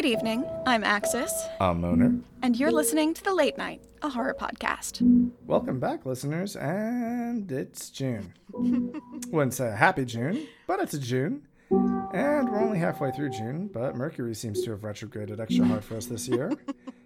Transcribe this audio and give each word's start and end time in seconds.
Good 0.00 0.12
evening. 0.12 0.46
I'm 0.64 0.82
Axis, 0.82 1.30
I'm 1.60 1.82
Moner. 1.82 2.22
and 2.40 2.56
you're 2.56 2.72
listening 2.72 3.12
to 3.12 3.22
The 3.22 3.34
Late 3.34 3.58
Night, 3.58 3.82
a 4.00 4.08
horror 4.08 4.32
podcast. 4.32 5.02
Welcome 5.44 5.78
back, 5.78 6.06
listeners, 6.06 6.56
and 6.56 7.52
it's 7.52 7.90
June. 7.90 8.32
Wouldn't 9.28 9.52
say 9.52 9.68
a 9.68 9.76
happy 9.76 10.06
June, 10.06 10.46
but 10.66 10.80
it's 10.80 10.94
a 10.94 10.98
June. 10.98 11.42
And 11.70 12.48
we're 12.48 12.62
only 12.62 12.78
halfway 12.78 13.10
through 13.10 13.28
June, 13.28 13.68
but 13.70 13.94
Mercury 13.94 14.34
seems 14.34 14.62
to 14.62 14.70
have 14.70 14.84
retrograded 14.84 15.38
extra 15.38 15.66
hard 15.66 15.84
for 15.84 15.96
us 15.96 16.06
this 16.06 16.28
year. 16.28 16.50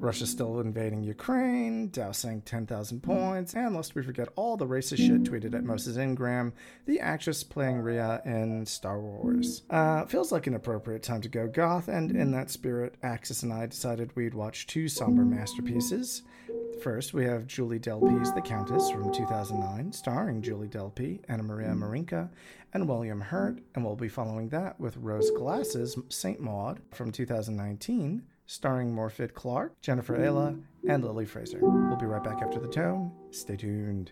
Russia's 0.00 0.30
still 0.30 0.60
invading 0.60 1.02
Ukraine, 1.02 1.88
Dow 1.88 2.12
sank 2.12 2.44
10,000 2.44 3.02
points, 3.02 3.54
and 3.54 3.74
lest 3.74 3.94
we 3.94 4.02
forget 4.02 4.28
all 4.36 4.56
the 4.56 4.66
racist 4.66 4.98
shit 4.98 5.24
tweeted 5.24 5.54
at 5.54 5.64
Moses 5.64 5.96
Ingram, 5.96 6.52
the 6.86 7.00
actress 7.00 7.44
playing 7.44 7.80
Rhea 7.80 8.22
in 8.24 8.64
Star 8.64 9.00
Wars. 9.00 9.62
Uh, 9.68 10.06
feels 10.06 10.32
like 10.32 10.46
an 10.46 10.54
appropriate 10.54 11.02
time 11.02 11.20
to 11.20 11.28
go 11.28 11.46
goth, 11.46 11.88
and 11.88 12.12
in 12.12 12.30
that 12.32 12.50
spirit, 12.50 12.94
Axis 13.02 13.42
and 13.42 13.52
I 13.52 13.66
decided 13.66 14.14
we'd 14.16 14.34
watch 14.34 14.66
two 14.66 14.88
somber 14.88 15.24
masterpieces. 15.24 16.22
First, 16.82 17.12
we 17.12 17.24
have 17.24 17.46
Julie 17.46 17.80
Delpy's 17.80 18.32
The 18.32 18.40
Countess 18.40 18.88
from 18.90 19.12
2009, 19.12 19.92
starring 19.92 20.40
Julie 20.40 20.68
Delpy, 20.68 21.20
Anamaria 21.28 21.74
Marinca, 21.74 22.30
and 22.72 22.88
William 22.88 23.20
Hurt, 23.20 23.60
and 23.74 23.84
we'll 23.84 23.96
be 23.96 24.08
following 24.08 24.48
that 24.50 24.78
with 24.78 24.96
Rose 24.96 25.30
Glass's 25.32 25.98
Saint 26.08 26.40
Maud 26.40 26.80
from 26.92 27.10
2019, 27.10 28.22
starring 28.52 28.90
Morfydd 28.94 29.34
Clark, 29.34 29.78
Jennifer 29.82 30.16
Ehle, 30.16 30.62
and 30.88 31.04
Lily 31.04 31.26
Frazer. 31.26 31.58
We'll 31.60 31.96
be 31.96 32.06
right 32.06 32.24
back 32.24 32.40
after 32.42 32.58
the 32.58 32.66
tone. 32.66 33.12
Stay 33.30 33.56
tuned. 33.56 34.10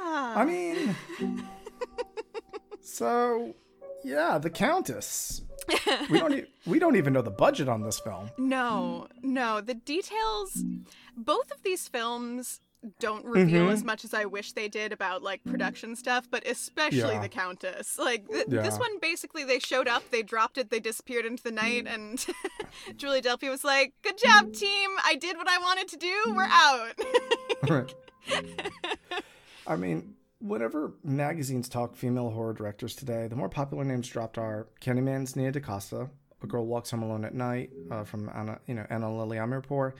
Ah. 0.00 0.38
I 0.38 0.44
mean, 0.46 0.96
so 2.80 3.54
yeah, 4.02 4.38
the 4.38 4.50
Countess. 4.50 5.42
We 6.10 6.18
don't 6.18 6.34
e- 6.34 6.46
we 6.66 6.78
don't 6.78 6.96
even 6.96 7.12
know 7.12 7.22
the 7.22 7.30
budget 7.30 7.68
on 7.68 7.82
this 7.82 8.00
film. 8.00 8.30
No, 8.38 9.08
no, 9.22 9.60
the 9.60 9.74
details. 9.74 10.64
Both 11.16 11.52
of 11.52 11.62
these 11.62 11.86
films 11.86 12.60
don't 12.98 13.24
reveal 13.24 13.66
Mhm. 13.68 13.72
as 13.72 13.84
much 13.84 14.04
as 14.04 14.12
I 14.12 14.24
wish 14.24 14.52
they 14.52 14.68
did 14.68 14.92
about 14.92 15.22
like 15.22 15.44
production 15.44 15.94
stuff, 15.96 16.28
but 16.30 16.46
especially 16.46 16.98
Yeah. 17.14 17.20
the 17.20 17.28
Countess. 17.28 17.98
Like 17.98 18.28
th- 18.28 18.46
this 18.46 18.78
one, 18.78 18.98
basically, 19.00 19.44
they 19.44 19.58
showed 19.60 19.86
up, 19.88 20.10
they 20.10 20.22
dropped 20.22 20.58
it, 20.58 20.70
they 20.70 20.80
disappeared 20.80 21.24
into 21.24 21.42
the 21.42 21.52
night, 21.52 21.86
and 21.86 22.24
Julie 22.96 23.22
Delpy 23.22 23.48
was 23.48 23.62
like, 23.64 23.94
"Good 24.02 24.18
job, 24.18 24.52
team! 24.52 24.90
I 25.04 25.14
did 25.14 25.36
what 25.36 25.48
I 25.48 25.58
wanted 25.58 25.88
to 25.88 25.96
do. 25.96 26.14
We're 26.34 26.42
out." 26.50 26.94
Right. 27.70 27.94
I 29.66 29.76
mean, 29.76 30.14
whenever 30.40 30.92
magazines 31.04 31.68
talk 31.68 31.94
female 31.94 32.30
horror 32.30 32.52
directors 32.52 32.96
today, 32.96 33.28
the 33.28 33.36
more 33.36 33.48
popular 33.48 33.84
names 33.84 34.08
dropped 34.08 34.38
are 34.38 34.66
Candyman's 34.80 35.36
Nia 35.36 35.52
DaCosta, 35.52 36.10
A 36.42 36.46
Girl 36.46 36.66
Walks 36.66 36.90
Home 36.90 37.02
Alone 37.04 37.24
at 37.24 37.34
Night 37.34 37.70
uh, 37.90 38.02
from 38.04 38.28
Anna, 38.34 38.58
you 38.66 38.74
know, 38.74 38.84
Ana 38.90 39.16
Lily 39.16 39.36
Amirpour, 39.36 39.92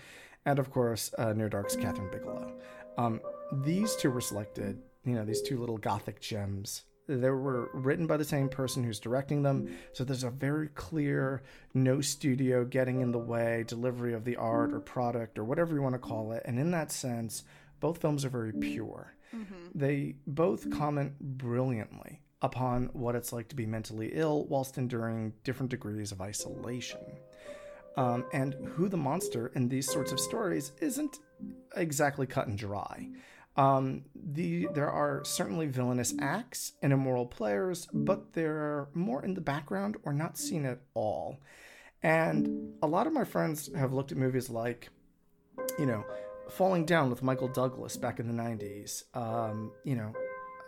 and 0.46 0.58
of 0.58 0.70
course, 0.70 1.12
uh, 1.18 1.32
Near 1.32 1.48
Dark's 1.48 1.76
Kathryn 1.76 2.10
Bigelow. 2.10 2.52
Um, 2.98 3.20
these 3.64 3.96
two 3.96 4.10
were 4.10 4.20
selected, 4.20 4.80
you 5.04 5.14
know, 5.14 5.24
these 5.24 5.42
two 5.42 5.58
little 5.58 5.78
gothic 5.78 6.20
gems. 6.20 6.82
They 7.08 7.30
were 7.30 7.68
written 7.74 8.06
by 8.06 8.16
the 8.16 8.24
same 8.24 8.48
person 8.48 8.84
who's 8.84 9.00
directing 9.00 9.42
them, 9.42 9.76
so 9.92 10.04
there's 10.04 10.22
a 10.24 10.30
very 10.30 10.68
clear, 10.68 11.42
no 11.74 12.00
studio 12.00 12.64
getting 12.64 13.00
in 13.00 13.10
the 13.10 13.18
way 13.18 13.64
delivery 13.66 14.14
of 14.14 14.24
the 14.24 14.36
art 14.36 14.72
or 14.72 14.80
product 14.80 15.38
or 15.38 15.44
whatever 15.44 15.74
you 15.74 15.82
want 15.82 15.94
to 15.94 15.98
call 15.98 16.32
it. 16.32 16.42
And 16.46 16.58
in 16.58 16.70
that 16.70 16.92
sense, 16.92 17.42
both 17.80 17.98
films 17.98 18.24
are 18.24 18.28
very 18.30 18.52
pure. 18.52 19.14
They 19.74 20.14
both 20.26 20.70
comment 20.70 21.18
brilliantly 21.20 22.20
upon 22.40 22.90
what 22.92 23.14
it's 23.14 23.32
like 23.32 23.48
to 23.48 23.56
be 23.56 23.66
mentally 23.66 24.10
ill 24.12 24.46
whilst 24.46 24.78
enduring 24.78 25.32
different 25.42 25.70
degrees 25.70 26.12
of 26.12 26.20
isolation. 26.20 27.00
Um, 27.96 28.24
and 28.32 28.54
who 28.74 28.88
the 28.88 28.96
monster 28.96 29.52
in 29.54 29.68
these 29.68 29.90
sorts 29.90 30.12
of 30.12 30.20
stories 30.20 30.72
isn't 30.80 31.18
exactly 31.76 32.26
cut 32.26 32.46
and 32.46 32.56
dry. 32.56 33.08
Um, 33.56 34.04
the 34.14 34.68
there 34.72 34.90
are 34.90 35.22
certainly 35.24 35.66
villainous 35.66 36.14
acts 36.18 36.72
and 36.80 36.92
immoral 36.92 37.26
players, 37.26 37.86
but 37.92 38.32
they're 38.32 38.88
more 38.94 39.22
in 39.22 39.34
the 39.34 39.42
background 39.42 39.96
or 40.04 40.12
not 40.12 40.38
seen 40.38 40.64
at 40.64 40.80
all. 40.94 41.38
And 42.02 42.74
a 42.82 42.86
lot 42.86 43.06
of 43.06 43.12
my 43.12 43.24
friends 43.24 43.70
have 43.76 43.92
looked 43.92 44.10
at 44.10 44.18
movies 44.18 44.48
like, 44.48 44.88
you 45.78 45.86
know, 45.86 46.04
Falling 46.50 46.84
Down 46.84 47.10
with 47.10 47.22
Michael 47.22 47.48
Douglas 47.48 47.96
back 47.96 48.18
in 48.18 48.26
the 48.26 48.42
90s, 48.42 49.04
um, 49.14 49.70
you 49.84 49.94
know, 49.94 50.12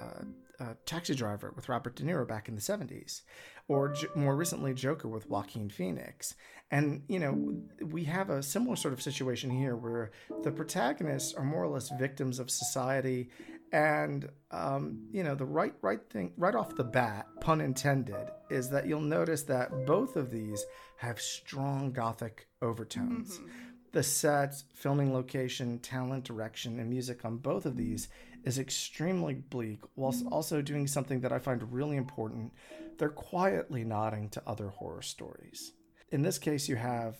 uh, 0.00 0.24
uh, 0.60 0.74
Taxi 0.86 1.14
Driver 1.14 1.52
with 1.56 1.68
Robert 1.68 1.96
De 1.96 2.04
Niro 2.04 2.26
back 2.26 2.48
in 2.48 2.54
the 2.54 2.60
70s, 2.60 3.22
or 3.66 3.88
J- 3.88 4.06
more 4.14 4.36
recently 4.36 4.72
Joker 4.72 5.08
with 5.08 5.28
Joaquin 5.28 5.68
Phoenix. 5.68 6.34
And, 6.74 7.02
you 7.06 7.20
know, 7.20 7.54
we 7.86 8.02
have 8.02 8.30
a 8.30 8.42
similar 8.42 8.74
sort 8.74 8.94
of 8.94 9.00
situation 9.00 9.48
here 9.48 9.76
where 9.76 10.10
the 10.42 10.50
protagonists 10.50 11.32
are 11.32 11.44
more 11.44 11.62
or 11.62 11.68
less 11.68 11.88
victims 12.00 12.40
of 12.40 12.50
society. 12.50 13.28
And, 13.70 14.28
um, 14.50 15.06
you 15.12 15.22
know, 15.22 15.36
the 15.36 15.44
right, 15.44 15.74
right 15.82 16.00
thing, 16.10 16.32
right 16.36 16.56
off 16.56 16.74
the 16.74 16.82
bat, 16.82 17.26
pun 17.40 17.60
intended, 17.60 18.28
is 18.50 18.70
that 18.70 18.88
you'll 18.88 19.00
notice 19.02 19.44
that 19.44 19.86
both 19.86 20.16
of 20.16 20.32
these 20.32 20.66
have 20.96 21.20
strong 21.20 21.92
gothic 21.92 22.48
overtones. 22.60 23.40
The 23.92 24.02
sets, 24.02 24.64
filming 24.74 25.14
location, 25.14 25.78
talent, 25.78 26.24
direction, 26.24 26.80
and 26.80 26.90
music 26.90 27.24
on 27.24 27.36
both 27.36 27.66
of 27.66 27.76
these 27.76 28.08
is 28.42 28.58
extremely 28.58 29.34
bleak, 29.34 29.78
whilst 29.94 30.26
also 30.26 30.60
doing 30.60 30.88
something 30.88 31.20
that 31.20 31.32
I 31.32 31.38
find 31.38 31.72
really 31.72 31.96
important. 31.96 32.52
They're 32.98 33.10
quietly 33.10 33.84
nodding 33.84 34.28
to 34.30 34.42
other 34.44 34.70
horror 34.70 35.02
stories. 35.02 35.72
In 36.14 36.22
this 36.22 36.38
case, 36.38 36.68
you 36.68 36.76
have 36.76 37.16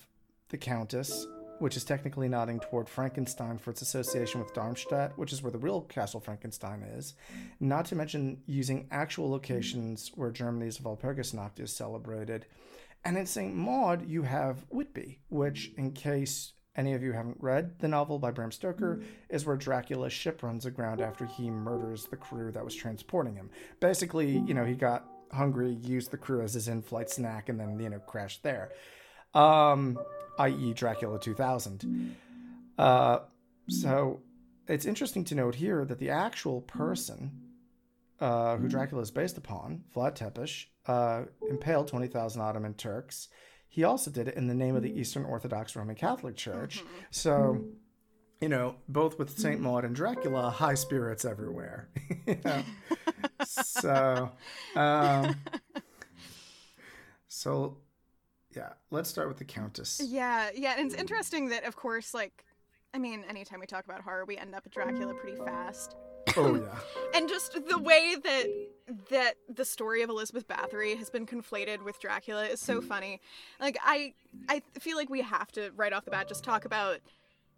The 0.50 0.56
Countess, 0.56 1.26
which 1.58 1.76
is 1.76 1.82
technically 1.82 2.28
nodding 2.28 2.60
toward 2.60 2.88
Frankenstein 2.88 3.58
for 3.58 3.70
its 3.70 3.82
association 3.82 4.40
with 4.40 4.54
Darmstadt, 4.54 5.18
which 5.18 5.32
is 5.32 5.42
where 5.42 5.50
the 5.50 5.58
real 5.58 5.80
Castle 5.80 6.20
Frankenstein 6.20 6.84
is, 6.84 7.14
not 7.58 7.86
to 7.86 7.96
mention 7.96 8.40
using 8.46 8.86
actual 8.92 9.28
locations 9.28 10.12
where 10.14 10.30
Germany's 10.30 10.78
Walpurgisnacht 10.78 11.58
is 11.58 11.74
celebrated. 11.74 12.46
And 13.04 13.18
in 13.18 13.26
St. 13.26 13.52
Maud, 13.52 14.08
you 14.08 14.22
have 14.22 14.64
Whitby, 14.70 15.18
which, 15.28 15.72
in 15.76 15.90
case 15.90 16.52
any 16.76 16.92
of 16.92 17.02
you 17.02 17.14
haven't 17.14 17.38
read 17.40 17.80
the 17.80 17.88
novel 17.88 18.20
by 18.20 18.30
Bram 18.30 18.52
Stoker, 18.52 19.02
is 19.28 19.44
where 19.44 19.56
Dracula's 19.56 20.12
ship 20.12 20.40
runs 20.40 20.66
aground 20.66 21.00
after 21.00 21.26
he 21.26 21.50
murders 21.50 22.06
the 22.06 22.16
crew 22.16 22.52
that 22.52 22.64
was 22.64 22.76
transporting 22.76 23.34
him. 23.34 23.50
Basically, 23.80 24.38
you 24.46 24.54
know, 24.54 24.64
he 24.64 24.74
got 24.76 25.08
hungry, 25.34 25.78
used 25.82 26.10
the 26.10 26.16
crew 26.16 26.42
as 26.42 26.54
his 26.54 26.68
in-flight 26.68 27.10
snack, 27.10 27.48
and 27.48 27.58
then, 27.60 27.78
you 27.78 27.88
know, 27.90 27.98
crashed 28.00 28.42
there. 28.42 28.72
Um, 29.34 29.98
i.e., 30.38 30.72
Dracula 30.74 31.18
2000. 31.18 32.16
Uh, 32.78 33.18
so 33.68 34.20
it's 34.68 34.86
interesting 34.86 35.24
to 35.24 35.34
note 35.34 35.56
here 35.56 35.84
that 35.84 35.98
the 35.98 36.10
actual 36.10 36.60
person 36.62 37.44
uh, 38.20 38.56
who 38.56 38.68
Dracula 38.68 39.02
is 39.02 39.10
based 39.10 39.36
upon, 39.36 39.84
Vlad 39.94 40.14
Tepes, 40.14 40.66
uh, 40.86 41.24
impaled 41.50 41.88
20,000 41.88 42.40
Ottoman 42.40 42.74
Turks. 42.74 43.28
He 43.68 43.84
also 43.84 44.10
did 44.10 44.28
it 44.28 44.36
in 44.36 44.46
the 44.46 44.54
name 44.54 44.76
of 44.76 44.82
the 44.82 44.98
Eastern 44.98 45.24
Orthodox 45.24 45.74
Roman 45.74 45.96
Catholic 45.96 46.36
Church. 46.36 46.82
So, 47.10 47.64
you 48.40 48.48
know, 48.48 48.76
both 48.88 49.18
with 49.18 49.36
St. 49.36 49.60
Maud 49.60 49.84
and 49.84 49.96
Dracula, 49.96 50.50
high 50.50 50.74
spirits 50.74 51.24
everywhere. 51.24 51.88
You 52.26 52.38
know? 52.42 52.62
so, 53.44 54.30
um, 54.76 55.36
so, 57.28 57.76
yeah, 58.54 58.70
let's 58.90 59.08
start 59.08 59.28
with 59.28 59.38
the 59.38 59.44
Countess. 59.44 60.00
Yeah, 60.04 60.50
yeah, 60.54 60.74
and 60.78 60.86
it's 60.90 61.00
interesting 61.00 61.48
that, 61.48 61.64
of 61.64 61.76
course, 61.76 62.14
like, 62.14 62.44
I 62.92 62.98
mean, 62.98 63.24
anytime 63.28 63.60
we 63.60 63.66
talk 63.66 63.84
about 63.84 64.02
horror, 64.02 64.24
we 64.24 64.36
end 64.36 64.54
up 64.54 64.62
at 64.66 64.72
Dracula 64.72 65.14
pretty 65.14 65.36
fast. 65.38 65.96
Oh, 66.36 66.54
yeah. 66.54 66.62
And 67.14 67.28
just 67.28 67.52
the 67.52 67.78
way 67.78 68.16
that 68.22 68.46
that 69.10 69.34
the 69.48 69.64
story 69.64 70.02
of 70.02 70.10
Elizabeth 70.10 70.48
Bathory 70.48 70.96
has 70.98 71.08
been 71.08 71.26
conflated 71.26 71.82
with 71.82 72.00
Dracula 72.00 72.46
is 72.46 72.60
so 72.60 72.80
funny. 72.80 73.20
Like, 73.60 73.78
I 73.84 74.14
I 74.48 74.62
feel 74.80 74.96
like 74.96 75.08
we 75.08 75.22
have 75.22 75.52
to 75.52 75.70
right 75.76 75.92
off 75.92 76.04
the 76.04 76.10
bat 76.10 76.26
just 76.28 76.42
talk 76.42 76.64
about 76.64 76.98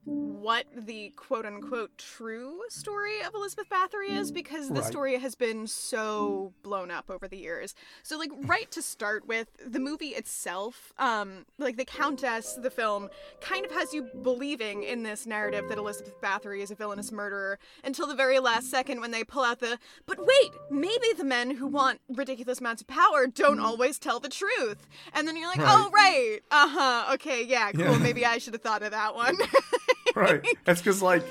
what 0.06 0.66
the 0.76 1.10
quote 1.16 1.44
unquote 1.44 1.98
true 1.98 2.60
story 2.68 3.20
of 3.26 3.34
Elizabeth 3.34 3.66
Bathory 3.68 4.10
is 4.16 4.30
because 4.30 4.68
the 4.68 4.74
Right. 4.76 4.84
story 4.84 5.18
has 5.18 5.34
been 5.34 5.66
so 5.66 6.52
blown 6.62 6.92
up 6.92 7.10
over 7.10 7.26
the 7.26 7.36
years. 7.36 7.74
So 8.04 8.16
like 8.16 8.30
right 8.44 8.70
to 8.70 8.82
start 8.82 9.26
with, 9.26 9.48
the 9.66 9.80
movie 9.80 10.10
itself, 10.10 10.92
um 10.98 11.44
like 11.58 11.76
the 11.76 11.84
Countess, 11.84 12.54
the 12.54 12.70
film 12.70 13.08
kind 13.40 13.64
of 13.66 13.72
has 13.72 13.92
you 13.92 14.08
believing 14.22 14.84
in 14.84 15.02
this 15.02 15.26
narrative 15.26 15.68
that 15.68 15.78
Elizabeth 15.78 16.14
Bathory 16.20 16.60
is 16.62 16.70
a 16.70 16.76
villainous 16.76 17.10
murderer 17.10 17.58
until 17.82 18.06
the 18.06 18.14
very 18.14 18.38
last 18.38 18.70
second 18.70 19.00
when 19.00 19.10
they 19.10 19.24
pull 19.24 19.42
out 19.42 19.58
the 19.58 19.78
but 20.06 20.18
wait, 20.20 20.52
maybe 20.70 21.06
the 21.18 21.24
men 21.24 21.56
who 21.56 21.66
want 21.66 22.00
ridiculous 22.08 22.60
amounts 22.60 22.80
of 22.82 22.86
power 22.86 23.26
don't 23.26 23.58
always 23.58 23.98
tell 23.98 24.20
the 24.20 24.28
truth. 24.28 24.86
And 25.12 25.26
then 25.26 25.36
you're 25.36 25.48
like, 25.48 25.58
Right. 25.58 25.74
"Oh, 25.76 25.90
right. 25.92 26.38
Uh-huh. 26.50 27.14
Okay, 27.14 27.42
yeah, 27.44 27.72
cool. 27.72 27.80
Yeah. 27.82 27.98
Maybe 27.98 28.24
I 28.24 28.38
should 28.38 28.52
have 28.54 28.62
thought 28.62 28.82
of 28.84 28.92
that 28.92 29.14
one." 29.16 29.36
right. 30.16 30.44
It's 30.66 30.80
because, 30.80 31.02
like, 31.02 31.24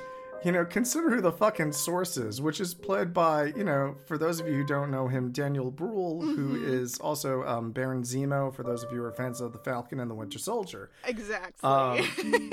you 0.46 0.52
know, 0.52 0.64
consider 0.64 1.10
who 1.10 1.22
the 1.22 1.32
fucking 1.32 1.72
source 1.72 2.18
is, 2.18 2.40
which 2.40 2.62
is 2.62 2.76
played 2.76 3.14
by, 3.14 3.46
you 3.46 3.64
know, 3.64 3.96
for 4.06 4.18
those 4.18 4.40
of 4.40 4.48
you 4.48 4.54
who 4.54 4.64
don't 4.64 4.92
know 4.92 5.08
him, 5.08 5.32
Daniel 5.32 5.72
Bruhl, 5.72 6.22
mm-hmm. 6.22 6.36
who 6.36 6.64
is 6.64 7.00
also 7.00 7.44
um, 7.44 7.72
Baron 7.72 8.04
Zemo, 8.04 8.54
for 8.54 8.62
those 8.62 8.84
of 8.84 8.92
you 8.92 9.00
who 9.00 9.06
are 9.06 9.12
fans 9.12 9.42
of 9.42 9.54
The 9.54 9.60
Falcon 9.60 10.00
and 10.00 10.10
the 10.10 10.14
Winter 10.14 10.38
Soldier. 10.38 10.92
Exactly. 11.06 11.68
Um, 11.68 12.52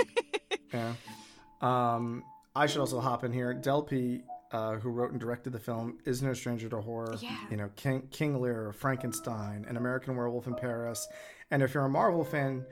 yeah. 0.72 0.94
Um, 1.60 2.24
I 2.56 2.66
should 2.66 2.80
also 2.80 2.98
hop 2.98 3.24
in 3.24 3.32
here. 3.32 3.54
Delpy, 3.54 4.22
uh, 4.52 4.76
who 4.76 4.88
wrote 4.88 5.10
and 5.10 5.20
directed 5.20 5.52
the 5.52 5.58
film, 5.58 5.98
is 6.06 6.22
no 6.22 6.32
stranger 6.32 6.70
to 6.70 6.80
horror. 6.80 7.16
Yeah. 7.20 7.36
You 7.50 7.58
know, 7.58 7.70
King, 7.76 8.08
King 8.10 8.40
Lear, 8.40 8.72
Frankenstein, 8.72 9.66
An 9.68 9.76
American 9.76 10.16
Werewolf 10.16 10.46
in 10.46 10.54
Paris. 10.54 11.06
And 11.50 11.62
if 11.62 11.74
you're 11.74 11.84
a 11.84 11.90
Marvel 11.90 12.24
fan, 12.24 12.64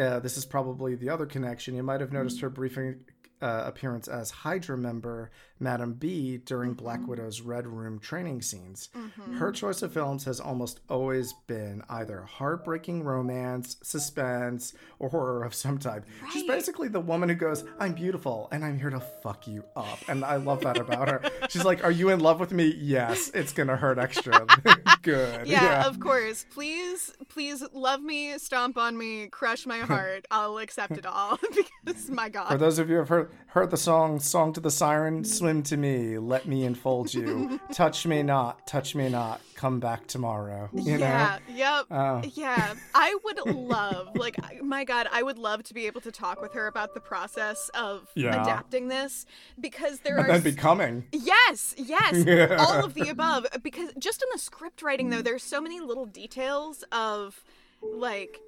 uh, 0.00 0.20
this 0.20 0.36
is 0.36 0.44
probably 0.44 0.94
the 0.94 1.08
other 1.08 1.26
connection. 1.26 1.74
You 1.74 1.82
might 1.82 2.00
have 2.00 2.12
noticed 2.12 2.40
her 2.40 2.50
briefing 2.50 3.04
uh, 3.40 3.64
appearance 3.66 4.08
as 4.08 4.30
Hydra 4.30 4.76
member 4.78 5.30
Madam 5.60 5.94
B 5.94 6.38
during 6.38 6.70
mm-hmm. 6.70 6.84
Black 6.84 7.06
Widow's 7.06 7.40
Red 7.40 7.66
Room 7.66 7.98
training 7.98 8.42
scenes. 8.42 8.88
Mm-hmm. 8.96 9.36
Her 9.36 9.52
choice 9.52 9.82
of 9.82 9.92
films 9.92 10.24
has 10.24 10.40
almost 10.40 10.80
always 10.88 11.32
been 11.46 11.82
either 11.88 12.22
heartbreaking 12.22 13.04
romance, 13.04 13.76
suspense, 13.82 14.74
or 14.98 15.08
horror 15.08 15.44
of 15.44 15.54
some 15.54 15.78
type. 15.78 16.04
Right. 16.22 16.32
She's 16.32 16.44
basically 16.44 16.88
the 16.88 17.00
woman 17.00 17.28
who 17.28 17.34
goes, 17.34 17.64
I'm 17.78 17.92
beautiful 17.92 18.48
and 18.52 18.64
I'm 18.64 18.78
here 18.78 18.90
to 18.90 19.00
fuck 19.00 19.46
you 19.46 19.64
up. 19.76 19.98
And 20.08 20.24
I 20.24 20.36
love 20.36 20.60
that 20.62 20.78
about 20.78 21.08
her. 21.08 21.22
She's 21.48 21.64
like, 21.64 21.84
Are 21.84 21.90
you 21.90 22.10
in 22.10 22.20
love 22.20 22.40
with 22.40 22.52
me? 22.52 22.74
Yes, 22.78 23.30
it's 23.34 23.52
going 23.52 23.68
to 23.68 23.76
hurt 23.76 23.98
extra. 23.98 24.46
Good. 25.02 25.46
Yeah, 25.46 25.62
yeah, 25.62 25.86
of 25.86 26.00
course. 26.00 26.46
Please, 26.50 27.12
please 27.28 27.62
love 27.72 28.00
me, 28.00 28.38
stomp 28.38 28.78
on 28.78 28.96
me, 28.96 29.26
crush 29.28 29.66
my 29.66 29.78
heart. 29.80 30.26
I'll 30.30 30.58
accept 30.58 30.92
it 30.92 31.06
all 31.06 31.38
because 31.84 32.10
my 32.10 32.28
God. 32.28 32.48
For 32.48 32.58
those 32.58 32.78
of 32.78 32.88
you 32.88 32.94
who 32.94 33.00
have 33.00 33.08
heard, 33.08 33.30
heard 33.48 33.70
the 33.70 33.76
song 33.76 34.20
Song 34.20 34.52
to 34.54 34.60
the 34.60 34.70
Siren, 34.70 35.24
swim 35.44 35.62
to 35.62 35.76
me, 35.76 36.16
let 36.16 36.46
me 36.46 36.64
enfold 36.64 37.12
you. 37.12 37.60
touch 37.72 38.06
me 38.06 38.22
not, 38.22 38.66
touch 38.66 38.94
me 38.94 39.10
not, 39.10 39.42
come 39.54 39.78
back 39.78 40.06
tomorrow. 40.06 40.70
You 40.72 40.96
yeah, 40.96 41.38
know? 41.50 41.54
yep. 41.54 41.86
Uh. 41.90 42.22
Yeah. 42.32 42.72
I 42.94 43.14
would 43.24 43.54
love, 43.54 44.08
like, 44.14 44.38
my 44.62 44.84
God, 44.84 45.06
I 45.12 45.22
would 45.22 45.36
love 45.36 45.62
to 45.64 45.74
be 45.74 45.86
able 45.86 46.00
to 46.00 46.10
talk 46.10 46.40
with 46.40 46.54
her 46.54 46.66
about 46.66 46.94
the 46.94 47.00
process 47.00 47.70
of 47.74 48.08
yeah. 48.14 48.40
adapting 48.40 48.88
this 48.88 49.26
because 49.60 50.00
there 50.00 50.16
and 50.16 50.30
are. 50.30 50.32
then 50.32 50.40
becoming. 50.40 51.04
Yes, 51.12 51.74
yes. 51.76 52.14
yeah. 52.26 52.56
All 52.58 52.82
of 52.82 52.94
the 52.94 53.10
above. 53.10 53.46
Because 53.62 53.90
just 53.98 54.22
in 54.22 54.28
the 54.32 54.38
script 54.38 54.80
writing, 54.80 55.10
though, 55.10 55.20
there's 55.20 55.42
so 55.42 55.60
many 55.60 55.78
little 55.78 56.06
details 56.06 56.84
of, 56.90 57.44
like, 57.82 58.40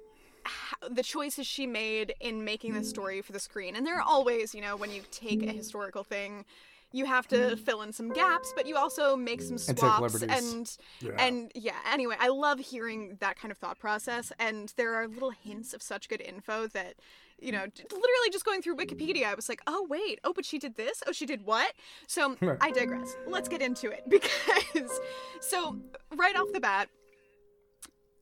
the 0.89 1.03
choices 1.03 1.45
she 1.45 1.67
made 1.67 2.15
in 2.19 2.43
making 2.43 2.73
the 2.73 2.83
story 2.83 3.21
for 3.21 3.33
the 3.33 3.39
screen. 3.39 3.75
And 3.75 3.85
there 3.85 3.97
are 3.97 4.01
always, 4.01 4.55
you 4.55 4.61
know, 4.61 4.75
when 4.75 4.89
you 4.89 5.03
take 5.11 5.43
a 5.43 5.51
historical 5.51 6.03
thing, 6.03 6.43
you 6.91 7.05
have 7.05 7.27
to 7.27 7.57
fill 7.57 7.81
in 7.81 7.91
some 7.91 8.09
gaps, 8.09 8.53
but 8.55 8.67
you 8.67 8.75
also 8.75 9.15
make 9.15 9.41
some 9.41 9.57
swaps 9.57 10.21
and 10.21 10.31
and 10.31 10.77
yeah. 11.01 11.11
and 11.17 11.51
yeah. 11.55 11.75
Anyway, 11.91 12.15
I 12.19 12.29
love 12.29 12.59
hearing 12.59 13.17
that 13.19 13.39
kind 13.39 13.51
of 13.51 13.57
thought 13.57 13.79
process, 13.79 14.31
and 14.39 14.73
there 14.77 14.95
are 14.95 15.07
little 15.07 15.31
hints 15.31 15.73
of 15.73 15.81
such 15.81 16.09
good 16.09 16.21
info 16.21 16.67
that 16.67 16.95
you 17.39 17.51
know, 17.51 17.59
literally 17.59 18.29
just 18.31 18.45
going 18.45 18.63
through 18.63 18.75
Wikipedia, 18.75 19.25
I 19.25 19.35
was 19.35 19.47
like, 19.47 19.61
oh, 19.67 19.85
wait, 19.87 20.19
oh, 20.23 20.33
but 20.33 20.43
she 20.43 20.57
did 20.57 20.75
this? 20.75 21.03
Oh, 21.05 21.11
she 21.11 21.27
did 21.27 21.45
what? 21.45 21.71
So 22.07 22.35
I 22.61 22.71
digress. 22.71 23.15
Let's 23.27 23.47
get 23.47 23.61
into 23.61 23.91
it 23.91 24.03
because, 24.09 24.99
so 25.39 25.77
right 26.15 26.35
off 26.35 26.47
the 26.51 26.59
bat, 26.59 26.89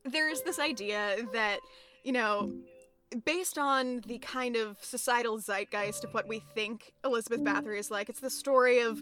there's 0.04 0.42
this 0.42 0.60
idea 0.60 1.26
that 1.32 1.62
you 2.06 2.12
know, 2.12 2.54
based 3.24 3.58
on 3.58 4.02
the 4.08 4.18
kind 4.20 4.56
of 4.56 4.78
societal 4.82 5.40
zeitgeist 5.40 6.04
of 6.04 6.14
what 6.14 6.28
we 6.28 6.40
think 6.40 6.94
Elizabeth 7.04 7.42
Bathory 7.42 7.80
is 7.80 7.92
like, 7.92 8.10
it's 8.10 8.20
the 8.20 8.30
story 8.30 8.80
of 8.80 9.02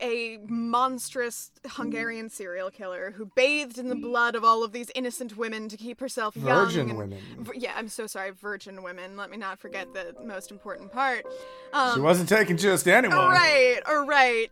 a 0.00 0.38
monstrous 0.46 1.50
Hungarian 1.66 2.28
serial 2.28 2.70
killer 2.70 3.14
who 3.16 3.26
bathed 3.34 3.78
in 3.78 3.88
the 3.88 3.94
blood 3.94 4.34
of 4.34 4.44
all 4.44 4.62
of 4.62 4.72
these 4.72 4.90
innocent 4.94 5.36
women 5.36 5.68
to 5.68 5.76
keep 5.76 6.00
herself 6.00 6.36
young. 6.36 6.66
Virgin 6.66 6.96
women. 6.96 7.18
yeah, 7.54 7.72
I'm 7.76 7.88
so 7.88 8.06
sorry, 8.06 8.30
virgin 8.30 8.82
women. 8.82 9.16
Let 9.16 9.30
me 9.30 9.36
not 9.36 9.58
forget 9.58 9.92
the 9.94 10.14
most 10.22 10.50
important 10.50 10.92
part. 10.92 11.24
Um, 11.72 11.94
she 11.94 12.00
wasn't 12.00 12.28
taking 12.28 12.56
just 12.56 12.86
anyone. 12.86 13.16
Right, 13.16 13.80
or 13.86 14.04
right. 14.04 14.50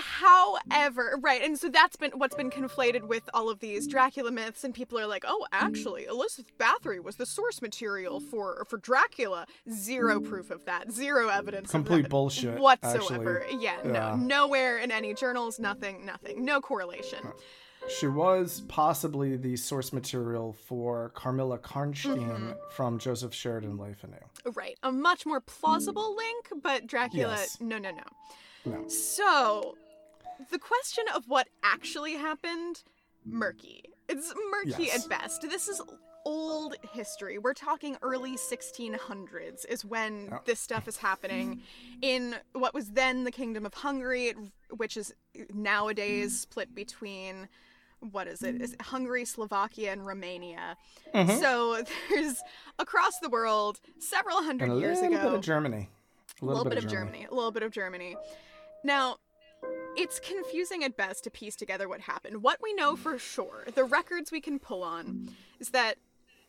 However, 0.00 1.18
right, 1.20 1.42
and 1.42 1.58
so 1.58 1.68
that's 1.68 1.96
been 1.96 2.12
what's 2.12 2.34
been 2.34 2.50
conflated 2.50 3.08
with 3.08 3.28
all 3.34 3.50
of 3.50 3.60
these 3.60 3.86
Dracula 3.86 4.30
myths, 4.30 4.64
and 4.64 4.74
people 4.74 4.98
are 4.98 5.06
like, 5.06 5.24
"Oh, 5.26 5.46
actually, 5.52 6.04
Elizabeth 6.04 6.56
Bathory 6.58 7.02
was 7.02 7.16
the 7.16 7.26
source 7.26 7.60
material 7.60 8.20
for 8.20 8.64
for 8.68 8.78
Dracula." 8.78 9.46
Zero 9.70 10.20
proof 10.20 10.50
of 10.50 10.64
that. 10.66 10.92
Zero 10.92 11.28
evidence. 11.28 11.70
Complete 11.70 12.08
bullshit. 12.08 12.58
Whatsoever. 12.58 13.42
Actually. 13.42 13.62
Yeah, 13.62 13.76
yeah, 13.84 13.90
no, 13.90 14.16
nowhere 14.16 14.78
in 14.78 14.90
any 14.90 15.14
journals. 15.14 15.58
Nothing. 15.58 16.04
Nothing. 16.04 16.44
No 16.44 16.60
correlation. 16.60 17.20
She 17.88 18.06
was 18.06 18.62
possibly 18.68 19.36
the 19.36 19.56
source 19.56 19.92
material 19.92 20.52
for 20.52 21.10
Carmilla 21.14 21.58
Karnstein 21.58 22.18
mm-hmm. 22.18 22.52
from 22.70 22.98
Joseph 22.98 23.32
Sheridan 23.32 23.78
Le 23.78 23.94
Fanu. 23.94 24.18
Right, 24.54 24.78
a 24.82 24.92
much 24.92 25.24
more 25.24 25.40
plausible 25.40 26.14
link, 26.14 26.48
but 26.62 26.86
Dracula. 26.86 27.36
Yes. 27.36 27.58
No, 27.60 27.78
no, 27.78 27.90
no. 27.90 28.02
No. 28.66 28.88
So 28.88 29.76
the 30.50 30.58
question 30.58 31.04
of 31.14 31.28
what 31.28 31.48
actually 31.62 32.14
happened, 32.14 32.82
murky. 33.24 33.84
It's 34.08 34.32
murky 34.50 34.84
yes. 34.84 35.04
at 35.04 35.10
best. 35.10 35.42
This 35.42 35.68
is 35.68 35.82
old 36.24 36.76
history. 36.92 37.38
We're 37.38 37.54
talking 37.54 37.96
early 38.02 38.36
1600s 38.36 39.66
is 39.68 39.84
when 39.84 40.28
oh. 40.32 40.38
this 40.44 40.60
stuff 40.60 40.88
is 40.88 40.98
happening 40.98 41.62
in 42.02 42.36
what 42.52 42.74
was 42.74 42.90
then 42.90 43.24
the 43.24 43.30
Kingdom 43.30 43.64
of 43.64 43.74
Hungary, 43.74 44.34
which 44.70 44.96
is 44.96 45.14
nowadays 45.54 46.40
split 46.40 46.74
between 46.74 47.48
what 48.00 48.28
is 48.28 48.42
it? 48.42 48.60
Is 48.60 48.74
it 48.74 48.82
Hungary, 48.82 49.24
Slovakia, 49.24 49.92
and 49.92 50.06
Romania. 50.06 50.76
Mm-hmm. 51.14 51.40
So 51.40 51.82
there's 52.10 52.40
across 52.78 53.18
the 53.18 53.28
world 53.28 53.80
several 53.98 54.42
hundred 54.42 54.78
years 54.78 54.98
ago. 54.98 55.08
A 55.08 55.10
little 55.10 55.30
bit 55.30 55.38
of 55.38 55.40
Germany. 55.42 55.88
A 56.40 56.44
little, 56.44 56.58
little 56.58 56.70
bit, 56.70 56.76
bit, 56.76 56.84
of 56.84 56.90
Germany. 56.90 57.10
Germany. 57.10 57.28
A 57.30 57.34
little 57.34 57.50
bit 57.50 57.62
of 57.64 57.72
Germany. 57.72 58.16
Now, 58.84 59.16
it's 59.98 60.20
confusing 60.20 60.84
at 60.84 60.96
best 60.96 61.24
to 61.24 61.30
piece 61.30 61.56
together 61.56 61.88
what 61.88 62.00
happened. 62.00 62.42
What 62.42 62.60
we 62.62 62.72
know 62.72 62.94
for 62.94 63.18
sure, 63.18 63.64
the 63.74 63.84
records 63.84 64.30
we 64.30 64.40
can 64.40 64.58
pull 64.58 64.84
on, 64.84 65.30
is 65.58 65.70
that 65.70 65.96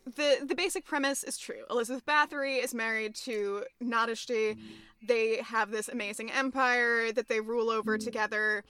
the 0.05 0.37
the 0.45 0.55
basic 0.55 0.85
premise 0.85 1.23
is 1.23 1.37
true. 1.37 1.63
Elizabeth 1.69 2.05
Bathory 2.05 2.63
is 2.63 2.73
married 2.73 3.15
to 3.15 3.63
Nádasdy. 3.83 4.57
They 5.05 5.37
have 5.37 5.71
this 5.71 5.89
amazing 5.89 6.31
empire 6.31 7.11
that 7.11 7.27
they 7.27 7.41
rule 7.41 7.69
over 7.69 7.97
together. 7.97 8.63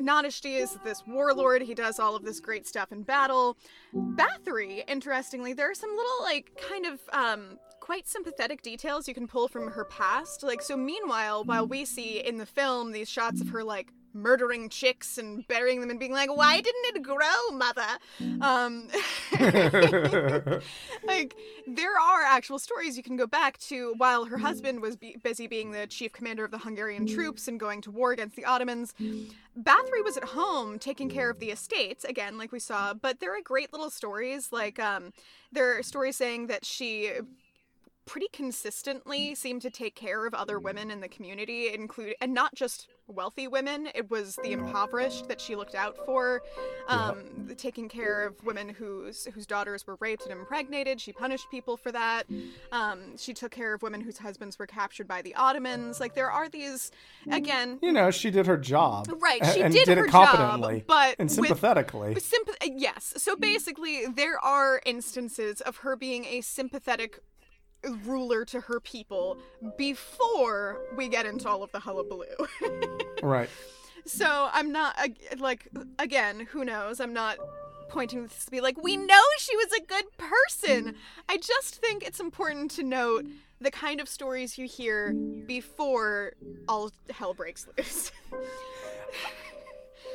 Nádasdy 0.00 0.60
is 0.60 0.76
this 0.84 1.02
warlord. 1.06 1.62
He 1.62 1.74
does 1.74 1.98
all 1.98 2.16
of 2.16 2.24
this 2.24 2.40
great 2.40 2.66
stuff 2.66 2.92
in 2.92 3.02
battle. 3.02 3.56
Bathory, 3.94 4.82
interestingly, 4.86 5.52
there 5.52 5.70
are 5.70 5.74
some 5.74 5.96
little 5.96 6.22
like 6.22 6.50
kind 6.68 6.86
of 6.86 7.00
um 7.12 7.58
quite 7.84 8.08
sympathetic 8.08 8.62
details 8.62 9.06
you 9.06 9.12
can 9.12 9.28
pull 9.28 9.46
from 9.46 9.70
her 9.70 9.84
past. 9.84 10.42
Like, 10.42 10.62
so 10.62 10.74
meanwhile, 10.74 11.44
while 11.44 11.66
we 11.66 11.84
see 11.84 12.18
in 12.18 12.38
the 12.38 12.46
film 12.46 12.92
these 12.92 13.10
shots 13.10 13.42
of 13.42 13.50
her, 13.50 13.62
like, 13.62 13.92
murdering 14.14 14.70
chicks 14.70 15.18
and 15.18 15.46
burying 15.48 15.82
them 15.82 15.90
and 15.90 16.00
being 16.00 16.12
like, 16.12 16.34
why 16.34 16.62
didn't 16.62 16.96
it 16.96 17.02
grow, 17.02 17.50
mother? 17.52 17.82
Um, 18.40 18.88
like, 21.04 21.36
there 21.66 21.98
are 22.00 22.22
actual 22.22 22.58
stories 22.58 22.96
you 22.96 23.02
can 23.02 23.18
go 23.18 23.26
back 23.26 23.58
to 23.58 23.92
while 23.98 24.24
her 24.24 24.38
husband 24.38 24.80
was 24.80 24.96
be- 24.96 25.18
busy 25.22 25.46
being 25.46 25.72
the 25.72 25.86
chief 25.86 26.10
commander 26.10 26.46
of 26.46 26.52
the 26.52 26.58
Hungarian 26.58 27.06
troops 27.06 27.48
and 27.48 27.60
going 27.60 27.82
to 27.82 27.90
war 27.90 28.12
against 28.12 28.34
the 28.34 28.46
Ottomans. 28.46 28.94
Bathory 29.58 30.02
was 30.02 30.16
at 30.16 30.24
home 30.24 30.78
taking 30.78 31.10
care 31.10 31.28
of 31.28 31.38
the 31.38 31.50
estates, 31.50 32.02
again, 32.04 32.38
like 32.38 32.50
we 32.50 32.60
saw, 32.60 32.94
but 32.94 33.20
there 33.20 33.36
are 33.36 33.42
great 33.42 33.74
little 33.74 33.90
stories. 33.90 34.52
Like, 34.52 34.78
um, 34.78 35.12
there 35.52 35.78
are 35.78 35.82
stories 35.82 36.16
saying 36.16 36.46
that 36.46 36.64
she 36.64 37.10
pretty 38.06 38.28
consistently 38.32 39.34
seemed 39.34 39.62
to 39.62 39.70
take 39.70 39.94
care 39.94 40.26
of 40.26 40.34
other 40.34 40.58
women 40.58 40.90
in 40.90 41.00
the 41.00 41.08
community, 41.08 41.72
include 41.72 42.14
and 42.20 42.34
not 42.34 42.54
just 42.54 42.88
wealthy 43.06 43.46
women. 43.46 43.88
It 43.94 44.10
was 44.10 44.36
the 44.42 44.52
impoverished 44.52 45.28
that 45.28 45.40
she 45.40 45.56
looked 45.56 45.74
out 45.74 45.96
for, 46.06 46.42
um, 46.88 47.48
taking 47.56 47.88
care 47.88 48.26
of 48.26 48.42
women 48.44 48.68
whose 48.68 49.26
whose 49.26 49.46
daughters 49.46 49.86
were 49.86 49.96
raped 50.00 50.24
and 50.24 50.32
impregnated. 50.32 51.00
She 51.00 51.12
punished 51.12 51.50
people 51.50 51.76
for 51.76 51.92
that. 51.92 52.24
Um, 52.72 53.16
she 53.16 53.34
took 53.34 53.50
care 53.50 53.74
of 53.74 53.82
women 53.82 54.00
whose 54.00 54.18
husbands 54.18 54.58
were 54.58 54.66
captured 54.66 55.08
by 55.08 55.22
the 55.22 55.34
Ottomans. 55.34 56.00
Like 56.00 56.14
there 56.14 56.30
are 56.30 56.48
these, 56.48 56.90
again. 57.30 57.78
You 57.82 57.92
know, 57.92 58.10
she 58.10 58.30
did 58.30 58.46
her 58.46 58.56
job, 58.56 59.08
right? 59.20 59.44
She 59.52 59.62
and 59.62 59.72
did, 59.72 59.84
did 59.86 59.98
her 59.98 60.06
it 60.06 60.10
competently, 60.10 60.80
job, 60.80 60.86
but 60.86 61.16
and 61.18 61.30
sympathetically. 61.30 62.14
With, 62.14 62.32
with 62.46 62.56
yes. 62.62 63.14
So 63.16 63.36
basically, 63.36 64.06
there 64.06 64.38
are 64.38 64.80
instances 64.86 65.60
of 65.60 65.78
her 65.78 65.96
being 65.96 66.24
a 66.24 66.40
sympathetic 66.40 67.20
ruler 68.04 68.44
to 68.46 68.60
her 68.60 68.80
people 68.80 69.38
before 69.76 70.80
we 70.96 71.08
get 71.08 71.26
into 71.26 71.48
all 71.48 71.62
of 71.62 71.72
the 71.72 71.80
hullabaloo. 71.80 72.26
right. 73.22 73.48
So 74.06 74.48
I'm 74.52 74.72
not 74.72 74.96
like 75.38 75.68
again, 75.98 76.40
who 76.50 76.64
knows? 76.64 77.00
I'm 77.00 77.12
not 77.12 77.38
pointing 77.88 78.22
this 78.24 78.44
to 78.44 78.50
be 78.50 78.60
like 78.60 78.82
we 78.82 78.96
know 78.96 79.22
she 79.38 79.56
was 79.56 79.72
a 79.72 79.82
good 79.82 80.04
person. 80.18 80.96
I 81.28 81.38
just 81.38 81.76
think 81.76 82.02
it's 82.02 82.20
important 82.20 82.70
to 82.72 82.82
note 82.82 83.26
the 83.60 83.70
kind 83.70 84.00
of 84.00 84.08
stories 84.08 84.58
you 84.58 84.66
hear 84.66 85.12
before 85.12 86.34
all 86.68 86.90
hell 87.10 87.34
breaks 87.34 87.66
loose. 87.76 88.12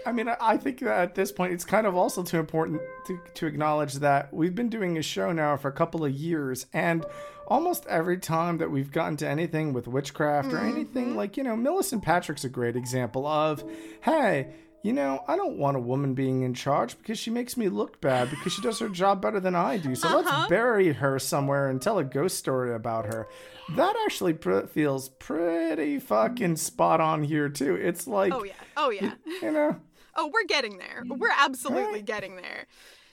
I 0.06 0.12
mean, 0.12 0.30
I 0.30 0.58
think 0.58 0.80
that 0.80 1.00
at 1.00 1.16
this 1.16 1.32
point, 1.32 1.54
it's 1.54 1.66
kind 1.66 1.86
of 1.86 1.96
also 1.96 2.24
too 2.24 2.40
important 2.40 2.82
to, 3.08 3.20
to 3.36 3.46
acknowledge 3.48 3.96
that 3.96 4.34
we've 4.34 4.56
been 4.56 4.70
doing 4.70 4.98
a 4.98 5.02
show 5.02 5.32
now 5.32 5.58
for 5.58 5.68
a 5.68 5.74
couple 5.74 6.06
of 6.06 6.12
years, 6.12 6.66
and 6.74 7.06
almost 7.50 7.86
every 7.88 8.18
time 8.18 8.58
that 8.60 8.72
we've 8.72 8.92
gotten 8.92 9.18
to 9.18 9.28
anything 9.28 9.74
with 9.74 9.88
witchcraft 9.88 10.54
or 10.54 10.58
Mm-hmm. 10.58 10.70
anything, 10.76 11.16
like, 11.16 11.36
you 11.38 11.44
know, 11.44 11.56
Millicent 11.56 12.04
Patrick's 12.04 12.44
a 12.46 12.50
great 12.50 12.76
example 12.76 13.26
of, 13.28 13.64
hey, 14.02 14.54
you 14.84 14.94
know, 14.94 15.24
I 15.28 15.36
don't 15.36 15.58
want 15.58 15.76
a 15.76 15.80
woman 15.82 16.14
being 16.14 16.44
in 16.44 16.54
charge 16.54 16.98
because 16.98 17.20
she 17.20 17.30
makes 17.32 17.58
me 17.58 17.68
look 17.68 18.00
bad 18.00 18.30
because 18.30 18.54
she 18.54 18.62
does 18.62 18.80
her 18.80 18.88
job 18.88 19.22
better 19.22 19.42
than 19.42 19.54
I 19.56 19.78
do. 19.78 19.94
So 19.94 20.08
Uh-huh. 20.08 20.18
let's 20.40 20.50
bury 20.50 20.94
her 20.94 21.20
somewhere 21.20 21.68
and 21.70 21.82
tell 21.82 21.98
a 22.00 22.04
ghost 22.06 22.38
story 22.38 22.74
about 22.74 23.06
her. 23.08 23.28
That 23.76 23.96
actually 24.06 24.34
pr- 24.34 24.62
feels 24.68 25.10
pretty 25.10 26.00
fucking 26.00 26.56
spot 26.56 27.02
on 27.02 27.24
here, 27.24 27.50
too. 27.50 27.76
It's 27.76 28.08
like, 28.08 28.34
oh 28.34 28.44
yeah. 28.46 28.54
Oh 28.78 28.90
yeah. 28.90 29.16
you 29.42 29.52
know, 29.52 29.76
Oh, 30.16 30.32
we're 30.34 30.46
getting 30.48 30.78
there. 30.80 31.04
We're 31.08 31.30
absolutely 31.38 32.02
getting 32.02 32.36
there. 32.38 32.66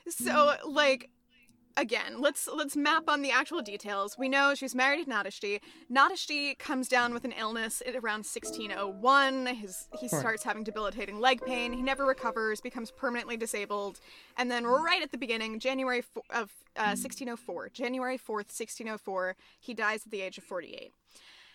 So, 0.08 0.54
like, 0.66 1.10
again, 1.76 2.20
let's 2.20 2.48
let's 2.52 2.76
map 2.76 3.04
on 3.08 3.22
the 3.22 3.30
actual 3.30 3.62
details. 3.62 4.16
We 4.18 4.28
know 4.28 4.54
she's 4.54 4.74
married 4.74 5.04
to 5.04 5.10
Nádasdy. 5.10 5.60
Nádasdy 5.90 6.58
comes 6.58 6.88
down 6.88 7.12
with 7.12 7.24
an 7.24 7.32
illness 7.32 7.82
at 7.86 7.94
around 7.94 8.24
1601. 8.24 9.46
His 9.46 9.88
he 10.00 10.08
starts 10.08 10.42
having 10.42 10.64
debilitating 10.64 11.20
leg 11.20 11.40
pain. 11.44 11.72
He 11.72 11.82
never 11.82 12.04
recovers, 12.04 12.60
becomes 12.60 12.90
permanently 12.90 13.36
disabled, 13.36 14.00
and 14.36 14.50
then 14.50 14.66
right 14.66 15.02
at 15.02 15.12
the 15.12 15.18
beginning, 15.18 15.58
January 15.60 16.02
fo- 16.02 16.22
of 16.30 16.50
uh, 16.76 16.94
1604, 16.96 17.70
January 17.70 18.18
4th, 18.18 18.52
1604, 18.52 19.36
he 19.58 19.74
dies 19.74 20.04
at 20.04 20.10
the 20.10 20.20
age 20.20 20.38
of 20.38 20.44
48. 20.44 20.92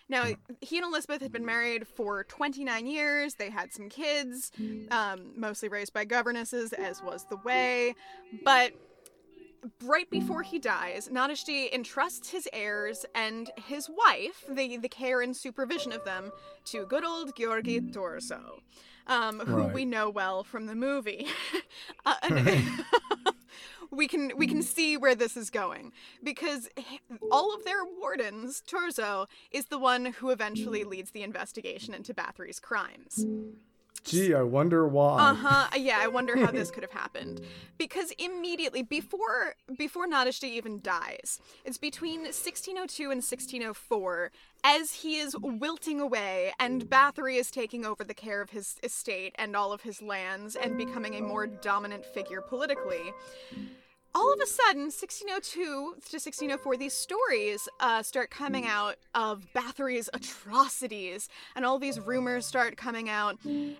Now, 0.08 0.26
he 0.60 0.76
and 0.78 0.86
Elizabeth 0.86 1.22
had 1.22 1.32
been 1.32 1.46
married 1.46 1.86
for 1.86 2.24
29 2.24 2.86
years. 2.86 3.34
They 3.34 3.50
had 3.50 3.72
some 3.72 3.88
kids, 3.88 4.50
um, 4.90 5.32
mostly 5.36 5.68
raised 5.68 5.92
by 5.92 6.04
governesses, 6.04 6.72
as 6.72 7.02
was 7.02 7.24
the 7.30 7.36
way. 7.36 7.94
But 8.44 8.72
right 9.84 10.08
before 10.10 10.42
he 10.42 10.58
dies, 10.58 11.08
Nádasdy 11.08 11.72
entrusts 11.72 12.30
his 12.30 12.48
heirs 12.52 13.04
and 13.14 13.50
his 13.66 13.88
wife, 13.88 14.44
the, 14.48 14.76
the 14.76 14.88
care 14.88 15.20
and 15.20 15.36
supervision 15.36 15.92
of 15.92 16.04
them, 16.04 16.32
to 16.66 16.84
good 16.86 17.04
old 17.04 17.36
Georgi 17.36 17.80
Thurzó, 17.80 18.60
um, 19.06 19.40
who 19.40 19.56
Right. 19.64 19.72
we 19.74 19.84
know 19.84 20.10
well 20.10 20.44
from 20.44 20.66
the 20.66 20.74
movie. 20.74 21.26
uh, 22.06 22.14
we 23.90 24.08
can 24.08 24.32
we 24.36 24.46
can 24.46 24.62
see 24.62 24.96
where 24.96 25.14
this 25.14 25.36
is 25.36 25.50
going 25.50 25.92
because 26.22 26.68
all 27.30 27.54
of 27.54 27.64
their 27.64 27.84
wardens, 28.00 28.62
Thurzó, 28.66 29.26
is 29.50 29.66
the 29.66 29.78
one 29.78 30.06
who 30.06 30.30
eventually 30.30 30.82
leads 30.84 31.10
the 31.10 31.22
investigation 31.22 31.94
into 31.94 32.14
Bathory's 32.14 32.58
crimes. 32.60 33.26
Gee, 34.04 34.34
I 34.34 34.42
wonder 34.42 34.86
why. 34.86 35.30
Uh 35.30 35.34
huh. 35.34 35.68
Yeah, 35.76 35.98
I 36.00 36.08
wonder 36.08 36.36
how 36.36 36.50
this 36.50 36.70
could 36.72 36.82
have 36.82 36.92
happened. 36.92 37.40
Because 37.78 38.12
immediately 38.18 38.82
before 38.82 39.54
before 39.76 40.06
Nádasdy 40.06 40.50
even 40.50 40.80
dies, 40.80 41.40
it's 41.64 41.78
between 41.78 42.20
1602 42.20 43.04
and 43.04 43.22
1604, 43.22 44.30
as 44.64 44.92
he 44.94 45.16
is 45.16 45.36
wilting 45.38 46.00
away 46.00 46.52
and 46.58 46.86
Bathory 46.86 47.36
is 47.38 47.50
taking 47.50 47.84
over 47.84 48.04
the 48.04 48.14
care 48.14 48.40
of 48.40 48.50
his 48.50 48.76
estate 48.82 49.34
and 49.36 49.54
all 49.56 49.72
of 49.72 49.82
his 49.82 50.02
lands 50.02 50.56
and 50.56 50.76
becoming 50.76 51.14
a 51.14 51.20
more 51.22 51.46
dominant 51.46 52.04
figure 52.04 52.40
politically. 52.40 53.12
All 54.14 54.30
of 54.30 54.40
a 54.40 54.46
sudden, 54.46 54.82
1602 54.82 55.62
to 55.62 55.88
1604, 55.94 56.76
these 56.76 56.92
stories 56.92 57.66
uh, 57.80 58.02
start 58.02 58.30
coming 58.30 58.66
out 58.66 58.96
of 59.14 59.46
Bathory's 59.54 60.10
atrocities, 60.12 61.30
and 61.56 61.64
all 61.64 61.78
these 61.78 61.98
rumors 61.98 62.44
start 62.44 62.76
coming 62.76 63.08
out. 63.08 63.38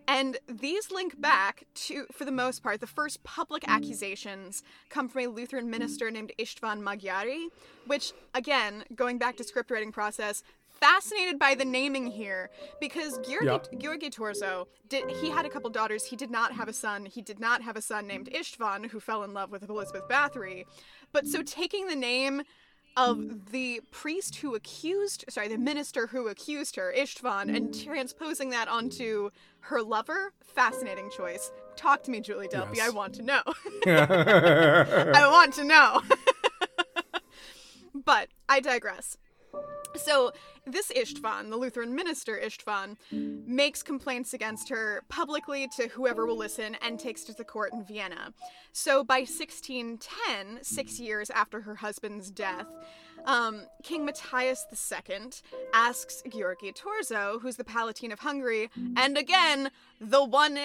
And 0.08 0.38
these 0.48 0.90
link 0.90 1.20
back 1.20 1.64
to, 1.74 2.06
for 2.12 2.24
the 2.24 2.32
most 2.32 2.62
part, 2.62 2.80
the 2.80 2.86
first 2.86 3.22
public 3.24 3.62
accusations 3.68 4.62
come 4.88 5.06
from 5.08 5.22
a 5.22 5.26
Lutheran 5.26 5.68
minister 5.68 6.10
named 6.10 6.32
Istvan 6.38 6.82
Magyari, 6.82 7.48
which, 7.86 8.12
again, 8.34 8.84
going 8.94 9.18
back 9.18 9.36
to 9.36 9.44
script 9.44 9.70
writing 9.70 9.92
process, 9.92 10.42
fascinated 10.82 11.38
by 11.38 11.54
the 11.54 11.64
naming 11.64 12.08
here 12.08 12.50
because 12.80 13.18
Georgi. 13.18 13.76
Georgi 13.78 14.10
Thurzó 14.10 14.66
did 14.88 15.08
he 15.10 15.30
had 15.30 15.46
a 15.46 15.48
couple 15.48 15.70
daughters. 15.70 16.04
He 16.06 16.16
did 16.16 16.30
not 16.30 16.52
have 16.52 16.68
a 16.68 16.72
son. 16.72 17.06
He 17.06 17.22
did 17.22 17.38
not 17.38 17.62
have 17.62 17.76
a 17.76 17.82
son 17.82 18.06
named 18.06 18.28
Istvan 18.34 18.90
who 18.90 18.98
fell 18.98 19.22
in 19.22 19.32
love 19.32 19.52
with 19.52 19.68
Elizabeth 19.68 20.08
Bathory. 20.08 20.64
But 21.12 21.28
so 21.28 21.42
taking 21.42 21.86
the 21.86 21.94
name 21.94 22.42
of 22.96 23.52
the 23.52 23.80
priest 23.90 24.36
who 24.36 24.54
accused 24.54 25.24
sorry, 25.28 25.48
the 25.48 25.56
minister 25.56 26.08
who 26.08 26.26
accused 26.26 26.76
her, 26.76 26.92
Istvan, 26.96 27.54
and 27.54 27.68
mm. 27.68 27.84
transposing 27.84 28.50
that 28.50 28.68
onto 28.68 29.30
her 29.60 29.82
lover, 29.82 30.32
fascinating 30.42 31.10
choice. 31.10 31.52
Talk 31.76 32.02
to 32.02 32.10
me, 32.10 32.20
Julie 32.20 32.48
Delpy. 32.48 32.76
Yes. 32.76 32.88
I 32.88 32.90
want 32.90 33.14
to 33.14 33.22
know. 33.22 33.42
I 33.86 35.28
want 35.30 35.54
to 35.54 35.64
know. 35.64 36.02
but 37.94 38.28
I 38.48 38.60
digress. 38.60 39.16
So, 39.96 40.32
this 40.66 40.90
Istvan, 40.92 41.50
the 41.50 41.56
Lutheran 41.56 41.94
minister 41.94 42.40
Istvan, 42.42 42.96
makes 43.10 43.82
complaints 43.82 44.34
against 44.34 44.68
her 44.68 45.02
publicly 45.08 45.68
to 45.76 45.88
whoever 45.88 46.26
will 46.26 46.36
listen 46.36 46.76
and 46.82 46.98
takes 46.98 47.24
to 47.24 47.32
the 47.32 47.44
court 47.44 47.72
in 47.72 47.84
Vienna. 47.84 48.32
So, 48.72 49.04
by 49.04 49.20
1610, 49.20 50.62
six 50.62 51.00
years 51.00 51.30
after 51.30 51.62
her 51.62 51.76
husband's 51.76 52.30
death, 52.30 52.66
um, 53.24 53.62
King 53.82 54.04
Matthias 54.04 54.66
II 54.70 55.30
asks 55.72 56.22
Georgi 56.28 56.72
Thurzó, 56.72 57.40
who's 57.40 57.56
the 57.56 57.64
Palatine 57.64 58.12
of 58.12 58.20
Hungary, 58.20 58.70
and 58.96 59.16
again, 59.16 59.70
the 60.00 60.24
one 60.24 60.58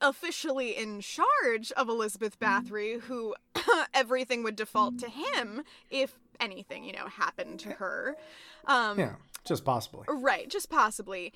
officially 0.00 0.76
in 0.76 1.00
charge 1.00 1.72
of 1.72 1.88
Elizabeth 1.88 2.38
Bathory, 2.38 3.00
who 3.02 3.34
everything 3.94 4.42
would 4.42 4.56
default 4.56 4.98
to 4.98 5.08
him 5.08 5.62
if 5.90 6.18
anything, 6.40 6.84
you 6.84 6.92
know, 6.92 7.06
happened 7.06 7.60
to 7.60 7.70
her. 7.70 8.16
Um, 8.66 8.98
yeah, 8.98 9.14
just 9.44 9.64
possibly. 9.64 10.04
Right, 10.08 10.48
just 10.48 10.70
possibly. 10.70 11.32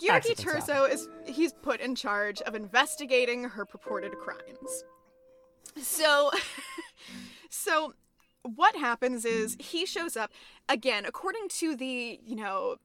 Georgi 0.00 0.34
Thurzó 0.34 0.90
is 0.90 1.08
he's 1.26 1.52
put 1.52 1.80
in 1.80 1.94
charge 1.94 2.40
of 2.42 2.54
investigating 2.54 3.44
her 3.44 3.64
purported 3.64 4.12
crimes. 4.18 4.84
So 5.76 6.30
so 7.50 7.94
what 8.42 8.76
happens 8.76 9.24
is 9.24 9.56
he 9.58 9.84
shows 9.84 10.16
up 10.16 10.32
again 10.68 11.04
according 11.04 11.48
to 11.48 11.76
the, 11.76 12.18
you 12.24 12.36
know, 12.36 12.76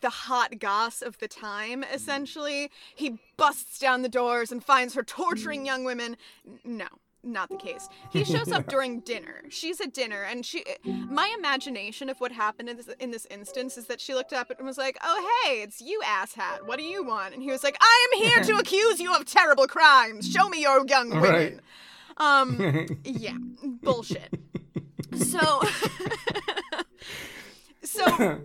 the 0.00 0.10
hot 0.10 0.58
goss 0.58 1.02
of 1.02 1.18
the 1.18 1.28
time 1.28 1.84
essentially. 1.84 2.70
He 2.94 3.18
busts 3.36 3.78
down 3.78 4.02
the 4.02 4.08
doors 4.08 4.50
and 4.50 4.64
finds 4.64 4.94
her 4.94 5.02
torturing 5.02 5.64
young 5.66 5.84
women. 5.84 6.16
No, 6.64 6.88
not 7.24 7.48
the 7.48 7.56
case. 7.56 7.88
He 8.10 8.24
shows 8.24 8.52
up 8.52 8.68
during 8.68 9.00
dinner. 9.00 9.42
She's 9.48 9.80
at 9.80 9.92
dinner, 9.92 10.22
and 10.22 10.46
she. 10.46 10.64
My 10.84 11.34
imagination 11.36 12.08
of 12.08 12.20
what 12.20 12.30
happened 12.32 12.68
in 12.68 12.76
this 12.76 12.88
in 13.00 13.10
this 13.10 13.26
instance 13.30 13.76
is 13.76 13.86
that 13.86 14.00
she 14.00 14.14
looked 14.14 14.32
up 14.32 14.50
and 14.56 14.66
was 14.66 14.78
like, 14.78 14.96
"Oh 15.02 15.42
hey, 15.44 15.62
it's 15.62 15.80
you, 15.80 16.00
asshat. 16.04 16.64
What 16.66 16.78
do 16.78 16.84
you 16.84 17.02
want?" 17.02 17.34
And 17.34 17.42
he 17.42 17.50
was 17.50 17.64
like, 17.64 17.76
"I 17.80 18.08
am 18.12 18.22
here 18.22 18.40
to 18.44 18.56
accuse 18.60 19.00
you 19.00 19.12
of 19.14 19.24
terrible 19.24 19.66
crimes. 19.66 20.30
Show 20.30 20.48
me 20.48 20.62
your 20.62 20.86
young 20.86 21.10
women." 21.10 21.22
Right. 21.22 21.60
Um. 22.16 22.86
Yeah. 23.04 23.36
Bullshit. 23.82 24.32
So. 25.16 25.62
so. 27.82 28.40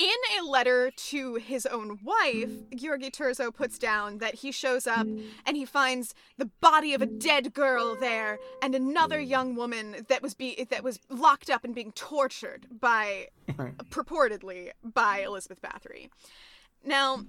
In 0.00 0.38
a 0.40 0.48
letter 0.48 0.90
to 0.90 1.34
his 1.34 1.66
own 1.66 1.98
wife, 2.02 2.50
Georgi 2.74 3.10
Thurzó 3.10 3.54
puts 3.54 3.78
down 3.78 4.16
that 4.16 4.36
he 4.36 4.50
shows 4.50 4.86
up 4.86 5.06
and 5.44 5.58
he 5.58 5.66
finds 5.66 6.14
the 6.38 6.46
body 6.62 6.94
of 6.94 7.02
a 7.02 7.06
dead 7.06 7.52
girl 7.52 7.94
there 7.96 8.38
and 8.62 8.74
another 8.74 9.20
young 9.20 9.56
woman 9.56 10.06
that 10.08 10.22
was 10.22 10.32
be 10.32 10.66
that 10.70 10.82
was 10.82 11.00
locked 11.10 11.50
up 11.50 11.64
and 11.64 11.74
being 11.74 11.92
tortured 11.92 12.66
by 12.80 13.28
purportedly 13.90 14.70
by 14.82 15.18
Elizabeth 15.18 15.60
Bathory. 15.60 16.08
Now, 16.82 17.26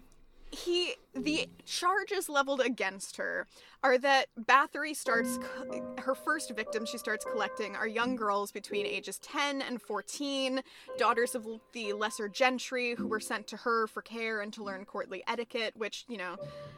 he 0.52 0.96
the 1.14 1.48
charges 1.66 2.30
leveled 2.30 2.62
against 2.62 3.18
her 3.18 3.48
are 3.84 3.98
that 3.98 4.28
Bathory 4.40 4.96
starts 4.96 5.38
co- 5.40 5.96
her 5.98 6.16
first 6.16 6.52
victims 6.56 6.90
she 6.90 6.98
starts 6.98 7.26
collecting 7.26 7.76
are 7.76 7.88
young 7.88 8.16
girls 8.16 8.52
between 8.52 8.86
ages 8.86 9.18
10 9.20 9.62
and 9.62 9.82
14, 9.82 10.62
daughters 10.98 11.36
of 11.36 11.48
the 11.74 11.94
lesser 11.94 12.28
gentry 12.30 12.96
who 12.96 13.08
were 13.08 13.20
sent 13.20 13.48
to 13.48 13.58
her 13.58 13.88
for 13.88 14.02
care 14.02 14.42
and 14.42 14.54
to 14.54 14.64
learn 14.64 14.86
courtly 14.86 15.24
etiquette, 15.28 15.74
which, 15.76 16.06
you 16.08 16.18
know, 16.18 16.38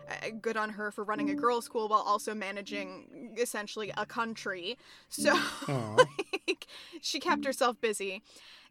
uh, 0.10 0.30
good 0.42 0.58
on 0.58 0.70
her 0.70 0.92
for 0.92 1.04
running 1.04 1.30
a 1.30 1.36
girls' 1.36 1.66
school 1.66 1.88
while 1.88 2.02
also 2.02 2.34
managing 2.34 3.34
essentially 3.38 3.92
a 3.98 4.06
country. 4.06 4.78
So 5.10 5.38
like, 5.68 6.68
she 7.02 7.20
kept 7.20 7.46
herself 7.46 7.80
busy. 7.82 8.22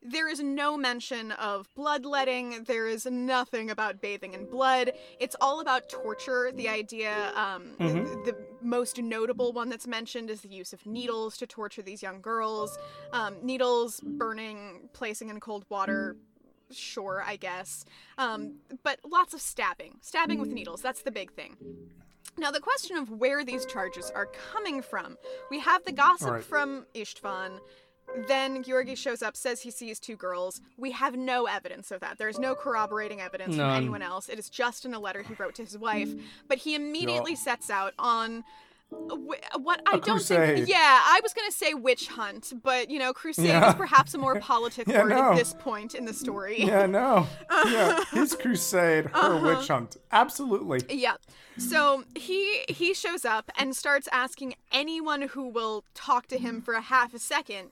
There 0.05 0.29
is 0.29 0.41
no 0.41 0.77
mention 0.77 1.31
of 1.33 1.73
bloodletting. 1.77 2.65
There 2.65 2.89
is 2.89 3.07
nothing 3.07 3.71
about 3.71 4.01
bathing 4.01 4.35
in 4.35 4.47
blood. 4.47 4.93
It's 5.21 5.37
all 5.41 5.61
about 5.61 5.89
torture. 5.89 6.51
The 6.53 6.69
idea, 6.69 7.33
um, 7.37 7.77
the 7.79 8.35
most 8.61 8.99
notable 8.99 9.53
one 9.53 9.69
that's 9.69 9.87
mentioned 9.87 10.29
is 10.29 10.41
the 10.41 10.49
use 10.49 10.73
of 10.73 10.85
needles 10.87 11.37
to 11.39 11.47
torture 11.47 11.83
these 11.83 12.03
young 12.03 12.21
girls. 12.21 12.77
Um, 13.13 13.37
needles, 13.43 14.01
burning, 14.01 14.89
placing 14.93 15.29
in 15.29 15.39
cold 15.39 15.65
water, 15.69 16.17
sure, 16.73 17.23
I 17.25 17.37
guess. 17.37 17.85
Um, 18.19 18.57
but 18.83 18.99
lots 19.09 19.35
of 19.35 19.41
stabbing, 19.41 19.99
stabbing 20.01 20.41
with 20.41 20.51
needles. 20.51 20.83
That's 20.83 21.03
the 21.03 21.13
big 21.13 21.33
thing. 21.33 21.57
Now, 22.39 22.51
the 22.51 22.61
question 22.61 22.97
of 22.97 23.11
where 23.11 23.45
these 23.45 23.67
charges 23.67 24.11
are 24.15 24.27
coming 24.53 24.81
from. 24.81 25.19
We 25.51 25.59
have 25.61 25.85
the 25.85 25.93
gossip 25.93 26.31
Right. 26.31 26.43
from 26.45 26.87
Istvan. 26.95 27.59
Then 28.29 28.63
Georgi 28.63 28.95
shows 28.95 29.23
up, 29.23 29.37
says 29.37 29.63
he 29.63 29.71
sees 29.71 29.99
two 29.99 30.17
girls. 30.17 30.61
We 30.77 30.91
have 30.93 31.17
no 31.17 31.47
evidence 31.47 31.91
of 31.91 32.01
that. 32.01 32.19
There's 32.19 32.39
no 32.39 32.55
corroborating 32.55 33.21
evidence 33.21 33.57
from 33.57 33.71
anyone 33.71 34.03
else. 34.03 34.29
It 34.29 34.39
is 34.39 34.49
just 34.51 34.85
in 34.85 34.95
a 34.95 34.99
letter 35.01 35.23
he 35.23 35.35
wrote 35.35 35.55
to 35.57 35.65
his 35.65 35.79
wife. 35.79 36.11
But 36.49 36.59
he 36.59 36.75
immediately 36.75 37.35
sets 37.37 37.71
out 37.71 37.95
on 37.99 38.45
what 38.91 39.81
I 39.87 39.93
don't 39.93 40.03
crusade. 40.03 40.57
think. 40.57 40.69
Yeah, 40.69 40.77
I 41.03 41.21
was 41.23 41.33
gonna 41.33 41.51
say 41.51 41.73
witch 41.73 42.09
hunt, 42.09 42.53
but 42.63 42.91
you 42.91 42.99
know, 42.99 43.15
crusade 43.15 43.47
Yeah. 43.47 43.71
is 43.71 43.75
perhaps 43.75 44.13
a 44.13 44.19
more 44.19 44.39
politic 44.41 44.87
Yeah, 44.87 45.05
word 45.05 45.09
no. 45.11 45.31
at 45.33 45.37
this 45.37 45.55
point 45.55 45.95
in 45.95 46.05
the 46.05 46.13
story. 46.13 46.63
Yeah, 46.63 46.85
no. 46.85 47.27
Yeah, 47.51 48.05
his 48.13 48.35
crusade, 48.35 49.07
her 49.07 49.11
Uh-huh. 49.15 49.47
witch 49.57 49.69
hunt. 49.69 49.97
Absolutely. 50.13 50.81
Yeah. 50.95 51.15
So 51.57 52.05
he 52.15 52.65
he 52.69 52.93
shows 52.93 53.25
up 53.25 53.51
and 53.57 53.75
starts 53.75 54.09
asking 54.13 54.57
anyone 54.71 55.23
who 55.23 55.49
will 55.49 55.85
talk 55.95 56.27
to 56.29 56.37
him 56.39 56.61
for 56.61 56.75
a 56.75 56.83
half 56.83 57.15
a 57.15 57.19
second 57.19 57.71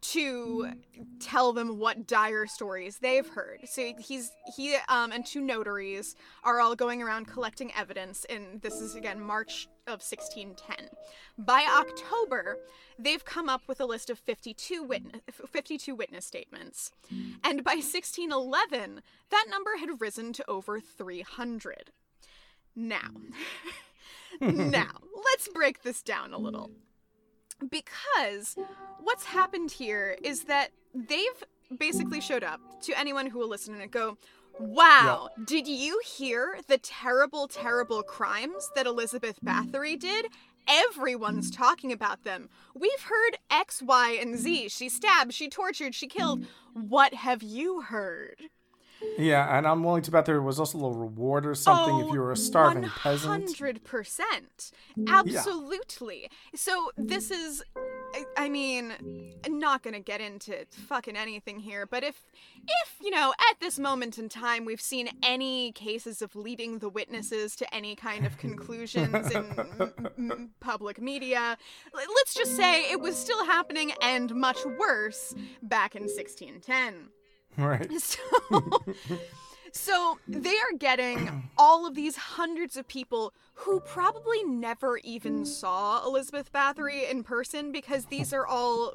to 0.00 0.72
tell 1.20 1.52
them 1.52 1.78
what 1.78 2.06
dire 2.06 2.46
stories 2.46 2.98
they've 2.98 3.28
heard. 3.28 3.60
So 3.64 3.92
he's 3.98 4.32
he 4.56 4.76
um 4.88 5.12
and 5.12 5.24
two 5.24 5.40
notaries 5.40 6.16
are 6.42 6.60
all 6.60 6.74
going 6.74 7.02
around 7.02 7.26
collecting 7.26 7.72
evidence 7.74 8.24
and 8.30 8.62
this 8.62 8.80
is 8.80 8.94
again 8.94 9.20
March 9.20 9.68
of 9.86 10.00
1610. 10.00 10.88
By 11.36 11.66
October, 11.68 12.58
they've 12.98 13.24
come 13.24 13.48
up 13.48 13.62
with 13.66 13.80
a 13.80 13.86
list 13.86 14.08
of 14.08 14.18
52 14.18 14.82
witness 14.82 15.20
52 15.50 15.94
witness 15.94 16.24
statements. 16.24 16.92
And 17.44 17.62
by 17.64 17.74
1611, 17.74 19.02
that 19.30 19.46
number 19.50 19.76
had 19.78 20.00
risen 20.00 20.32
to 20.34 20.48
over 20.48 20.80
300. 20.80 21.90
Now, 22.76 23.10
now, 24.40 24.92
let's 25.24 25.48
break 25.48 25.82
this 25.82 26.02
down 26.02 26.32
a 26.32 26.38
little. 26.38 26.70
Because 27.68 28.56
what's 29.00 29.24
happened 29.24 29.70
here 29.70 30.16
is 30.22 30.44
that 30.44 30.70
they've 30.94 31.44
basically 31.76 32.20
showed 32.20 32.42
up 32.42 32.60
to 32.82 32.98
anyone 32.98 33.26
who 33.26 33.38
will 33.38 33.48
listen 33.48 33.80
and 33.80 33.90
go, 33.90 34.16
Wow, 34.58 35.30
did 35.46 35.66
you 35.66 36.00
hear 36.04 36.58
the 36.66 36.76
terrible, 36.76 37.48
terrible 37.48 38.02
crimes 38.02 38.70
that 38.74 38.86
Elizabeth 38.86 39.38
Bathory 39.42 39.98
did? 39.98 40.26
Everyone's 40.68 41.50
talking 41.50 41.92
about 41.92 42.24
them. 42.24 42.50
We've 42.74 43.00
heard 43.00 43.38
X, 43.50 43.80
Y, 43.80 44.18
and 44.20 44.36
Z. 44.36 44.68
She 44.68 44.88
stabbed, 44.88 45.32
she 45.32 45.48
tortured, 45.48 45.94
she 45.94 46.06
killed. 46.06 46.46
What 46.74 47.14
have 47.14 47.42
you 47.42 47.80
heard? 47.80 48.50
Yeah, 49.18 49.56
and 49.56 49.66
I'm 49.66 49.82
willing 49.84 50.02
to 50.02 50.10
bet 50.10 50.26
there 50.26 50.40
was 50.42 50.58
also 50.58 50.78
a 50.78 50.80
little 50.80 50.98
reward 50.98 51.46
or 51.46 51.54
something 51.54 52.00
if 52.00 52.06
oh, 52.06 52.12
you 52.14 52.20
were 52.20 52.32
a 52.32 52.36
starving 52.36 52.88
peasant. 52.88 53.30
Hundred 53.30 53.84
percent, 53.84 54.72
absolutely. 55.08 56.30
So 56.54 56.90
this 56.96 57.30
is, 57.30 57.62
I- 58.14 58.24
I 58.36 58.48
mean, 58.48 58.92
I'm 59.44 59.58
not 59.58 59.82
gonna 59.82 60.00
get 60.00 60.20
into 60.20 60.66
fucking 60.70 61.16
anything 61.16 61.58
here, 61.60 61.86
but 61.86 62.02
if, 62.04 62.22
if 62.66 62.94
you 63.00 63.10
know, 63.10 63.32
at 63.50 63.60
this 63.60 63.78
moment 63.78 64.18
in 64.18 64.28
time, 64.28 64.64
we've 64.64 64.80
seen 64.80 65.08
any 65.22 65.72
cases 65.72 66.22
of 66.22 66.34
leading 66.36 66.78
the 66.78 66.88
witnesses 66.88 67.54
to 67.56 67.74
any 67.74 67.96
kind 67.96 68.26
of 68.26 68.38
conclusions 68.38 69.30
in 69.30 69.44
m- 69.80 69.92
m- 70.18 70.50
public 70.60 71.00
media, 71.00 71.56
let's 71.94 72.34
just 72.34 72.56
say 72.56 72.90
it 72.90 73.00
was 73.00 73.16
still 73.16 73.44
happening 73.46 73.92
and 74.02 74.34
much 74.34 74.58
worse 74.78 75.34
back 75.62 75.94
in 75.94 76.02
1610. 76.02 77.08
Right. 77.56 77.90
So, 78.00 78.18
so 79.74 80.18
they 80.28 80.50
are 80.56 80.76
getting 80.78 81.50
all 81.58 81.86
of 81.86 81.94
these 81.94 82.16
hundreds 82.16 82.76
of 82.76 82.86
people 82.88 83.32
who 83.54 83.80
probably 83.80 84.42
never 84.44 84.98
even 84.98 85.44
saw 85.44 86.04
Elizabeth 86.06 86.52
Bathory 86.52 87.10
in 87.10 87.22
person 87.22 87.72
because 87.72 88.06
these 88.06 88.32
are 88.32 88.46
all, 88.46 88.94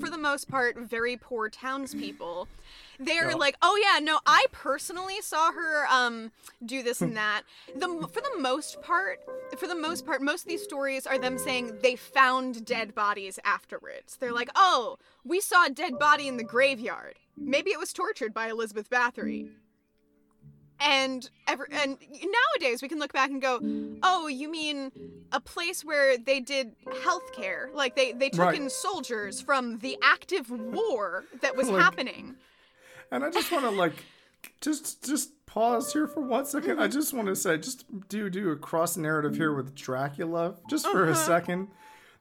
for 0.00 0.08
the 0.08 0.16
most 0.18 0.48
part, 0.48 0.78
very 0.78 1.16
poor 1.16 1.48
townspeople. 1.50 2.48
They're 2.98 3.28
Yeah. 3.30 3.36
like, 3.36 3.56
oh 3.60 3.78
yeah, 3.82 3.98
no, 4.02 4.20
I 4.26 4.46
personally 4.52 5.20
saw 5.20 5.52
her 5.52 5.86
um 5.90 6.32
do 6.64 6.82
this 6.82 7.02
and 7.02 7.14
that. 7.16 7.42
The 7.74 7.86
for 8.10 8.22
the 8.22 8.38
most 8.38 8.80
part, 8.80 9.20
for 9.58 9.66
the 9.66 9.74
most 9.74 10.06
part, 10.06 10.22
most 10.22 10.44
of 10.44 10.48
these 10.48 10.62
stories 10.62 11.06
are 11.06 11.18
them 11.18 11.36
saying 11.36 11.80
they 11.82 11.94
found 11.94 12.64
dead 12.64 12.94
bodies 12.94 13.38
afterwards. 13.44 14.16
They're 14.16 14.32
like, 14.32 14.48
oh, 14.54 14.96
we 15.24 15.40
saw 15.40 15.66
a 15.66 15.70
dead 15.70 15.98
body 15.98 16.26
in 16.26 16.38
the 16.38 16.44
graveyard. 16.44 17.16
Maybe 17.36 17.70
it 17.70 17.78
was 17.78 17.92
tortured 17.92 18.32
by 18.32 18.48
Elizabeth 18.48 18.88
Bathory. 18.88 19.50
And 20.78 21.28
every, 21.46 21.68
and 21.72 21.96
nowadays 22.00 22.82
we 22.82 22.88
can 22.88 22.98
look 22.98 23.12
back 23.12 23.30
and 23.30 23.40
go, 23.40 23.60
oh, 24.02 24.26
you 24.26 24.50
mean 24.50 24.92
a 25.32 25.40
place 25.40 25.84
where 25.84 26.18
they 26.18 26.40
did 26.40 26.76
healthcare, 26.86 27.72
like 27.72 27.96
they 27.96 28.12
they 28.12 28.28
took 28.28 28.46
Right. 28.46 28.60
in 28.60 28.68
soldiers 28.68 29.40
from 29.40 29.78
the 29.78 29.96
active 30.02 30.50
war 30.50 31.24
that 31.40 31.56
was 31.56 31.68
Like- 31.68 31.82
happening. 31.82 32.36
And 33.10 33.24
I 33.24 33.30
just 33.30 33.50
want 33.52 33.64
to 33.64 33.70
like 33.70 34.04
just 34.60 35.04
just 35.04 35.30
pause 35.46 35.92
here 35.92 36.06
for 36.06 36.20
one 36.20 36.44
second. 36.44 36.78
I 36.78 36.84
mm-hmm. 36.84 36.92
just 36.92 37.14
want 37.14 37.28
to 37.28 37.36
say 37.36 37.56
just 37.56 37.84
do 38.08 38.28
do 38.28 38.50
a 38.50 38.56
cross 38.56 38.96
narrative 38.96 39.36
here 39.36 39.54
with 39.54 39.74
Dracula 39.74 40.56
just 40.68 40.86
for 40.86 41.06
a 41.06 41.12
uh-huh. 41.12 41.26
second. 41.26 41.68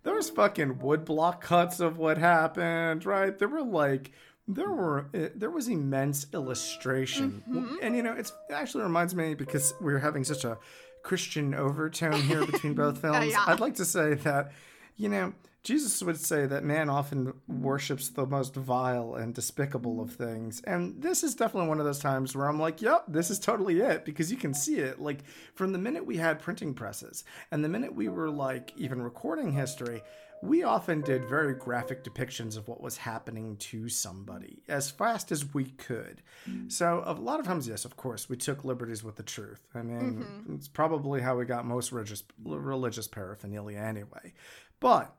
There 0.03 0.13
was 0.13 0.29
fucking 0.29 0.75
woodblock 0.75 1.41
cuts 1.41 1.79
of 1.79 1.97
what 1.97 2.19
happened, 2.19 3.05
right? 3.05 3.37
There 3.37 3.47
were 3.47 3.63
like 3.63 4.11
there 4.47 4.69
were 4.69 5.07
uh, 5.13 5.29
there 5.35 5.49
was 5.49 5.67
immense 5.67 6.27
illustration. 6.33 7.43
And 7.81 7.95
you 7.95 8.03
know, 8.03 8.13
it's 8.13 8.31
it 8.49 8.53
actually 8.53 8.83
reminds 8.83 9.15
me 9.15 9.33
because 9.35 9.73
we're 9.81 9.99
having 9.99 10.23
such 10.23 10.43
a 10.43 10.57
Christian 11.03 11.53
overtone 11.53 12.21
here 12.21 12.45
between 12.45 12.73
both 12.83 13.01
films. 13.01 13.31
yeah. 13.31 13.43
I'd 13.47 13.59
like 13.59 13.75
to 13.75 13.85
say 13.85 14.15
that 14.15 14.51
you 14.97 15.09
know, 15.09 15.33
Jesus 15.63 16.01
would 16.03 16.19
say 16.19 16.45
that 16.45 16.63
man 16.63 16.89
often 16.89 17.33
worships 17.47 18.09
the 18.09 18.25
most 18.25 18.55
vile 18.55 19.15
and 19.15 19.33
despicable 19.33 19.99
of 19.99 20.11
things. 20.13 20.61
And 20.61 21.01
this 21.01 21.23
is 21.23 21.33
definitely 21.33 21.67
one 21.67 21.79
of 21.79 21.85
those 21.85 21.99
times 21.99 22.35
where 22.35 22.47
I'm 22.47 22.59
like, 22.59 22.81
yep, 22.81 23.03
this 23.07 23.31
is 23.31 23.39
totally 23.39 23.79
it 23.79 24.05
because 24.05 24.31
you 24.31 24.37
can 24.37 24.53
see 24.53 24.75
it. 24.75 25.01
Like 25.01 25.23
from 25.55 25.71
the 25.73 25.79
minute 25.79 26.05
we 26.05 26.17
had 26.17 26.39
printing 26.39 26.75
presses 26.75 27.23
and 27.51 27.63
the 27.63 27.69
minute 27.69 27.95
we 27.95 28.09
were 28.09 28.29
like 28.29 28.73
even 28.77 29.01
recording 29.01 29.51
history, 29.51 30.03
we 30.45 30.63
often 30.63 31.01
did 31.01 31.25
very 31.25 31.53
graphic 31.53 32.03
depictions 32.03 32.57
of 32.57 32.67
what 32.67 32.81
was 32.81 32.97
happening 32.97 33.57
to 33.57 33.89
somebody 33.89 34.63
as 34.67 34.89
fast 34.89 35.31
as 35.31 35.53
we 35.53 35.65
could. 35.65 36.21
So, 36.67 37.03
a 37.05 37.13
lot 37.13 37.39
of 37.39 37.45
times, 37.45 37.67
yes, 37.67 37.85
of 37.85 37.97
course, 37.97 38.29
we 38.29 38.37
took 38.37 38.63
liberties 38.63 39.03
with 39.03 39.15
the 39.15 39.23
truth. 39.23 39.61
I 39.73 39.81
mean, 39.81 40.23
mm-hmm. 40.23 40.55
it's 40.55 40.67
probably 40.67 41.21
how 41.21 41.37
we 41.37 41.45
got 41.45 41.65
most 41.65 41.91
religious, 41.91 42.23
religious 42.43 43.07
paraphernalia 43.07 43.79
anyway. 43.79 44.33
But 44.79 45.15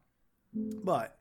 but 0.55 1.19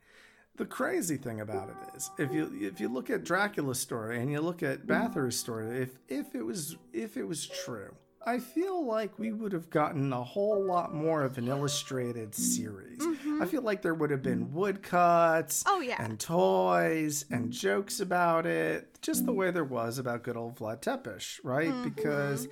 the 0.57 0.65
crazy 0.65 1.17
thing 1.17 1.41
about 1.41 1.69
it 1.69 1.97
is, 1.97 2.11
if 2.17 2.31
you 2.31 2.51
if 2.53 2.79
you 2.79 2.89
look 2.89 3.09
at 3.09 3.23
Dracula's 3.23 3.79
story 3.79 4.21
and 4.21 4.31
you 4.31 4.41
look 4.41 4.63
at 4.63 4.85
Bathory's 4.85 5.39
story, 5.39 5.81
if 5.81 5.97
if 6.07 6.35
it 6.35 6.43
was 6.43 6.77
if 6.93 7.17
it 7.17 7.23
was 7.23 7.45
true, 7.45 7.95
I 8.25 8.39
feel 8.39 8.85
like 8.85 9.19
we 9.19 9.31
would 9.31 9.51
have 9.51 9.69
gotten 9.69 10.11
a 10.11 10.23
whole 10.23 10.63
lot 10.63 10.93
more 10.93 11.23
of 11.23 11.37
an 11.37 11.47
illustrated 11.47 12.33
series. 12.33 12.99
Mm-hmm. 13.35 13.43
I 13.43 13.47
feel 13.47 13.61
like 13.61 13.81
there 13.81 13.93
would 13.93 14.11
have 14.11 14.23
been 14.23 14.45
mm-hmm. 14.45 14.57
woodcuts 14.57 15.63
Oh, 15.67 15.81
yeah. 15.81 16.03
and 16.03 16.19
toys 16.19 17.25
and 17.29 17.45
mm-hmm. 17.45 17.51
jokes 17.51 17.99
about 17.99 18.45
it, 18.45 18.97
just 19.01 19.25
the 19.25 19.33
way 19.33 19.51
there 19.51 19.63
was 19.63 19.97
about 19.97 20.23
good 20.23 20.37
old 20.37 20.57
Vlad 20.57 20.81
Tepes, 20.81 21.39
right? 21.43 21.73
Because 21.83 22.47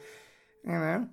you 0.65 0.71
know, 0.71 1.09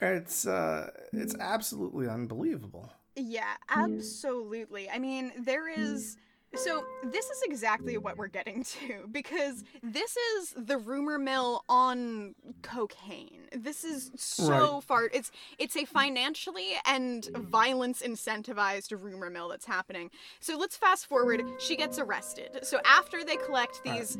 it's 0.00 0.46
uh 0.46 0.90
it's 1.12 1.34
absolutely 1.38 2.08
unbelievable. 2.08 2.92
Yeah, 3.16 3.54
absolutely. 3.68 4.88
I 4.88 4.98
mean, 4.98 5.32
there 5.38 5.68
mm. 5.68 5.78
is. 5.78 6.16
So, 6.54 6.84
this 7.04 7.26
is 7.26 7.42
exactly 7.42 7.98
what 7.98 8.16
we're 8.16 8.26
getting 8.28 8.64
to 8.64 9.06
because 9.12 9.62
this 9.82 10.16
is 10.16 10.54
the 10.56 10.78
rumor 10.78 11.18
mill 11.18 11.62
on 11.68 12.34
cocaine. 12.62 13.42
This 13.52 13.84
is 13.84 14.10
so 14.16 14.74
Right. 14.74 14.82
far 14.82 15.10
it's 15.12 15.30
it's 15.58 15.76
a 15.76 15.84
financially 15.84 16.72
and 16.86 17.28
violence 17.34 18.02
incentivized 18.02 18.92
rumor 18.98 19.30
mill 19.30 19.48
that's 19.48 19.66
happening. 19.66 20.10
So, 20.40 20.56
let's 20.56 20.76
fast 20.76 21.06
forward. 21.06 21.42
She 21.58 21.76
gets 21.76 21.98
arrested. 21.98 22.60
So, 22.62 22.80
after 22.84 23.24
they 23.24 23.36
collect 23.36 23.82
these 23.84 24.16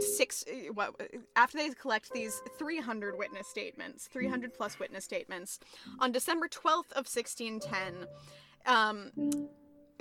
six 0.00 0.44
what 0.74 0.94
after 1.36 1.58
they 1.58 1.70
collect 1.70 2.12
these 2.12 2.42
300 2.58 3.16
witness 3.16 3.46
statements, 3.46 4.08
300 4.08 4.52
plus 4.52 4.78
witness 4.78 5.04
statements 5.04 5.58
on 6.00 6.12
December 6.12 6.48
12th 6.48 6.92
of 6.92 7.06
1610, 7.06 8.06
um 8.66 9.10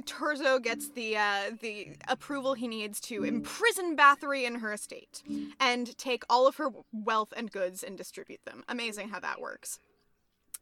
Thurzó 0.04 0.62
gets 0.62 0.90
the 0.90 1.18
uh, 1.18 1.52
the 1.60 1.98
approval 2.08 2.54
he 2.54 2.68
needs 2.68 3.00
to 3.02 3.24
imprison 3.24 3.96
Bathory 3.96 4.46
in 4.46 4.56
her 4.56 4.74
estate 4.74 5.24
and 5.60 5.98
take 5.98 6.24
all 6.30 6.48
of 6.48 6.58
her 6.58 6.70
wealth 6.92 7.34
and 7.36 7.52
goods 7.52 7.84
and 7.84 7.98
distribute 7.98 8.44
them. 8.46 8.64
Amazing 8.68 9.10
how 9.10 9.20
that 9.20 9.40
works. 9.42 9.80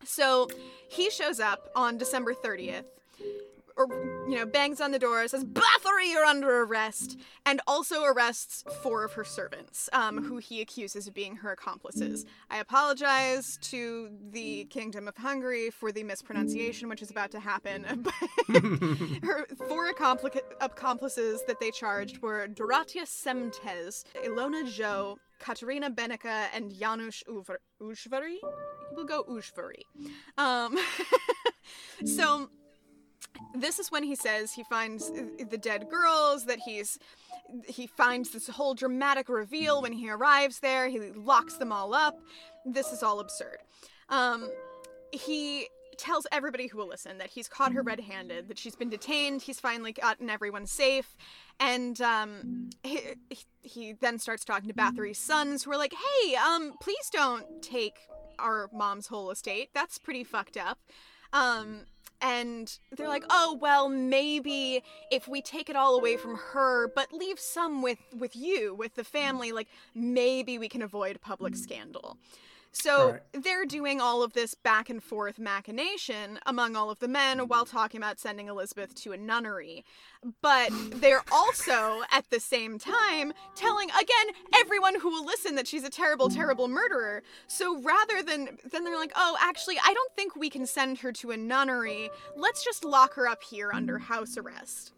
So 0.03 0.47
he 0.89 1.09
shows 1.09 1.39
up 1.39 1.69
on 1.75 1.97
December 1.97 2.33
30th, 2.33 2.85
or 3.79 3.87
you 4.27 4.35
know, 4.35 4.45
bangs 4.45 4.81
on 4.81 4.91
the 4.91 4.99
door, 4.99 5.25
says, 5.27 5.45
"Bathory, 5.45 6.11
you're 6.11 6.25
under 6.25 6.61
arrest," 6.63 7.17
and 7.45 7.61
also 7.65 8.03
arrests 8.03 8.63
four 8.83 9.05
of 9.05 9.13
her 9.13 9.23
servants, 9.23 9.89
um, 9.93 10.23
who 10.23 10.37
he 10.37 10.59
accuses 10.59 11.07
of 11.07 11.13
being 11.13 11.37
her 11.37 11.51
accomplices. 11.51 12.25
I 12.51 12.57
apologize 12.57 13.57
to 13.63 14.09
the 14.31 14.65
Kingdom 14.65 15.07
of 15.07 15.15
Hungary 15.15 15.69
for 15.69 15.93
the 15.93 16.03
mispronunciation, 16.03 16.89
which 16.89 17.01
is 17.01 17.09
about 17.09 17.31
to 17.31 17.39
happen. 17.39 17.85
But 18.49 18.59
her 19.23 19.45
four 19.67 19.87
accompli- 19.89 20.41
accomplices 20.59 21.43
that 21.47 21.59
they 21.59 21.71
charged 21.71 22.21
were 22.21 22.47
Doratia 22.47 23.05
semtes 23.05 24.03
Ilona 24.25 24.69
Joe, 24.69 25.17
Katerina 25.39 25.89
Benica, 25.89 26.47
and 26.53 26.71
Janusz 26.71 27.23
Ushvari. 27.81 28.37
We'll 28.93 29.05
go 29.05 29.23
Ushvari. 29.23 29.83
Um, 30.37 30.77
so 32.05 32.49
this 33.55 33.79
is 33.79 33.91
when 33.91 34.03
he 34.03 34.15
says 34.15 34.53
he 34.53 34.63
finds 34.63 35.11
the 35.11 35.57
dead 35.57 35.89
girls 35.89 36.45
that 36.45 36.59
he's 36.59 36.99
he 37.67 37.87
finds 37.87 38.29
this 38.29 38.47
whole 38.47 38.75
dramatic 38.75 39.27
reveal 39.27 39.81
when 39.81 39.91
he 39.91 40.09
arrives 40.09 40.59
there. 40.59 40.87
He 40.87 40.99
locks 40.99 41.55
them 41.55 41.71
all 41.71 41.95
up. 41.95 42.19
This 42.63 42.91
is 42.91 43.01
all 43.01 43.19
absurd. 43.19 43.57
Um, 44.09 44.49
he 45.11 45.67
tells 45.97 46.27
everybody 46.31 46.67
who 46.67 46.77
will 46.77 46.87
listen 46.87 47.17
that 47.17 47.29
he's 47.29 47.49
caught 47.49 47.73
her 47.73 47.81
red-handed 47.81 48.47
that 48.47 48.57
she's 48.57 48.75
been 48.75 48.89
detained 48.89 49.41
he's 49.41 49.59
finally 49.59 49.91
gotten 49.91 50.29
everyone 50.29 50.65
safe 50.65 51.17
and 51.59 51.99
um, 51.99 52.69
he, 52.83 53.01
he 53.63 53.91
then 53.99 54.17
starts 54.17 54.45
talking 54.45 54.69
to 54.69 54.73
bathory's 54.73 55.17
sons 55.17 55.63
who 55.63 55.71
are 55.71 55.77
like 55.77 55.93
hey 55.93 56.35
um, 56.35 56.71
please 56.79 57.09
don't 57.11 57.61
take 57.61 57.97
our 58.39 58.69
mom's 58.73 59.07
whole 59.07 59.31
estate. 59.31 59.69
That's 59.73 59.97
pretty 59.97 60.23
fucked 60.23 60.57
up. 60.57 60.79
Um, 61.33 61.81
and 62.21 62.79
they're 62.95 63.07
like 63.07 63.25
oh 63.29 63.57
well 63.61 63.89
maybe 63.89 64.83
if 65.11 65.27
we 65.27 65.41
take 65.41 65.69
it 65.69 65.75
all 65.75 65.95
away 65.95 66.17
from 66.17 66.35
her 66.35 66.87
but 66.87 67.13
leave 67.13 67.39
some 67.39 67.81
with 67.81 67.99
with 68.17 68.35
you 68.35 68.73
with 68.73 68.95
the 68.95 69.03
family 69.03 69.51
like 69.51 69.67
maybe 69.95 70.57
we 70.57 70.67
can 70.67 70.81
avoid 70.81 71.19
public 71.21 71.53
mm. 71.53 71.57
scandal 71.57 72.17
so 72.71 73.11
Right. 73.11 73.43
they're 73.43 73.65
doing 73.65 73.99
all 73.99 74.23
of 74.23 74.33
this 74.33 74.53
back 74.53 74.89
and 74.89 75.03
forth 75.03 75.39
machination 75.39 76.39
among 76.45 76.75
all 76.75 76.89
of 76.89 76.99
the 76.99 77.07
men 77.07 77.37
mm-hmm. 77.37 77.47
while 77.47 77.65
talking 77.65 77.99
about 77.99 78.19
sending 78.19 78.47
Elizabeth 78.47 78.93
to 78.95 79.11
a 79.11 79.17
nunnery. 79.17 79.83
But 80.41 80.69
they're 80.95 81.23
also, 81.31 82.01
at 82.11 82.29
the 82.29 82.39
same 82.39 82.77
time, 82.77 83.33
telling 83.55 83.89
again 83.89 84.35
everyone 84.55 84.99
who 84.99 85.09
will 85.09 85.25
listen 85.25 85.55
that 85.55 85.67
she's 85.67 85.83
a 85.83 85.89
terrible, 85.89 86.29
terrible 86.29 86.67
murderer. 86.67 87.23
So 87.47 87.81
rather 87.81 88.21
than 88.21 88.57
then 88.71 88.83
they're 88.83 88.97
like, 88.97 89.13
oh, 89.15 89.37
actually, 89.39 89.77
I 89.83 89.93
don't 89.93 90.13
think 90.15 90.35
we 90.35 90.49
can 90.49 90.65
send 90.65 90.99
her 90.99 91.11
to 91.13 91.31
a 91.31 91.37
nunnery. 91.37 92.09
Let's 92.35 92.63
just 92.63 92.83
lock 92.83 93.13
her 93.15 93.27
up 93.27 93.43
here 93.43 93.71
under 93.73 93.97
house 93.97 94.37
arrest. 94.37 94.93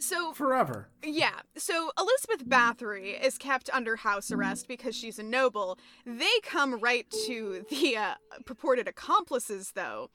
So 0.00 0.32
Forever. 0.32 0.88
yeah, 1.04 1.40
so 1.56 1.92
Elizabeth 1.98 2.48
Bathory 2.48 3.22
is 3.22 3.36
kept 3.36 3.68
under 3.70 3.96
house 3.96 4.32
arrest 4.32 4.66
because 4.66 4.96
she's 4.96 5.18
a 5.18 5.22
noble. 5.22 5.78
They 6.06 6.40
come 6.42 6.80
right 6.80 7.06
to 7.26 7.66
the 7.68 7.96
uh, 7.98 8.14
purported 8.46 8.88
accomplices, 8.88 9.72
though, 9.74 10.08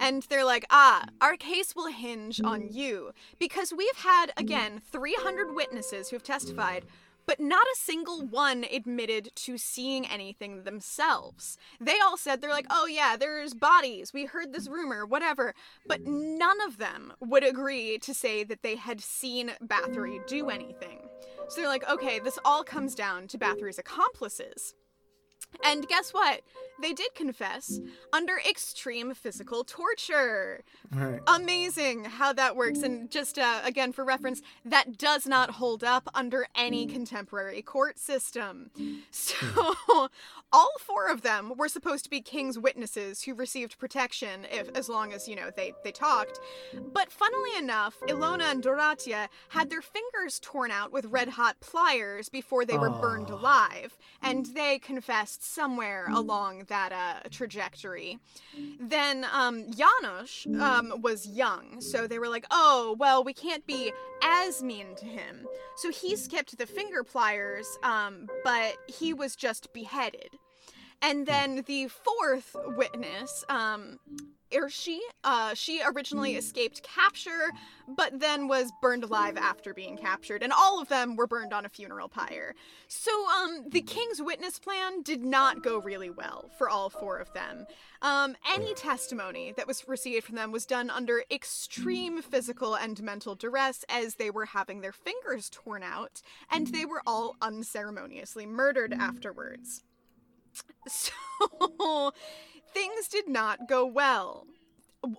and 0.00 0.24
they're 0.24 0.44
like, 0.44 0.66
ah, 0.70 1.06
our 1.20 1.36
case 1.36 1.76
will 1.76 1.86
hinge 1.86 2.40
on 2.42 2.66
you 2.68 3.12
because 3.38 3.72
we've 3.72 3.96
had, 3.96 4.32
again, 4.36 4.82
300 4.90 5.54
witnesses 5.54 6.10
who 6.10 6.16
have 6.16 6.24
testified. 6.24 6.84
But 7.30 7.38
not 7.38 7.62
a 7.62 7.78
single 7.78 8.22
one 8.26 8.64
admitted 8.64 9.30
to 9.36 9.56
seeing 9.56 10.04
anything 10.04 10.64
themselves. 10.64 11.56
They 11.80 11.94
all 12.04 12.16
said 12.16 12.40
they're 12.40 12.50
like, 12.50 12.66
oh 12.70 12.86
yeah, 12.86 13.16
there's 13.16 13.54
bodies. 13.54 14.12
We 14.12 14.24
heard 14.24 14.52
this 14.52 14.68
rumor, 14.68 15.06
whatever. 15.06 15.54
But 15.86 16.04
none 16.04 16.60
of 16.66 16.78
them 16.78 17.12
would 17.20 17.44
agree 17.44 17.98
to 17.98 18.12
say 18.12 18.42
that 18.42 18.64
they 18.64 18.74
had 18.74 19.00
seen 19.00 19.52
Bathory 19.62 20.26
do 20.26 20.50
anything. 20.50 21.08
So 21.46 21.60
they're 21.60 21.70
like, 21.70 21.88
okay, 21.88 22.18
this 22.18 22.36
all 22.44 22.64
comes 22.64 22.96
down 22.96 23.28
to 23.28 23.38
Bathory's 23.38 23.78
accomplices. 23.78 24.74
And 25.64 25.86
guess 25.88 26.10
what? 26.12 26.40
They 26.80 26.94
did 26.94 27.14
confess 27.14 27.78
under 28.10 28.38
extreme 28.48 29.12
physical 29.12 29.64
torture. 29.64 30.64
Right. 30.90 31.20
Amazing 31.26 32.04
how 32.04 32.32
that 32.32 32.56
works. 32.56 32.82
And 32.82 33.10
just 33.10 33.38
uh, 33.38 33.60
again, 33.64 33.92
for 33.92 34.02
reference, 34.02 34.40
that 34.64 34.96
does 34.96 35.26
not 35.26 35.50
hold 35.50 35.84
up 35.84 36.08
under 36.14 36.46
any 36.54 36.86
contemporary 36.86 37.60
court 37.62 37.98
system. 37.98 38.70
So, 39.12 40.08
all 40.52 40.70
four 40.78 41.08
of 41.08 41.22
them 41.22 41.52
were 41.56 41.68
supposed 41.68 42.04
to 42.04 42.10
be 42.10 42.20
king's 42.20 42.58
witnesses 42.58 43.22
who 43.22 43.34
received 43.34 43.78
protection 43.78 44.46
if, 44.50 44.68
as 44.76 44.88
long 44.88 45.12
as 45.12 45.28
you 45.28 45.36
know 45.36 45.50
they 45.54 45.72
they 45.84 45.92
talked. 45.92 46.38
But 46.92 47.12
funnily 47.12 47.56
enough, 47.58 47.98
Ilona 48.08 48.50
and 48.50 48.62
Doratia 48.62 49.28
had 49.48 49.68
their 49.68 49.82
fingers 49.82 50.38
torn 50.40 50.70
out 50.70 50.92
with 50.92 51.06
red 51.06 51.28
hot 51.30 51.60
pliers 51.60 52.28
before 52.28 52.64
they 52.64 52.78
were 52.78 52.90
burned 52.90 53.30
Oh. 53.30 53.34
alive, 53.34 53.98
and 54.22 54.46
they 54.46 54.78
confessed 54.78 55.39
somewhere 55.40 56.06
along 56.10 56.64
that 56.68 56.92
uh, 56.92 57.28
trajectory. 57.30 58.18
Then 58.78 59.26
um, 59.32 59.66
Janusz 59.72 60.46
um, 60.60 61.00
was 61.00 61.26
young, 61.26 61.80
so 61.80 62.06
they 62.06 62.18
were 62.18 62.28
like, 62.28 62.46
"Oh, 62.50 62.94
well, 62.98 63.24
we 63.24 63.32
can't 63.32 63.66
be 63.66 63.92
as 64.22 64.62
mean 64.62 64.94
to 64.96 65.06
him." 65.06 65.46
So 65.76 65.90
he 65.90 66.14
skipped 66.16 66.56
the 66.58 66.66
finger 66.66 67.02
pliers, 67.02 67.66
um, 67.82 68.28
but 68.44 68.76
he 68.86 69.14
was 69.14 69.34
just 69.34 69.72
beheaded. 69.72 70.30
And 71.02 71.26
then 71.26 71.64
the 71.66 71.88
fourth 71.88 72.54
witness, 72.76 73.44
um, 73.48 73.98
Irshi, 74.52 74.98
uh, 75.24 75.54
she 75.54 75.82
originally 75.84 76.36
escaped 76.36 76.82
capture, 76.82 77.52
but 77.88 78.18
then 78.18 78.48
was 78.48 78.72
burned 78.82 79.04
alive 79.04 79.36
after 79.36 79.72
being 79.72 79.96
captured, 79.96 80.42
and 80.42 80.52
all 80.52 80.80
of 80.80 80.88
them 80.88 81.16
were 81.16 81.26
burned 81.26 81.52
on 81.52 81.64
a 81.64 81.68
funeral 81.68 82.08
pyre. 82.08 82.54
So, 82.88 83.10
um, 83.28 83.64
the 83.68 83.80
king's 83.80 84.20
witness 84.20 84.58
plan 84.58 85.02
did 85.02 85.24
not 85.24 85.62
go 85.62 85.78
really 85.78 86.10
well 86.10 86.50
for 86.58 86.68
all 86.68 86.90
four 86.90 87.18
of 87.18 87.32
them. 87.32 87.66
Um, 88.02 88.36
any 88.54 88.74
testimony 88.74 89.52
that 89.56 89.66
was 89.66 89.86
received 89.86 90.26
from 90.26 90.36
them 90.36 90.52
was 90.52 90.66
done 90.66 90.90
under 90.90 91.22
extreme 91.30 92.22
physical 92.22 92.74
and 92.74 93.02
mental 93.02 93.34
duress 93.34 93.84
as 93.88 94.14
they 94.14 94.30
were 94.30 94.46
having 94.46 94.80
their 94.80 94.92
fingers 94.92 95.50
torn 95.50 95.82
out, 95.82 96.22
and 96.50 96.68
they 96.68 96.84
were 96.84 97.02
all 97.06 97.36
unceremoniously 97.40 98.46
murdered 98.46 98.92
afterwards. 98.92 99.84
So 100.88 101.12
things 102.72 103.08
did 103.08 103.28
not 103.28 103.68
go 103.68 103.84
well. 103.86 104.46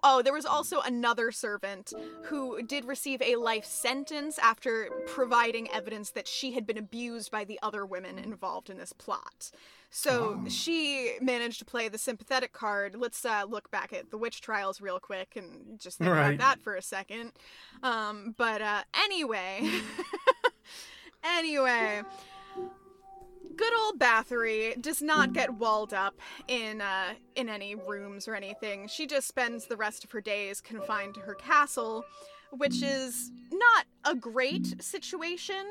Oh, 0.04 0.22
there 0.22 0.34
was 0.34 0.46
also 0.46 0.80
another 0.82 1.32
servant 1.32 1.92
who 2.26 2.62
did 2.62 2.86
receive 2.86 3.20
a 3.24 3.36
life 3.38 3.66
sentence 3.66 4.38
after 4.38 4.90
providing 5.08 5.72
evidence 5.72 6.12
that 6.12 6.28
she 6.28 6.52
had 6.52 6.68
been 6.68 6.78
abused 6.78 7.32
by 7.32 7.44
the 7.46 7.58
other 7.64 7.84
women 7.84 8.20
involved 8.20 8.70
in 8.70 8.78
this 8.78 8.94
plot. 8.94 9.50
So 9.90 10.40
she 10.48 11.14
managed 11.20 11.58
to 11.60 11.66
play 11.66 11.90
the 11.90 11.98
sympathetic 11.98 12.54
card. 12.54 12.96
Let's 12.96 13.26
uh, 13.26 13.46
look 13.50 13.72
back 13.72 13.92
at 13.92 14.12
the 14.12 14.20
witch 14.20 14.40
trials 14.42 14.82
real 14.82 15.00
quick 15.00 15.34
and 15.36 15.80
just 15.80 15.98
think 15.98 16.12
Right. 16.12 16.36
about 16.36 16.38
that 16.58 16.62
for 16.64 16.76
a 16.76 16.82
second. 16.84 17.32
Um, 17.82 18.36
but 18.38 18.62
uh, 18.62 18.84
anyway, 19.04 19.68
anyway, 21.24 22.04
good 23.56 23.74
old 23.82 24.00
Bathory 24.00 24.80
does 24.82 25.02
not 25.02 25.34
get 25.34 25.54
walled 25.56 25.94
up 25.94 26.16
in 26.48 26.82
uh, 26.82 27.14
in 27.36 27.50
any 27.50 27.76
rooms 27.76 28.28
or 28.28 28.36
anything. 28.36 28.88
She 28.88 29.08
just 29.08 29.28
spends 29.28 29.66
the 29.66 29.78
rest 29.78 30.04
of 30.04 30.12
her 30.12 30.22
days 30.22 30.62
confined 30.62 31.16
to 31.16 31.20
her 31.22 31.36
castle, 31.36 32.06
which 32.52 32.82
is 32.82 33.32
not 33.52 33.86
a 34.06 34.16
great 34.16 34.82
situation. 34.82 35.66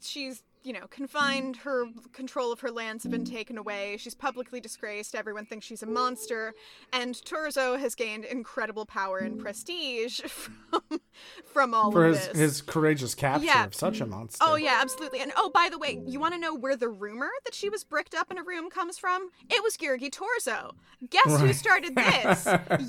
She's 0.00 0.42
you 0.64 0.72
know, 0.72 0.86
confined, 0.88 1.56
her 1.58 1.84
control 2.12 2.50
of 2.50 2.60
her 2.60 2.70
lands 2.70 3.02
have 3.04 3.12
been 3.12 3.24
taken 3.24 3.58
away, 3.58 3.96
she's 3.98 4.14
publicly 4.14 4.60
disgraced, 4.60 5.14
everyone 5.14 5.44
thinks 5.44 5.66
she's 5.66 5.82
a 5.82 5.86
monster, 5.86 6.54
and 6.92 7.14
Thurzó 7.14 7.78
has 7.78 7.94
gained 7.94 8.24
incredible 8.24 8.86
power 8.86 9.18
and 9.18 9.38
prestige 9.38 10.20
from, 10.22 11.00
from 11.44 11.74
all 11.74 11.92
For 11.92 12.06
of 12.06 12.16
his, 12.16 12.28
this. 12.28 12.38
his 12.38 12.62
courageous 12.62 13.14
capture 13.14 13.44
Yeah. 13.46 13.66
of 13.66 13.74
such 13.74 14.00
a 14.00 14.06
monster. 14.06 14.38
Oh 14.40 14.54
yeah, 14.56 14.78
absolutely. 14.80 15.20
And 15.20 15.32
oh, 15.36 15.50
by 15.52 15.68
the 15.70 15.78
way, 15.78 16.00
you 16.06 16.18
want 16.18 16.32
to 16.32 16.40
know 16.40 16.54
where 16.54 16.76
the 16.76 16.88
rumor 16.88 17.28
that 17.44 17.54
she 17.54 17.68
was 17.68 17.84
bricked 17.84 18.14
up 18.14 18.30
in 18.30 18.38
a 18.38 18.42
room 18.42 18.70
comes 18.70 18.96
from? 18.98 19.28
It 19.50 19.62
was 19.62 19.76
Georgi 19.76 20.08
Thurzó. 20.10 20.70
Guess 21.10 21.40
who 21.40 21.52
started 21.52 21.94
this? 21.96 22.46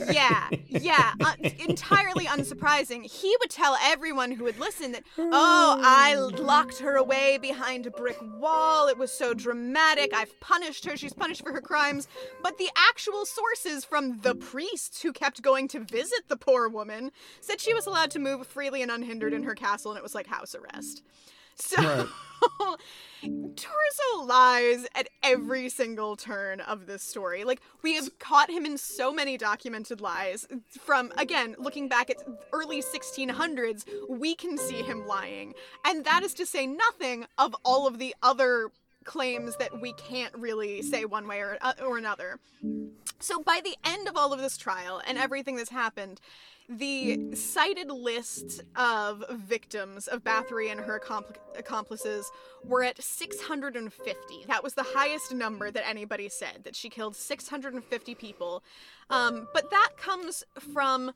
yeah, 0.10 0.48
yeah. 0.70 1.12
Uh, 1.20 1.34
entirely 1.68 2.26
unsurprising. 2.26 3.04
He 3.06 3.36
would 3.42 3.50
tell 3.50 3.78
everyone 3.84 4.32
who 4.32 4.46
would 4.46 4.60
listen 4.60 4.94
that, 4.94 5.04
oh, 5.18 5.80
I 5.84 6.16
locked 6.16 6.80
her 6.80 6.96
away 6.96 7.38
behind 7.42 7.65
a 7.66 7.92
brick 7.92 8.18
wall. 8.40 8.88
It 8.88 8.98
was 8.98 9.12
so 9.12 9.34
dramatic. 9.34 10.14
I've 10.14 10.40
punished 10.40 10.86
her. 10.86 10.96
She's 10.96 11.14
punished 11.14 11.42
for 11.42 11.52
her 11.52 11.62
crimes. 11.62 12.08
But 12.44 12.58
the 12.58 12.70
actual 12.76 13.26
sources 13.26 13.84
from 13.84 14.20
the 14.22 14.36
priests 14.36 15.02
who 15.02 15.12
kept 15.12 15.42
going 15.42 15.68
to 15.70 15.80
visit 15.80 16.28
the 16.28 16.38
poor 16.38 16.70
woman 16.70 17.12
said 17.42 17.60
she 17.60 17.74
was 17.74 17.88
allowed 17.88 18.12
to 18.12 18.20
move 18.20 18.46
freely 18.46 18.82
and 18.82 18.92
unhindered 18.92 19.34
in 19.34 19.44
her 19.44 19.56
castle, 19.56 19.92
and 19.92 19.98
it 19.98 20.04
was 20.04 20.14
like 20.16 20.28
house 20.28 20.56
arrest. 20.56 21.02
So 21.62 21.82
Right. 21.82 22.08
Thurzó 23.24 24.28
lies 24.28 24.86
at 24.94 25.10
every 25.24 25.70
single 25.70 26.16
turn 26.16 26.60
of 26.62 26.86
this 26.86 27.02
story. 27.02 27.44
Like, 27.44 27.62
we 27.82 27.96
have 27.96 28.18
caught 28.20 28.50
him 28.50 28.66
in 28.66 28.78
so 28.78 29.12
many 29.14 29.38
documented 29.38 30.02
lies. 30.02 30.48
From, 30.68 31.12
again, 31.18 31.56
looking 31.58 31.88
back 31.88 32.10
at 32.10 32.18
early 32.54 32.82
1600s, 32.82 33.86
we 34.10 34.36
can 34.36 34.58
see 34.58 34.82
him 34.82 35.08
lying. 35.08 35.54
And 35.86 36.06
that 36.06 36.24
is 36.24 36.34
to 36.36 36.46
say 36.46 36.68
nothing 36.68 37.26
of 37.38 37.56
all 37.64 37.88
of 37.88 38.00
the 38.00 38.16
other 38.22 38.70
claims 39.04 39.56
that 39.58 39.80
we 39.82 39.94
can't 39.94 40.34
really 40.36 40.82
say 40.82 41.06
one 41.06 41.28
way 41.28 41.40
or, 41.40 41.58
uh, 41.62 41.74
or 41.82 41.98
another. 41.98 42.40
So, 43.20 43.42
by 43.42 43.62
the 43.64 43.76
end 43.84 44.08
of 44.08 44.18
all 44.18 44.34
of 44.34 44.42
this 44.42 44.58
trial 44.58 45.02
and 45.08 45.18
everything 45.18 45.56
that's 45.56 45.70
happened, 45.70 46.20
the 46.68 47.36
cited 47.36 47.90
list 47.92 48.64
of 48.76 49.24
victims 49.32 50.08
of 50.08 50.24
Bathory 50.24 50.72
and 50.72 50.80
her 50.80 50.96
accompli- 50.96 51.36
accomplices 51.58 52.32
were 52.64 52.84
at 52.84 53.02
650. 53.02 54.46
That 54.48 54.64
was 54.64 54.74
the 54.74 54.84
highest 54.84 55.34
number 55.34 55.70
that 55.70 55.88
anybody 55.88 56.30
said, 56.30 56.64
that 56.64 56.76
she 56.76 56.90
killed 56.90 57.16
650 57.16 58.16
people. 58.16 58.64
Um, 59.10 59.48
but 59.54 59.70
that 59.70 59.92
comes 59.98 60.44
from 60.74 61.12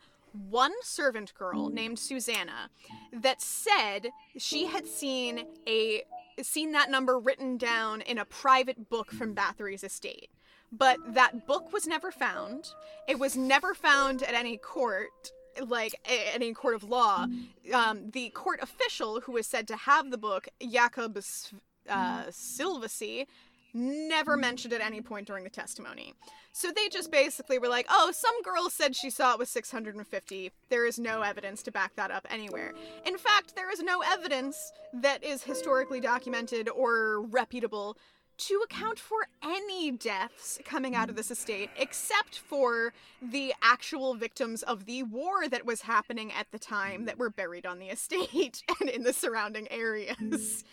one 0.50 0.74
servant 0.84 1.34
girl 1.34 1.70
named 1.70 1.98
Susanna 1.98 2.70
that 3.12 3.42
said 3.42 4.10
she 4.38 4.68
had 4.68 4.86
seen 4.86 5.46
a 5.68 6.04
seen 6.42 6.72
that 6.72 6.90
number 6.90 7.20
written 7.20 7.58
down 7.58 8.02
in 8.02 8.18
a 8.18 8.26
private 8.26 8.90
book 8.90 9.12
from 9.12 9.36
Bathory's 9.36 9.84
estate. 9.84 10.30
But 10.72 11.00
that 11.16 11.48
book 11.48 11.74
was 11.74 11.88
never 11.88 12.12
found. 12.12 12.70
It 13.08 13.20
was 13.20 13.36
never 13.36 13.74
found 13.74 14.24
at 14.24 14.36
any 14.36 14.56
court 14.56 15.32
like 15.68 15.96
a- 16.06 16.34
any 16.34 16.54
court 16.54 16.76
of 16.76 16.84
law, 16.84 17.28
um, 17.74 18.12
the 18.12 18.30
court 18.30 18.60
official 18.62 19.22
who 19.22 19.34
was 19.34 19.48
said 19.48 19.68
to 19.68 19.76
have 19.76 20.12
the 20.12 20.18
book, 20.18 20.48
Jakob 20.62 21.18
S- 21.18 21.54
uh, 21.88 22.26
Silvacy, 22.26 23.28
never 23.74 24.36
mentioned 24.36 24.74
at 24.74 24.82
any 24.82 25.00
point 25.02 25.28
during 25.28 25.44
the 25.44 25.50
testimony. 25.50 26.14
So 26.52 26.72
they 26.72 26.90
just 26.90 27.12
basically 27.12 27.60
were 27.60 27.68
like, 27.68 27.86
oh, 27.90 28.12
some 28.12 28.42
girl 28.42 28.70
said 28.70 28.96
she 28.96 29.12
saw 29.12 29.34
it 29.34 29.40
was 29.40 29.50
650. 29.50 30.52
There 30.70 30.86
is 30.88 30.98
no 30.98 31.22
evidence 31.22 31.62
to 31.64 31.72
back 31.72 31.96
that 31.96 32.10
up 32.10 32.26
anywhere. 32.32 32.74
In 33.06 33.18
fact, 33.18 33.56
there 33.56 33.72
is 33.72 33.82
no 33.84 34.02
evidence 34.02 34.72
that 34.92 35.24
is 35.24 35.44
historically 35.44 36.00
documented 36.00 36.68
or 36.70 37.22
reputable 37.22 37.96
to 38.40 38.62
account 38.64 38.98
for 39.00 39.28
any 39.44 39.92
deaths 39.92 40.60
coming 40.64 40.96
out 40.96 41.10
of 41.10 41.16
this 41.16 41.30
estate 41.30 41.70
except 41.78 42.40
for 42.40 42.94
the 43.22 43.54
actual 43.62 44.14
victims 44.16 44.64
of 44.64 44.86
the 44.86 45.04
war 45.04 45.48
that 45.48 45.66
was 45.66 45.82
happening 45.82 46.32
at 46.32 46.50
the 46.52 46.60
time 46.60 47.06
that 47.06 47.18
were 47.18 47.30
buried 47.30 47.66
on 47.66 47.80
the 47.80 47.88
estate 47.88 48.64
and 48.80 48.90
in 48.90 49.04
the 49.04 49.14
surrounding 49.14 49.70
areas. 49.72 50.64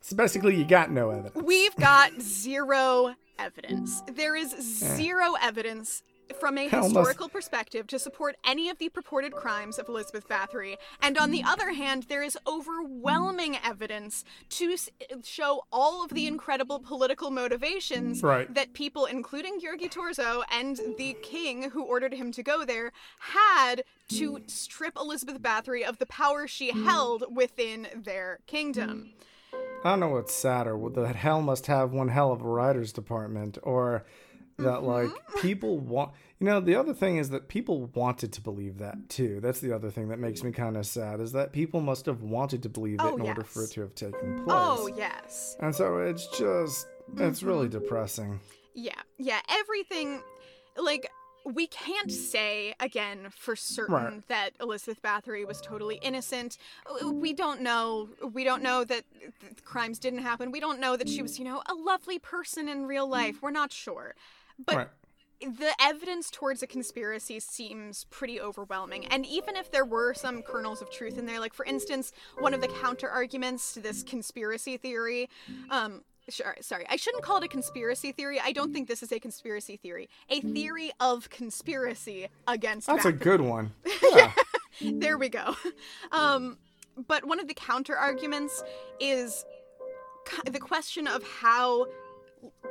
So 0.00 0.16
basically, 0.16 0.56
you 0.56 0.66
got 0.66 0.90
no 0.90 1.10
evidence. 1.10 1.42
We've 1.42 1.74
got 1.76 2.20
zero 2.20 3.14
evidence. 3.38 4.02
There 4.12 4.36
is 4.36 4.52
eh. 4.52 4.96
zero 4.96 5.34
evidence 5.40 6.02
from 6.38 6.58
a 6.58 6.68
historical 6.68 7.28
perspective 7.28 7.86
to 7.88 7.98
support 7.98 8.36
any 8.44 8.68
of 8.68 8.78
the 8.78 8.88
purported 8.88 9.32
crimes 9.32 9.78
of 9.78 9.88
Elizabeth 9.88 10.28
Bathory. 10.28 10.76
And 11.02 11.18
on 11.18 11.30
the 11.30 11.42
mm. 11.42 11.46
other 11.46 11.72
hand, 11.72 12.04
there 12.08 12.22
is 12.22 12.38
overwhelming 12.46 13.58
evidence 13.64 14.24
to 14.50 14.72
s- 14.72 14.90
show 15.22 15.64
all 15.72 16.04
of 16.04 16.10
the 16.10 16.24
mm. 16.24 16.28
incredible 16.28 16.78
political 16.78 17.30
motivations 17.30 18.22
Right. 18.22 18.52
that 18.54 18.72
people, 18.72 19.06
including 19.06 19.60
Georgi 19.60 19.88
Thurzó 19.88 20.42
and 20.50 20.80
the 20.98 21.16
king 21.22 21.70
who 21.70 21.82
ordered 21.82 22.14
him 22.14 22.32
to 22.32 22.42
go 22.42 22.64
there, 22.64 22.92
had 23.18 23.84
to 24.08 24.32
mm. 24.32 24.50
strip 24.50 24.96
Elizabeth 24.96 25.40
Bathory 25.40 25.82
of 25.82 25.98
the 25.98 26.06
power 26.06 26.46
she 26.46 26.70
held 26.70 27.24
within 27.34 27.88
their 27.94 28.40
kingdom. 28.46 29.12
I 29.84 29.90
don't 29.90 30.00
know 30.00 30.08
what's 30.08 30.34
sadder. 30.34 30.78
That 30.94 31.16
hell 31.16 31.42
must 31.42 31.66
have 31.66 31.92
one 31.92 32.08
hell 32.08 32.32
of 32.32 32.40
a 32.40 32.48
writers 32.48 32.92
department, 32.92 33.58
or 33.62 34.04
that 34.58 34.80
Mm-hmm. 34.80 34.86
like 34.86 35.42
people 35.42 35.78
want. 35.78 36.12
You 36.40 36.46
know, 36.46 36.60
the 36.60 36.74
other 36.74 36.92
thing 36.92 37.16
is 37.16 37.30
that 37.30 37.48
people 37.48 37.86
wanted 37.94 38.32
to 38.34 38.40
believe 38.40 38.78
that 38.78 39.08
too. 39.08 39.40
That's 39.40 39.60
the 39.60 39.72
other 39.72 39.90
thing 39.90 40.08
that 40.08 40.18
makes 40.18 40.42
me 40.42 40.52
kind 40.52 40.76
of 40.76 40.84
sad 40.86 41.20
is 41.20 41.32
that 41.32 41.52
people 41.52 41.80
must 41.80 42.06
have 42.06 42.22
wanted 42.22 42.62
to 42.64 42.68
believe 42.68 42.94
it 43.00 43.02
Oh, 43.04 43.16
in 43.16 43.22
order 43.22 43.44
for 43.44 43.64
it 43.64 43.70
to 43.72 43.80
have 43.82 43.94
taken 43.94 44.36
place. 44.44 44.46
Oh, 44.48 44.86
yes. 44.96 45.56
And 45.60 45.74
so 45.74 45.98
it's 45.98 46.26
just 46.38 46.86
it's 47.16 47.42
really 47.42 47.68
Mm-hmm. 47.68 47.78
depressing. 47.80 48.40
Yeah, 48.74 49.00
yeah, 49.18 49.40
everything 49.48 50.20
like 50.76 51.08
we 51.46 51.66
can't 51.66 52.10
say 52.10 52.74
again 52.80 53.28
for 53.30 53.54
certain 53.54 53.94
Right. 53.94 54.28
that 54.28 54.50
Elizabeth 54.60 55.00
Bathory 55.02 55.46
was 55.46 55.60
totally 55.60 55.96
innocent. 56.02 56.56
We 57.04 57.32
don't 57.34 57.60
know. 57.60 58.08
We 58.32 58.44
don't 58.44 58.62
know 58.62 58.82
that 58.84 59.04
th- 59.40 59.62
crimes 59.62 59.98
didn't 59.98 60.20
happen. 60.20 60.50
We 60.50 60.58
don't 60.60 60.80
know 60.80 60.96
that 60.96 61.08
she 61.08 61.20
was, 61.22 61.38
you 61.38 61.44
know, 61.44 61.62
a 61.66 61.74
lovely 61.74 62.18
person 62.18 62.66
in 62.68 62.86
real 62.86 63.06
life. 63.06 63.42
We're 63.42 63.50
not 63.50 63.72
sure. 63.72 64.14
But 64.58 64.76
right. 64.76 64.88
the 65.40 65.72
evidence 65.80 66.30
towards 66.30 66.62
a 66.62 66.66
conspiracy 66.66 67.40
seems 67.40 68.04
pretty 68.10 68.40
overwhelming. 68.40 69.06
And 69.06 69.26
even 69.26 69.56
if 69.56 69.70
there 69.70 69.84
were 69.84 70.14
some 70.14 70.42
kernels 70.42 70.82
of 70.82 70.90
truth 70.90 71.18
in 71.18 71.26
there, 71.26 71.40
like 71.40 71.54
for 71.54 71.64
instance, 71.64 72.12
one 72.38 72.54
of 72.54 72.60
the 72.60 72.68
counter 72.68 73.08
arguments 73.08 73.74
to 73.74 73.80
this 73.80 74.02
conspiracy 74.02 74.76
theory, 74.76 75.28
um, 75.70 76.02
sure, 76.28 76.56
sorry, 76.60 76.86
I 76.88 76.96
shouldn't 76.96 77.22
call 77.22 77.38
it 77.38 77.44
a 77.44 77.48
conspiracy 77.48 78.12
theory. 78.12 78.40
I 78.42 78.52
don't 78.52 78.72
think 78.72 78.88
this 78.88 79.02
is 79.02 79.12
a 79.12 79.20
conspiracy 79.20 79.76
theory. 79.76 80.08
A 80.28 80.40
theory 80.40 80.92
of 81.00 81.30
conspiracy 81.30 82.28
against 82.46 82.86
That's 82.86 83.04
a 83.04 83.12
good 83.12 83.40
one. 83.40 83.72
Yeah. 84.14 84.32
There 84.80 85.16
we 85.18 85.28
go. 85.28 85.54
Um, 86.10 86.58
but 86.96 87.24
one 87.24 87.40
of 87.40 87.48
the 87.48 87.54
counter 87.54 87.96
arguments 87.96 88.62
is 89.00 89.44
the 90.46 90.58
question 90.58 91.06
of 91.06 91.22
how, 91.22 91.86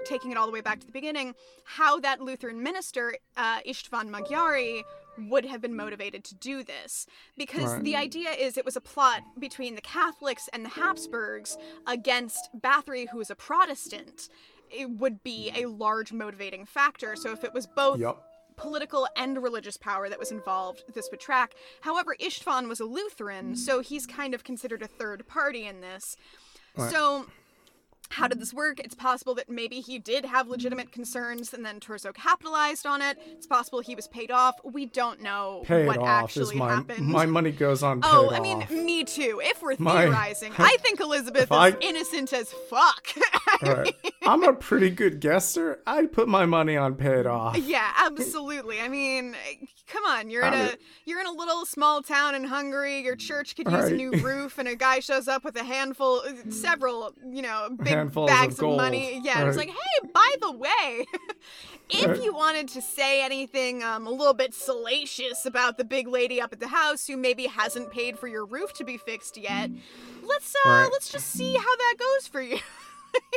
taking 0.06 0.32
it 0.32 0.38
all 0.38 0.46
the 0.46 0.52
way 0.52 0.62
back 0.62 0.80
to 0.80 0.86
the 0.86 0.92
beginning, 0.92 1.34
how 1.66 2.00
that 2.00 2.22
Lutheran 2.22 2.62
minister, 2.62 3.16
uh, 3.38 3.60
Istvan 3.62 4.10
Magyari, 4.10 4.84
would 5.30 5.46
have 5.46 5.62
been 5.62 5.76
motivated 5.76 6.24
to 6.26 6.36
do 6.36 6.64
this. 6.64 7.06
Because 7.38 7.74
Right. 7.74 7.84
the 7.84 7.96
idea 7.96 8.32
is 8.32 8.58
it 8.58 8.66
was 8.66 8.76
a 8.76 8.82
plot 8.82 9.22
between 9.40 9.76
the 9.76 9.82
Catholics 9.82 10.50
and 10.52 10.66
the 10.66 10.70
Habsburgs 10.70 11.58
against 11.86 12.50
Bathory, 12.60 13.08
who 13.12 13.20
is 13.20 13.30
a 13.30 13.36
Protestant. 13.36 14.30
It 14.72 14.90
would 14.90 15.22
be 15.24 15.52
a 15.56 15.68
large 15.68 16.12
motivating 16.12 16.66
factor. 16.66 17.16
So 17.16 17.32
if 17.32 17.44
it 17.44 17.54
was 17.54 17.68
both 17.68 18.00
Yup. 18.00 18.28
political 18.58 19.08
and 19.16 19.42
religious 19.44 19.78
power 19.78 20.10
that 20.10 20.18
was 20.18 20.32
involved, 20.32 20.84
this 20.96 21.10
would 21.12 21.20
track. 21.20 21.54
However, 21.82 22.16
Istvan 22.20 22.68
was 22.68 22.80
a 22.80 22.86
Lutheran, 22.86 23.56
so 23.56 23.82
he's 23.82 24.08
kind 24.08 24.34
of 24.34 24.44
considered 24.44 24.82
a 24.82 24.88
third 24.88 25.28
party 25.28 25.68
in 25.68 25.82
this. 25.82 26.18
Right. 26.76 26.92
So, 26.92 27.28
how 28.14 28.28
did 28.28 28.36
mm-hmm. 28.36 28.40
this 28.42 28.54
work? 28.54 28.80
It's 28.80 28.96
possible 28.96 29.34
that 29.36 29.50
maybe 29.50 29.80
he 29.82 30.00
did 30.00 30.26
have 30.26 30.48
legitimate 30.48 30.88
mm-hmm. 30.88 30.94
concerns 30.94 31.54
and 31.54 31.66
then 31.66 31.80
Thurzó 31.80 32.14
capitalized 32.14 32.86
on 32.86 33.02
it. 33.02 33.18
It's 33.32 33.48
possible 33.48 33.80
he 33.80 33.96
was 33.96 34.08
paid 34.08 34.32
off. 34.32 34.56
We 34.64 34.86
don't 34.86 35.22
know 35.22 35.64
Paid 35.66 35.88
what 35.88 35.98
off 35.98 36.26
actually 36.26 36.56
is 36.56 36.56
my 36.56 36.76
happened. 36.76 37.08
my 37.08 37.26
money 37.26 37.52
goes 37.52 37.82
on 37.84 38.02
oh, 38.04 38.30
paid 38.30 38.34
Oh. 38.34 38.36
I 38.36 38.40
mean, 38.40 38.86
me 38.86 39.04
too. 39.04 39.42
If 39.44 39.62
we're 39.62 39.76
My- 39.80 40.06
theorizing, 40.06 40.54
I 40.58 40.78
think 40.82 41.00
Elizabeth 41.00 41.44
is 41.52 41.58
I- 41.58 41.76
innocent 41.82 42.34
as 42.34 42.54
fuck. 42.70 43.08
Right. 43.62 43.96
I'm 44.24 44.44
a 44.44 44.54
pretty 44.54 44.90
good 44.90 45.20
guesser. 45.20 45.80
I'd 45.86 46.12
put 46.12 46.28
my 46.28 46.46
money 46.46 46.78
on 46.78 46.96
paid 46.96 47.26
off. 47.26 47.58
Yeah, 47.58 47.92
absolutely. 47.98 48.80
I 48.80 48.88
mean, 48.88 49.36
come 49.88 50.06
on, 50.06 50.30
you're 50.30 50.44
in 50.44 50.54
I 50.54 50.58
a 50.58 50.66
mean- 50.68 50.76
you're 51.06 51.20
in 51.20 51.28
a 51.28 51.32
little 51.32 51.66
small 51.66 52.02
town 52.02 52.36
in 52.36 52.44
Hungary. 52.44 53.02
Your 53.02 53.16
church 53.16 53.56
could 53.56 53.72
use 53.72 53.86
a 53.86 53.96
new 53.96 54.12
roof, 54.12 54.58
and 54.58 54.68
a 54.68 54.76
guy 54.76 55.00
shows 55.00 55.28
up 55.28 55.44
with 55.44 55.56
a 55.56 55.64
handful, 55.64 56.22
several, 56.50 57.14
you 57.26 57.42
know, 57.42 57.70
big 57.84 58.03
Handfuls 58.06 58.30
bags 58.30 58.54
of 58.56 58.60
gold. 58.60 58.78
money. 58.78 59.22
Yeah, 59.24 59.40
and 59.40 59.48
it's 59.50 59.58
like, 59.58 59.70
hey, 59.70 60.10
by 60.14 60.36
the 60.42 60.52
way, 60.52 61.06
if 61.90 62.06
Right. 62.08 62.24
you 62.24 62.34
wanted 62.34 62.68
to 62.70 62.82
say 62.82 63.24
anything 63.24 63.84
um, 63.84 64.08
a 64.08 64.10
little 64.12 64.34
bit 64.34 64.54
salacious 64.54 65.46
about 65.46 65.78
the 65.78 65.84
big 65.86 66.08
lady 66.08 66.42
up 66.42 66.54
at 66.54 66.60
the 66.60 66.68
house 66.68 67.08
who 67.08 67.18
maybe 67.18 67.48
hasn't 67.48 67.92
paid 67.92 68.18
for 68.20 68.28
your 68.28 68.46
roof 68.46 68.74
to 68.74 68.84
be 68.84 68.98
fixed 68.98 69.38
yet, 69.38 69.70
let's 70.24 70.54
uh, 70.66 70.70
Right. 70.70 70.90
let's 70.92 71.10
just 71.12 71.28
see 71.28 71.54
how 71.56 71.76
that 71.76 71.96
goes 72.00 72.28
for 72.28 72.42
you. 72.42 72.58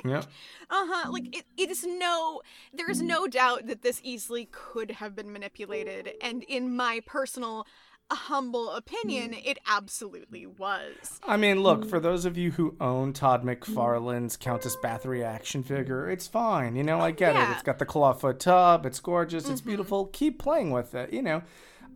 Yep. 0.06 0.24
Uh-huh. 0.70 1.10
Like 1.12 1.36
it, 1.36 1.44
it 1.58 1.70
is 1.70 1.84
no 1.84 2.40
there 2.72 2.90
is 2.90 3.02
no 3.02 3.26
doubt 3.26 3.66
that 3.66 3.82
this 3.82 4.00
easily 4.02 4.48
could 4.50 4.90
have 4.90 5.14
been 5.14 5.30
manipulated 5.30 6.14
and 6.22 6.42
in 6.44 6.74
my 6.74 7.02
personal 7.04 7.66
humble 8.14 8.70
opinion 8.70 9.32
mm. 9.32 9.42
it 9.44 9.58
absolutely 9.66 10.46
was. 10.46 11.20
I 11.26 11.36
mean, 11.36 11.62
look, 11.62 11.84
mm. 11.84 11.90
for 11.90 11.98
those 11.98 12.24
of 12.24 12.36
you 12.36 12.52
who 12.52 12.76
own 12.80 13.12
Todd 13.12 13.44
mm. 13.44 13.56
McFarlane's 13.56 14.36
Countess 14.36 14.76
Bathory 14.76 15.24
action 15.24 15.62
figure, 15.62 16.08
it's 16.08 16.26
fine. 16.26 16.76
You 16.76 16.84
know, 16.84 17.00
I 17.00 17.10
get 17.10 17.34
it. 17.34 17.38
yeah. 17.38 17.52
It's 17.52 17.62
got 17.62 17.78
the 17.78 17.86
clawfoot 17.86 18.38
tub. 18.38 18.86
It's 18.86 19.00
gorgeous. 19.00 19.48
It's 19.48 19.60
mm-hmm. 19.60 19.70
beautiful. 19.70 20.06
Keep 20.06 20.38
playing 20.38 20.70
with 20.70 20.94
it. 20.94 21.12
You 21.12 21.22
know, 21.22 21.42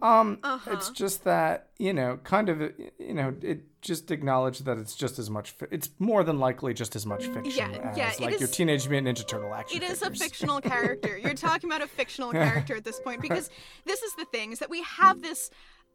um, 0.03 0.38
uh-huh. 0.42 0.70
it's 0.73 0.90
just 0.90 1.25
that 1.25 1.70
you 1.81 1.94
know, 1.94 2.18
kind 2.25 2.51
of, 2.51 2.61
you 2.99 3.14
know, 3.14 3.35
it 3.40 3.62
just 3.81 4.11
acknowledge 4.11 4.59
that 4.61 4.77
it's 4.77 4.94
just 4.94 5.18
as 5.18 5.31
much. 5.31 5.53
Fi- 5.53 5.68
it's 5.70 5.88
more 5.99 6.23
than 6.23 6.38
likely 6.38 6.75
just 6.75 6.94
as 6.94 7.07
much 7.07 7.25
fiction 7.25 7.73
Yeah, 7.73 7.90
as 7.90 7.96
yeah, 7.96 8.12
it 8.12 8.20
like 8.20 8.38
your 8.38 8.49
is- 8.49 8.51
Teenage 8.51 8.87
Mutant 8.87 9.16
Ninja 9.16 9.27
Turtle 9.27 9.55
action. 9.55 9.83
It 9.83 9.90
is 9.90 10.03
a 10.03 10.11
fictional 10.11 10.61
character. 10.61 11.16
You're 11.16 11.33
talking 11.33 11.70
about 11.70 11.81
a 11.81 11.87
fictional 11.87 12.33
character 12.33 12.77
at 12.77 12.85
this 12.85 13.01
point 13.01 13.23
because 13.23 13.49
this 13.87 14.03
is 14.03 14.14
the 14.16 14.27
thing 14.27 14.53
is 14.53 14.59
that 14.59 14.68
we 14.68 14.83
have 14.83 15.23
this 15.23 15.51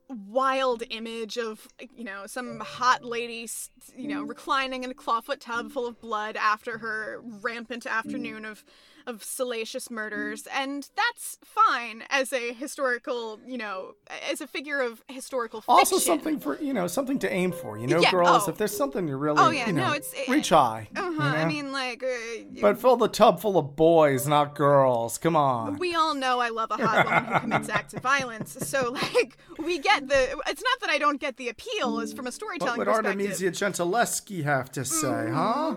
wild 0.10 0.84
image 0.90 1.38
of 1.38 1.68
you 1.96 2.04
know 2.04 2.24
some 2.28 2.60
hot 2.60 3.04
lady 3.04 3.50
you 3.96 4.08
know 4.08 4.22
reclining 4.24 4.84
in 4.84 4.92
a 4.92 4.94
clawfoot 4.94 5.40
tub 5.40 5.72
full 5.72 5.88
of 5.88 6.00
blood 6.00 6.36
after 6.36 6.78
her 6.78 7.22
rampant 7.24 7.86
afternoon 7.86 8.46
of 8.46 8.64
of 9.08 9.24
salacious 9.24 9.90
murders, 9.92 10.48
and 10.54 10.90
that's 10.96 11.38
fine 11.44 12.04
as 12.10 12.34
a 12.34 12.54
historical, 12.54 13.40
you 13.46 13.58
know, 13.58 13.96
as 14.32 14.42
a 14.42 14.48
figure 14.48 14.82
of 14.82 15.04
historical 15.08 15.62
fiction. 15.62 15.76
Also, 15.78 15.98
something 15.98 16.40
for 16.40 16.60
you 16.62 16.74
know, 16.74 16.88
something 16.88 17.20
to 17.20 17.32
aim 17.32 17.52
for. 17.52 17.78
You 17.78 17.88
know, 17.88 18.00
Yeah, 18.00 18.12
girls, 18.12 18.48
oh. 18.48 18.52
if 18.52 18.58
there's 18.58 18.76
something 18.76 19.08
you 19.08 19.18
really, 19.18 19.38
Oh, 19.40 19.50
yeah, 19.50 19.68
you 19.68 19.74
know, 19.74 19.88
no, 19.88 19.94
it's- 19.94 20.14
it- 20.16 20.28
reach 20.32 20.50
high. 20.50 20.90
Uh 20.96 21.02
huh. 21.02 21.10
you 21.12 21.18
know? 21.20 21.26
I 21.26 21.46
mean, 21.46 21.72
like, 21.72 22.04
uh, 22.04 22.44
but 22.62 22.80
fill 22.80 22.98
the 22.98 23.08
tub 23.08 23.40
full 23.40 23.58
of 23.58 23.76
boys, 23.76 24.28
not 24.28 24.56
girls. 24.56 25.18
Come 25.18 25.36
on. 25.36 25.78
we 25.78 25.94
all 25.96 26.14
know 26.16 26.40
I 26.40 26.50
love 26.50 26.72
a 26.72 26.78
hot 26.78 27.06
woman 27.06 27.26
who 27.26 27.40
commits 27.42 27.70
acts 27.70 27.94
of 27.94 28.02
violence. 28.02 28.58
So, 28.62 28.92
like, 29.14 29.38
we 29.60 29.80
get 29.80 30.08
the. 30.08 30.40
It's 30.48 30.64
not 30.64 30.80
that 30.82 30.90
I 30.90 30.98
don't 30.98 31.20
get 31.20 31.38
the 31.38 31.50
appeal, 31.50 32.00
as 32.00 32.14
from 32.14 32.26
a 32.26 32.28
what 32.28 32.34
storytelling 32.34 32.78
would 32.80 32.86
perspective. 32.88 33.06
Artemisia 33.12 33.52
Gentileschi 33.52 34.44
have 34.44 34.72
to 34.74 34.86
say, 34.86 35.30
huh? 35.32 35.76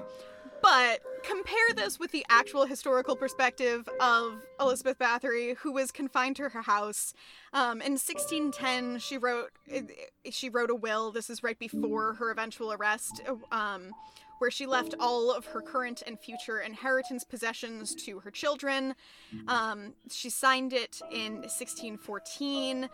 But 0.62 1.00
compare 1.22 1.54
this 1.74 1.98
with 1.98 2.10
the 2.10 2.24
actual 2.28 2.66
historical 2.66 3.16
perspective 3.16 3.88
of 4.00 4.34
Elizabeth 4.60 4.98
Bathory, 4.98 5.56
who 5.58 5.72
was 5.72 5.90
confined 5.90 6.36
to 6.36 6.48
her 6.48 6.62
house. 6.62 7.14
Um, 7.52 7.80
in 7.80 7.92
1610, 7.92 8.98
she 8.98 9.18
wrote 9.18 9.50
she 10.30 10.48
wrote 10.48 10.70
a 10.70 10.74
will. 10.74 11.12
This 11.12 11.30
is 11.30 11.42
right 11.42 11.58
before 11.58 12.14
her 12.14 12.30
eventual 12.30 12.72
arrest, 12.72 13.22
um, 13.52 13.92
where 14.38 14.50
she 14.50 14.66
left 14.66 14.94
all 15.00 15.32
of 15.32 15.46
her 15.46 15.60
current 15.60 16.02
and 16.06 16.18
future 16.18 16.60
inheritance 16.60 17.24
possessions 17.24 17.94
to 18.06 18.20
her 18.20 18.30
children. 18.30 18.94
Um, 19.48 19.94
she 20.10 20.30
signed 20.30 20.72
it 20.72 21.00
in 21.10 21.34
1614. 21.42 22.88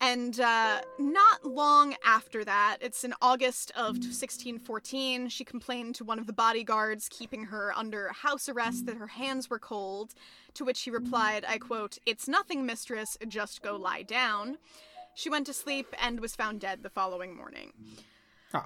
And 0.00 0.38
uh, 0.38 0.80
not 0.98 1.44
long 1.44 1.96
after 2.04 2.44
that, 2.44 2.78
it's 2.80 3.02
in 3.02 3.14
August 3.20 3.72
of 3.72 3.96
1614, 3.96 5.28
she 5.28 5.44
complained 5.44 5.96
to 5.96 6.04
one 6.04 6.20
of 6.20 6.26
the 6.26 6.32
bodyguards 6.32 7.08
keeping 7.08 7.46
her 7.46 7.72
under 7.76 8.08
house 8.12 8.48
arrest 8.48 8.86
that 8.86 8.96
her 8.96 9.08
hands 9.08 9.50
were 9.50 9.58
cold, 9.58 10.14
to 10.54 10.64
which 10.64 10.82
he 10.82 10.90
replied, 10.90 11.44
I 11.48 11.58
quote, 11.58 11.98
It's 12.06 12.28
nothing, 12.28 12.64
mistress, 12.64 13.18
just 13.26 13.60
go 13.60 13.76
lie 13.76 14.02
down. 14.02 14.58
She 15.14 15.30
went 15.30 15.46
to 15.46 15.52
sleep 15.52 15.92
and 16.00 16.20
was 16.20 16.36
found 16.36 16.60
dead 16.60 16.84
the 16.84 16.90
following 16.90 17.36
morning. 17.36 17.72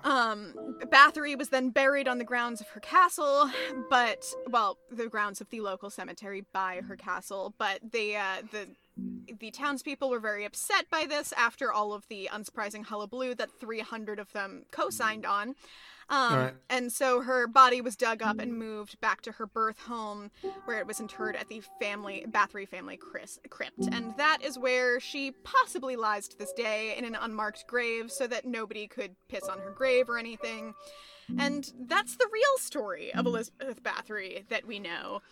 Um, 0.05 0.77
Bathory 0.85 1.37
was 1.37 1.49
then 1.49 1.71
buried 1.71 2.07
on 2.07 2.19
the 2.19 2.25
grounds 2.25 2.61
of 2.61 2.69
her 2.69 2.81
castle, 2.81 3.51
but 3.91 4.25
well, 4.49 4.79
the 4.91 5.09
grounds 5.09 5.41
of 5.41 5.49
the 5.51 5.61
local 5.61 5.91
cemetery 5.91 6.45
by 6.53 6.83
her 6.87 6.95
castle. 6.95 7.55
But 7.59 7.81
they, 7.91 8.17
uh, 8.17 8.43
the 8.51 8.69
the 8.97 9.51
townspeople 9.51 10.11
were 10.11 10.21
very 10.21 10.45
upset 10.45 10.89
by 10.91 11.07
this 11.09 11.33
after 11.37 11.73
all 11.73 11.93
of 11.93 12.07
the 12.09 12.29
unsurprising 12.33 12.85
hullabaloo 12.85 13.35
that 13.37 13.51
300 13.61 14.19
of 14.19 14.33
them 14.33 14.65
co-signed 14.71 15.25
on. 15.27 15.55
Um, 16.09 16.35
Right. 16.35 16.55
And 16.69 16.93
so 16.93 17.23
her 17.23 17.47
body 17.47 17.81
was 17.81 17.97
dug 17.97 18.23
up 18.23 18.39
and 18.39 18.59
moved 18.59 19.01
back 19.01 19.23
to 19.23 19.33
her 19.33 19.47
birth 19.47 19.79
home, 19.79 20.31
where 20.67 20.79
it 20.79 20.87
was 20.87 21.01
interred 21.01 21.37
at 21.37 21.49
the 21.49 21.63
family 21.81 22.27
Bathory 22.29 22.69
family 22.69 22.99
Chris, 22.99 23.39
crypt. 23.49 23.87
And 23.91 24.15
that 24.19 24.39
is 24.43 24.59
where 24.59 25.01
she 25.01 25.31
possibly 25.43 25.97
lies 25.97 26.29
to 26.29 26.39
this 26.39 26.53
day 26.53 26.97
in 26.99 27.05
an 27.05 27.17
unmarked 27.19 27.67
grave, 27.67 28.11
so 28.11 28.27
that 28.27 28.45
nobody 28.45 28.87
could 28.89 29.17
piss 29.29 29.45
on 29.49 29.59
her 29.61 29.71
grave 29.71 30.11
or 30.11 30.19
anything. 30.19 30.75
And 31.39 31.73
that's 31.87 32.17
the 32.17 32.29
real 32.31 32.59
story 32.59 33.15
of 33.15 33.25
Elizabeth 33.25 33.83
Bathory 33.83 34.47
that 34.49 34.67
we 34.67 34.79
know. 34.81 35.23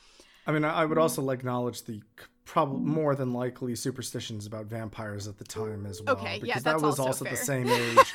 I 0.51 0.53
mean, 0.53 0.65
I 0.65 0.85
would 0.85 0.99
mm. 0.99 1.03
also 1.03 1.31
acknowledge 1.31 1.85
the 1.85 2.03
probably 2.45 2.81
mm-hmm. 2.81 2.91
more 2.91 3.15
than 3.15 3.33
likely 3.33 3.77
superstitions 3.77 4.47
about 4.47 4.67
vampires 4.67 5.29
at 5.29 5.39
the 5.39 5.45
time 5.45 5.87
as 5.87 6.03
well. 6.03 6.17
Okay, 6.17 6.35
yeah, 6.35 6.41
because 6.41 6.63
that's 6.65 6.83
that 6.83 6.87
was 6.87 6.99
also 6.99 7.25
also 7.25 7.25
the 7.25 7.37
same 7.37 7.69
age. 7.69 8.13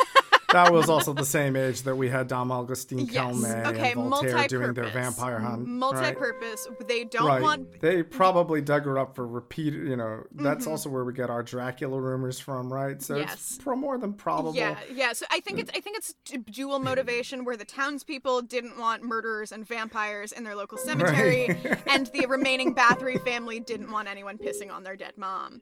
That 0.51 0.71
was 0.71 0.89
also 0.89 1.13
the 1.13 1.25
same 1.25 1.55
age 1.55 1.81
that 1.83 1.95
we 1.95 2.09
had 2.09 2.27
Dom 2.27 2.51
Augustine 2.51 2.99
Yes. 2.99 3.13
Calmet 3.15 3.65
Okay, 3.67 3.91
and 3.91 4.09
Voltaire 4.09 4.47
doing 4.47 4.73
their 4.73 4.89
vampire 4.89 5.39
hunt. 5.39 5.67
Multi-purpose. 5.67 6.67
They 6.87 7.03
don't 7.03 7.27
Right. 7.27 7.41
want 7.41 7.81
They 7.81 8.03
probably 8.03 8.61
dug 8.61 8.85
her 8.85 8.97
up 8.99 9.15
for 9.15 9.27
repeated, 9.27 9.87
you 9.87 9.95
know, 9.95 10.05
Mm-hmm. 10.05 10.43
that's 10.43 10.67
also 10.67 10.89
where 10.89 11.03
we 11.03 11.13
get 11.13 11.29
our 11.29 11.43
Dracula 11.43 11.99
rumors 11.99 12.39
from, 12.39 12.71
right? 12.71 13.01
So 13.01 13.17
Yes. 13.17 13.33
it's 13.33 13.57
pro- 13.57 13.75
more 13.75 13.97
than 13.97 14.13
probable. 14.13 14.55
Yeah, 14.55 14.77
yeah. 14.93 15.13
So 15.13 15.25
I 15.31 15.39
think 15.39 15.59
it's 15.59 15.71
I 15.75 15.79
think 15.79 15.97
it's 15.97 16.13
dual 16.51 16.79
motivation 16.79 17.43
where 17.45 17.57
the 17.57 17.65
townspeople 17.65 18.43
didn't 18.43 18.77
want 18.77 19.03
murderers 19.03 19.51
and 19.51 19.67
vampires 19.67 20.31
in 20.31 20.43
their 20.43 20.55
local 20.55 20.77
cemetery, 20.77 21.47
and 21.87 22.07
the 22.07 22.25
remaining 22.27 22.73
Bathory 22.75 23.21
family 23.23 23.59
didn't 23.59 23.91
want 23.91 24.07
anyone 24.07 24.37
pissing 24.37 24.71
on 24.71 24.83
their 24.83 24.95
dead 24.95 25.13
mom. 25.17 25.61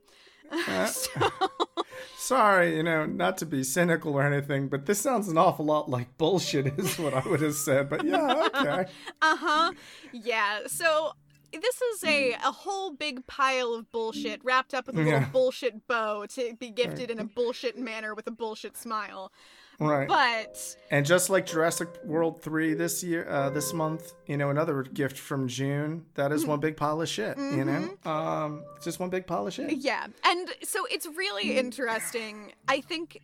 so, 0.88 1.10
Sorry, 2.18 2.78
you 2.78 2.84
know, 2.84 3.06
not 3.06 3.38
to 3.40 3.46
be 3.46 3.64
cynical 3.64 4.14
or 4.14 4.24
anything, 4.24 4.68
but 4.70 4.86
this 4.86 5.00
sounds 5.00 5.28
an 5.28 5.38
awful 5.38 5.66
lot 5.66 5.90
like 5.90 6.18
bullshit, 6.18 6.68
is 6.80 6.98
what 6.98 7.14
I 7.14 7.28
would 7.28 7.42
have 7.42 7.56
said. 7.56 7.90
But 7.90 8.06
yeah, 8.06 8.48
okay. 8.56 8.86
uh 9.22 9.36
huh. 9.36 9.72
Yeah. 10.12 10.60
So 10.68 11.12
this 11.52 11.82
is 11.82 12.04
a 12.06 12.32
a 12.34 12.52
whole 12.52 12.92
big 12.94 13.28
pile 13.28 13.74
of 13.74 13.92
bullshit 13.92 14.40
wrapped 14.44 14.74
up 14.74 14.88
with 14.88 14.96
a 14.96 15.00
little 15.00 15.12
Yeah. 15.20 15.30
bullshit 15.32 15.86
bow 15.88 16.26
to 16.28 16.54
be 16.56 16.70
gifted 16.72 17.12
in 17.12 17.20
a 17.20 17.26
bullshit 17.26 17.78
manner 17.78 18.16
with 18.16 18.28
a 18.28 18.32
bullshit 18.32 18.78
smile. 18.78 19.32
Right. 19.80 20.08
But 20.08 20.76
And 20.92 21.06
just 21.06 21.30
like 21.30 21.46
Jurassic 21.46 21.90
World 22.04 22.42
3 22.42 22.74
this 22.76 23.04
year, 23.04 23.28
uh, 23.28 23.50
this 23.50 23.74
month, 23.74 24.14
you 24.28 24.38
know, 24.38 24.50
another 24.50 24.84
gift 24.84 25.18
from 25.18 25.48
June, 25.48 26.06
that 26.16 26.32
is 26.32 26.46
one 26.46 26.60
big 26.60 26.78
pile 26.78 27.02
of 27.02 27.10
shit, 27.10 27.38
you 27.38 27.66
know? 27.66 27.90
Um, 28.10 28.64
it's 28.76 28.86
just 28.86 29.00
one 29.00 29.10
big 29.10 29.26
pile 29.28 29.48
of 29.48 29.54
shit. 29.54 29.72
Yeah, 29.78 30.08
and 30.24 30.50
so 30.64 30.86
it's 30.92 31.08
really 31.08 31.58
interesting. 31.58 32.54
I 32.68 32.82
think 32.82 33.20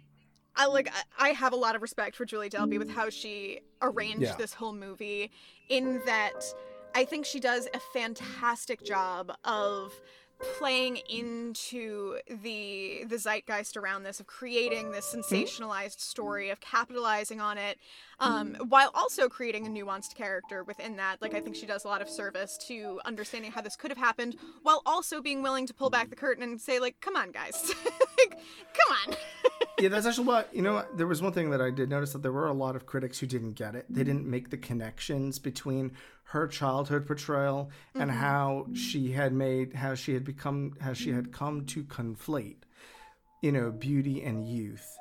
I 0.56 0.66
like 0.66 0.90
I- 1.20 1.30
I 1.30 1.34
have 1.34 1.54
a 1.54 1.56
lot 1.56 1.76
of 1.76 1.82
respect 1.82 2.16
for 2.16 2.26
Julie 2.26 2.50
Delpy 2.50 2.78
with 2.80 2.90
how 2.90 3.10
she 3.10 3.62
arranged 3.82 4.22
Yeah. 4.22 4.36
this 4.36 4.54
whole 4.54 4.74
movie 4.74 5.32
in 5.70 6.02
that 6.06 6.44
I 6.96 7.06
think 7.06 7.26
she 7.26 7.40
does 7.40 7.68
a 7.74 7.80
fantastic 7.80 8.84
job 8.84 9.32
of 9.46 9.94
playing 10.58 10.98
into 11.10 12.18
the 12.42 13.04
the 13.08 13.18
zeitgeist 13.18 13.76
around 13.76 14.04
this 14.04 14.20
of 14.20 14.28
creating 14.28 14.92
this 14.92 15.14
sensationalized 15.14 16.00
story 16.00 16.50
of 16.50 16.60
capitalizing 16.60 17.42
on 17.42 17.58
it 17.58 17.78
um, 18.20 18.56
while 18.68 18.92
also 18.94 19.28
creating 19.28 19.66
a 19.68 19.70
nuanced 19.70 20.16
character 20.16 20.64
within 20.64 20.96
that. 20.98 21.22
Like 21.22 21.34
i 21.34 21.40
think 21.42 21.56
she 21.56 21.66
does 21.66 21.84
a 21.86 21.88
lot 21.88 22.02
of 22.02 22.10
service 22.10 22.58
to 22.68 23.00
understanding 23.06 23.52
how 23.52 23.62
this 23.62 23.76
could 23.76 23.92
have 23.92 23.98
happened 23.98 24.36
while 24.64 24.82
also 24.86 25.22
being 25.22 25.42
willing 25.42 25.68
to 25.68 25.74
pull 25.74 25.90
back 25.90 26.10
the 26.10 26.16
curtain 26.16 26.44
and 26.44 26.60
say 26.60 26.80
like 26.80 27.00
come 27.02 27.16
on 27.16 27.32
guys. 27.32 27.74
Like, 28.20 28.38
come 28.74 29.14
on 29.14 29.16
yeah, 29.80 29.90
that's 29.90 30.06
actually 30.06 30.28
what 30.28 30.54
you 30.54 30.62
know. 30.62 30.86
There 30.96 31.08
was 31.08 31.22
one 31.22 31.34
thing 31.34 31.50
that 31.52 31.62
I 31.62 31.70
did 31.70 31.90
notice 31.90 32.14
that 32.14 32.22
there 32.22 32.32
were 32.32 32.48
a 32.48 32.54
lot 32.54 32.76
of 32.76 32.86
critics 32.86 33.20
who 33.20 33.28
didn't 33.28 33.54
get 33.54 33.76
it. 33.76 33.86
They 33.90 34.04
didn't 34.04 34.22
mm-hmm. 34.22 34.32
make 34.32 34.50
the 34.50 34.58
connections 34.58 35.40
between 35.40 35.92
her 36.26 36.48
childhood 36.48 37.08
portrayal 37.08 37.72
and 37.96 38.10
mm-hmm. 38.10 38.20
how 38.20 38.68
she 38.74 39.12
had 39.12 39.34
made, 39.34 39.74
how 39.74 39.96
she 39.96 40.14
had 40.14 40.24
become, 40.24 40.74
how 40.80 40.94
she 40.94 41.12
had 41.12 41.32
come 41.32 41.66
to 41.68 41.84
conflate, 41.84 42.64
you 43.42 43.52
know, 43.52 43.72
beauty 43.72 44.22
and 44.24 44.48
youth, 44.48 44.98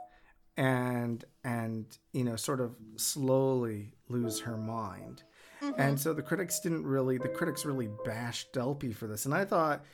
and 0.57 1.25
and 1.45 1.87
you 2.13 2.25
know, 2.25 2.37
sort 2.37 2.61
of 2.61 2.77
slowly 2.97 3.95
lose 4.09 4.41
her 4.41 4.57
mind. 4.57 5.23
And 5.61 5.75
mm-hmm. 5.75 5.97
so 5.97 6.13
the 6.13 6.23
critics 6.23 6.61
didn't 6.61 6.87
really, 6.87 7.19
the 7.19 7.29
critics 7.29 7.65
really 7.65 7.89
bashed 8.05 8.53
Delpy 8.53 8.95
for 8.95 9.07
this, 9.07 9.25
and 9.25 9.35
I 9.35 9.45
thought. 9.45 9.85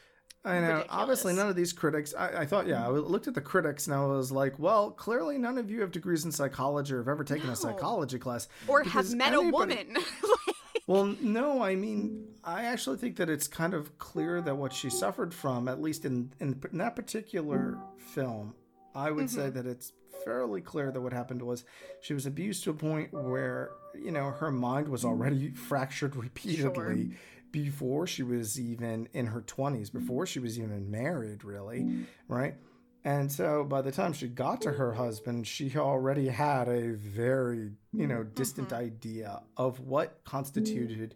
I 0.45 0.61
know. 0.61 0.85
Obviously, 0.91 1.33
none 1.33 1.49
of 1.49 1.57
these 1.57 1.73
critics. 1.73 2.13
I, 2.19 2.41
I 2.43 2.47
thought, 2.47 2.67
yeah, 2.67 2.85
I 2.87 2.91
looked 2.91 3.29
at 3.29 3.35
the 3.35 3.41
critics 3.41 3.87
and 3.87 3.97
I 3.97 4.05
was 4.05 4.31
like, 4.31 4.59
well, 4.59 4.91
clearly 4.91 5.39
none 5.39 5.57
of 5.57 5.71
you 5.71 5.81
have 5.81 5.91
degrees 5.91 6.25
in 6.27 6.33
psychology 6.33 6.93
or 6.95 6.99
have 6.99 7.09
ever 7.09 7.25
taken 7.25 7.47
No. 7.47 7.55
a 7.55 7.57
psychology 7.57 8.19
class. 8.19 8.47
or 8.69 8.83
have 8.83 9.13
met 9.15 9.33
anybody- 9.33 9.49
a 9.49 9.51
woman 9.53 9.97
Well, 10.87 11.17
no, 11.23 11.63
I 11.63 11.77
mean, 11.77 12.27
I 12.45 12.65
actually 12.65 12.99
think 12.99 13.17
that 13.17 13.31
it's 13.31 13.49
kind 13.49 13.73
of 13.73 13.97
clear 13.97 14.43
that 14.43 14.55
what 14.59 14.71
she 14.75 14.91
suffered 14.91 15.33
from, 15.33 15.67
at 15.67 15.81
least 15.81 16.05
in 16.05 16.35
in, 16.41 16.61
in 16.71 16.77
that 16.79 16.95
particular 16.95 17.79
film, 17.97 18.55
I 18.95 19.11
would 19.11 19.31
say 19.31 19.43
Mm-hmm. 19.45 19.57
that 19.57 19.67
it's 19.67 19.93
fairly 20.27 20.61
clear 20.61 20.91
that 20.91 21.01
what 21.01 21.13
happened 21.15 21.41
was 21.43 21.65
she 22.03 22.13
was 22.13 22.27
abused 22.27 22.65
to 22.65 22.71
a 22.71 22.75
point 22.75 23.13
where 23.15 23.71
you 23.95 24.11
know 24.11 24.31
her 24.31 24.51
mind 24.51 24.89
was 24.89 25.07
already 25.07 25.51
fractured 25.53 26.17
repeatedly 26.27 27.13
before 27.55 28.05
she 28.05 28.25
was 28.25 28.59
even 28.59 29.09
in 29.13 29.27
her 29.27 29.41
20s 29.41 29.93
before 29.93 30.27
she 30.27 30.41
was 30.41 30.59
even 30.59 30.91
married 30.91 31.45
really 31.45 32.05
right 32.27 32.57
and 33.05 33.31
so 33.31 33.65
by 33.65 33.83
the 33.83 33.93
time 33.93 34.15
she 34.15 34.29
got 34.29 34.63
to 34.63 34.73
her 34.73 34.95
husband, 34.95 35.47
she 35.47 35.77
already 35.77 36.29
had 36.29 36.69
a 36.69 36.95
very, 36.95 37.73
you 37.93 38.07
know, 38.07 38.23
distant 38.25 38.73
idea 38.73 39.43
of 39.59 39.79
what 39.81 40.25
constituted 40.25 41.15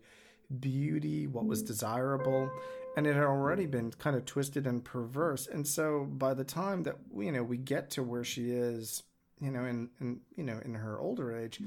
beauty, 0.61 1.27
what 1.27 1.47
was 1.47 1.63
desirable, 1.63 2.51
and 2.95 3.07
it 3.07 3.15
had 3.15 3.25
already 3.25 3.65
been 3.65 3.91
kind 3.93 4.17
of 4.17 4.27
twisted 4.27 4.67
and 4.67 4.85
perverse. 4.85 5.47
And 5.47 5.67
so 5.67 6.05
by 6.05 6.35
the 6.35 6.45
time 6.45 6.83
that 6.83 6.97
you 7.17 7.33
know 7.33 7.43
we 7.43 7.57
get 7.57 7.91
to 7.93 8.03
where 8.03 8.25
she 8.25 8.51
is, 8.51 9.03
you 9.41 9.51
know, 9.51 9.65
in, 9.65 9.89
in 9.99 10.21
you 10.37 10.45
know 10.45 10.61
in 10.63 10.75
her 10.75 11.01
older 11.01 11.35
age, 11.35 11.59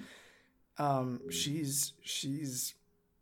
um, 0.77 1.19
she's 1.31 1.93
she's 2.03 2.75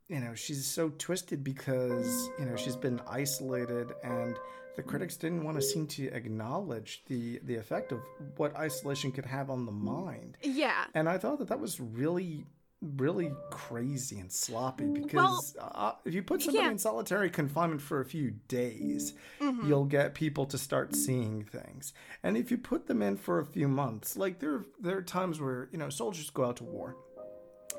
you 0.09 0.19
know 0.19 0.33
she's 0.35 0.65
so 0.65 0.89
twisted 0.97 1.43
because 1.43 2.29
you 2.37 2.45
know 2.45 2.55
she's 2.55 2.75
been 2.75 2.99
isolated 3.07 3.93
and 4.03 4.37
the 4.75 4.83
critics 4.83 5.17
didn't 5.17 5.43
want 5.43 5.57
to 5.57 5.61
seem 5.61 5.87
to 5.87 6.07
acknowledge 6.07 7.03
the 7.07 7.39
the 7.43 7.55
effect 7.55 7.91
of 7.91 7.99
what 8.37 8.55
isolation 8.55 9.11
could 9.11 9.25
have 9.25 9.49
on 9.49 9.65
the 9.65 9.71
mind. 9.71 10.37
Yeah. 10.41 10.85
And 10.93 11.09
I 11.09 11.17
thought 11.17 11.39
that 11.39 11.49
that 11.49 11.59
was 11.59 11.79
really 11.79 12.45
really 12.81 13.29
crazy 13.51 14.19
and 14.19 14.31
sloppy 14.31 14.85
because 14.85 15.53
well, 15.57 15.71
uh, 15.75 15.91
if 16.05 16.13
you 16.13 16.23
put 16.23 16.41
somebody 16.41 16.63
yeah. 16.63 16.71
in 16.71 16.77
solitary 16.77 17.29
confinement 17.29 17.81
for 17.81 17.99
a 17.99 18.05
few 18.05 18.31
days, 18.47 19.13
mm-hmm. 19.41 19.67
you'll 19.67 19.83
get 19.83 20.13
people 20.13 20.45
to 20.45 20.57
start 20.57 20.95
seeing 20.95 21.43
things. 21.43 21.91
And 22.23 22.37
if 22.37 22.49
you 22.49 22.57
put 22.57 22.87
them 22.87 23.01
in 23.01 23.17
for 23.17 23.39
a 23.39 23.45
few 23.45 23.67
months, 23.67 24.15
like 24.15 24.39
there 24.39 24.63
there 24.79 24.97
are 24.97 25.01
times 25.01 25.41
where, 25.41 25.67
you 25.73 25.77
know, 25.77 25.89
soldiers 25.89 26.29
go 26.29 26.45
out 26.45 26.57
to 26.57 26.63
war 26.63 26.95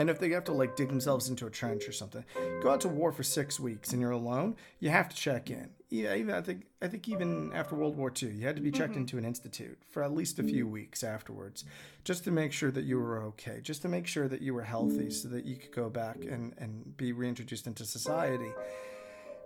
and 0.01 0.09
if 0.09 0.19
they 0.19 0.31
have 0.31 0.45
to 0.45 0.53
like 0.53 0.77
dig 0.77 0.89
themselves 0.89 1.29
into 1.29 1.47
a 1.47 1.51
trench 1.51 1.87
or 1.87 1.93
something, 1.93 2.25
go 2.63 2.71
out 2.71 2.81
to 2.81 2.89
war 2.89 3.13
for 3.13 3.23
six 3.23 3.61
weeks 3.61 3.93
and 3.93 4.01
you're 4.01 4.11
alone, 4.11 4.57
you 4.79 4.89
have 4.89 5.11
to 5.11 5.15
check 5.15 5.51
in. 5.51 5.69
Yeah, 5.91 6.15
even 6.15 6.35
I 6.35 6.41
think 6.41 6.63
I 6.81 6.89
think 6.89 7.07
even 7.07 7.53
after 7.53 7.75
World 7.75 7.99
War 7.99 8.11
II, 8.11 8.31
you 8.31 8.47
had 8.47 8.57
to 8.57 8.63
be 8.63 8.71
checked 8.71 8.93
mm-hmm. 8.93 9.01
into 9.01 9.19
an 9.19 9.27
institute 9.27 9.79
for 9.91 10.03
at 10.03 10.15
least 10.15 10.39
a 10.39 10.43
few 10.43 10.67
weeks 10.67 11.05
afterwards, 11.05 11.65
just 12.05 12.25
to 12.25 12.31
make 12.31 12.53
sure 12.53 12.71
that 12.71 12.85
you 12.85 12.99
were 12.99 13.21
okay, 13.25 13.61
just 13.61 13.83
to 13.83 13.89
make 13.89 14.07
sure 14.07 14.27
that 14.27 14.41
you 14.41 14.55
were 14.55 14.63
healthy, 14.63 15.11
so 15.11 15.29
that 15.29 15.45
you 15.45 15.57
could 15.57 15.73
go 15.73 15.91
back 15.91 16.17
and 16.25 16.55
and 16.57 16.97
be 16.97 17.13
reintroduced 17.13 17.67
into 17.67 17.85
society. 17.85 18.53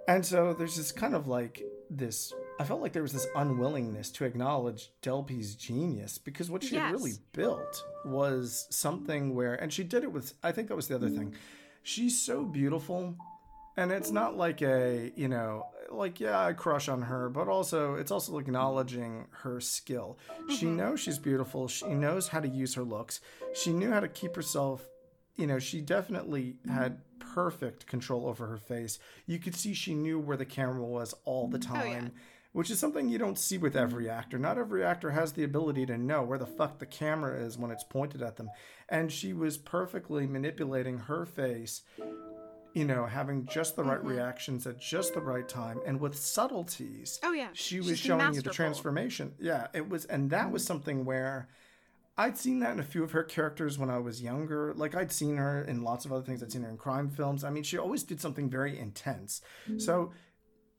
And 0.07 0.25
so 0.25 0.53
there's 0.53 0.77
this 0.77 0.93
kind 0.93 1.15
of 1.15 1.27
like 1.27 1.63
this 1.91 2.33
I 2.59 2.65
felt 2.65 2.81
like 2.81 2.93
there 2.93 3.03
was 3.03 3.13
this 3.13 3.27
unwillingness 3.35 4.11
to 4.13 4.25
acknowledge 4.25 4.91
Delpy's 5.03 5.55
genius 5.55 6.19
because 6.19 6.51
what 6.51 6.63
she 6.63 6.75
yes. 6.75 6.85
had 6.85 6.93
really 6.93 7.15
built 7.33 7.85
was 8.05 8.67
something 8.71 9.35
where 9.35 9.55
and 9.55 9.73
she 9.73 9.83
did 9.83 10.05
it 10.05 10.13
with 10.13 10.35
I 10.43 10.53
think 10.53 10.69
that 10.69 10.77
was 10.77 10.89
the 10.89 10.95
other 10.95 11.11
thing. 11.11 11.35
She's 11.83 12.21
so 12.21 12.45
beautiful 12.45 13.17
and 13.77 13.91
it's 13.91 14.13
not 14.13 14.37
like 14.37 14.63
a, 14.63 15.13
you 15.17 15.29
know, 15.29 15.67
like 15.91 16.21
yeah, 16.21 16.39
I 16.39 16.53
crush 16.53 16.89
on 16.89 17.03
her, 17.03 17.29
but 17.29 17.49
also 17.49 17.95
it's 17.95 18.11
also 18.11 18.39
acknowledging 18.39 19.27
her 19.31 19.61
skill. 19.61 20.19
Mm-hmm. 20.31 20.55
She 20.55 20.67
knows 20.67 21.01
she's 21.01 21.19
beautiful. 21.19 21.67
She 21.67 21.89
knows 21.89 22.29
how 22.29 22.41
to 22.41 22.49
use 22.49 22.75
her 22.75 22.85
looks. 22.85 23.21
She 23.55 23.73
knew 23.73 23.91
how 23.91 24.01
to 24.01 24.09
keep 24.09 24.37
herself 24.37 24.89
you 25.37 25.47
know, 25.47 25.59
she 25.59 25.81
definitely 25.81 26.57
had 26.69 27.01
perfect 27.35 27.87
control 27.87 28.27
over 28.27 28.47
her 28.47 28.57
face. 28.57 28.99
You 29.27 29.39
could 29.39 29.55
see 29.55 29.75
she 29.75 29.95
knew 29.95 30.19
where 30.19 30.37
the 30.37 30.45
camera 30.45 30.85
was 30.85 31.15
all 31.25 31.49
the 31.49 31.59
time. 31.59 31.83
Oh, 31.83 31.85
yeah. 31.85 32.09
Which 32.53 32.71
is 32.71 32.79
something 32.79 33.09
you 33.09 33.19
don't 33.19 33.39
see 33.39 33.59
with 33.59 33.75
every 33.75 34.09
actor. 34.09 34.39
Not 34.39 34.59
every 34.59 34.85
actor 34.85 35.11
has 35.11 35.33
the 35.33 35.43
ability 35.43 35.87
to 35.87 35.99
know 35.99 36.23
where 36.23 36.39
the 36.39 36.47
fuck 36.47 36.79
the 36.79 36.87
camera 36.87 37.37
is 37.37 37.59
when 37.59 37.73
it's 37.73 37.83
pointed 37.83 38.23
at 38.23 38.37
them. 38.37 38.49
And 38.89 39.11
she 39.11 39.33
was 39.33 39.59
perfectly 39.59 40.29
manipulating 40.29 40.99
her 40.99 41.27
face, 41.27 41.83
you 42.73 42.85
know, 42.85 43.07
having 43.07 43.47
just 43.47 43.75
the 43.75 43.83
right 43.83 43.99
mm-hmm. 43.99 44.07
reactions 44.07 44.69
at 44.69 44.79
just 44.79 45.15
the 45.15 45.21
right 45.21 45.49
time 45.49 45.81
and 45.85 45.99
with 45.99 46.17
subtleties. 46.17 47.19
Oh, 47.25 47.33
yeah. 47.33 47.49
She 47.55 47.79
was 47.79 47.89
She's 47.89 47.99
showing 47.99 48.19
masterful. 48.19 48.37
you 48.37 48.43
the 48.43 48.51
transformation. 48.51 49.35
Yeah, 49.41 49.67
it 49.75 49.89
was, 49.89 50.05
and 50.05 50.31
that 50.31 50.53
was 50.53 50.65
something 50.65 51.05
where 51.05 51.49
I'd 52.17 52.39
seen 52.39 52.61
that 52.61 52.73
in 52.73 52.81
a 52.81 52.85
few 52.85 53.03
of 53.03 53.11
her 53.13 53.25
characters 53.25 53.79
when 53.79 53.91
I 53.91 53.99
was 53.99 54.23
younger. 54.23 54.73
Like 54.75 54.95
I'd 54.95 55.11
seen 55.11 55.37
her 55.37 55.63
in 55.63 55.83
lots 55.83 56.05
of 56.05 56.13
other 56.13 56.25
things. 56.25 56.43
I'd 56.43 56.53
seen 56.53 56.63
her 56.63 56.71
in 56.71 56.77
crime 56.77 57.11
films. 57.11 57.43
I 57.43 57.51
mean, 57.51 57.65
she 57.65 57.77
always 57.77 58.05
did 58.05 58.21
something 58.21 58.49
very 58.49 58.79
intense. 58.79 59.41
Mm-hmm. 59.69 59.81
So 59.81 60.13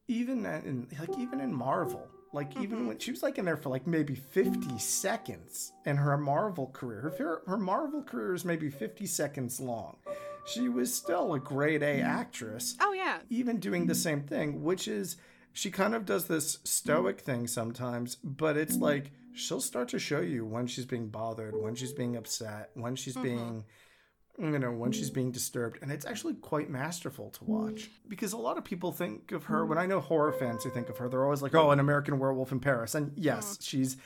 even 0.08 0.46
in 0.46 0.88
like 0.98 1.18
even 1.20 1.42
in 1.42 1.54
Marvel, 1.54 2.08
like 2.32 2.52
mm-hmm. 2.52 2.64
even 2.64 2.88
when 2.88 3.00
she 3.00 3.12
was 3.12 3.22
like 3.22 3.38
in 3.38 3.46
there 3.46 3.58
for 3.58 3.70
like 3.70 3.86
maybe 3.86 4.16
50 4.16 4.78
seconds 4.80 5.74
in 5.86 5.98
her 5.98 6.18
Marvel 6.18 6.68
career. 6.68 7.14
Her 7.18 7.42
her 7.48 7.58
Marvel 7.58 8.02
career 8.02 8.34
is 8.34 8.46
maybe 8.46 8.70
50 8.70 9.06
seconds 9.06 9.60
long. 9.60 9.98
She 10.46 10.70
was 10.70 10.94
still 10.94 11.34
a 11.34 11.40
grade 11.40 11.84
A 11.84 11.98
mm-hmm. 11.98 12.06
actress. 12.06 12.78
Oh 12.80 12.94
yeah. 12.94 13.20
Even 13.30 13.60
doing 13.60 13.88
the 13.88 13.94
mm-hmm. 13.94 14.02
same 14.02 14.22
thing, 14.22 14.64
which 14.64 14.88
is 14.88 15.18
she 15.52 15.70
kind 15.70 15.96
of 15.96 16.06
does 16.06 16.26
this 16.28 16.60
stoic 16.64 17.20
thing 17.20 17.48
sometimes, 17.48 18.16
but 18.24 18.56
it's 18.56 18.78
like 18.78 19.12
she'll 19.36 19.62
start 19.62 19.90
to 19.90 20.00
show 20.00 20.22
you 20.22 20.46
when 20.46 20.68
she's 20.68 20.86
being 20.86 21.08
bothered, 21.10 21.56
when 21.56 21.76
she's 21.76 21.94
being 21.94 22.16
upset, 22.16 22.72
when 22.74 22.96
she's 22.96 23.16
mm-hmm. 23.16 23.24
being 23.24 23.64
you 24.38 24.60
know 24.60 24.72
when 24.72 24.92
she's 24.92 25.10
being 25.10 25.32
disturbed. 25.32 25.80
And 25.82 25.92
it's 25.92 26.06
actually 26.06 26.34
quite 26.36 26.70
masterful 26.70 27.30
to 27.32 27.44
watch 27.46 27.90
because 28.08 28.34
a 28.34 28.38
lot 28.38 28.58
of 28.58 28.64
people 28.64 28.92
think 28.92 29.32
of 29.32 29.46
her 29.46 29.66
when 29.66 29.78
i 29.78 29.86
know 29.86 30.00
horror 30.00 30.34
fans 30.34 30.64
who 30.64 30.70
think 30.72 30.90
of 30.90 30.98
her 30.98 31.08
they're 31.08 31.24
always 31.24 31.42
like 31.42 31.56
oh 31.56 31.72
an 31.72 31.80
american 31.80 32.20
werewolf 32.20 32.52
in 32.52 32.60
paris. 32.60 32.96
And 32.96 33.14
yes 33.16 33.58
mm. 33.58 33.68
she's 33.68 33.98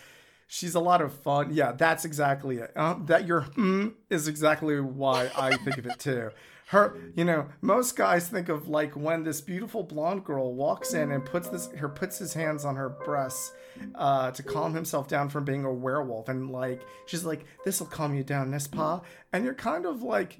she's 0.48 0.76
a 0.76 0.80
lot 0.80 1.02
of 1.02 1.14
fun. 1.14 1.54
Yeah 1.54 1.72
that's 1.72 2.06
exactly 2.06 2.58
it. 2.58 2.72
Uh, 2.76 2.96
that 3.06 3.26
your 3.26 3.42
mm 3.42 3.94
is 4.10 4.28
exactly 4.28 4.80
why 4.80 5.32
i 5.36 5.56
think 5.58 5.78
of 5.78 5.86
it 5.86 6.00
too 6.00 6.30
her 6.70 6.96
you 7.16 7.26
know 7.26 7.48
most 7.62 7.96
guys 7.96 8.30
think 8.30 8.48
of 8.48 8.68
like 8.68 8.96
when 8.96 9.24
this 9.24 9.42
beautiful 9.42 9.82
blonde 9.82 10.24
girl 10.24 10.54
walks 10.54 10.94
in 10.94 11.12
and 11.12 11.26
puts 11.26 11.50
this 11.50 11.72
her 11.72 11.90
puts 11.90 12.20
his 12.20 12.34
hands 12.34 12.64
on 12.64 12.76
her 12.76 12.90
breasts 12.90 13.52
uh, 13.96 14.30
to 14.32 14.44
calm 14.44 14.74
himself 14.74 15.08
down 15.08 15.30
from 15.30 15.46
being 15.46 15.66
a 15.66 15.74
werewolf. 15.74 16.30
And 16.30 16.52
like 16.52 16.82
she's 17.06 17.26
like 17.26 17.46
this 17.66 17.80
will 17.80 17.88
calm 17.88 18.16
you 18.16 18.24
down 18.24 18.52
nespa 18.52 19.02
and 19.34 19.44
you're 19.44 19.54
kind 19.54 19.86
of 19.86 20.04
like 20.04 20.40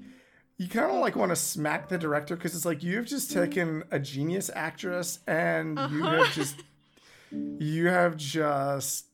you 0.56 0.68
kind 0.68 0.90
of 0.90 1.00
like 1.00 1.16
want 1.16 1.30
to 1.30 1.36
smack 1.36 1.88
the 1.88 1.98
director 1.98 2.36
because 2.36 2.54
it's 2.54 2.66
like 2.66 2.82
you've 2.82 3.06
just 3.06 3.32
taken 3.32 3.82
a 3.90 3.98
genius 3.98 4.50
actress 4.54 5.20
and 5.26 5.78
uh-huh. 5.78 5.94
you 5.94 6.04
have 6.04 6.34
just 6.34 6.62
you 7.58 7.86
have 7.88 8.16
just 8.16 9.06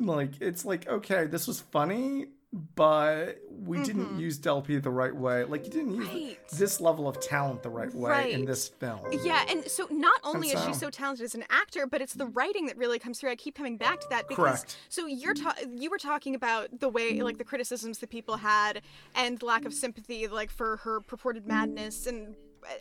like 0.00 0.32
it's 0.40 0.64
like 0.64 0.88
okay 0.88 1.26
this 1.26 1.46
was 1.46 1.60
funny 1.60 2.26
but 2.52 3.40
we 3.50 3.76
mm-hmm. 3.76 3.84
didn't 3.84 4.18
use 4.18 4.38
Delpy 4.38 4.82
the 4.82 4.90
right 4.90 5.14
way. 5.14 5.44
Like 5.44 5.66
you 5.66 5.70
didn't 5.70 5.94
use 5.94 6.08
right. 6.08 6.38
this 6.52 6.80
level 6.80 7.06
of 7.06 7.20
talent 7.20 7.62
the 7.62 7.68
right 7.68 7.94
way 7.94 8.10
right. 8.10 8.32
in 8.32 8.46
this 8.46 8.68
film. 8.68 9.00
Yeah, 9.22 9.44
and 9.50 9.66
so 9.66 9.86
not 9.90 10.18
only 10.24 10.48
so, 10.48 10.58
is 10.58 10.64
she 10.64 10.72
so 10.72 10.88
talented 10.88 11.24
as 11.24 11.34
an 11.34 11.44
actor, 11.50 11.86
but 11.86 12.00
it's 12.00 12.14
the 12.14 12.26
writing 12.26 12.66
that 12.66 12.78
really 12.78 12.98
comes 12.98 13.20
through. 13.20 13.30
I 13.30 13.36
keep 13.36 13.54
coming 13.54 13.76
back 13.76 14.00
to 14.00 14.06
that 14.10 14.28
because 14.28 14.60
correct. 14.60 14.78
so 14.88 15.06
you're 15.06 15.34
ta- 15.34 15.56
you 15.70 15.90
were 15.90 15.98
talking 15.98 16.34
about 16.34 16.80
the 16.80 16.88
way 16.88 17.20
like 17.20 17.36
the 17.36 17.44
criticisms 17.44 17.98
that 17.98 18.08
people 18.08 18.38
had 18.38 18.80
and 19.14 19.42
lack 19.42 19.66
of 19.66 19.74
sympathy 19.74 20.26
like 20.26 20.50
for 20.50 20.78
her 20.78 21.00
purported 21.00 21.46
madness 21.46 22.06
and 22.06 22.34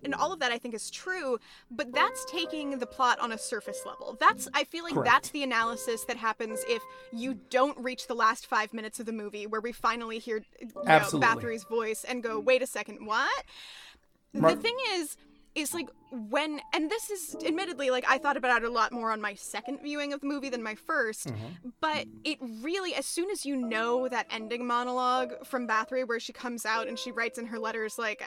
and 0.03 0.13
all 0.13 0.34
of 0.34 0.39
that 0.39 0.51
I 0.51 0.57
think 0.57 0.73
is 0.73 0.89
true, 0.89 1.38
but 1.71 1.93
that's 1.93 2.25
taking 2.25 2.78
the 2.80 2.86
plot 2.86 3.19
on 3.19 3.32
a 3.32 3.38
surface 3.38 3.82
level. 3.86 4.17
That's 4.19 4.47
I 4.53 4.63
feel 4.63 4.84
like 4.84 4.93
Correct. 4.93 5.09
that's 5.09 5.30
the 5.30 5.43
analysis 5.43 6.03
that 6.05 6.17
happens 6.17 6.63
if 6.67 6.82
you 7.11 7.39
don't 7.49 7.78
reach 7.80 8.07
the 8.07 8.15
last 8.15 8.47
five 8.47 8.73
minutes 8.73 8.99
of 8.99 9.05
the 9.05 9.13
movie 9.13 9.47
where 9.47 9.61
we 9.61 9.71
finally 9.71 10.19
hear 10.19 10.43
you 10.59 10.67
know, 10.67 10.82
Bathory's 10.84 11.63
voice 11.63 12.03
and 12.03 12.23
go, 12.23 12.39
wait 12.39 12.61
a 12.61 12.67
second, 12.67 13.05
what? 13.05 13.43
Mar- 14.34 14.55
the 14.55 14.61
thing 14.61 14.78
is, 14.93 15.17
is 15.57 15.73
like 15.73 15.89
when 16.11 16.61
and 16.73 16.89
this 16.89 17.09
is 17.09 17.36
admittedly 17.45 17.89
like 17.89 18.05
I 18.07 18.19
thought 18.19 18.38
about 18.38 18.61
it 18.61 18.67
a 18.67 18.71
lot 18.71 18.91
more 18.91 19.11
on 19.11 19.19
my 19.19 19.34
second 19.34 19.80
viewing 19.82 20.13
of 20.13 20.21
the 20.21 20.28
movie 20.28 20.49
than 20.49 20.61
my 20.61 20.75
1st 20.75 21.28
mm-hmm. 21.28 21.69
but 21.82 22.05
it 22.23 22.38
really 22.61 22.93
as 22.93 23.05
soon 23.05 23.30
as 23.32 23.45
you 23.45 23.55
know 23.55 24.07
that 24.07 24.28
ending 24.30 24.65
monologue 24.67 25.45
from 25.45 25.67
Bathory 25.67 26.07
where 26.07 26.19
she 26.19 26.32
comes 26.32 26.65
out 26.65 26.88
and 26.88 26.97
she 26.97 27.11
writes 27.11 27.39
in 27.39 27.47
her 27.47 27.57
letters 27.57 27.97
like 27.97 28.23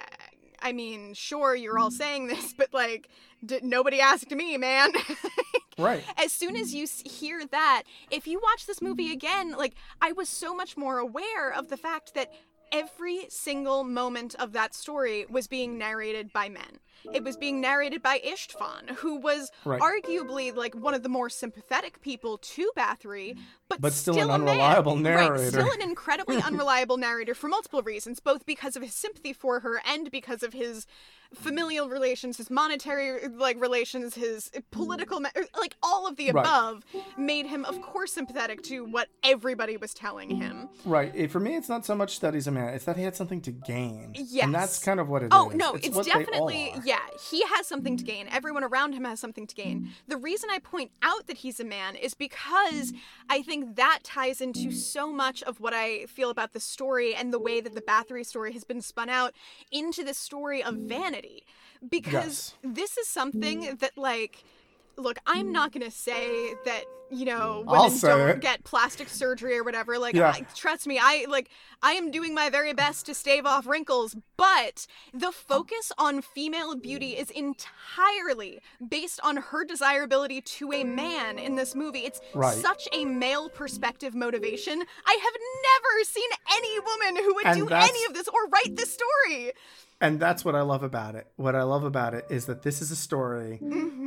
I 0.62 0.72
mean, 0.72 1.14
sure, 1.14 1.54
you're 1.54 1.78
all 1.78 1.90
mm. 1.90 1.94
saying 1.94 2.26
this, 2.28 2.52
but 2.58 2.72
like, 2.72 3.08
d- 3.44 3.60
nobody 3.62 4.00
asked 4.00 4.30
me, 4.30 4.56
man. 4.56 4.92
right. 5.78 6.04
As 6.18 6.32
soon 6.32 6.56
as 6.56 6.74
you 6.74 6.86
hear 7.04 7.44
that, 7.46 7.84
if 8.10 8.26
you 8.26 8.40
watch 8.42 8.66
this 8.66 8.82
movie 8.82 9.10
mm. 9.10 9.14
again, 9.14 9.52
like, 9.52 9.74
I 10.00 10.12
was 10.12 10.28
so 10.28 10.54
much 10.54 10.76
more 10.76 10.98
aware 10.98 11.52
of 11.52 11.68
the 11.68 11.76
fact 11.76 12.14
that 12.14 12.32
every 12.72 13.26
single 13.28 13.84
moment 13.84 14.34
of 14.36 14.52
that 14.52 14.74
story 14.74 15.26
was 15.28 15.46
being 15.46 15.74
mm. 15.74 15.78
narrated 15.78 16.32
by 16.32 16.48
men. 16.48 16.78
It 17.12 17.24
was 17.24 17.36
being 17.36 17.60
narrated 17.60 18.02
by 18.02 18.20
Istvan, 18.20 18.90
who 18.96 19.16
was 19.16 19.50
right. 19.64 19.80
arguably 19.80 20.54
like 20.54 20.74
one 20.74 20.94
of 20.94 21.02
the 21.02 21.08
more 21.08 21.28
sympathetic 21.28 22.00
people 22.00 22.38
to 22.38 22.70
Bathory, 22.76 23.34
mm. 23.34 23.38
but, 23.68 23.80
but 23.80 23.92
still, 23.92 24.14
still 24.14 24.30
an 24.30 24.42
unreliable 24.42 24.96
man. 24.96 25.02
narrator. 25.02 25.32
Right, 25.32 25.52
still 25.52 25.72
an 25.72 25.82
incredibly 25.88 26.40
unreliable 26.42 26.96
narrator 26.96 27.34
for 27.34 27.48
multiple 27.48 27.82
reasons, 27.82 28.20
both 28.20 28.46
because 28.46 28.76
of 28.76 28.82
his 28.82 28.94
sympathy 28.94 29.32
for 29.32 29.60
her 29.60 29.80
and 29.86 30.10
because 30.10 30.42
of 30.42 30.52
his 30.52 30.86
familial 31.34 31.88
relations, 31.88 32.36
his 32.36 32.50
monetary 32.50 33.28
like 33.28 33.60
relations, 33.60 34.14
his 34.14 34.50
political 34.70 35.20
like 35.58 35.76
all 35.82 36.06
of 36.06 36.16
the 36.16 36.28
above 36.28 36.84
right. 36.92 37.18
made 37.18 37.46
him 37.46 37.64
of 37.66 37.80
course 37.82 38.12
sympathetic 38.12 38.62
to 38.62 38.84
what 38.84 39.08
everybody 39.22 39.76
was 39.76 39.94
telling 39.94 40.30
him. 40.30 40.68
Right. 40.84 41.30
For 41.30 41.40
me 41.40 41.56
it's 41.56 41.68
not 41.68 41.86
so 41.86 41.94
much 41.94 42.20
that 42.20 42.34
he's 42.34 42.46
a 42.46 42.50
man, 42.50 42.74
it's 42.74 42.84
that 42.84 42.96
he 42.96 43.04
had 43.04 43.14
something 43.14 43.40
to 43.42 43.52
gain. 43.52 44.14
Yes. 44.14 44.44
And 44.44 44.54
that's 44.54 44.82
kind 44.82 44.98
of 44.98 45.08
what 45.08 45.22
it 45.22 45.28
oh, 45.30 45.50
is. 45.50 45.56
no, 45.56 45.74
it's, 45.74 45.86
it's 45.86 46.06
definitely 46.06 46.74
yeah, 46.90 46.98
he 47.30 47.42
has 47.54 47.68
something 47.68 47.96
to 47.96 48.02
gain. 48.02 48.26
Everyone 48.28 48.64
around 48.64 48.94
him 48.94 49.04
has 49.04 49.20
something 49.20 49.46
to 49.46 49.54
gain. 49.54 49.90
The 50.08 50.16
reason 50.16 50.50
I 50.50 50.58
point 50.58 50.90
out 51.02 51.28
that 51.28 51.38
he's 51.38 51.60
a 51.60 51.64
man 51.64 51.94
is 51.94 52.14
because 52.14 52.92
I 53.28 53.42
think 53.42 53.76
that 53.76 54.00
ties 54.02 54.40
into 54.40 54.72
so 54.72 55.12
much 55.12 55.44
of 55.44 55.60
what 55.60 55.72
I 55.72 56.06
feel 56.06 56.30
about 56.30 56.52
the 56.52 56.58
story 56.58 57.14
and 57.14 57.32
the 57.32 57.38
way 57.38 57.60
that 57.60 57.76
the 57.76 57.80
Bathory 57.80 58.26
story 58.26 58.52
has 58.54 58.64
been 58.64 58.82
spun 58.82 59.08
out 59.08 59.34
into 59.70 60.02
the 60.02 60.14
story 60.14 60.64
of 60.64 60.74
vanity. 60.74 61.44
Because 61.88 62.54
yes. 62.62 62.74
this 62.74 62.98
is 62.98 63.06
something 63.06 63.76
that, 63.80 63.96
like, 63.96 64.42
look, 65.00 65.18
I'm 65.26 65.48
mm. 65.48 65.52
not 65.52 65.72
going 65.72 65.84
to 65.84 65.90
say 65.90 66.54
that 66.64 66.84
you 67.10 67.24
know 67.24 67.64
women 67.66 67.98
don't 68.00 68.28
it. 68.28 68.40
get 68.40 68.62
plastic 68.64 69.08
surgery 69.08 69.58
or 69.58 69.64
whatever 69.64 69.98
like 69.98 70.14
Yeah. 70.14 70.30
I, 70.30 70.46
trust 70.54 70.86
me 70.86 70.98
i 71.02 71.26
like 71.28 71.50
i 71.82 71.92
am 71.92 72.10
doing 72.10 72.34
my 72.34 72.50
very 72.50 72.72
best 72.72 73.06
to 73.06 73.14
stave 73.14 73.46
off 73.46 73.66
wrinkles 73.66 74.16
but 74.36 74.86
the 75.12 75.32
focus 75.32 75.90
on 75.98 76.22
female 76.22 76.76
beauty 76.76 77.16
is 77.16 77.30
entirely 77.30 78.60
based 78.88 79.20
on 79.24 79.38
her 79.38 79.64
desirability 79.64 80.40
to 80.40 80.72
a 80.72 80.84
man 80.84 81.38
in 81.38 81.56
this 81.56 81.74
movie 81.74 82.00
it's 82.00 82.20
Right. 82.32 82.56
such 82.56 82.86
a 82.92 83.04
male 83.04 83.48
perspective 83.48 84.14
motivation 84.14 84.80
i 85.04 85.18
have 85.20 85.34
never 85.64 86.04
seen 86.04 86.30
any 86.56 86.80
woman 86.80 87.24
who 87.24 87.34
would 87.34 87.46
And 87.46 87.58
do 87.58 87.66
that's- 87.66 87.90
any 87.90 88.04
of 88.04 88.14
this 88.14 88.28
or 88.28 88.46
write 88.46 88.76
this 88.76 88.94
story 88.94 89.52
And 90.00 90.18
that's 90.18 90.44
what 90.44 90.54
I 90.54 90.62
love 90.62 90.82
about 90.82 91.14
it. 91.14 91.26
What 91.36 91.54
I 91.54 91.62
love 91.62 91.84
about 91.84 92.14
it 92.14 92.24
is 92.30 92.46
that 92.46 92.62
this 92.62 92.80
is 92.80 92.90
a 92.90 92.96
story 92.96 93.58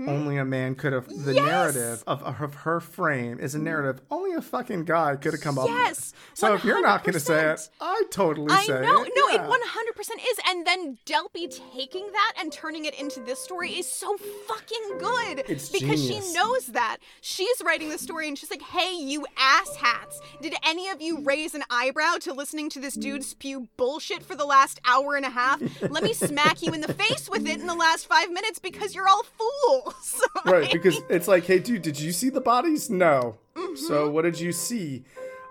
only 0.08 0.38
a 0.38 0.46
man 0.46 0.74
could 0.76 0.92
have. 0.94 1.08
The 1.08 1.14
Mm-hmm. 1.14 1.36
Yes! 1.36 1.46
narrative 1.76 2.04
of, 2.08 2.24
of 2.24 2.54
her 2.56 2.80
frame 2.80 3.40
is 3.40 3.54
a 3.56 3.60
narrative 3.60 4.02
only 4.12 4.34
a 4.34 4.42
fucking 4.42 4.86
guy 4.86 5.16
could 5.16 5.34
have 5.34 5.42
come 5.42 5.58
up 5.58 5.66
with. 5.70 5.78
Yes, 5.78 6.14
So 6.34 6.54
if 6.56 6.64
you're 6.64 6.82
not 6.82 7.04
going 7.04 7.14
to 7.14 7.20
say 7.20 7.52
it, 7.52 7.58
100%. 7.58 7.70
I 7.82 8.04
totally 8.12 8.52
I 8.54 8.64
say 8.66 8.82
know, 8.82 9.04
it. 9.04 9.12
no, 9.16 9.30
yeah. 9.30 9.46
it 9.46 9.50
100% 9.50 10.00
is. 10.00 10.40
And 10.50 10.66
then 10.68 10.98
Delpy 11.06 11.48
taking 11.74 12.12
that 12.12 12.34
and 12.40 12.52
turning 12.52 12.86
it 12.86 13.00
into 13.00 13.20
this 13.22 13.40
story 13.40 13.72
is 13.72 13.88
so 13.90 14.18
fucking 14.18 14.98
good. 14.98 15.44
It's 15.48 15.70
because 15.70 16.02
genius. 16.02 16.28
she 16.28 16.34
knows 16.34 16.66
that. 16.68 16.98
She's 17.22 17.62
writing 17.64 17.90
the 17.90 17.98
story 18.00 18.28
and 18.28 18.38
she's 18.38 18.50
like, 18.52 18.62
hey, 18.64 18.96
you 18.96 19.26
asshats, 19.38 20.16
did 20.42 20.56
any 20.66 20.90
of 20.90 21.02
you 21.02 21.22
raise 21.22 21.54
an 21.56 21.64
eyebrow 21.70 22.16
to 22.22 22.34
listening 22.34 22.70
to 22.72 22.80
this 22.80 22.96
dude 22.96 23.24
spew 23.24 23.68
bullshit 23.78 24.24
for 24.24 24.36
the 24.36 24.46
last 24.46 24.82
hour 24.86 25.16
and 25.16 25.26
a 25.26 25.30
half? 25.30 25.62
Let 25.90 26.04
me 26.04 26.14
smack 26.14 26.62
you 26.62 26.74
in 26.74 26.82
the 26.82 26.94
face 26.94 27.30
with 27.30 27.48
it 27.48 27.60
in 27.60 27.68
the 27.68 27.76
last 27.76 28.08
five 28.08 28.32
minutes 28.32 28.60
because 28.60 28.94
you're 28.96 29.08
all 29.08 29.24
fools. 29.24 30.22
Right, 30.46 30.70
because 30.74 30.98
it's 31.10 31.28
like, 31.30 31.46
hey, 31.46 31.60
dude, 31.60 31.84
did 31.84 31.98
you 32.00 32.12
see 32.12 32.30
the 32.30 32.42
bodies? 32.42 32.90
No. 32.90 33.38
Mm-hmm. 33.56 33.76
So 33.76 34.10
what 34.10 34.24
did 34.24 34.40
you 34.40 34.52
see? 34.52 35.06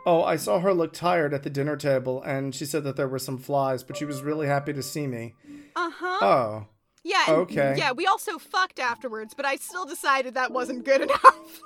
Oh, 0.04 0.22
I 0.22 0.36
saw 0.36 0.58
her 0.60 0.74
look 0.74 0.92
tired 0.92 1.32
at 1.32 1.44
the 1.44 1.50
dinner 1.50 1.76
table, 1.76 2.22
and 2.22 2.54
she 2.54 2.66
said 2.66 2.84
that 2.84 2.96
there 2.96 3.08
were 3.08 3.18
some 3.18 3.38
flies, 3.38 3.82
but 3.82 3.96
she 3.96 4.04
was 4.04 4.20
really 4.22 4.46
happy 4.48 4.72
to 4.74 4.82
see 4.82 5.06
me. 5.06 5.34
Uh 5.74 5.90
huh. 5.94 6.18
Oh, 6.26 6.66
Yeah. 7.04 7.24
and- 7.28 7.36
okay. 7.38 7.74
Yeah, 7.78 7.92
we 7.92 8.06
also 8.06 8.36
fucked 8.38 8.78
afterwards, 8.80 9.32
but 9.34 9.46
I 9.46 9.56
still 9.56 9.86
decided 9.86 10.34
that 10.34 10.50
wasn't 10.52 10.84
good 10.84 11.00
enough. 11.08 11.60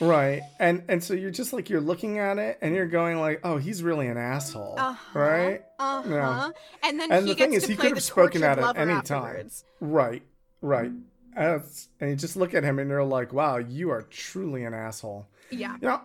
Right. 0.00 0.42
And 0.58 0.82
and 0.88 1.02
so 1.02 1.14
you're 1.14 1.30
just 1.30 1.52
like 1.52 1.68
you're 1.70 1.80
looking 1.80 2.18
at 2.18 2.38
it, 2.38 2.58
and 2.62 2.74
you're 2.74 2.86
going 2.86 3.18
like, 3.20 3.40
oh, 3.44 3.56
he's 3.58 3.82
really 3.82 4.06
an 4.08 4.16
asshole, 4.16 4.76
Uh-huh. 4.78 5.18
right? 5.18 5.62
Uh 5.78 6.02
huh. 6.02 6.08
Yeah. 6.10 6.50
And 6.88 7.00
then 7.00 7.12
And 7.12 7.26
he 7.26 7.32
the 7.34 7.38
thing 7.38 7.52
is, 7.54 7.66
he 7.66 7.76
could 7.76 7.90
have 7.92 8.02
spoken 8.02 8.42
at 8.42 8.58
it 8.58 8.64
any 8.76 9.00
time. 9.02 9.50
Right, 9.80 10.22
right. 10.60 10.90
And 11.36 11.62
you 12.00 12.16
just 12.16 12.36
look 12.36 12.52
at 12.54 12.62
him, 12.64 12.78
and 12.78 12.90
you're 12.90 13.04
like, 13.04 13.32
wow, 13.32 13.56
you 13.58 13.90
are 13.90 14.02
truly 14.02 14.64
an 14.64 14.74
asshole. 14.74 15.28
Yeah. 15.50 15.76
Yeah. 15.80 16.00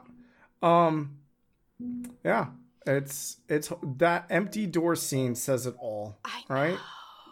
Um 0.61 1.17
yeah. 2.23 2.47
It's 2.85 3.37
it's 3.49 3.71
that 3.97 4.25
empty 4.29 4.65
door 4.65 4.95
scene 4.95 5.35
says 5.35 5.65
it 5.65 5.75
all, 5.79 6.17
right? 6.49 6.77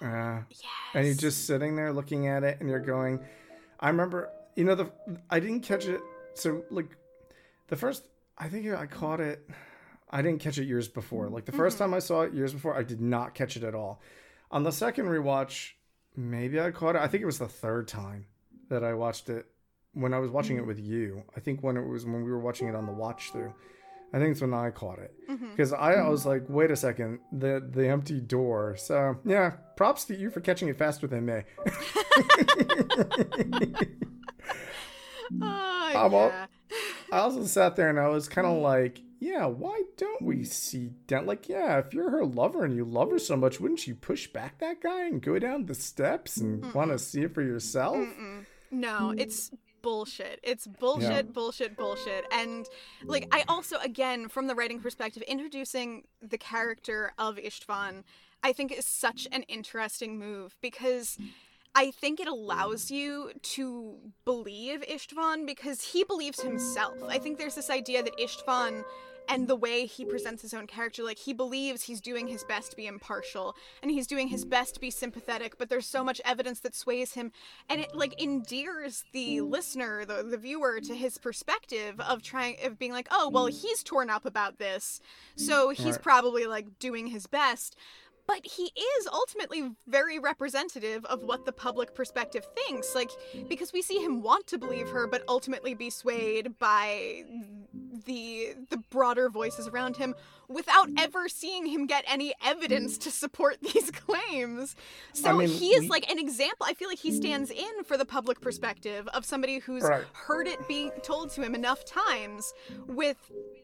Yeah. 0.02 0.44
Yes. 0.50 0.60
And 0.94 1.06
you're 1.06 1.16
just 1.16 1.48
sitting 1.48 1.76
there 1.78 1.94
looking 1.94 2.28
at 2.28 2.44
it 2.44 2.58
and 2.60 2.70
you're 2.70 2.80
going 2.82 3.20
I 3.80 3.88
remember 3.90 4.30
you 4.56 4.66
know 4.66 4.76
the 4.76 4.92
I 5.30 5.40
didn't 5.40 5.62
catch 5.62 5.86
it 5.88 6.02
so 6.36 6.64
like 6.70 6.96
the 7.68 7.76
first 7.76 8.08
I 8.38 8.50
think 8.50 8.72
I 8.74 8.86
caught 8.86 9.20
it 9.20 9.48
I 10.10 10.22
didn't 10.22 10.40
catch 10.40 10.58
it 10.58 10.66
years 10.66 10.88
before. 10.88 11.30
Like 11.30 11.46
the 11.46 11.52
1st 11.52 11.58
mm-hmm. 11.58 11.78
time 11.80 11.94
I 11.94 12.00
saw 12.00 12.22
it 12.22 12.34
years 12.34 12.54
before 12.54 12.78
I 12.78 12.84
did 12.84 13.02
not 13.02 13.34
catch 13.34 13.58
it 13.58 13.64
at 13.64 13.74
all. 13.74 14.02
On 14.52 14.64
the 14.64 14.72
second 14.72 15.06
rewatch 15.06 15.72
maybe 16.16 16.60
I 16.60 16.72
caught 16.72 16.96
it. 16.96 17.02
I 17.02 17.08
think 17.08 17.24
it 17.24 17.26
was 17.26 17.40
the 17.40 17.48
third 17.48 17.88
time 17.88 18.26
that 18.70 18.84
I 18.84 18.94
watched 18.94 19.30
it 19.30 19.48
when 19.94 20.14
I 20.14 20.20
was 20.20 20.30
watching 20.30 20.58
it 20.58 20.60
mm-hmm. 20.60 20.68
with 20.68 20.80
you. 20.80 21.24
I 21.36 21.40
think 21.40 21.64
when 21.64 21.78
it 21.78 21.88
was 21.88 22.06
when 22.06 22.24
we 22.24 22.32
were 22.32 22.40
watching 22.40 22.68
it 22.68 22.76
on 22.76 22.86
the 22.86 22.92
watch 22.92 23.32
through. 23.32 23.54
I 24.14 24.20
think 24.20 24.32
it's 24.32 24.42
when 24.42 24.54
I 24.54 24.70
caught 24.70 25.00
it 25.00 25.14
mm-hmm. 25.30 25.50
because 25.50 25.74
I, 25.74 25.94
I 25.94 26.08
was 26.08 26.26
like, 26.26 26.44
wait 26.48 26.72
a 26.72 26.76
second, 26.76 27.20
the 27.34 27.68
the 27.70 27.90
empty 27.90 28.22
door. 28.22 28.78
So 28.78 29.18
yeah, 29.26 29.54
props 29.76 30.06
to 30.06 30.16
you 30.16 30.30
for 30.30 30.40
catching 30.40 30.70
it 30.70 30.78
faster 30.78 31.08
than 31.08 31.26
me. 31.26 31.42
Well, 35.96 36.30
yeah. 36.30 36.46
I 37.12 37.20
also 37.20 37.46
sat 37.46 37.76
there 37.76 37.90
and 37.90 38.00
I 38.00 38.08
was 38.08 38.28
kind 38.28 38.48
of 38.48 38.54
mm-hmm. 38.54 38.64
like, 38.64 39.02
yeah, 39.20 39.46
why 39.46 39.84
don't 39.98 40.22
we 40.22 40.44
see 40.44 40.92
down? 41.08 41.26
Like, 41.26 41.48
yeah, 41.48 41.80
if 41.80 41.94
you're 41.94 42.10
her 42.10 42.26
lover 42.26 42.66
and 42.66 42.76
you 42.76 42.86
love 42.86 43.12
her 43.12 43.20
so 43.20 43.36
much, 43.36 43.60
wouldn't 43.60 43.88
you 43.88 43.96
push 43.96 44.28
back 44.28 44.60
that 44.60 44.82
guy 44.82 45.06
and 45.06 45.22
go 45.22 45.40
down 45.40 45.66
the 45.66 45.76
steps 45.76 46.38
and 46.38 46.74
want 46.74 46.92
to 46.92 47.00
see 47.00 47.22
it 47.22 47.34
for 47.34 47.42
yourself? 47.42 47.98
No, 48.72 49.12
hmm. 49.12 49.20
it's 49.20 49.52
bullshit. 49.82 50.40
It's 50.44 50.66
bullshit, 50.66 51.32
bullshit, 51.32 51.78
bullshit. 51.78 52.26
And 52.32 52.66
like 53.04 53.28
I 53.32 53.44
also 53.48 53.78
again 53.78 54.28
from 54.30 54.48
the 54.48 54.56
writing 54.56 54.80
perspective 54.80 55.24
introducing 55.24 56.06
the 56.22 56.40
character 56.40 57.14
of 57.18 57.38
Istvan 57.38 58.04
I 58.46 58.54
think 58.54 58.72
is 58.72 58.86
such 58.86 59.28
an 59.32 59.42
interesting 59.44 60.20
move 60.20 60.56
because 60.62 61.18
I 61.76 61.92
think 61.92 62.22
it 62.22 62.28
allows 62.28 62.90
you 62.90 63.32
to 63.42 63.98
believe 64.24 64.82
Istvan 64.90 65.46
because 65.46 65.82
he 65.82 66.06
believes 66.06 66.40
himself. 66.40 66.98
I 67.08 67.20
think 67.20 67.38
there's 67.38 67.56
this 67.56 67.70
idea 67.70 68.02
that 68.02 68.18
Istvan 68.18 68.86
and 69.28 69.48
the 69.48 69.56
way 69.56 69.86
he 69.86 70.06
presents 70.06 70.42
his 70.42 70.54
own 70.54 70.68
character 70.68 71.04
like 71.04 71.18
he 71.18 71.34
believes 71.34 71.84
he's 71.84 72.02
doing 72.02 72.28
his 72.28 72.44
best 72.44 72.72
to 72.72 72.78
be 72.78 72.88
impartial 72.88 73.56
and 73.82 73.92
he's 73.92 74.08
doing 74.08 74.28
his 74.28 74.46
best 74.46 74.76
to 74.76 74.80
be 74.80 74.92
sympathetic 74.92 75.58
but 75.58 75.70
there's 75.70 75.88
so 75.88 76.04
much 76.04 76.22
evidence 76.24 76.60
that 76.60 76.76
sways 76.76 77.14
him 77.14 77.32
and 77.70 77.82
it 77.82 77.96
like 77.96 78.20
endears 78.22 79.04
the 79.14 79.42
listener 79.42 80.06
the, 80.06 80.24
the 80.24 80.38
viewer 80.38 80.80
to 80.80 80.96
his 80.96 81.18
perspective 81.18 82.00
of 82.00 82.22
trying 82.22 82.56
of 82.64 82.78
being 82.78 82.92
like 82.92 83.08
oh 83.12 83.30
well 83.30 83.48
he's 83.48 83.84
torn 83.84 84.10
up 84.10 84.26
about 84.26 84.58
this 84.60 85.00
so 85.36 85.70
he's 85.70 85.98
probably 85.98 86.46
like 86.46 86.80
doing 86.80 87.08
his 87.08 87.28
best 87.28 87.76
but 88.28 88.46
he 88.46 88.72
is 88.98 89.08
ultimately 89.12 89.72
very 89.88 90.18
representative 90.20 91.06
of 91.06 91.24
what 91.24 91.46
the 91.46 91.52
public 91.52 91.94
perspective 91.94 92.46
thinks 92.56 92.96
like 92.96 93.10
because 93.50 93.72
we 93.74 93.82
see 93.82 94.00
him 94.00 94.22
want 94.22 94.48
to 94.48 94.58
believe 94.58 94.90
her 94.90 95.08
but 95.08 95.24
ultimately 95.28 95.74
be 95.74 95.90
swayed 95.90 96.58
by 96.60 97.24
the 98.06 98.54
the 98.70 98.78
broader 98.90 99.30
voices 99.30 99.68
around 99.68 99.98
him 99.98 100.14
without 100.48 100.88
ever 101.00 101.28
seeing 101.28 101.66
him 101.66 101.88
get 101.88 102.04
any 102.08 102.32
evidence 102.44 103.00
to 103.00 103.10
support 103.10 103.58
these 103.74 103.90
claims. 103.90 104.76
So 105.14 105.30
I 105.32 105.34
mean, 105.34 105.48
he 105.50 105.70
is 105.70 105.82
we- 105.82 105.88
like 105.90 106.12
an 106.12 106.20
example. 106.20 106.68
I 106.70 106.74
feel 106.76 106.88
like 106.88 107.00
he 107.00 107.12
stands 107.12 107.50
in 107.50 107.84
for 107.84 107.98
the 107.98 108.06
public 108.06 108.42
perspective 108.42 109.08
of 109.08 109.26
somebody 109.26 109.58
who's 109.58 109.82
Right. 109.82 110.04
heard 110.14 110.48
it 110.48 110.68
being 110.68 110.92
told 111.02 111.32
to 111.32 111.42
him 111.42 111.56
enough 111.56 111.84
times 111.84 112.54
with 112.86 113.18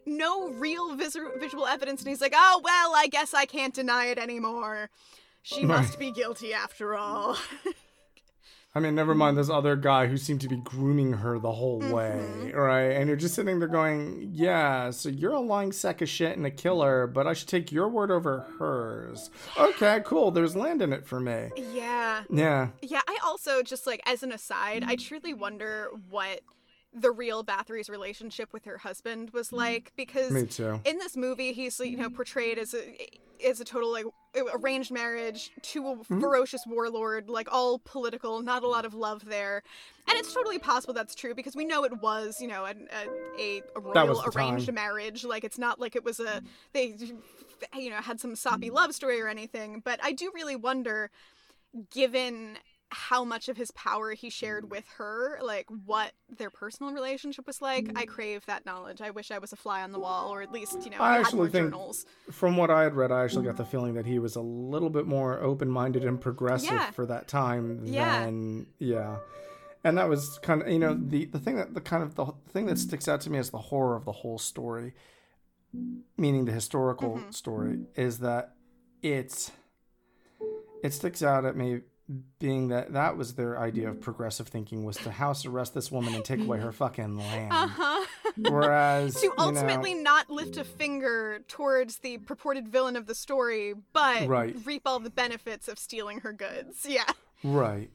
no 0.08 0.50
real 0.50 0.96
vis- 0.96 1.18
visual 1.38 1.68
evidence. 1.68 2.02
And 2.02 2.10
he's 2.10 2.22
like 2.22 2.34
oh 2.36 2.62
well 2.64 2.94
i 2.96 3.08
guess 3.08 3.34
i 3.36 3.46
can't 3.46 3.74
deny 3.74 4.06
it 4.08 4.18
anymore 4.52 4.90
she 5.44 5.66
must 5.66 5.98
be 5.98 6.12
guilty 6.12 6.54
after 6.54 6.96
all 6.96 7.38
I 8.74 8.80
mean, 8.80 8.96
never 8.96 9.14
mind 9.14 9.38
this 9.38 9.50
other 9.50 9.76
guy 9.76 10.08
who 10.08 10.16
seemed 10.16 10.40
to 10.42 10.48
be 10.48 10.56
grooming 10.56 11.12
her 11.12 11.38
the 11.40 11.52
whole 11.52 11.82
Mm-hmm. 11.82 11.92
way, 11.92 12.54
right? 12.54 12.92
And 12.92 13.10
you're 13.10 13.18
just 13.18 13.36
sitting 13.36 13.60
there 13.60 13.68
going, 13.68 14.30
yeah, 14.32 14.92
so 14.92 15.10
you're 15.10 15.34
a 15.34 15.42
lying 15.42 15.74
sack 15.74 16.02
of 16.02 16.08
shit 16.08 16.38
and 16.38 16.46
a 16.46 16.50
killer, 16.52 17.06
but 17.06 17.28
I 17.28 17.34
should 17.34 17.50
take 17.50 17.74
your 17.74 17.90
word 17.90 18.12
over 18.12 18.48
hers. 18.60 19.30
Okay, 19.60 20.00
cool. 20.06 20.32
There's 20.32 20.56
land 20.56 20.82
in 20.82 20.94
it 20.94 21.06
for 21.06 21.20
me. 21.20 21.50
yeah 21.74 22.24
Yeah. 22.30 22.70
Yeah, 22.82 23.02
I 23.10 23.18
also 23.26 23.62
just 23.62 23.86
like 23.86 24.02
as 24.06 24.24
an 24.24 24.32
aside, 24.32 24.86
I 24.88 24.96
truly 24.96 25.34
wonder 25.34 25.90
what 26.10 26.40
the 26.94 27.12
real 27.12 27.44
Bathory's 27.44 27.90
relationship 27.90 28.52
with 28.54 28.66
her 28.66 28.78
husband 28.78 29.30
was 29.32 29.54
like 29.54 29.94
because 29.96 30.32
Me 30.32 30.46
too. 30.46 30.80
in 30.86 30.98
this 30.98 31.16
movie 31.16 31.54
he's 31.54 31.80
you 31.80 31.96
know 31.98 32.10
portrayed 32.10 32.58
as 32.58 32.74
a 32.74 33.08
as 33.48 33.60
a 33.60 33.64
total 33.66 33.92
like 33.92 34.06
arranged 34.54 34.92
marriage 34.92 35.52
to 35.62 35.88
a 35.88 35.96
Mm-hmm. 35.96 36.20
ferocious 36.20 36.64
warlord 36.68 37.30
like 37.30 37.48
all 37.52 37.80
political 37.80 38.42
not 38.42 38.64
a 38.64 38.68
lot 38.68 38.86
of 38.86 38.94
love 38.94 39.26
there 39.26 39.64
and 40.08 40.18
it's 40.18 40.34
totally 40.34 40.60
possible 40.60 40.94
that's 40.94 41.16
true 41.16 41.34
because 41.34 41.56
we 41.56 41.64
know 41.66 41.84
it 41.86 42.02
was 42.02 42.40
you 42.42 42.48
know 42.48 42.66
an, 42.66 42.88
a, 42.92 43.42
a, 43.42 43.58
a 43.78 43.94
That 43.94 44.08
was 44.08 44.20
royal 44.20 44.32
arranged 44.36 44.66
time. 44.68 44.76
marriage 44.76 45.24
like 45.24 45.44
it's 45.44 45.58
not 45.58 45.80
like 45.80 45.96
it 45.96 46.04
was 46.04 46.20
a 46.20 46.42
they 46.74 46.96
you 47.78 47.90
know 47.90 47.98
had 47.98 48.20
some 48.20 48.36
soppy 48.36 48.70
love 48.70 48.94
story 48.94 49.20
or 49.22 49.28
anything 49.28 49.82
but 49.84 50.00
i 50.04 50.12
do 50.12 50.32
really 50.36 50.56
wonder 50.56 51.10
given 51.90 52.58
how 52.92 53.24
much 53.24 53.48
of 53.48 53.56
his 53.56 53.72
power 53.72 54.12
he 54.12 54.30
shared 54.30 54.66
mm. 54.66 54.70
with 54.70 54.86
her, 54.98 55.40
like 55.42 55.66
what 55.86 56.12
their 56.30 56.50
personal 56.50 56.92
relationship 56.92 57.48
was 57.48 57.62
like, 57.62 57.90
I 57.96 58.04
mm. 58.04 58.08
crave 58.08 58.46
that 58.48 58.66
knowledge. 58.66 59.02
I 59.02 59.12
wish 59.12 59.32
I 59.32 59.40
was 59.40 59.54
a 59.54 59.56
fly 59.56 59.82
on 59.82 59.92
the 59.94 59.98
mm. 59.98 60.04
wall, 60.04 60.34
or 60.34 60.42
at 60.42 60.52
least, 60.52 60.84
you 60.84 60.92
know, 60.92 60.98
I 61.00 61.14
had 61.14 61.22
actually 61.22 61.38
more 61.38 61.50
think- 61.50 61.66
journals. 61.68 62.06
From 62.32 62.58
what 62.58 62.70
I 62.70 62.84
had 62.84 62.94
read, 62.94 63.12
I 63.12 63.24
actually 63.24 63.46
got 63.46 63.58
the 63.58 63.66
feeling 63.66 63.94
that 63.94 64.06
he 64.06 64.20
was 64.20 64.36
a 64.36 64.42
little 64.42 64.90
bit 64.90 65.08
more 65.08 65.40
open 65.42 65.70
minded 65.70 66.04
and 66.04 66.20
progressive 66.20 66.72
Yeah. 66.72 66.92
for 66.92 67.06
that 67.06 67.28
time 67.28 67.86
Yeah. 67.86 68.26
than, 68.26 68.68
yeah. 68.78 69.18
And 69.84 69.98
that 69.98 70.10
was 70.10 70.38
kind 70.44 70.62
of, 70.62 70.68
you 70.68 70.78
know, 70.78 70.94
the, 70.94 71.26
the 71.26 71.40
thing 71.40 71.56
that 71.56 71.74
the 71.74 71.82
kind 71.82 72.04
of 72.04 72.16
the 72.16 72.28
thing 72.50 72.68
that 72.68 72.78
sticks 72.78 73.08
out 73.08 73.22
to 73.22 73.32
me 73.32 73.40
as 73.40 73.50
the 73.50 73.58
horror 73.58 73.96
of 73.96 74.06
the 74.06 74.12
whole 74.12 74.38
story, 74.38 74.94
meaning 76.18 76.46
the 76.46 76.52
historical 76.52 77.16
Mm-hmm. 77.16 77.32
story, 77.32 77.80
is 77.96 78.20
that 78.20 78.54
it's, 79.02 79.52
it 80.84 80.94
sticks 80.94 81.24
out 81.24 81.46
at 81.46 81.56
me 81.56 81.82
being 82.40 82.70
that 82.70 82.94
that 82.94 83.18
was 83.18 83.36
their 83.36 83.60
idea 83.60 83.90
of 83.90 84.02
progressive 84.02 84.48
thinking 84.48 84.84
was 84.84 84.98
to 84.98 85.12
house 85.12 85.46
arrest 85.46 85.74
this 85.74 85.92
woman 85.92 86.14
and 86.14 86.26
take 86.26 86.40
away 86.42 86.60
her 86.60 86.72
fucking 86.72 87.18
land. 87.18 87.52
Uh-huh. 87.54 88.06
Whereas 88.38 89.16
to 89.16 89.28
you 89.28 89.30
know, 89.38 89.46
ultimately 89.46 89.94
not 89.94 90.30
lift 90.30 90.58
a 90.58 90.64
finger 90.64 91.40
towards 91.48 92.00
the 92.00 92.18
purported 92.20 92.68
villain 92.68 92.96
of 92.96 93.06
the 93.08 93.16
story, 93.16 93.74
but 93.94 94.28
Right. 94.28 94.56
reap 94.66 94.84
all 94.86 95.00
the 95.00 95.10
benefits 95.10 95.68
of 95.68 95.78
stealing 95.80 96.22
her 96.22 96.34
goods. 96.34 96.86
Yeah. 96.88 97.06
right. 97.44 97.90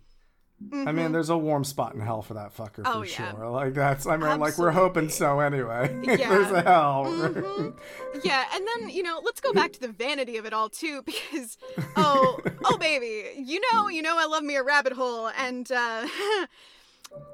I 0.73 0.91
mean, 0.91 1.13
there's 1.13 1.29
a 1.29 1.37
warm 1.37 1.65
spot 1.65 1.95
in 1.95 2.01
hell 2.01 2.23
for 2.23 2.35
that 2.35 2.57
fucker 2.57 2.77
for 2.77 2.83
Mm-hmm. 2.83 2.99
Oh, 2.99 3.03
yeah. 3.03 3.35
sure. 3.35 3.49
Like 3.51 3.75
that's, 3.75 4.07
I 4.07 4.17
mean, 4.17 4.41
like 4.41 4.57
we're 4.57 4.71
hoping 4.71 5.11
so 5.11 5.41
anyway. 5.41 5.95
Yeah. 6.03 6.31
there's 6.31 6.51
a 6.51 6.63
hell. 6.63 7.05
Mhm. 7.07 7.77
Yeah, 8.25 8.45
and 8.55 8.67
then 8.67 8.89
you 8.89 9.03
know, 9.03 9.21
let's 9.23 9.41
go 9.41 9.53
back 9.53 9.73
to 9.75 9.81
the 9.81 9.89
vanity 9.89 10.39
of 10.39 10.47
it 10.47 10.55
all 10.55 10.71
too, 10.71 11.03
because 11.03 11.59
oh, 11.97 12.41
oh 12.65 12.79
baby, 12.79 13.39
you 13.39 13.61
know, 13.73 13.89
you 13.89 14.01
know, 14.01 14.17
I 14.19 14.25
love 14.27 14.43
me 14.43 14.57
a 14.57 14.63
rabbit 14.63 14.95
hole, 14.95 15.29
and 15.37 15.71
uh, 15.71 16.07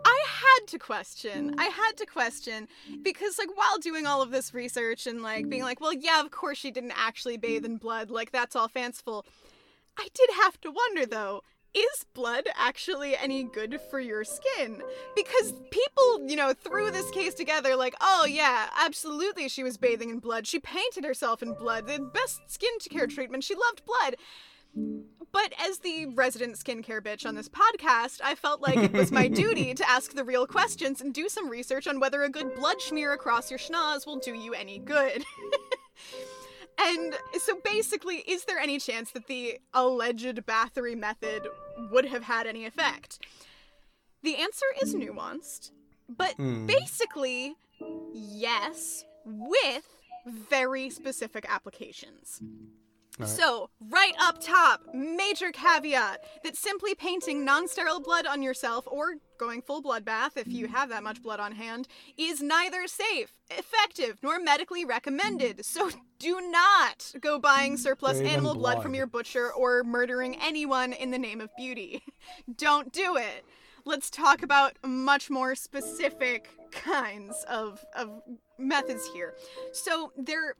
I 0.05 0.25
had 0.27 0.67
to 0.69 0.79
question. 0.79 1.55
I 1.59 1.65
had 1.67 1.93
to 1.99 2.07
question 2.07 2.67
because, 3.03 3.39
like, 3.39 3.57
while 3.57 3.79
doing 3.79 4.05
all 4.07 4.21
of 4.23 4.31
this 4.31 4.53
research 4.53 5.07
and 5.07 5.23
like 5.23 5.49
being 5.49 5.63
like, 5.63 5.81
well, 5.81 5.93
yeah, 5.93 6.21
of 6.21 6.31
course 6.31 6.59
she 6.59 6.71
didn't 6.73 6.95
actually 6.97 7.37
bathe 7.37 7.65
in 7.65 7.77
blood, 7.77 8.11
like 8.11 8.33
that's 8.33 8.57
all 8.57 8.69
fanciful. 8.69 9.25
I 9.99 10.09
did 10.15 10.31
have 10.43 10.61
to 10.63 10.71
wonder 10.71 11.07
though. 11.07 11.43
Is 11.75 12.05
blood 12.13 12.45
actually 12.55 13.17
any 13.17 13.45
good 13.45 13.81
for 13.91 13.99
your 13.99 14.25
skin? 14.25 14.83
Because 15.17 15.55
people, 15.71 16.29
you 16.29 16.37
know, 16.37 16.53
threw 16.53 16.91
this 16.91 17.11
case 17.11 17.33
together 17.33 17.77
like, 17.77 17.95
oh 18.01 18.27
yeah, 18.29 18.69
absolutely 18.79 19.49
she 19.49 19.63
was 19.63 19.79
bathing 19.79 20.11
in 20.11 20.19
blood. 20.19 20.47
She 20.47 20.59
painted 20.59 21.05
herself 21.05 21.43
in 21.43 21.55
blood. 21.55 21.87
The 21.87 21.99
best 21.99 22.43
skincare 22.49 23.09
treatment. 23.09 23.45
She 23.45 23.55
loved 23.55 23.83
blood. 23.87 24.17
But 25.33 25.55
as 25.59 25.79
the 25.79 26.07
resident 26.07 26.57
skincare 26.57 27.01
bitch 27.01 27.25
on 27.25 27.35
this 27.35 27.49
podcast, 27.49 28.21
I 28.23 28.35
felt 28.35 28.61
like 28.61 28.77
it 28.77 28.93
was 28.93 29.11
my 29.11 29.29
duty 29.43 29.73
to 29.73 29.89
ask 29.89 30.15
the 30.15 30.25
real 30.25 30.47
questions 30.47 31.01
and 31.01 31.15
do 31.15 31.29
some 31.29 31.49
research 31.49 31.87
on 31.87 32.01
whether 32.01 32.23
a 32.23 32.29
good 32.29 32.55
blood 32.55 32.81
smear 32.81 33.13
across 33.13 33.51
your 33.51 33.59
schnoz 33.59 34.07
will 34.07 34.19
do 34.19 34.35
you 34.35 34.53
any 34.53 34.79
good. 34.79 35.25
and 36.79 37.15
so 37.39 37.59
basically, 37.65 38.19
is 38.19 38.45
there 38.45 38.59
any 38.59 38.79
chance 38.79 39.11
that 39.13 39.27
the 39.27 39.59
alleged 39.75 40.37
Bathory 40.47 40.97
method 40.97 41.47
would 41.91 42.07
have 42.07 42.25
had 42.25 42.47
any 42.47 42.65
effect? 42.67 43.19
The 44.23 44.37
answer 44.37 44.67
is 44.83 44.95
nuanced, 44.95 45.71
but 46.09 46.35
Hmm. 46.35 46.67
basically, 46.67 47.55
yes, 48.13 49.05
with 49.25 49.87
very 50.27 50.89
specific 50.91 51.45
applications. 51.49 52.41
Right. 53.23 53.31
So, 53.31 53.71
right 53.89 54.15
up 54.19 54.41
top, 54.41 54.81
major 54.93 55.53
caveat 55.53 56.25
that 56.43 56.57
simply 56.57 56.95
painting 56.95 57.45
non 57.45 57.69
sterile 57.69 58.01
blood 58.01 58.27
on 58.27 58.43
yourself 58.43 58.87
or 58.91 59.15
going 59.39 59.63
full 59.63 59.83
bloodbath 59.83 60.37
if 60.37 60.49
you 60.49 60.67
have 60.69 60.89
that 60.89 61.03
much 61.03 61.23
blood 61.23 61.41
on 61.41 61.53
hand 61.53 61.89
is 62.17 62.43
neither 62.43 62.87
safe, 62.87 63.33
effective, 63.51 64.19
nor 64.23 64.41
medically 64.41 64.85
recommended. 64.85 65.65
So, 65.65 65.91
do 66.19 66.41
not 66.51 67.13
go 67.21 67.39
buying 67.39 67.77
surplus 67.77 68.19
in 68.19 68.27
animal 68.27 68.55
blood. 68.55 68.83
from 68.83 68.95
your 68.95 69.07
butcher 69.07 69.53
or 69.53 69.85
murdering 69.85 70.37
anyone 70.41 70.93
in 70.93 71.11
the 71.11 71.19
name 71.19 71.41
of 71.41 71.51
beauty. 71.57 72.03
Don't 72.57 72.93
do 72.93 73.17
it. 73.17 73.45
Let's 73.85 74.11
talk 74.11 74.43
about 74.43 74.75
much 74.85 75.31
more 75.31 75.55
specific 75.55 76.49
kinds 76.71 77.45
of, 77.49 77.85
of 77.97 78.23
methods 78.59 79.09
here. 79.13 79.35
So, 79.73 80.13
there 80.17 80.55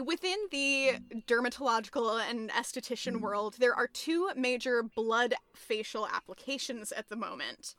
within 0.00 0.38
the 0.50 0.96
dermatological 1.26 2.20
and 2.28 2.50
esthetician 2.50 3.16
hmm. 3.16 3.20
world, 3.20 3.56
there 3.58 3.74
are 3.74 3.86
two 3.86 4.30
major 4.36 4.82
blood 4.82 5.34
facial 5.54 6.06
applications 6.06 6.92
at 6.92 7.08
the 7.08 7.16
moment. 7.16 7.74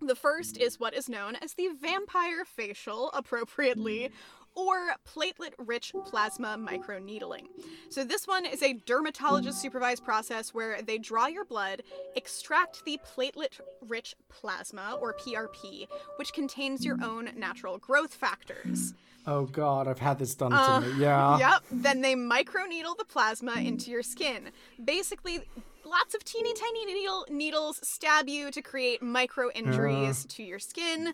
The 0.00 0.14
first 0.14 0.56
hmm. 0.56 0.62
is 0.62 0.78
what 0.78 0.94
is 0.94 1.08
known 1.08 1.36
as 1.36 1.54
the 1.54 1.68
vampire 1.80 2.44
facial, 2.44 3.10
appropriately, 3.12 4.06
hmm. 4.06 4.14
Or 4.58 4.94
platelet 5.06 5.52
rich 5.58 5.92
plasma 6.04 6.56
microneedling. 6.58 7.46
So, 7.90 8.02
this 8.02 8.26
one 8.26 8.44
is 8.44 8.62
a 8.62 8.72
dermatologist 8.74 9.60
supervised 9.60 10.04
process 10.04 10.52
where 10.52 10.82
they 10.82 10.98
draw 10.98 11.26
your 11.26 11.44
blood, 11.44 11.82
extract 12.16 12.84
the 12.84 12.98
platelet 13.14 13.60
rich 13.86 14.16
plasma, 14.28 14.98
or 15.00 15.14
PRP, 15.14 15.86
which 16.16 16.32
contains 16.32 16.84
your 16.84 16.98
own 17.02 17.30
natural 17.36 17.78
growth 17.78 18.14
factors. 18.14 18.94
Oh 19.26 19.44
God, 19.44 19.86
I've 19.86 19.98
had 19.98 20.18
this 20.18 20.34
done 20.34 20.52
Uh, 20.52 20.80
me. 20.80 21.00
Yeah. 21.02 21.38
Yep. 21.44 21.62
Then 21.70 22.00
they 22.00 22.14
microneedle 22.14 22.96
the 22.96 23.04
plasma 23.04 23.52
into 23.56 23.90
your 23.90 24.02
skin. 24.02 24.50
Basically, 24.82 25.40
lots 25.84 26.14
of 26.14 26.24
teeny 26.24 26.52
tiny 26.54 26.86
needle 26.86 27.26
needles 27.30 27.78
stab 27.86 28.28
you 28.28 28.50
to 28.50 28.62
create 28.62 29.02
micro 29.02 29.50
injuries 29.52 30.24
to 30.30 30.42
your 30.42 30.58
skin. 30.58 31.12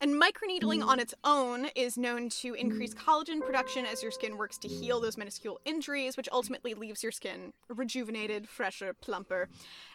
And 0.00 0.20
microneedling 0.20 0.84
on 0.84 1.00
its 1.00 1.14
own 1.24 1.68
is 1.74 1.96
known 1.96 2.28
to 2.28 2.52
increase 2.54 2.92
collagen 2.94 3.40
production 3.40 3.86
as 3.86 4.02
your 4.02 4.12
skin 4.12 4.36
works 4.36 4.58
to 4.58 4.68
heal 4.68 5.00
those 5.00 5.16
minuscule 5.16 5.58
injuries, 5.64 6.16
which 6.16 6.28
ultimately 6.30 6.74
leaves 6.74 7.02
your 7.02 7.12
skin 7.12 7.52
rejuvenated, 7.68 8.48
fresher, 8.48 8.92
plumper. 8.92 9.48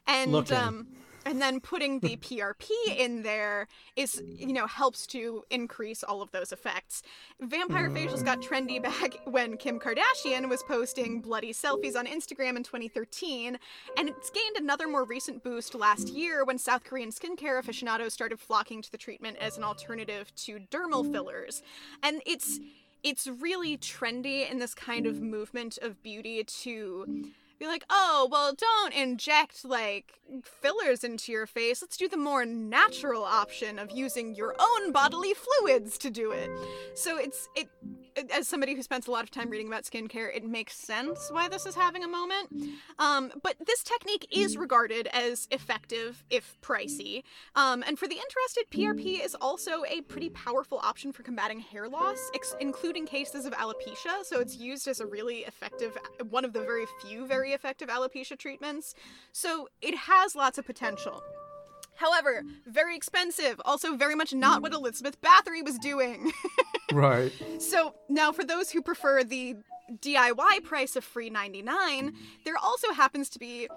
And 0.08 0.52
um 0.52 0.88
and 1.26 1.42
then 1.42 1.60
putting 1.60 2.00
the 2.00 2.18
PRP 2.18 2.70
in 2.98 3.24
there 3.24 3.68
is, 3.96 4.22
you 4.26 4.54
know, 4.54 4.68
helps 4.68 5.06
to 5.08 5.44
increase 5.50 6.04
all 6.04 6.22
of 6.22 6.32
those 6.32 6.52
effects. 6.52 7.04
Vampire 7.40 7.90
facials 7.90 8.24
got 8.24 8.42
trendy 8.42 8.82
back 8.84 9.20
when 9.26 9.58
Kim 9.58 9.80
Kardashian 9.80 10.50
was 10.50 10.64
posting 10.64 11.22
bloody 11.22 11.54
selfies 11.54 11.96
on 11.96 12.06
Instagram 12.06 12.58
in 12.58 12.64
2013, 12.64 13.58
and 13.98 14.10
it's 14.10 14.30
gained 14.30 14.58
another 14.58 14.88
more 14.88 15.04
recent 15.04 15.44
boost 15.44 15.76
last 15.76 16.10
year 16.10 16.44
when 16.44 16.58
South 16.58 16.84
Korean 16.84 17.10
skincare 17.10 17.60
aficionados 17.60 18.14
started 18.14 18.40
flocking 18.40 18.82
to 18.82 18.92
the 18.92 18.98
treatment 18.98 19.38
as 19.38 19.58
an 19.58 19.64
alternative 19.64 20.34
to 20.36 20.60
dermal 20.72 21.10
fillers. 21.12 21.62
And 22.04 22.22
it's 22.26 22.60
it's 23.04 23.28
really 23.28 23.78
trendy 23.78 24.50
in 24.50 24.60
this 24.60 24.76
kind 24.76 25.08
of 25.08 25.22
movement 25.22 25.80
of 25.82 26.02
beauty 26.04 26.44
to 26.44 27.32
be 27.62 27.68
like, 27.68 27.86
oh, 27.90 28.28
well, 28.32 28.54
don't 28.54 28.94
inject 28.94 29.64
like 29.64 30.20
fillers 30.44 31.04
into 31.04 31.32
your 31.32 31.46
face. 31.46 31.82
Let's 31.82 31.96
do 31.96 32.10
the 32.10 32.18
more 32.18 32.44
natural 32.44 33.24
option 33.24 33.78
of 33.78 33.92
using 33.92 34.34
your 34.34 34.56
own 34.60 34.92
bodily 34.92 35.34
fluids 35.34 35.98
to 36.00 36.10
do 36.10 36.32
it. 36.32 36.50
So 36.96 37.18
it's 37.18 37.48
it 37.56 37.70
as 38.32 38.48
somebody 38.48 38.76
who 38.76 38.82
spends 38.84 39.08
a 39.08 39.12
lot 39.12 39.24
of 39.24 39.32
time 39.32 39.50
reading 39.50 39.68
about 39.68 39.84
skincare, 39.84 40.36
it 40.36 40.44
makes 40.44 40.76
sense 40.76 41.30
why 41.32 41.48
this 41.48 41.66
is 41.66 41.76
having 41.76 42.04
a 42.04 42.08
moment. 42.08 42.50
Um, 43.00 43.32
but 43.42 43.56
this 43.66 43.84
technique 43.84 44.28
is 44.32 44.58
regarded 44.58 45.08
as 45.08 45.48
effective 45.52 46.24
if 46.30 46.60
pricey. 46.62 47.24
Um, 47.56 47.84
and 47.88 47.98
for 47.98 48.08
the 48.08 48.16
interested, 48.16 48.66
PRP 48.72 49.24
is 49.24 49.36
also 49.36 49.84
a 49.90 50.02
pretty 50.02 50.30
powerful 50.30 50.80
option 50.84 51.12
for 51.12 51.24
combating 51.24 51.60
hair 51.60 51.88
loss, 51.88 52.30
ex- 52.34 52.56
including 52.60 53.06
cases 53.06 53.46
of 53.46 53.54
alopecia. 53.54 54.24
So 54.24 54.40
it's 54.40 54.58
used 54.58 54.88
as 54.88 55.00
a 55.00 55.06
really 55.06 55.40
effective, 55.40 55.98
one 56.30 56.46
of 56.46 56.54
the 56.54 56.62
very 56.62 56.86
few 57.02 57.26
very 57.26 57.54
effective 57.54 57.90
alopecia 57.90 58.38
treatments. 58.38 58.94
So 59.32 59.70
it 59.82 59.96
has 59.96 60.36
lots 60.36 60.58
of 60.58 60.66
potential. 60.66 61.24
However, 61.96 62.44
very 62.66 62.96
expensive. 62.96 63.62
Also, 63.64 63.96
very 63.96 64.16
much 64.16 64.34
not 64.34 64.62
what 64.62 64.74
Elizabeth 64.74 65.22
Bathory 65.22 65.64
was 65.64 65.78
doing. 65.78 66.32
Right. 66.92 67.32
So 67.60 67.96
now, 68.10 68.32
for 68.32 68.44
those 68.44 68.70
who 68.72 68.82
prefer 68.82 69.24
the 69.24 69.56
DIY 69.90 70.64
price 70.64 70.96
of 70.96 71.04
free 71.04 71.30
99, 71.30 72.12
mm-hmm. 72.12 72.18
there 72.46 72.58
also 72.58 72.92
happens 72.94 73.30
to 73.30 73.40
be. 73.40 73.68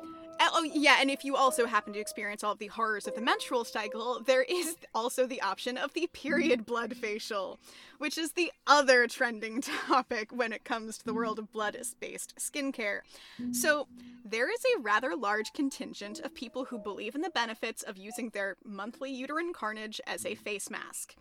Oh, 0.40 0.50
oh, 0.52 0.62
yeah, 0.64 0.96
and 1.00 1.10
if 1.10 1.24
you 1.24 1.36
also 1.36 1.64
happen 1.64 1.92
to 1.92 2.00
experience 2.00 2.42
all 2.42 2.52
of 2.52 2.58
the 2.58 2.66
horrors 2.66 3.06
of 3.06 3.14
the 3.14 3.20
menstrual 3.20 3.64
cycle, 3.64 4.20
there 4.26 4.42
is 4.42 4.76
also 4.92 5.26
the 5.26 5.40
option 5.40 5.78
of 5.78 5.92
the 5.94 6.08
period 6.08 6.60
mm-hmm. 6.60 6.72
blood 6.72 6.96
facial, 6.96 7.60
which 7.98 8.18
is 8.18 8.32
the 8.32 8.50
other 8.66 9.06
trending 9.06 9.60
topic 9.86 10.32
when 10.32 10.52
it 10.52 10.64
comes 10.64 10.98
to 10.98 11.04
the 11.04 11.14
world 11.14 11.38
of 11.38 11.52
blood 11.52 11.76
based 12.00 12.34
skincare. 12.36 13.00
Mm-hmm. 13.40 13.52
So, 13.52 13.86
there 14.24 14.50
is 14.50 14.64
a 14.76 14.80
rather 14.80 15.14
large 15.14 15.52
contingent 15.52 16.18
of 16.20 16.34
people 16.34 16.64
who 16.64 16.78
believe 16.78 17.14
in 17.14 17.20
the 17.20 17.30
benefits 17.30 17.82
of 17.82 17.98
using 17.98 18.30
their 18.30 18.56
monthly 18.64 19.12
uterine 19.12 19.52
carnage 19.52 20.00
as 20.06 20.24
a 20.24 20.34
face 20.34 20.70
mask. 20.70 21.14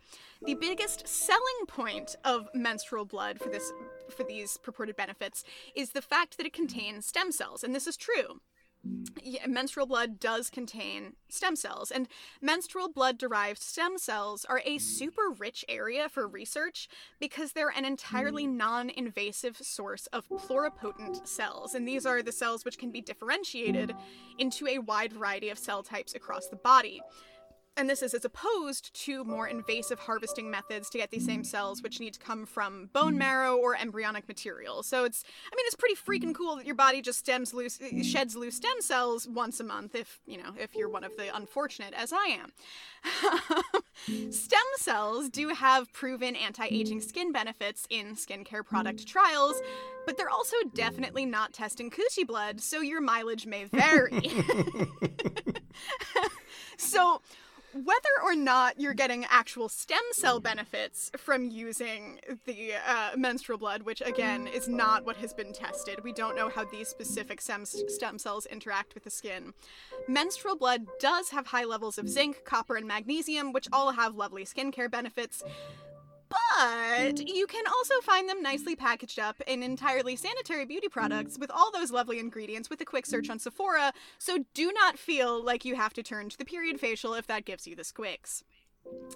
The 0.44 0.54
biggest 0.54 1.06
selling 1.06 1.66
point 1.66 2.16
of 2.24 2.48
menstrual 2.54 3.04
blood 3.04 3.38
for 3.38 3.48
this 3.48 3.72
for 4.10 4.24
these 4.24 4.56
purported 4.58 4.96
benefits 4.96 5.44
is 5.74 5.90
the 5.90 6.02
fact 6.02 6.36
that 6.36 6.46
it 6.46 6.52
contains 6.52 7.06
stem 7.06 7.32
cells, 7.32 7.64
and 7.64 7.74
this 7.74 7.86
is 7.86 7.96
true. 7.96 8.40
Yeah, 9.22 9.46
menstrual 9.46 9.86
blood 9.86 10.20
does 10.20 10.50
contain 10.50 11.14
stem 11.30 11.56
cells, 11.56 11.90
and 11.90 12.06
menstrual 12.42 12.92
blood 12.92 13.16
derived 13.16 13.62
stem 13.62 13.96
cells 13.96 14.44
are 14.44 14.60
a 14.64 14.76
super 14.76 15.30
rich 15.38 15.64
area 15.68 16.08
for 16.10 16.28
research 16.28 16.88
because 17.18 17.52
they're 17.52 17.72
an 17.74 17.86
entirely 17.86 18.44
hmm. 18.44 18.58
non 18.58 18.90
invasive 18.90 19.56
source 19.56 20.06
of 20.08 20.28
pluripotent 20.28 21.26
cells. 21.26 21.74
And 21.74 21.88
these 21.88 22.04
are 22.04 22.22
the 22.22 22.32
cells 22.32 22.64
which 22.64 22.78
can 22.78 22.90
be 22.90 23.00
differentiated 23.00 23.92
hmm. 23.92 23.98
into 24.38 24.66
a 24.66 24.78
wide 24.80 25.14
variety 25.14 25.48
of 25.48 25.58
cell 25.58 25.82
types 25.82 26.14
across 26.14 26.48
the 26.48 26.56
body. 26.56 27.00
And 27.76 27.90
this 27.90 28.02
is 28.02 28.14
as 28.14 28.24
opposed 28.24 28.94
to 29.04 29.24
more 29.24 29.48
invasive 29.48 29.98
harvesting 29.98 30.50
methods 30.50 30.88
to 30.90 30.98
get 30.98 31.10
these 31.10 31.24
same 31.24 31.44
cells, 31.44 31.82
which 31.82 32.00
need 32.00 32.14
to 32.14 32.20
come 32.20 32.46
from 32.46 32.90
bone 32.92 33.18
marrow 33.18 33.56
or 33.56 33.76
embryonic 33.76 34.28
material. 34.28 34.82
So 34.82 35.04
it's, 35.04 35.24
I 35.52 35.56
mean, 35.56 35.64
it's 35.66 35.74
pretty 35.74 35.96
freaking 35.96 36.34
cool 36.34 36.56
that 36.56 36.66
your 36.66 36.74
body 36.74 37.02
just 37.02 37.18
stems 37.18 37.52
loose, 37.52 37.80
sheds 38.02 38.36
loose 38.36 38.56
stem 38.56 38.80
cells 38.80 39.26
once 39.26 39.60
a 39.60 39.64
month. 39.64 39.94
If 39.94 40.20
you 40.26 40.38
know, 40.38 40.54
if 40.58 40.74
you're 40.74 40.88
one 40.88 41.04
of 41.04 41.16
the 41.16 41.34
unfortunate, 41.34 41.94
as 41.94 42.12
I 42.12 42.38
am. 42.40 42.52
Stem 44.32 44.60
cells 44.76 45.28
do 45.28 45.48
have 45.48 45.92
proven 45.92 46.34
anti 46.36 46.66
aging 46.66 47.00
skin 47.00 47.32
benefits 47.32 47.86
in 47.90 48.14
skincare 48.14 48.64
product 48.64 49.06
trials, 49.06 49.60
but 50.06 50.16
they're 50.16 50.30
also 50.30 50.56
definitely 50.74 51.26
not 51.26 51.52
testing 51.52 51.90
coochie 51.90 52.26
blood, 52.26 52.60
so 52.60 52.80
your 52.80 53.00
mileage 53.00 53.46
may 53.46 53.64
vary. 53.64 54.30
so, 56.76 57.20
whether 57.74 58.22
or 58.22 58.36
not 58.36 58.80
you're 58.80 58.94
getting 58.94 59.24
actual 59.28 59.68
stem 59.68 60.02
cell 60.12 60.38
benefits 60.38 61.10
from 61.16 61.50
using 61.50 62.20
the 62.44 62.74
uh, 62.86 63.10
menstrual 63.16 63.58
blood, 63.58 63.82
which 63.82 64.00
again 64.00 64.46
is 64.46 64.68
not 64.68 65.04
what 65.04 65.16
has 65.16 65.34
been 65.34 65.52
tested, 65.52 66.04
we 66.04 66.12
don't 66.12 66.36
know 66.36 66.48
how 66.48 66.64
these 66.64 66.88
specific 66.88 67.40
stem, 67.40 67.64
stem 67.64 68.18
cells 68.18 68.46
interact 68.46 68.94
with 68.94 69.02
the 69.02 69.10
skin. 69.10 69.52
Menstrual 70.06 70.56
blood 70.56 70.86
does 71.00 71.30
have 71.30 71.48
high 71.48 71.64
levels 71.64 71.98
of 71.98 72.08
zinc, 72.08 72.44
copper, 72.44 72.76
and 72.76 72.86
magnesium, 72.86 73.52
which 73.52 73.66
all 73.72 73.92
have 73.92 74.14
lovely 74.14 74.44
skincare 74.44 74.90
benefits. 74.90 75.42
But 76.56 77.16
mm-hmm. 77.16 77.26
you 77.26 77.46
can 77.46 77.64
also 77.66 78.00
find 78.02 78.28
them 78.28 78.42
nicely 78.42 78.76
packaged 78.76 79.18
up 79.18 79.40
in 79.46 79.62
entirely 79.62 80.16
sanitary 80.16 80.64
beauty 80.64 80.88
products 80.88 81.38
with 81.38 81.50
all 81.50 81.70
those 81.72 81.90
lovely 81.90 82.18
ingredients 82.18 82.70
with 82.70 82.80
a 82.80 82.84
quick 82.84 83.06
search 83.06 83.30
on 83.30 83.38
Sephora, 83.38 83.92
so 84.18 84.44
do 84.54 84.72
not 84.72 84.98
feel 84.98 85.42
like 85.42 85.64
you 85.64 85.74
have 85.74 85.92
to 85.94 86.02
turn 86.02 86.28
to 86.28 86.38
the 86.38 86.44
period 86.44 86.80
facial 86.80 87.14
if 87.14 87.26
that 87.26 87.44
gives 87.44 87.66
you 87.66 87.74
the 87.76 87.82
squicks. 87.82 88.42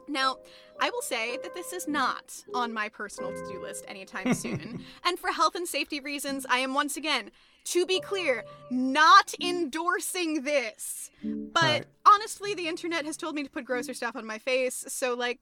Now, 0.08 0.36
I 0.80 0.90
will 0.90 1.02
say 1.02 1.38
that 1.42 1.54
this 1.54 1.72
is 1.72 1.86
not 1.86 2.42
on 2.54 2.72
my 2.72 2.88
personal 2.88 3.32
to 3.32 3.52
do 3.52 3.60
list 3.60 3.84
anytime 3.86 4.32
soon, 4.32 4.84
and 5.04 5.18
for 5.18 5.30
health 5.30 5.54
and 5.54 5.68
safety 5.68 6.00
reasons, 6.00 6.46
I 6.48 6.58
am 6.58 6.72
once 6.72 6.96
again 6.96 7.30
to 7.66 7.84
be 7.84 8.00
clear, 8.00 8.44
not 8.70 9.34
endorsing 9.42 10.42
this. 10.42 11.10
But 11.22 11.62
right. 11.62 11.84
honestly, 12.06 12.54
the 12.54 12.66
internet 12.66 13.04
has 13.04 13.18
told 13.18 13.34
me 13.34 13.42
to 13.42 13.50
put 13.50 13.66
grosser 13.66 13.92
stuff 13.92 14.16
on 14.16 14.24
my 14.24 14.38
face, 14.38 14.86
so 14.88 15.14
like, 15.14 15.40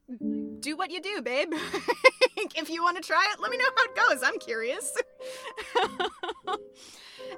do 0.59 0.75
what 0.75 0.91
you 0.91 1.01
do, 1.01 1.21
babe. 1.21 1.53
if 2.55 2.69
you 2.69 2.83
want 2.83 2.97
to 2.97 3.03
try 3.03 3.25
it, 3.33 3.39
let 3.39 3.51
me 3.51 3.57
know 3.57 3.65
how 3.75 3.83
it 3.83 3.95
goes. 3.95 4.23
I'm 4.23 4.39
curious. 4.39 4.93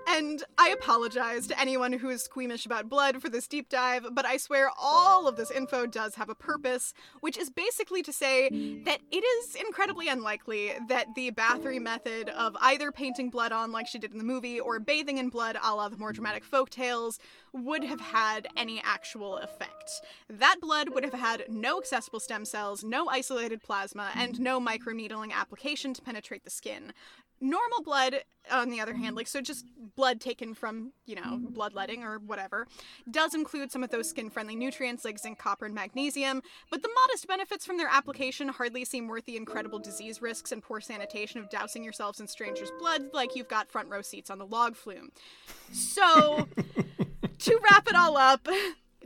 And 0.07 0.43
I 0.57 0.70
apologize 0.70 1.47
to 1.47 1.59
anyone 1.59 1.93
who 1.93 2.09
is 2.09 2.24
squeamish 2.24 2.65
about 2.65 2.89
blood 2.89 3.22
for 3.22 3.30
this 3.30 3.47
deep 3.47 3.70
dive, 3.70 4.05
but 4.11 4.26
I 4.26 4.38
swear 4.38 4.70
all 4.80 5.28
of 5.28 5.36
this 5.36 5.51
info 5.51 5.86
does 5.86 6.15
have 6.15 6.30
a 6.30 6.36
purpose, 6.36 6.93
which 7.22 7.38
is 7.38 7.49
basically 7.49 8.01
to 8.03 8.13
say 8.13 8.49
that 8.86 8.99
it 9.11 9.24
is 9.24 9.55
incredibly 9.55 10.07
unlikely 10.07 10.74
that 10.88 11.15
the 11.15 11.32
Bathory 11.32 11.82
method 11.82 12.30
of 12.30 12.55
either 12.61 12.91
painting 12.91 13.30
blood 13.30 13.51
on 13.51 13.72
like 13.72 13.88
she 13.88 13.99
did 13.99 14.11
in 14.11 14.17
the 14.17 14.24
movie 14.24 14.59
or 14.59 14.80
bathing 14.80 15.17
in 15.17 15.30
blood 15.30 15.57
a 15.63 15.76
la 15.76 15.89
the 15.89 15.97
more 15.97 16.13
dramatic 16.13 16.43
folk 16.43 16.70
tales 16.70 17.20
would 17.53 17.83
have 17.83 17.99
had 17.99 18.47
any 18.55 18.81
actual 18.83 19.37
effect. 19.37 20.01
That 20.29 20.57
blood 20.61 20.89
would 20.89 21.03
have 21.03 21.13
had 21.13 21.45
no 21.49 21.79
accessible 21.79 22.19
stem 22.19 22.45
cells, 22.45 22.83
no 22.83 23.07
isolated 23.09 23.61
plasma, 23.61 24.11
and 24.15 24.39
no 24.39 24.59
microneedling 24.59 25.31
application 25.31 25.93
to 25.93 26.01
penetrate 26.01 26.43
the 26.43 26.49
skin 26.49 26.93
normal 27.41 27.81
blood 27.83 28.15
on 28.51 28.69
the 28.69 28.81
other 28.81 28.93
hand 28.93 29.15
like 29.15 29.27
so 29.27 29.41
just 29.41 29.65
blood 29.95 30.19
taken 30.19 30.53
from 30.53 30.91
you 31.05 31.15
know 31.15 31.39
bloodletting 31.51 32.03
or 32.03 32.19
whatever 32.19 32.67
does 33.09 33.33
include 33.33 33.71
some 33.71 33.83
of 33.83 33.91
those 33.91 34.09
skin 34.09 34.29
friendly 34.29 34.55
nutrients 34.55 35.05
like 35.05 35.19
zinc 35.19 35.37
copper 35.37 35.65
and 35.65 35.75
magnesium 35.75 36.41
but 36.69 36.81
the 36.81 36.89
modest 37.05 37.27
benefits 37.27 37.65
from 37.65 37.77
their 37.77 37.87
application 37.87 38.49
hardly 38.49 38.83
seem 38.83 39.07
worth 39.07 39.25
the 39.25 39.37
incredible 39.37 39.79
disease 39.79 40.21
risks 40.21 40.51
and 40.51 40.63
poor 40.63 40.81
sanitation 40.81 41.39
of 41.39 41.49
dousing 41.49 41.83
yourselves 41.83 42.19
in 42.19 42.27
strangers 42.27 42.71
blood 42.79 43.03
like 43.13 43.35
you've 43.35 43.47
got 43.47 43.69
front 43.69 43.87
row 43.87 44.01
seats 44.01 44.29
on 44.29 44.39
the 44.39 44.45
log 44.45 44.75
flume 44.75 45.11
so 45.71 46.47
to 47.39 47.59
wrap 47.63 47.87
it 47.87 47.95
all 47.95 48.17
up 48.17 48.47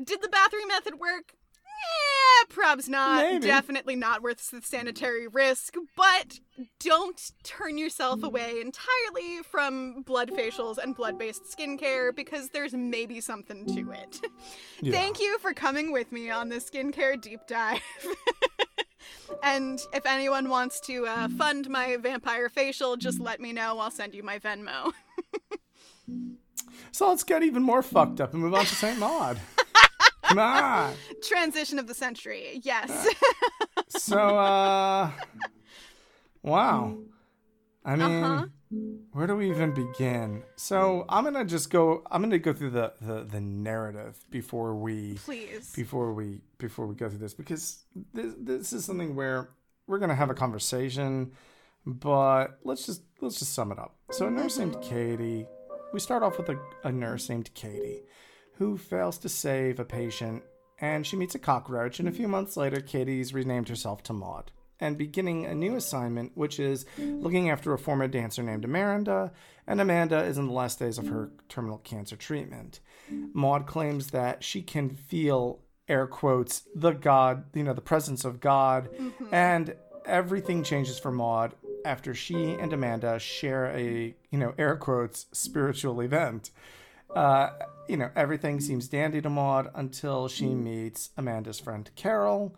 did 0.03 0.21
the 0.21 0.27
Bathory 0.27 0.67
method 0.67 0.99
work 0.99 1.33
yeah, 1.83 2.55
probs 2.55 2.87
not. 2.87 3.23
Maybe. 3.23 3.47
Definitely 3.47 3.95
not 3.95 4.21
worth 4.21 4.49
the 4.51 4.61
sanitary 4.61 5.27
risk, 5.27 5.75
but 5.95 6.39
don't 6.79 7.31
turn 7.43 7.77
yourself 7.77 8.23
away 8.23 8.61
entirely 8.61 9.41
from 9.43 10.01
blood 10.03 10.29
facials 10.31 10.77
and 10.77 10.95
blood 10.95 11.17
based 11.17 11.43
skincare 11.43 12.15
because 12.15 12.49
there's 12.49 12.73
maybe 12.73 13.21
something 13.21 13.65
to 13.67 13.91
it. 13.91 14.19
Yeah. 14.81 14.91
Thank 14.91 15.19
you 15.19 15.39
for 15.39 15.53
coming 15.53 15.91
with 15.91 16.11
me 16.11 16.29
on 16.29 16.49
this 16.49 16.69
skincare 16.69 17.19
deep 17.19 17.41
dive. 17.47 17.81
and 19.43 19.79
if 19.93 20.05
anyone 20.05 20.49
wants 20.49 20.79
to 20.81 21.07
uh, 21.07 21.29
fund 21.29 21.69
my 21.69 21.97
vampire 21.97 22.49
facial, 22.49 22.97
just 22.97 23.19
let 23.19 23.39
me 23.39 23.53
know. 23.53 23.79
I'll 23.79 23.91
send 23.91 24.13
you 24.13 24.23
my 24.23 24.39
Venmo. 24.39 24.91
so 26.91 27.09
let's 27.09 27.23
get 27.23 27.43
even 27.43 27.63
more 27.63 27.81
fucked 27.81 28.21
up 28.21 28.33
and 28.33 28.41
move 28.41 28.53
on 28.53 28.65
to 28.65 28.75
St. 28.75 28.97
Maud. 28.99 29.39
Come 30.23 30.39
on. 30.39 30.93
Transition 31.21 31.79
of 31.79 31.87
the 31.87 31.93
century. 31.93 32.61
Yes. 32.63 32.89
Uh, 32.89 33.81
so, 33.89 34.37
uh, 34.37 35.11
wow. 36.41 36.97
I 37.85 37.95
mean, 37.95 38.23
uh-huh. 38.23 38.45
where 39.11 39.27
do 39.27 39.35
we 39.35 39.49
even 39.49 39.73
begin? 39.73 40.43
So 40.55 41.05
I'm 41.09 41.23
gonna 41.23 41.45
just 41.45 41.69
go. 41.69 42.03
I'm 42.09 42.21
gonna 42.21 42.39
go 42.39 42.53
through 42.53 42.71
the, 42.71 42.93
the 43.01 43.23
the 43.23 43.41
narrative 43.41 44.23
before 44.29 44.75
we 44.75 45.15
please 45.15 45.73
before 45.75 46.13
we 46.13 46.41
before 46.57 46.87
we 46.87 46.95
go 46.95 47.09
through 47.09 47.19
this 47.19 47.33
because 47.33 47.83
this 48.13 48.33
this 48.39 48.73
is 48.73 48.85
something 48.85 49.15
where 49.15 49.49
we're 49.87 49.99
gonna 49.99 50.15
have 50.15 50.29
a 50.29 50.33
conversation, 50.33 51.33
but 51.85 52.59
let's 52.63 52.85
just 52.85 53.03
let's 53.19 53.37
just 53.37 53.53
sum 53.53 53.71
it 53.71 53.79
up. 53.79 53.95
So 54.11 54.27
a 54.27 54.31
nurse 54.31 54.57
named 54.57 54.81
Katie. 54.81 55.45
We 55.93 55.99
start 55.99 56.23
off 56.23 56.39
with 56.39 56.49
a, 56.49 56.59
a 56.83 56.91
nurse 56.91 57.29
named 57.29 57.53
Katie 57.53 58.01
who 58.57 58.77
fails 58.79 59.19
to 59.19 59.29
save 59.29 59.79
a 59.79 59.85
patient, 59.85 60.41
and 60.79 61.05
she 61.05 61.15
meets 61.15 61.35
a 61.35 61.39
cockroach, 61.39 61.99
and 61.99 62.09
a 62.09 62.11
few 62.11 62.27
months 62.27 62.57
later, 62.57 62.81
Katie's 62.81 63.31
renamed 63.31 63.69
herself 63.69 64.01
to 64.03 64.13
Maud 64.13 64.51
and 64.79 64.97
beginning 64.97 65.45
a 65.45 65.53
new 65.53 65.75
assignment, 65.75 66.31
which 66.35 66.59
is 66.59 66.87
looking 66.97 67.51
after 67.51 67.73
a 67.73 67.77
former 67.77 68.07
dancer 68.07 68.41
named 68.41 68.65
Amanda, 68.65 69.31
and 69.67 69.79
Amanda 69.79 70.23
is 70.23 70.39
in 70.39 70.47
the 70.47 70.53
last 70.53 70.79
days 70.79 70.97
of 70.97 71.07
her 71.07 71.29
terminal 71.47 71.77
cancer 71.77 72.15
treatment. 72.15 72.79
Maud 73.33 73.67
claims 73.67 74.09
that 74.09 74.43
she 74.43 74.63
can 74.63 74.89
feel, 74.89 75.59
air 75.87 76.07
quotes, 76.07 76.63
the 76.73 76.91
God, 76.91 77.45
you 77.53 77.63
know, 77.63 77.73
the 77.73 77.81
presence 77.81 78.25
of 78.25 78.39
God, 78.39 78.89
mm-hmm. 78.91 79.25
and 79.31 79.75
everything 80.05 80.63
changes 80.63 80.97
for 80.97 81.11
Maud 81.11 81.53
after 81.85 82.13
she 82.13 82.53
and 82.53 82.73
Amanda 82.73 83.19
share 83.19 83.67
a, 83.67 84.13
you 84.29 84.37
know, 84.39 84.53
air 84.57 84.75
quotes, 84.75 85.27
spiritual 85.31 86.01
event. 86.01 86.51
Uh, 87.15 87.49
you 87.87 87.97
know, 87.97 88.09
everything 88.15 88.59
seems 88.59 88.87
dandy 88.87 89.21
to 89.21 89.29
Maud 89.29 89.69
until 89.75 90.27
she 90.27 90.47
meets 90.47 91.09
Amanda's 91.17 91.59
friend 91.59 91.89
Carol, 91.95 92.55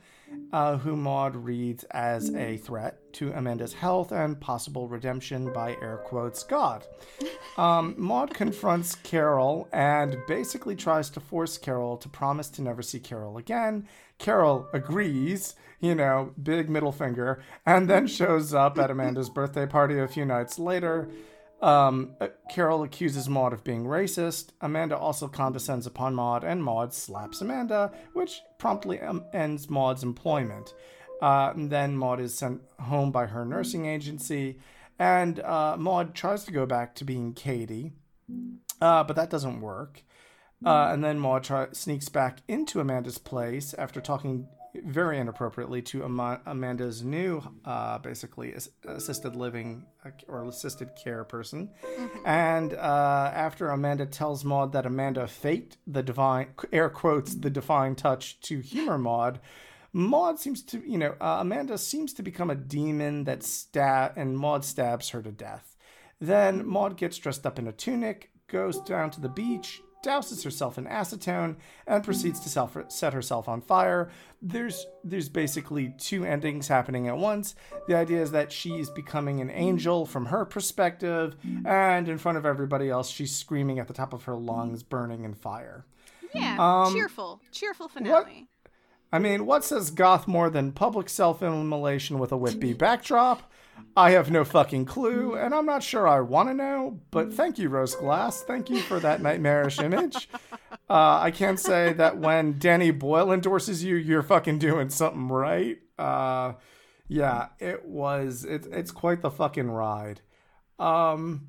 uh, 0.53 0.77
who 0.77 0.95
Maud 0.95 1.35
reads 1.35 1.83
as 1.85 2.33
a 2.35 2.57
threat 2.57 2.99
to 3.13 3.31
Amanda's 3.31 3.73
health 3.73 4.11
and 4.11 4.39
possible 4.39 4.87
redemption 4.87 5.51
by 5.51 5.77
air 5.81 5.99
quotes 6.05 6.43
God. 6.43 6.85
Um, 7.57 7.95
Maud 7.97 8.33
confronts 8.33 8.95
Carol 8.95 9.67
and 9.73 10.17
basically 10.27 10.75
tries 10.75 11.09
to 11.11 11.19
force 11.19 11.57
Carol 11.57 11.97
to 11.97 12.09
promise 12.09 12.49
to 12.49 12.61
never 12.61 12.81
see 12.81 12.99
Carol 12.99 13.37
again. 13.37 13.87
Carol 14.19 14.67
agrees, 14.73 15.55
you 15.79 15.95
know, 15.95 16.33
big 16.41 16.69
middle 16.69 16.91
finger, 16.91 17.41
and 17.65 17.89
then 17.89 18.07
shows 18.07 18.53
up 18.53 18.77
at 18.77 18.91
Amanda's 18.91 19.29
birthday 19.31 19.65
party 19.65 19.99
a 19.99 20.07
few 20.07 20.25
nights 20.25 20.59
later. 20.59 21.07
Um, 21.61 22.15
uh, 22.19 22.27
Carol 22.49 22.83
accuses 22.83 23.29
Maud 23.29 23.53
of 23.53 23.63
being 23.63 23.85
racist. 23.85 24.49
Amanda 24.61 24.97
also 24.97 25.27
condescends 25.27 25.87
upon 25.87 26.13
Maud, 26.13 26.43
and 26.43 26.63
Maud 26.63 26.93
slaps 26.93 27.41
Amanda, 27.41 27.91
which 28.13 28.41
promptly 28.57 28.99
um, 29.01 29.25
ends 29.33 29.69
Maud's 29.69 30.03
employment. 30.03 30.73
Uh, 31.21 31.53
then 31.55 31.95
Maud 31.97 32.19
is 32.19 32.37
sent 32.37 32.61
home 32.79 33.11
by 33.11 33.25
her 33.27 33.45
nursing 33.45 33.85
agency, 33.85 34.59
and 34.99 35.39
uh, 35.39 35.75
Maud 35.77 36.13
tries 36.13 36.43
to 36.45 36.51
go 36.51 36.65
back 36.65 36.93
to 36.95 37.05
being 37.05 37.33
Katie, 37.33 37.93
uh, 38.81 39.03
but 39.03 39.15
that 39.15 39.29
doesn't 39.29 39.61
work. 39.61 40.03
Uh, 40.65 40.89
and 40.91 41.03
then 41.03 41.19
Maud 41.19 41.43
try- 41.43 41.67
sneaks 41.73 42.09
back 42.09 42.39
into 42.47 42.79
Amanda's 42.79 43.17
place 43.17 43.73
after 43.75 44.01
talking 44.01 44.47
very 44.83 45.19
inappropriately 45.19 45.81
to 45.83 46.03
Am- 46.03 46.39
Amanda's 46.45 47.03
new, 47.03 47.41
uh, 47.63 47.97
basically 47.99 48.53
assisted 48.87 49.35
living 49.35 49.85
uh, 50.05 50.09
or 50.27 50.43
assisted 50.45 50.89
care 50.95 51.23
person. 51.23 51.69
Mm-hmm. 51.83 52.27
And 52.27 52.73
uh, 52.73 53.31
after 53.33 53.69
Amanda 53.69 54.05
tells 54.05 54.43
Maud 54.43 54.73
that 54.73 54.85
Amanda 54.85 55.27
faked 55.27 55.77
the 55.87 56.03
divine, 56.03 56.47
air 56.71 56.89
quotes, 56.89 57.35
the 57.35 57.49
divine 57.49 57.95
touch 57.95 58.39
to 58.41 58.59
humor 58.59 58.97
Maud, 58.97 59.39
Maud 59.93 60.39
seems 60.39 60.61
to, 60.63 60.83
you 60.85 60.97
know, 60.97 61.15
uh, 61.21 61.37
Amanda 61.39 61.77
seems 61.77 62.13
to 62.15 62.23
become 62.23 62.49
a 62.49 62.55
demon 62.55 63.23
that 63.23 63.43
stab, 63.43 64.17
and 64.17 64.37
Maud 64.37 64.65
stabs 64.65 65.09
her 65.11 65.21
to 65.21 65.31
death. 65.31 65.77
Then 66.19 66.67
Maud 66.67 66.97
gets 66.97 67.17
dressed 67.17 67.45
up 67.45 67.59
in 67.59 67.67
a 67.67 67.71
tunic, 67.71 68.31
goes 68.47 68.81
down 68.81 69.09
to 69.11 69.21
the 69.21 69.29
beach, 69.29 69.81
douses 70.03 70.43
herself 70.43 70.77
in 70.77 70.85
acetone 70.85 71.55
and 71.87 72.03
proceeds 72.03 72.39
to 72.41 72.49
self- 72.49 72.77
set 72.89 73.13
herself 73.13 73.47
on 73.49 73.61
fire. 73.61 74.09
There's 74.41 74.85
there's 75.03 75.29
basically 75.29 75.93
two 75.97 76.23
endings 76.25 76.67
happening 76.67 77.07
at 77.07 77.17
once. 77.17 77.55
The 77.87 77.95
idea 77.95 78.21
is 78.21 78.31
that 78.31 78.51
she's 78.51 78.89
becoming 78.89 79.41
an 79.41 79.49
angel 79.49 80.05
from 80.05 80.27
her 80.27 80.45
perspective, 80.45 81.35
and 81.65 82.07
in 82.07 82.17
front 82.17 82.37
of 82.37 82.45
everybody 82.45 82.89
else, 82.89 83.09
she's 83.09 83.35
screaming 83.35 83.79
at 83.79 83.87
the 83.87 83.93
top 83.93 84.13
of 84.13 84.23
her 84.25 84.35
lungs, 84.35 84.83
burning 84.83 85.23
in 85.23 85.33
fire. 85.33 85.85
Yeah, 86.33 86.57
Um, 86.59 86.93
cheerful, 86.93 87.41
cheerful 87.51 87.87
finale. 87.87 88.47
I 89.11 89.19
mean, 89.19 89.45
what 89.45 89.63
says 89.63 89.91
goth 89.91 90.27
more 90.27 90.49
than 90.49 90.73
public 90.73 91.07
self-immolation 91.09 92.19
with 92.19 92.31
a 92.31 92.37
Whitby 92.37 92.73
backdrop? 92.73 93.49
I 93.97 94.11
have 94.11 94.29
no 94.29 94.43
fucking 94.43 94.85
clue, 94.85 95.35
and 95.35 95.53
I'm 95.53 95.65
not 95.65 95.81
sure 95.81 96.07
I 96.07 96.19
want 96.19 96.49
to 96.49 96.53
know. 96.53 96.99
But 97.11 97.33
thank 97.33 97.57
you, 97.57 97.69
Rose 97.69 97.95
Glass. 97.95 98.41
Thank 98.41 98.69
you 98.69 98.81
for 98.81 98.99
that 98.99 99.21
nightmarish 99.21 99.79
image. 99.79 100.29
Uh, 100.89 101.19
I 101.19 101.31
can 101.31 101.57
say 101.57 101.93
that 101.93 102.17
when 102.17 102.59
Danny 102.59 102.91
Boyle 102.91 103.31
endorses 103.31 103.83
you, 103.83 103.95
you're 103.95 104.21
fucking 104.21 104.59
doing 104.59 104.89
something 104.89 105.29
right. 105.29 105.77
Uh, 105.97 106.53
yeah, 107.07 107.47
it 107.59 107.85
was. 107.85 108.43
It, 108.43 108.67
it's 108.71 108.91
quite 108.91 109.21
the 109.21 109.31
fucking 109.31 109.71
ride. 109.71 110.21
Um, 110.77 111.47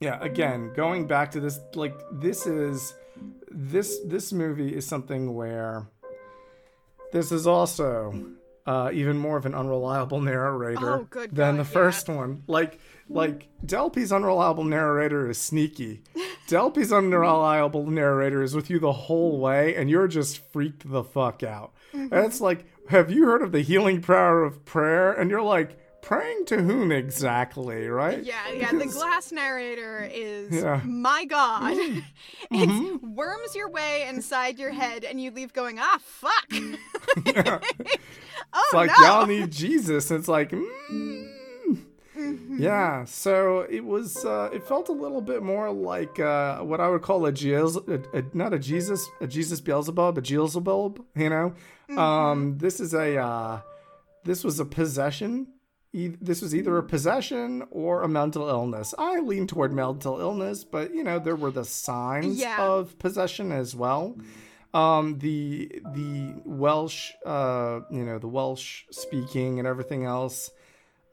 yeah. 0.00 0.18
Again, 0.20 0.72
going 0.74 1.06
back 1.06 1.30
to 1.32 1.40
this, 1.40 1.58
like 1.74 1.98
this 2.12 2.46
is 2.46 2.94
this 3.50 3.98
this 4.06 4.32
movie 4.32 4.74
is 4.74 4.86
something 4.86 5.34
where 5.34 5.88
this 7.12 7.32
is 7.32 7.46
also 7.46 8.12
uh, 8.66 8.90
even 8.92 9.18
more 9.18 9.36
of 9.36 9.46
an 9.46 9.54
unreliable 9.54 10.20
narrator 10.20 10.94
Oh, 10.94 11.08
than 11.12 11.28
God, 11.34 11.54
the 11.54 11.58
yeah. 11.58 11.62
first 11.64 12.08
one. 12.08 12.42
Like 12.46 12.78
like 13.08 13.48
Delpy's 13.64 14.12
unreliable 14.12 14.64
narrator 14.64 15.28
is 15.28 15.38
sneaky. 15.38 16.02
Delpy's 16.48 16.92
unreliable 16.92 17.86
narrator 17.86 18.42
is 18.42 18.54
with 18.54 18.70
you 18.70 18.78
the 18.78 18.92
whole 18.92 19.38
way, 19.38 19.74
and 19.76 19.90
you're 19.90 20.08
just 20.08 20.40
freaked 20.52 20.90
the 20.90 21.04
fuck 21.04 21.42
out. 21.42 21.72
Mm-hmm. 21.94 22.14
And 22.14 22.24
it's 22.26 22.40
like, 22.40 22.64
have 22.88 23.10
you 23.10 23.26
heard 23.26 23.42
of 23.42 23.52
the 23.52 23.60
healing 23.60 24.00
power 24.00 24.42
of 24.42 24.64
prayer? 24.64 25.12
And 25.12 25.30
you're 25.30 25.42
like, 25.42 25.78
praying 26.04 26.44
to 26.44 26.62
whom 26.62 26.92
exactly, 26.92 27.88
right? 27.88 28.22
Yeah, 28.22 28.50
yeah. 28.52 28.70
The 28.70 28.86
glass 28.86 29.32
narrator 29.32 30.08
is 30.12 30.52
Yeah. 30.52 30.80
Mm-hmm. 30.80 31.02
my 31.02 31.24
god. 31.24 31.76
it 32.50 33.02
worms 33.02 33.56
your 33.56 33.70
way 33.70 34.06
inside 34.06 34.58
your 34.58 34.70
head, 34.70 35.04
and 35.04 35.20
you 35.20 35.30
leave 35.30 35.52
going, 35.52 35.78
ah, 35.80 35.98
fuck. 36.02 36.46
Yeah. 37.24 37.58
oh 38.52 38.62
It's 38.64 38.74
like 38.74 38.90
no. 38.98 39.06
y'all 39.06 39.26
need 39.26 39.50
Jesus. 39.50 40.10
It's 40.10 40.26
like, 40.26 40.50
mm. 40.50 41.28
yeah. 42.58 43.04
So 43.04 43.60
it 43.70 43.84
was. 43.84 44.24
Uh, 44.24 44.50
it 44.52 44.66
felt 44.66 44.88
a 44.88 44.92
little 44.92 45.20
bit 45.20 45.42
more 45.42 45.70
like 45.70 46.18
uh, 46.18 46.58
what 46.58 46.80
I 46.80 46.88
would 46.88 47.02
call 47.02 47.26
a, 47.26 47.30
a 47.30 48.24
not 48.32 48.52
a 48.52 48.58
Jesus, 48.58 49.08
a 49.20 49.26
Jesus 49.26 49.60
Beelzebub, 49.60 50.18
a 50.18 50.20
Beelzebub. 50.20 51.04
You 51.14 51.30
know, 51.30 51.54
um, 51.96 52.58
this 52.58 52.80
is 52.80 52.94
a. 52.94 53.16
Uh, 53.16 53.60
this 54.24 54.42
was 54.42 54.58
a 54.58 54.64
possession. 54.64 55.53
E- 55.94 56.16
This 56.20 56.42
was 56.42 56.54
either 56.54 56.76
a 56.76 56.82
possession 56.82 57.62
or 57.70 58.02
a 58.02 58.08
mental 58.08 58.48
illness. 58.48 58.94
I 58.98 59.20
lean 59.20 59.46
toward 59.46 59.72
mental 59.72 60.20
illness, 60.20 60.64
but 60.64 60.92
you 60.94 61.04
know 61.04 61.18
there 61.18 61.36
were 61.36 61.50
the 61.52 61.64
signs 61.64 62.38
Yeah. 62.38 62.60
of 62.62 62.98
possession 62.98 63.52
as 63.52 63.74
well 63.74 64.16
um 64.74 65.18
the 65.20 65.70
the 65.94 66.34
welsh 66.44 67.12
uh 67.24 67.78
you 67.96 68.04
know 68.04 68.18
the 68.18 68.26
welsh 68.26 68.82
speaking 68.90 69.60
and 69.60 69.68
everything 69.68 70.04
else 70.04 70.50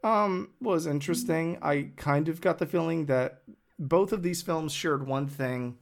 um 0.03 0.49
was 0.59 0.87
interesting 0.87 1.59
i 1.61 1.75
kind 1.95 2.27
of 2.27 2.41
got 2.41 2.57
the 2.57 2.65
feeling 2.65 3.05
that 3.05 3.43
both 3.77 4.11
of 4.13 4.23
these 4.23 4.41
films 4.41 4.71
shared 4.73 5.05
one 5.05 5.27
thing 5.27 5.77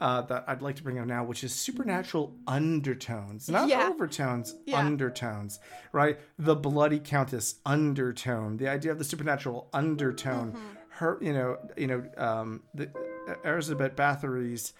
uh, 0.00 0.22
that 0.22 0.44
I'd 0.46 0.62
like 0.62 0.76
to 0.76 0.82
bring 0.82 0.98
up 0.98 1.06
now, 1.06 1.24
which 1.24 1.42
is 1.44 1.54
supernatural 1.54 2.34
undertones, 2.46 3.48
not 3.48 3.68
Yeah. 3.68 3.88
overtones, 3.88 4.54
Yeah. 4.66 4.78
undertones, 4.78 5.58
right? 5.92 6.18
The 6.38 6.54
bloody 6.54 7.00
countess 7.00 7.56
undertone, 7.64 8.56
the 8.58 8.68
idea 8.68 8.92
of 8.92 8.98
the 8.98 9.04
supernatural 9.04 9.68
undertone, 9.72 10.54
her, 10.90 11.18
you 11.20 11.32
know, 11.32 11.58
you 11.76 11.86
know, 11.86 12.04
um, 12.18 12.62
the 12.74 12.90
Elizabeth 13.44 13.96
Bathory's 13.96 14.72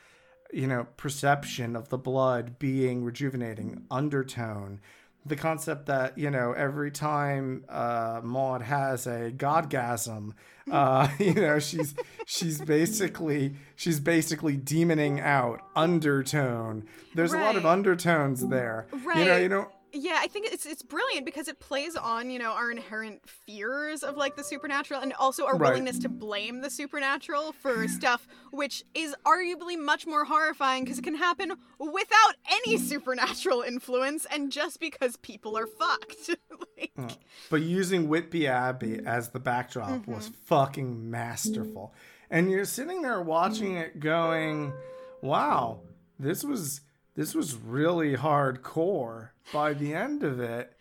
you 0.52 0.68
know, 0.68 0.86
perception 0.96 1.74
of 1.74 1.88
the 1.88 1.98
blood 1.98 2.56
being 2.60 3.02
rejuvenating, 3.02 3.84
undertone. 3.90 4.80
The 5.26 5.36
concept 5.36 5.86
that, 5.86 6.16
you 6.16 6.30
know, 6.30 6.52
every 6.52 6.90
time 6.92 7.64
uh, 7.68 8.20
Maud 8.22 8.62
has 8.62 9.06
a 9.06 9.32
godgasm, 9.32 10.32
uh, 10.70 11.08
you 11.18 11.34
know, 11.34 11.58
she's 11.58 11.94
she's 12.26 12.60
basically 12.60 13.54
she's 13.74 13.98
basically 14.00 14.56
demoning 14.56 15.20
out 15.20 15.60
undertone. 15.74 16.84
There's 17.14 17.32
a 17.32 17.38
lot 17.38 17.56
of 17.56 17.66
undertones 17.66 18.46
there. 18.46 18.86
Right. 19.04 19.18
You 19.18 19.24
know, 19.24 19.30
Right. 19.32 19.42
you 19.42 19.48
know, 19.48 19.68
Yeah, 19.92 20.18
I 20.20 20.26
think 20.26 20.46
it's 20.52 20.66
it's 20.66 20.82
brilliant 20.82 21.24
because 21.24 21.48
it 21.48 21.58
plays 21.60 21.96
on, 21.96 22.30
you 22.30 22.38
know, 22.38 22.52
our 22.52 22.70
inherent 22.70 23.28
fears 23.28 24.02
of 24.02 24.16
like 24.16 24.36
the 24.36 24.44
supernatural 24.44 25.00
and 25.00 25.12
also 25.14 25.46
our 25.46 25.56
Right. 25.56 25.70
willingness 25.70 25.98
to 26.00 26.08
blame 26.08 26.60
the 26.60 26.70
supernatural 26.70 27.52
for 27.52 27.88
stuff 27.88 28.26
which 28.56 28.84
is 28.94 29.14
arguably 29.24 29.78
much 29.78 30.06
more 30.06 30.24
horrifying 30.24 30.84
because 30.84 30.98
it 30.98 31.02
can 31.02 31.14
happen 31.14 31.52
without 31.78 32.34
any 32.50 32.76
mm. 32.76 32.80
supernatural 32.80 33.62
influence 33.62 34.26
and 34.30 34.50
just 34.50 34.80
because 34.80 35.16
people 35.18 35.56
are 35.56 35.66
fucked. 35.66 36.30
like, 36.78 36.92
mm. 36.98 37.16
but 37.50 37.62
using 37.62 38.08
Whitby 38.08 38.46
Abbey 38.46 39.00
as 39.04 39.30
the 39.30 39.40
backdrop 39.40 40.06
was 40.06 40.28
mm-hmm. 40.28 40.34
fucking 40.44 41.10
masterful. 41.10 41.94
And 42.30 42.50
you're 42.50 42.64
sitting 42.64 43.02
there 43.02 43.20
watching 43.20 43.74
mm. 43.74 43.82
it 43.82 44.00
going, 44.00 44.72
"Wow, 45.20 45.80
this 46.18 46.42
was 46.42 46.80
this 47.16 47.34
was 47.34 47.56
really 47.56 48.16
hardcore." 48.16 49.30
By 49.52 49.74
the 49.74 49.94
end 49.94 50.22
of 50.22 50.40
it, 50.40 50.72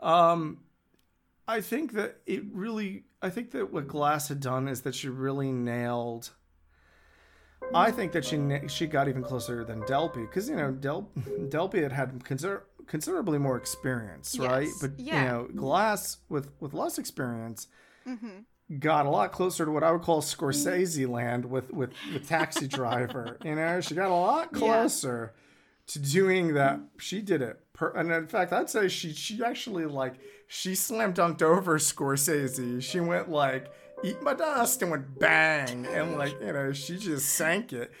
um 0.00 0.58
I 1.46 1.60
think 1.60 1.92
that 1.92 2.20
it 2.26 2.42
really 2.52 3.04
I 3.22 3.30
think 3.30 3.50
that 3.52 3.72
what 3.72 3.86
Glass 3.88 4.28
had 4.28 4.40
done 4.40 4.68
is 4.68 4.82
that 4.82 4.94
she 4.94 5.08
really 5.08 5.52
nailed 5.52 6.30
I 7.72 7.90
think 7.90 8.12
that 8.12 8.24
she 8.24 8.38
she 8.68 8.86
got 8.86 9.08
even 9.08 9.22
closer 9.22 9.64
than 9.64 9.82
Delpy 9.82 10.28
because 10.28 10.48
you 10.48 10.56
know 10.56 10.72
Del 10.72 11.10
Delpy 11.48 11.82
had 11.82 11.92
had 11.92 12.24
consider- 12.24 12.64
considerably 12.86 13.38
more 13.38 13.56
experience, 13.56 14.38
right? 14.38 14.66
Yes, 14.66 14.78
But 14.80 14.98
yeah. 14.98 15.22
you 15.22 15.28
know, 15.28 15.48
Glass 15.54 16.18
with 16.28 16.50
with 16.60 16.74
less 16.74 16.98
experience 16.98 17.68
mm-hmm. 18.06 18.78
got 18.78 19.06
a 19.06 19.10
lot 19.10 19.32
closer 19.32 19.64
to 19.64 19.70
what 19.70 19.82
I 19.82 19.92
would 19.92 20.02
call 20.02 20.20
Scorsese 20.20 21.08
land 21.08 21.46
with 21.46 21.72
with 21.72 21.90
the 22.12 22.20
Taxi 22.20 22.68
Driver. 22.68 23.38
you 23.44 23.54
know, 23.54 23.80
she 23.80 23.94
got 23.94 24.10
a 24.10 24.14
lot 24.14 24.50
Yeah. 24.54 25.32
To 25.88 25.98
doing 25.98 26.54
that. 26.54 26.80
She 26.98 27.20
did 27.20 27.42
it, 27.42 27.60
per- 27.72 27.92
and 27.92 28.10
in 28.10 28.26
fact, 28.26 28.52
I'd 28.52 28.70
say 28.70 28.88
she 28.88 29.12
she 29.12 29.42
actually 29.44 29.86
like 29.86 30.14
she 30.46 30.74
slam 30.74 31.12
dunked 31.14 31.42
over 31.42 31.78
Scorsese. 31.78 32.82
She 32.82 33.00
went 33.00 33.30
like 33.30 33.70
eat 34.02 34.20
my 34.22 34.34
dust 34.34 34.82
and 34.82 34.90
went 34.90 35.18
bang, 35.18 35.86
and 35.86 36.16
like 36.16 36.38
you 36.40 36.52
know, 36.52 36.72
she 36.72 36.96
just 36.98 37.30
sank 37.30 37.72
it. 37.72 37.92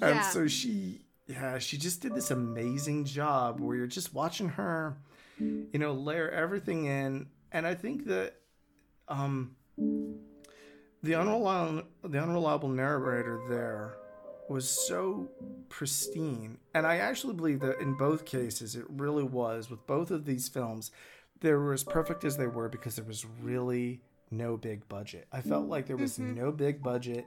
And 0.00 0.24
so 0.24 0.46
she, 0.46 1.02
yeah, 1.26 1.58
she 1.58 1.76
just 1.76 2.00
did 2.00 2.14
this 2.14 2.30
amazing 2.30 3.04
job 3.04 3.60
where 3.60 3.76
you're 3.76 3.86
just 3.86 4.14
watching 4.14 4.48
her, 4.48 4.96
you 5.38 5.68
know, 5.74 5.92
layer 5.92 6.30
everything 6.30 6.86
in. 6.86 7.26
And 7.52 7.66
I 7.66 7.74
think 7.74 8.06
that, 8.06 8.36
um, 9.08 9.54
the 11.02 11.14
unreliable, 11.14 11.82
the 12.04 12.18
unreliable 12.22 12.70
narrator 12.70 13.40
there 13.50 13.96
was 14.52 14.68
so 14.68 15.30
pristine. 15.68 16.58
And 16.74 16.86
I 16.86 16.98
actually 16.98 17.34
believe 17.34 17.60
that 17.60 17.80
in 17.80 17.94
both 17.94 18.24
cases, 18.24 18.76
it 18.76 18.84
really 18.88 19.24
was 19.24 19.70
with 19.70 19.86
both 19.86 20.10
of 20.10 20.24
these 20.24 20.48
films, 20.48 20.90
they 21.40 21.52
were 21.52 21.72
as 21.72 21.84
perfect 21.84 22.24
as 22.24 22.36
they 22.36 22.46
were 22.46 22.68
because 22.68 22.96
there 22.96 23.04
was 23.04 23.24
really 23.42 24.00
no 24.30 24.56
big 24.56 24.88
budget. 24.88 25.26
I 25.32 25.40
felt 25.40 25.68
like 25.68 25.86
there 25.86 25.96
was 25.96 26.18
mm-hmm. 26.18 26.34
no 26.34 26.52
big 26.52 26.82
budget. 26.82 27.26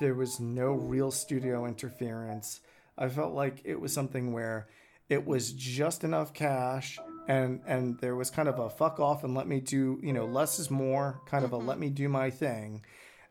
There 0.00 0.14
was 0.14 0.38
no 0.38 0.72
real 0.72 1.10
studio 1.10 1.66
interference. 1.66 2.60
I 2.98 3.08
felt 3.08 3.34
like 3.34 3.62
it 3.64 3.80
was 3.80 3.92
something 3.92 4.32
where 4.32 4.68
it 5.08 5.26
was 5.26 5.52
just 5.52 6.04
enough 6.04 6.32
cash 6.32 6.98
and 7.28 7.60
and 7.66 7.98
there 8.00 8.16
was 8.16 8.30
kind 8.30 8.48
of 8.48 8.58
a 8.58 8.70
fuck 8.70 9.00
off 9.00 9.24
and 9.24 9.34
let 9.34 9.46
me 9.46 9.60
do, 9.60 9.98
you 10.02 10.12
know, 10.12 10.26
less 10.26 10.58
is 10.58 10.70
more, 10.70 11.20
kind 11.26 11.44
of 11.44 11.52
a 11.52 11.58
mm-hmm. 11.58 11.68
let 11.68 11.78
me 11.78 11.90
do 11.90 12.08
my 12.08 12.30
thing. 12.30 12.82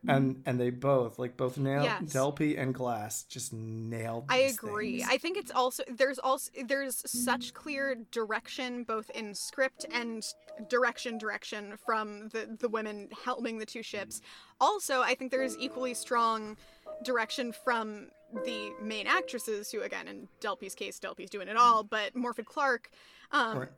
And 0.08 0.42
and 0.46 0.58
they 0.60 0.70
both, 0.70 1.18
like 1.18 1.36
both 1.36 1.58
nailed 1.58 1.84
Yes. 1.84 2.10
Delpy 2.10 2.58
and 2.58 2.74
Glass 2.74 3.24
just 3.24 3.52
nailed 3.52 4.28
I 4.28 4.38
agree. 4.38 5.02
things. 5.02 5.08
I 5.08 5.18
think 5.18 5.36
it's 5.36 5.50
also 5.52 5.84
there's 5.88 6.18
also 6.18 6.50
there's 6.66 7.02
such 7.10 7.54
clear 7.54 7.96
direction 8.10 8.82
both 8.82 9.08
in 9.10 9.34
script 9.34 9.84
and 9.90 10.24
direction 10.68 11.16
direction 11.18 11.76
from 11.84 12.28
the 12.30 12.56
the 12.58 12.68
women 12.68 13.08
helming 13.24 13.58
the 13.60 13.66
two 13.66 13.82
ships. 13.82 14.20
Also, 14.60 15.00
I 15.02 15.14
think 15.14 15.30
there's 15.30 15.56
equally 15.58 15.94
strong 15.94 16.56
direction 17.02 17.52
from 17.52 18.08
the 18.32 18.74
main 18.80 19.06
actresses 19.06 19.70
who 19.70 19.82
again 19.82 20.08
in 20.08 20.28
Delpy's 20.40 20.74
case 20.74 20.98
Delpy's 20.98 21.30
doing 21.30 21.48
it 21.48 21.56
all, 21.56 21.84
but 21.84 22.14
Morfydd 22.14 22.46
Clark 22.46 22.90
um 23.30 23.58
Right. 23.60 23.68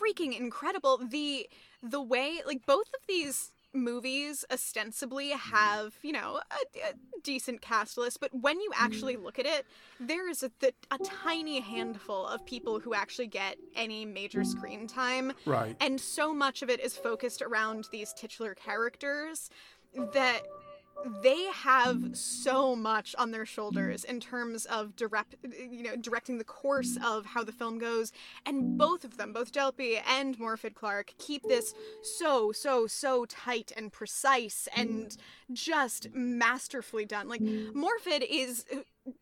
freaking 0.00 0.38
incredible. 0.38 0.98
The 0.98 1.48
the 1.82 2.00
way 2.02 2.40
like 2.46 2.64
both 2.66 2.88
of 2.88 3.00
these 3.06 3.52
movies 3.72 4.44
ostensibly 4.52 5.30
have, 5.30 5.94
you 6.02 6.12
know, 6.12 6.40
a, 6.50 6.78
a 6.88 6.92
decent 7.22 7.60
cast 7.60 7.96
list, 7.96 8.20
but 8.20 8.30
when 8.34 8.60
you 8.60 8.70
actually 8.74 9.16
look 9.16 9.38
at 9.38 9.46
it, 9.46 9.66
there 9.98 10.28
is 10.28 10.42
a, 10.42 10.50
the, 10.60 10.72
a 10.90 10.98
tiny 10.98 11.60
handful 11.60 12.26
of 12.26 12.44
people 12.44 12.80
who 12.80 12.94
actually 12.94 13.26
get 13.26 13.56
any 13.76 14.04
major 14.04 14.44
screen 14.44 14.86
time. 14.86 15.32
Right. 15.46 15.76
And 15.80 16.00
so 16.00 16.34
much 16.34 16.62
of 16.62 16.70
it 16.70 16.80
is 16.80 16.96
focused 16.96 17.42
around 17.42 17.88
these 17.92 18.12
titular 18.12 18.54
characters 18.54 19.50
that 20.12 20.42
they 21.22 21.44
have 21.52 22.16
so 22.16 22.76
much 22.76 23.14
on 23.18 23.30
their 23.30 23.46
shoulders 23.46 24.04
in 24.04 24.20
terms 24.20 24.66
of 24.66 24.96
direct 24.96 25.34
you 25.70 25.82
know 25.82 25.96
directing 25.96 26.38
the 26.38 26.44
course 26.44 26.98
of 27.04 27.26
how 27.26 27.44
the 27.44 27.52
film 27.52 27.78
goes. 27.78 28.12
And 28.46 28.78
both 28.78 29.04
of 29.04 29.16
them 29.16 29.32
both 29.32 29.52
Delpy 29.52 30.00
and 30.06 30.38
Morfydd 30.38 30.74
Clark 30.74 31.14
keep 31.18 31.42
this 31.44 31.74
so 32.02 32.52
so 32.52 32.86
so 32.86 33.24
tight 33.26 33.72
and 33.76 33.92
precise 33.92 34.68
and 34.76 35.16
just 35.52 36.08
masterfully 36.14 37.04
done. 37.04 37.28
Like 37.28 37.40
mm. 37.40 37.72
Morfydd 37.72 38.26
is 38.28 38.64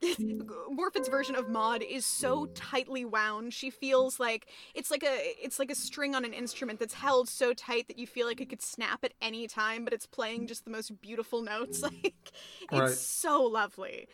Mm. 0.02 0.46
Morfydd's 0.72 1.08
version 1.08 1.34
of 1.34 1.48
Maud 1.48 1.82
is 1.82 2.04
so 2.04 2.46
mm. 2.46 2.50
tightly 2.54 3.04
wound. 3.04 3.52
She 3.54 3.70
feels 3.70 4.18
like 4.18 4.46
it's 4.74 4.90
like 4.90 5.02
a 5.02 5.34
it's 5.42 5.58
like 5.58 5.70
a 5.70 5.74
string 5.74 6.14
on 6.14 6.24
an 6.24 6.32
instrument 6.32 6.78
that's 6.78 6.94
held 6.94 7.28
so 7.28 7.52
tight 7.54 7.88
that 7.88 7.98
you 7.98 8.06
feel 8.06 8.26
like 8.26 8.40
it 8.40 8.48
could 8.48 8.62
snap 8.62 9.04
at 9.04 9.12
any 9.22 9.46
time, 9.46 9.84
but 9.84 9.92
it's 9.92 10.06
playing 10.06 10.42
mm. 10.42 10.48
just 10.48 10.64
the 10.64 10.70
most 10.70 11.00
beautiful 11.00 11.42
notes. 11.42 11.82
Like 11.88 12.14
it's 12.70 12.72
Right. 12.72 12.90
so 12.90 13.42
lovely. 13.42 14.08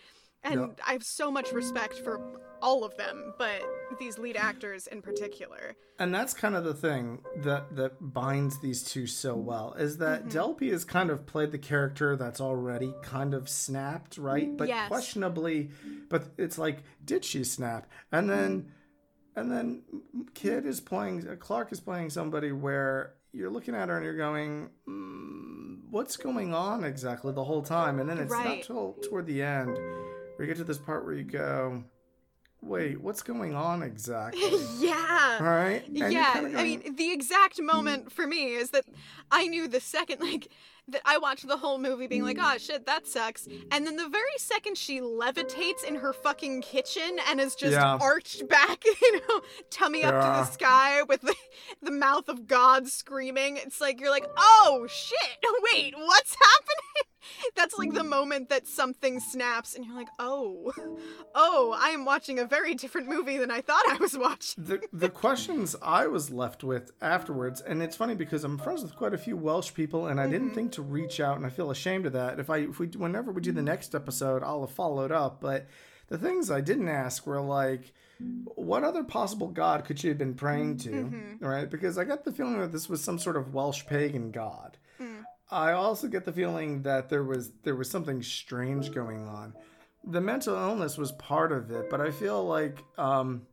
And 0.45 0.61
Yeah. 0.61 0.66
I 0.86 0.92
have 0.92 1.03
so 1.05 1.30
much 1.30 1.53
respect 1.53 1.95
for 1.99 2.20
all 2.62 2.84
of 2.84 2.97
them, 2.97 3.34
but 3.38 3.62
these 3.99 4.18
lead 4.18 4.36
actors 4.36 4.86
in 4.86 5.03
particular. 5.03 5.74
and 6.01 6.12
that's 6.12 6.34
kind 6.34 6.57
of 6.57 6.64
the 6.64 6.74
thing 6.74 7.20
that 7.45 7.76
that 7.76 7.92
binds 8.12 8.59
these 8.61 8.82
two 8.82 9.07
so 9.07 9.36
well 9.36 9.74
is 9.74 9.99
that 9.99 10.24
Delpy 10.26 10.72
has 10.72 10.84
kind 10.84 11.09
of 11.11 11.24
played 11.24 11.53
the 11.53 11.59
character 11.59 12.16
that's 12.16 12.40
already 12.40 12.92
kind 13.03 13.32
of 13.32 13.49
snapped, 13.49 14.18
right? 14.18 14.57
But 14.57 14.66
Yes. 14.68 14.88
questionably, 14.88 15.70
but 16.09 16.32
it's 16.36 16.59
like, 16.59 16.78
did 17.05 17.24
she 17.24 17.45
snap? 17.45 17.86
And 18.11 18.28
then, 18.28 18.72
and 19.36 19.53
then, 19.53 19.82
Kid 20.34 20.66
is 20.66 20.80
playing. 20.80 21.24
Clark 21.38 21.70
is 21.70 21.78
playing 21.80 22.11
somebody 22.11 22.51
where 22.51 23.14
you're 23.32 23.51
looking 23.51 23.74
at 23.76 23.88
her 23.88 23.97
and 23.97 24.05
you're 24.05 24.16
going, 24.16 24.70
mm, 24.88 25.78
what's 25.90 26.16
going 26.16 26.53
on 26.55 26.82
exactly 26.82 27.32
the 27.32 27.45
whole 27.45 27.62
time? 27.62 28.01
And 28.01 28.09
then 28.09 28.18
it's 28.18 28.32
not 28.32 28.45
Right. 28.45 28.62
till 28.64 28.95
toward 29.03 29.26
the 29.26 29.42
end 29.42 29.76
you 30.39 30.47
get 30.47 30.57
to 30.57 30.64
this 30.64 30.78
part 30.78 31.05
where 31.05 31.14
you 31.14 31.24
go. 31.24 31.85
Wait, 32.61 32.99
what's 32.99 33.22
going 33.22 33.55
on 33.55 33.82
exactly? 33.82 34.41
yeah. 34.78 35.37
All 35.39 35.47
right. 35.47 35.87
And 35.87 36.12
yeah, 36.12 36.32
kinda 36.32 36.59
I 36.59 36.62
mean, 36.62 36.97
the 36.97 37.12
exact 37.12 37.61
moment 37.61 38.05
hmm. 38.05 38.09
for 38.09 38.26
me 38.26 38.55
is 38.55 38.70
that 38.70 38.85
I 39.30 39.47
knew 39.47 39.68
the 39.68 39.80
second, 39.80 40.20
like, 40.20 40.49
that 40.89 41.01
I 41.05 41.18
watched 41.18 41.47
the 41.47 41.57
whole 41.57 41.78
movie 41.78 42.07
being 42.07 42.22
like, 42.22 42.39
oh 42.41 42.57
shit, 42.59 42.87
that 42.87 43.07
sucks. 43.07 43.49
And 43.70 43.87
then 43.87 43.97
the 43.97 44.09
very 44.09 44.39
second 44.39 44.76
she 44.76 45.01
levitates 45.01 45.85
in 45.87 45.97
her 45.97 46.12
fucking 46.12 46.62
kitchen 46.62 47.18
and 47.28 47.41
is 47.41 47.55
just 47.55 47.72
Yeah. 47.72 47.97
arched 48.01 48.49
back, 48.49 48.85
you 49.03 49.20
know, 49.20 49.41
tummy 49.70 50.05
up 50.05 50.14
to 50.14 50.20
the 50.20 50.45
sky 50.45 51.03
with 51.03 51.22
the, 51.22 51.35
the 51.82 51.91
mouth 51.91 52.28
of 52.28 52.47
God 52.47 52.89
screaming, 52.89 53.57
it's 53.57 53.80
like, 53.80 54.01
you're 54.01 54.11
like, 54.11 54.26
oh 54.37 54.87
shit, 54.89 55.39
wait, 55.72 55.95
what's 55.97 56.35
happening? 56.35 57.11
That's 57.57 57.78
like 57.78 57.93
the 57.93 58.03
hmm. 58.03 58.09
moment 58.09 58.49
that 58.49 58.66
something 58.66 59.20
snaps 59.20 59.74
and 59.74 59.85
you're 59.85 59.95
like, 59.95 60.09
oh, 60.18 60.72
oh, 61.35 61.76
I 61.78 61.91
am 61.91 62.05
watching 62.05 62.39
a 62.39 62.45
very 62.45 62.74
different 62.74 63.09
movie 63.09 63.39
than 63.39 63.51
I 63.51 63.61
thought 63.61 63.85
I 63.89 63.97
was 63.97 64.16
watching. 64.16 64.64
the 64.64 64.80
the 64.93 65.09
questions 65.09 65.76
I 65.82 66.07
was 66.07 66.30
left 66.30 66.64
with 66.64 66.93
afterwards, 67.01 67.61
and 67.61 67.82
it's 67.82 67.97
funny 67.97 68.14
because 68.14 68.45
I'm 68.45 68.59
friends 68.59 68.82
with 68.82 68.97
quite 68.97 69.14
a 69.14 69.18
few 69.18 69.37
Welsh 69.37 69.74
people, 69.74 70.07
and 70.07 70.20
I 70.20 70.26
didn't 70.26 70.49
mm-hmm. 70.49 70.55
think 70.55 70.72
to 70.74 70.82
reach 70.82 71.20
out, 71.20 71.36
and 71.36 71.46
I 71.46 71.50
feel 71.50 71.70
ashamed 71.70 72.06
of 72.06 72.12
that. 72.12 72.38
If 72.38 72.50
I 72.50 72.58
if 72.58 72.78
we 72.78 72.86
whenever 72.88 73.32
we 73.32 73.40
do 73.40 73.52
the 73.52 73.60
hmm. 73.60 73.66
next 73.66 73.94
episode, 73.94 74.42
I'll 74.42 74.60
have 74.60 74.70
followed 74.70 75.12
up. 75.12 75.40
But 75.40 75.66
the 76.08 76.18
things 76.18 76.50
I 76.50 76.60
didn't 76.60 76.88
ask 76.88 77.26
were 77.26 77.40
like, 77.40 77.92
what 78.54 78.84
other 78.84 79.04
possible 79.04 79.48
god 79.48 79.84
could 79.84 79.98
she 79.98 80.08
have 80.08 80.18
been 80.18 80.34
praying 80.34 80.78
to, 80.78 80.90
mm-hmm. 80.90 81.44
right? 81.44 81.68
Because 81.68 81.98
I 81.98 82.04
got 82.04 82.24
the 82.24 82.32
feeling 82.32 82.58
that 82.60 82.72
this 82.72 82.88
was 82.88 83.02
some 83.02 83.18
sort 83.18 83.36
of 83.36 83.54
Welsh 83.54 83.86
pagan 83.86 84.30
god. 84.30 84.76
Hmm. 84.98 85.20
I 85.50 85.72
also 85.72 86.08
get 86.08 86.24
the 86.24 86.32
feeling 86.32 86.82
that 86.82 87.08
there 87.08 87.24
was 87.24 87.52
there 87.62 87.76
was 87.76 87.90
something 87.90 88.22
strange 88.22 88.92
going 88.92 89.26
on. 89.26 89.54
The 90.04 90.20
mental 90.20 90.56
illness 90.56 90.98
was 90.98 91.12
part 91.12 91.52
of 91.52 91.70
it, 91.70 91.88
but 91.90 92.00
I 92.00 92.10
feel 92.10 92.44
like 92.44 92.82
um, 92.98 93.46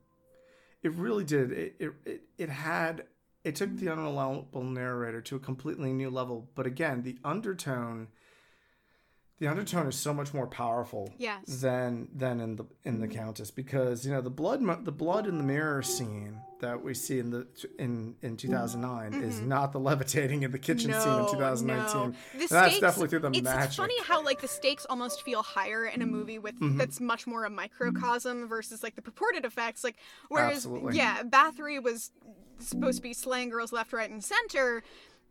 it 0.83 0.93
really 0.93 1.23
did. 1.23 1.51
It, 1.51 1.75
it 1.79 1.91
it 2.05 2.21
it 2.37 2.49
had 2.49 3.05
it 3.43 3.55
took 3.55 3.75
the 3.77 3.89
unreliable 3.89 4.63
narrator 4.63 5.21
to 5.21 5.35
a 5.35 5.39
completely 5.39 5.93
new 5.93 6.09
level. 6.09 6.49
But 6.55 6.67
again, 6.67 7.01
the 7.03 7.17
undertone, 7.23 8.09
the 9.39 9.47
undertone 9.47 9.87
is 9.87 9.95
so 9.95 10.13
much 10.13 10.33
more 10.33 10.45
powerful 10.45 11.11
Yes. 11.17 11.45
than 11.47 12.09
than 12.13 12.39
in 12.39 12.55
the 12.57 12.65
in 12.83 12.99
the 12.99 13.07
mm-hmm. 13.07 13.17
Countess 13.17 13.49
because 13.49 14.05
you 14.05 14.11
know 14.11 14.21
the 14.21 14.29
blood 14.29 14.61
the 14.85 14.91
blood 14.91 15.25
in 15.25 15.37
the 15.37 15.43
mirror 15.43 15.81
scene 15.81 16.39
that 16.59 16.83
we 16.83 16.93
see 16.93 17.17
in 17.17 17.31
the 17.31 17.47
in 17.79 18.15
in 18.21 18.37
2009 18.37 19.23
is 19.23 19.37
mm-hmm. 19.37 19.49
not 19.49 19.71
the 19.71 19.79
levitating 19.79 20.43
in 20.43 20.51
the 20.51 20.59
kitchen 20.59 20.93
scene 20.93 21.19
in 21.19 21.31
2019. 21.31 22.15
The 22.37 22.47
That's 22.47 22.79
definitely 22.79 23.07
through 23.09 23.19
the 23.19 23.29
it's 23.29 23.41
magic. 23.41 23.77
funny 23.77 23.99
how 24.03 24.23
like 24.23 24.41
the 24.41 24.47
stakes 24.47 24.85
almost 24.87 25.23
feel 25.23 25.41
higher 25.41 25.85
in 25.85 26.03
a 26.03 26.05
mm-hmm. 26.05 26.13
movie 26.13 26.39
with 26.39 26.51
Mm-hmm. 26.59 26.77
that's 26.77 26.99
much 26.99 27.25
more 27.25 27.45
a 27.45 27.49
microcosm 27.49 28.47
versus 28.47 28.83
like 28.83 28.95
the 28.95 29.01
purported 29.01 29.45
effects. 29.45 29.83
Like 29.83 29.95
whereas 30.29 30.57
Absolutely. 30.57 30.97
yeah, 30.97 31.23
Bathory 31.23 31.81
was 31.81 32.11
supposed 32.69 32.97
to 32.97 33.03
be 33.03 33.13
slaying 33.13 33.49
girls 33.49 33.71
left, 33.71 33.93
right, 33.93 34.09
and 34.09 34.23
center. 34.23 34.83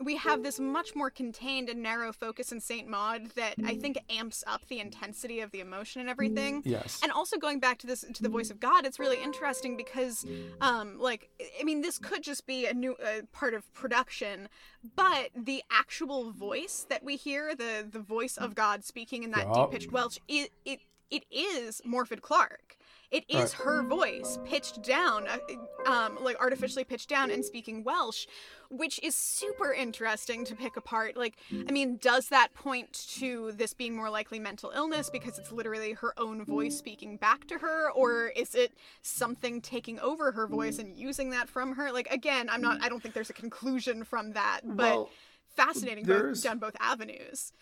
We 0.02 0.16
have 0.16 0.42
this 0.42 0.58
much 0.58 0.96
more 0.96 1.10
contained 1.10 1.68
and 1.68 1.82
narrow 1.82 2.10
focus 2.10 2.52
in 2.52 2.60
Saint 2.60 2.88
Maud 2.88 3.32
that 3.32 3.56
I 3.66 3.74
think 3.74 3.98
amps 4.08 4.42
up 4.46 4.66
the 4.68 4.80
intensity 4.80 5.40
of 5.40 5.50
the 5.50 5.60
emotion 5.60 6.00
and 6.00 6.08
everything. 6.08 6.62
Yes. 6.64 7.00
And 7.02 7.12
also 7.12 7.36
going 7.36 7.60
back 7.60 7.76
to 7.80 7.86
this 7.86 8.02
to 8.14 8.22
the 8.22 8.30
voice 8.30 8.50
of 8.50 8.60
God, 8.60 8.86
it's 8.86 8.98
really 8.98 9.22
interesting 9.22 9.76
because, 9.76 10.24
um, 10.62 10.98
like, 10.98 11.28
I 11.60 11.64
mean, 11.64 11.82
this 11.82 11.98
could 11.98 12.22
just 12.22 12.46
be 12.46 12.64
a 12.64 12.72
new 12.72 12.94
uh, 12.94 13.26
part 13.32 13.52
of 13.52 13.70
production, 13.74 14.48
but 14.96 15.28
the 15.36 15.62
actual 15.70 16.30
voice 16.30 16.86
that 16.88 17.04
we 17.04 17.16
hear, 17.16 17.54
the 17.54 17.86
the 17.86 18.00
voice 18.00 18.38
of 18.38 18.54
God 18.54 18.84
speaking 18.86 19.22
in 19.22 19.32
that 19.32 19.48
Yup. 19.48 19.70
deep 19.70 19.80
pitched 19.80 19.92
Welsh, 19.92 20.16
it 20.28 20.50
it 20.64 20.80
it 21.10 21.24
is 21.30 21.82
Morfydd 21.86 22.22
Clark. 22.22 22.78
It 23.10 23.24
is 23.28 23.52
her 23.54 23.82
voice 23.82 24.38
pitched 24.44 24.82
down, 24.82 25.26
uh, 25.26 25.90
um, 25.90 26.18
like 26.22 26.38
artificially 26.38 26.84
pitched 26.84 27.08
down 27.08 27.30
and 27.32 27.44
speaking 27.44 27.82
Welsh, 27.82 28.26
which 28.68 29.00
is 29.02 29.16
super 29.16 29.72
interesting 29.72 30.44
to 30.44 30.54
pick 30.54 30.76
apart. 30.76 31.16
Like, 31.16 31.34
I 31.68 31.72
mean, 31.72 31.96
does 31.96 32.28
that 32.28 32.54
point 32.54 32.92
to 33.18 33.50
this 33.52 33.74
being 33.74 33.96
more 33.96 34.10
likely 34.10 34.38
mental 34.38 34.70
illness 34.70 35.10
because 35.10 35.40
it's 35.40 35.50
literally 35.50 35.92
her 35.94 36.14
own 36.18 36.44
voice 36.44 36.78
speaking 36.78 37.16
back 37.16 37.48
to 37.48 37.58
her, 37.58 37.90
or 37.90 38.28
is 38.28 38.54
it 38.54 38.72
something 39.02 39.60
taking 39.60 39.98
over 39.98 40.30
her 40.30 40.46
voice 40.46 40.78
and 40.78 40.94
using 40.94 41.30
that 41.30 41.48
from 41.48 41.74
her? 41.74 41.90
Like, 41.90 42.06
again, 42.12 42.48
I'm 42.48 42.60
not. 42.62 42.80
I 42.80 42.88
don't 42.88 43.02
think 43.02 43.14
there's 43.14 43.30
a 43.30 43.34
conclusion 43.34 44.04
from 44.04 44.34
that, 44.34 44.60
but 44.64 44.76
Well, 44.76 45.10
fascinating 45.56 46.04
both, 46.04 46.40
down 46.44 46.58
both 46.58 46.76
avenues. 46.78 47.52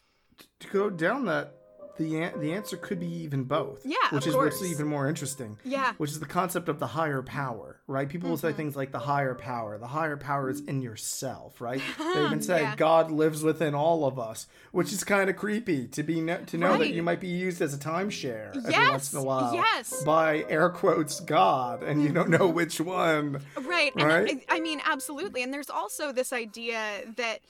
to 0.61 0.69
go 0.69 0.91
down 0.91 1.25
that 1.25 1.55
the 1.99 2.23
an- 2.23 2.41
the 2.41 2.53
answer 2.53 2.77
could 2.77 3.01
be 3.01 3.07
even 3.25 3.45
both. 3.45 3.83
Yeah, 3.85 3.97
which 4.11 4.27
is 4.27 4.35
what's 4.35 4.59
course. 4.59 4.71
even 4.71 4.87
more 4.87 5.09
interesting. 5.09 5.59
Yeah. 5.65 5.93
which 5.99 6.11
is 6.11 6.21
the 6.21 6.27
concept 6.27 6.69
of 6.69 6.79
the 6.79 6.87
higher 6.89 7.23
power, 7.23 7.81
right? 7.87 8.09
People 8.09 8.31
will 8.31 8.37
say 8.37 8.49
Mm-hmm. 8.49 8.57
things 8.57 8.77
like 8.77 8.93
the 8.93 8.99
higher 9.01 9.35
power. 9.35 9.77
The 9.79 9.89
higher 9.89 10.17
power 10.17 10.49
is 10.51 10.61
in 10.61 10.81
yourself, 10.83 11.61
right? 11.61 11.81
They 11.99 12.25
even 12.25 12.41
say 12.43 12.63
Yeah. 12.63 12.77
God 12.77 13.11
lives 13.11 13.43
within 13.43 13.75
all 13.75 14.07
of 14.07 14.19
us, 14.19 14.47
which 14.73 14.93
is 14.93 15.05
kind 15.05 15.29
of 15.29 15.37
creepy 15.37 15.87
to 15.89 16.03
be 16.03 16.21
kno- 16.21 16.45
to 16.47 16.57
know 16.59 16.79
that 16.79 16.91
you 16.91 17.03
might 17.03 17.21
be 17.21 17.29
used 17.29 17.61
as 17.61 17.75
a 17.75 17.79
timeshare 17.79 18.57
every 18.57 18.91
once 18.91 19.13
in 19.13 19.19
a 19.19 19.23
while 19.23 19.55
yes. 19.55 20.03
by 20.05 20.45
air 20.49 20.69
quotes 20.71 21.21
God, 21.21 21.83
and 21.83 22.03
you 22.03 22.11
don't 22.11 22.31
know 22.31 22.47
which 22.49 22.81
one. 22.81 23.41
Right. 23.61 23.93
And 23.97 24.05
Right? 24.09 24.45
I, 24.49 24.57
I 24.57 24.61
mean, 24.61 24.81
absolutely. 24.85 25.43
And 25.43 25.53
there's 25.53 25.71
also 25.71 26.13
this 26.13 26.33
idea 26.33 26.81
that 27.17 27.41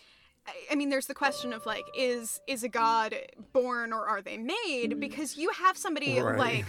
I- 0.70 0.74
mean, 0.74 0.88
there's 0.88 1.07
the 1.07 1.14
question 1.14 1.53
of 1.53 1.66
like, 1.66 1.84
is 1.96 2.40
is 2.46 2.62
a 2.62 2.68
god 2.68 3.14
born 3.53 3.92
or 3.92 4.07
are 4.07 4.22
they 4.22 4.36
made? 4.36 4.92
Mm. 4.92 5.01
Because 5.01 5.36
you 5.36 5.51
have 5.51 5.76
somebody 5.76 6.20
Right. 6.20 6.38
like 6.38 6.64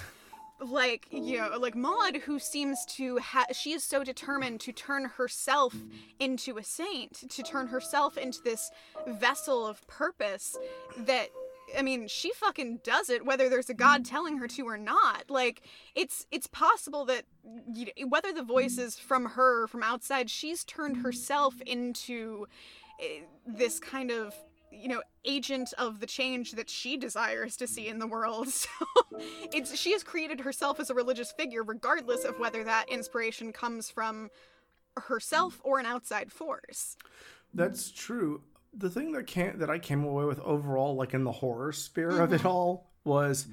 like 0.62 1.08
you 1.12 1.38
know 1.38 1.58
like 1.58 1.76
Maud 1.76 2.18
who 2.18 2.38
seems 2.38 2.86
to 2.86 3.18
ha- 3.20 3.46
she 3.54 3.72
is 3.72 3.84
so 3.84 4.04
determined 4.04 4.60
to 4.62 4.72
turn 4.74 5.06
herself 5.06 5.74
into 6.20 6.58
a 6.58 6.64
saint 6.64 7.30
to 7.30 7.44
turn 7.44 7.68
herself 7.68 8.18
into 8.18 8.42
this 8.44 8.70
vessel 9.08 9.66
of 9.66 9.86
purpose 9.88 10.58
that 10.98 11.30
I 11.78 11.82
mean 11.82 12.08
she 12.08 12.34
fucking 12.34 12.82
does 12.84 13.10
it 13.10 13.26
whether 13.26 13.48
there's 13.48 13.70
a 13.70 13.74
god 13.74 14.02
mm. 14.02 14.10
telling 14.10 14.38
her 14.40 14.48
to 14.50 14.64
or 14.68 14.78
not 14.78 15.30
like 15.30 15.62
it's 15.96 16.26
it's 16.32 16.48
possible 16.48 17.06
that 17.06 17.24
you 17.74 17.86
know, 17.86 18.08
whether 18.08 18.34
the 18.34 18.44
voice 18.44 18.78
is 18.78 19.00
from 19.00 19.26
her 19.28 19.64
or 19.64 19.68
from 19.68 19.84
outside 19.84 20.30
she's 20.30 20.66
turned 20.66 20.98
herself 20.98 21.62
into 21.62 22.48
this 23.46 23.80
kind 23.80 24.12
of 24.12 24.34
you 24.72 24.88
know 24.88 25.02
agent 25.26 25.74
of 25.78 26.00
the 26.00 26.06
change 26.06 26.52
that 26.54 26.70
she 26.70 26.96
desires 26.98 27.58
to 27.58 27.68
see 27.68 27.88
in 27.88 28.00
the 28.00 28.08
world 28.08 28.48
so 28.50 28.70
it's 29.52 29.76
she 29.78 29.92
has 29.94 30.04
created 30.04 30.40
herself 30.42 30.80
as 30.80 30.90
a 30.90 30.94
religious 30.94 31.32
figure 31.32 31.64
regardless 31.64 32.24
of 32.24 32.38
whether 32.40 32.64
that 32.64 32.88
inspiration 32.90 33.52
comes 33.52 33.90
from 33.90 34.30
herself 34.98 35.60
or 35.64 35.80
an 35.80 35.86
outside 35.86 36.32
force 36.32 36.96
That's 37.54 37.90
true. 37.92 38.42
the 38.74 38.90
thing 38.90 39.12
that 39.14 39.28
came 39.28 39.58
that 39.60 39.70
I 39.70 39.80
came 39.80 40.04
away 40.04 40.26
with 40.26 40.40
overall, 40.42 40.96
like 40.96 41.14
in 41.14 41.24
the 41.24 41.32
horror 41.32 41.72
sphere 41.72 42.12
mm-hmm. 42.12 42.22
of 42.22 42.34
it 42.34 42.46
all, 42.46 42.92
was 43.04 43.48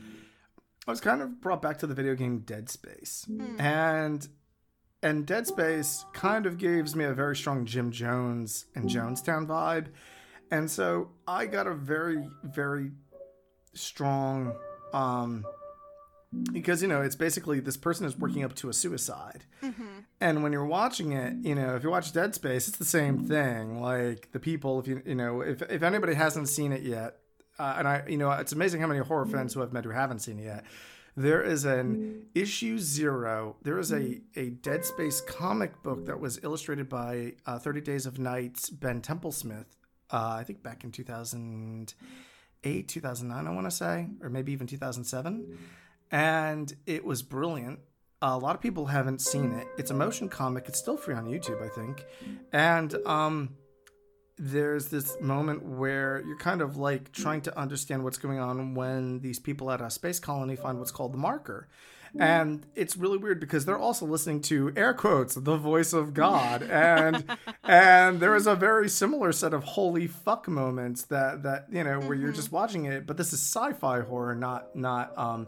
I 0.87 0.91
was 0.91 1.01
kind 1.01 1.23
of 1.23 1.41
brought 1.41 1.63
back 1.63 1.79
to 1.79 1.87
the 1.87 1.95
video 1.95 2.15
game 2.15 2.41
Dead 2.41 2.69
Space, 2.69 3.27
mm. 3.29 3.59
and 3.61 4.29
and 5.07 5.25
Dead 5.25 5.47
Space 5.47 6.05
kind 6.13 6.47
of 6.47 6.59
gives 6.59 6.97
me 6.97 7.05
a 7.05 7.13
very 7.13 7.37
strong 7.37 7.65
Jim 7.65 7.93
Jones 7.93 8.67
and 8.75 8.91
Jonestown 8.91 9.47
vibe, 9.47 9.87
and 10.51 10.69
so 10.69 11.11
I 11.29 11.47
got 11.47 11.67
a 11.67 11.75
very 11.75 12.29
very 12.43 12.91
strong 13.73 14.55
um 14.93 15.45
because 16.53 16.83
you 16.83 16.89
know 16.89 17.03
it's 17.03 17.15
basically 17.15 17.61
this 17.61 17.77
person 17.77 18.05
is 18.05 18.19
working 18.19 18.43
up 18.43 18.55
to 18.57 18.69
a 18.69 18.73
suicide. 18.73 19.45
Mm-hmm. 19.63 20.01
and 20.21 20.43
when 20.43 20.53
you're 20.53 20.67
watching 20.67 21.13
it 21.13 21.35
you 21.43 21.55
know 21.55 21.77
if 21.77 21.83
you 21.83 21.91
watch 21.91 22.13
dead 22.13 22.35
space 22.35 22.69
it's 22.69 22.79
the 22.79 22.85
same 22.85 23.27
thing. 23.27 23.81
Like 23.81 24.33
the 24.33 24.41
people 24.41 24.81
if 24.81 24.89
you 24.89 25.03
you 25.07 25.15
know 25.15 25.41
if, 25.41 25.63
if 25.63 25.83
anybody 25.83 26.15
hasn't 26.15 26.49
seen 26.49 26.73
it 26.73 26.83
yet 26.83 27.19
uh, 27.59 27.77
and 27.79 27.89
i 27.89 28.03
you 28.09 28.17
know 28.17 28.31
it's 28.33 28.53
amazing 28.53 28.81
how 28.81 28.87
many 28.87 29.01
horror 29.01 29.27
fans 29.27 29.55
who 29.55 29.63
i've 29.63 29.73
met 29.73 29.85
who 29.85 29.91
haven't 29.91 30.19
seen 30.19 30.39
it 30.39 30.45
yet 30.45 30.65
there 31.17 31.43
is 31.43 31.65
an 31.65 32.27
issue 32.35 32.79
zero 32.79 33.57
there 33.63 33.79
is 33.79 33.93
a, 33.93 34.21
a 34.37 34.51
dead 34.51 34.85
space 34.85 35.21
comic 35.21 35.83
book 35.83 36.05
that 36.07 36.21
was 36.21 36.39
illustrated 36.43 36.89
by 36.89 37.33
uh, 37.47 37.59
30 37.59 37.81
days 37.81 38.07
of 38.07 38.19
nights 38.19 38.69
ben 38.71 39.01
templesmith 39.01 39.67
uh, 40.13 40.37
i 40.39 40.45
think 40.45 40.63
back 40.63 40.85
in 40.85 40.93
2008 40.93 42.89
2009 42.89 43.47
i 43.47 43.51
want 43.55 43.67
to 43.67 43.71
say 43.71 44.09
or 44.23 44.29
maybe 44.29 44.53
even 44.53 44.67
2007 44.67 45.59
and 46.11 46.75
it 46.87 47.05
was 47.05 47.23
brilliant. 47.23 47.81
A 48.23 48.39
lot 48.39 48.55
of 48.55 48.63
people 48.63 48.87
haven't 48.87 49.21
seen 49.21 49.53
it. 49.53 49.67
It's 49.77 49.91
a 49.91 49.95
motion 49.95 50.29
comic. 50.29 50.69
It's 50.69 50.79
still 50.79 50.97
free 50.97 51.15
on 51.15 51.27
YouTube, 51.27 51.63
I 51.63 51.69
think. 51.69 52.05
And 52.53 52.95
um, 53.07 53.51
there's 54.39 54.89
this 54.89 55.19
moment 55.21 55.63
where 55.65 56.23
you're 56.27 56.37
kind 56.37 56.61
of 56.61 56.77
like 56.77 57.13
trying 57.13 57.41
to 57.43 57.59
understand 57.59 58.05
what's 58.05 58.19
going 58.19 58.39
on 58.39 58.75
when 58.75 59.21
these 59.21 59.39
people 59.39 59.71
at 59.71 59.81
a 59.81 59.91
space 59.91 60.21
colony 60.21 60.57
find 60.57 60.79
what's 60.79 60.91
called 60.91 61.13
the 61.13 61.19
marker. 61.19 61.69
And 62.19 62.65
it's 62.75 62.97
really 62.97 63.19
weird 63.19 63.41
because 63.41 63.67
they're 63.67 63.79
also 63.79 64.07
listening 64.07 64.41
to 64.43 64.73
air 64.75 64.95
quotes 64.95 65.35
the 65.35 65.57
voice 65.57 65.93
of 65.93 66.15
God, 66.15 66.63
and 66.63 67.25
and 67.65 68.21
there 68.21 68.35
is 68.35 68.47
a 68.47 68.55
very 68.55 68.89
similar 68.89 69.33
set 69.33 69.53
of 69.53 69.65
holy 69.65 70.07
fuck 70.07 70.49
moments 70.49 71.03
that 71.05 71.43
that 71.43 71.67
you 71.71 71.85
know 71.85 71.99
where 71.99 72.11
mm-hmm. 72.11 72.23
you're 72.23 72.33
just 72.33 72.53
watching 72.53 72.87
it, 72.87 73.07
but 73.07 73.19
this 73.19 73.35
is 73.35 73.41
sci-fi 73.41 74.01
horror, 74.01 74.35
not 74.35 74.75
not 74.75 75.17
um 75.19 75.47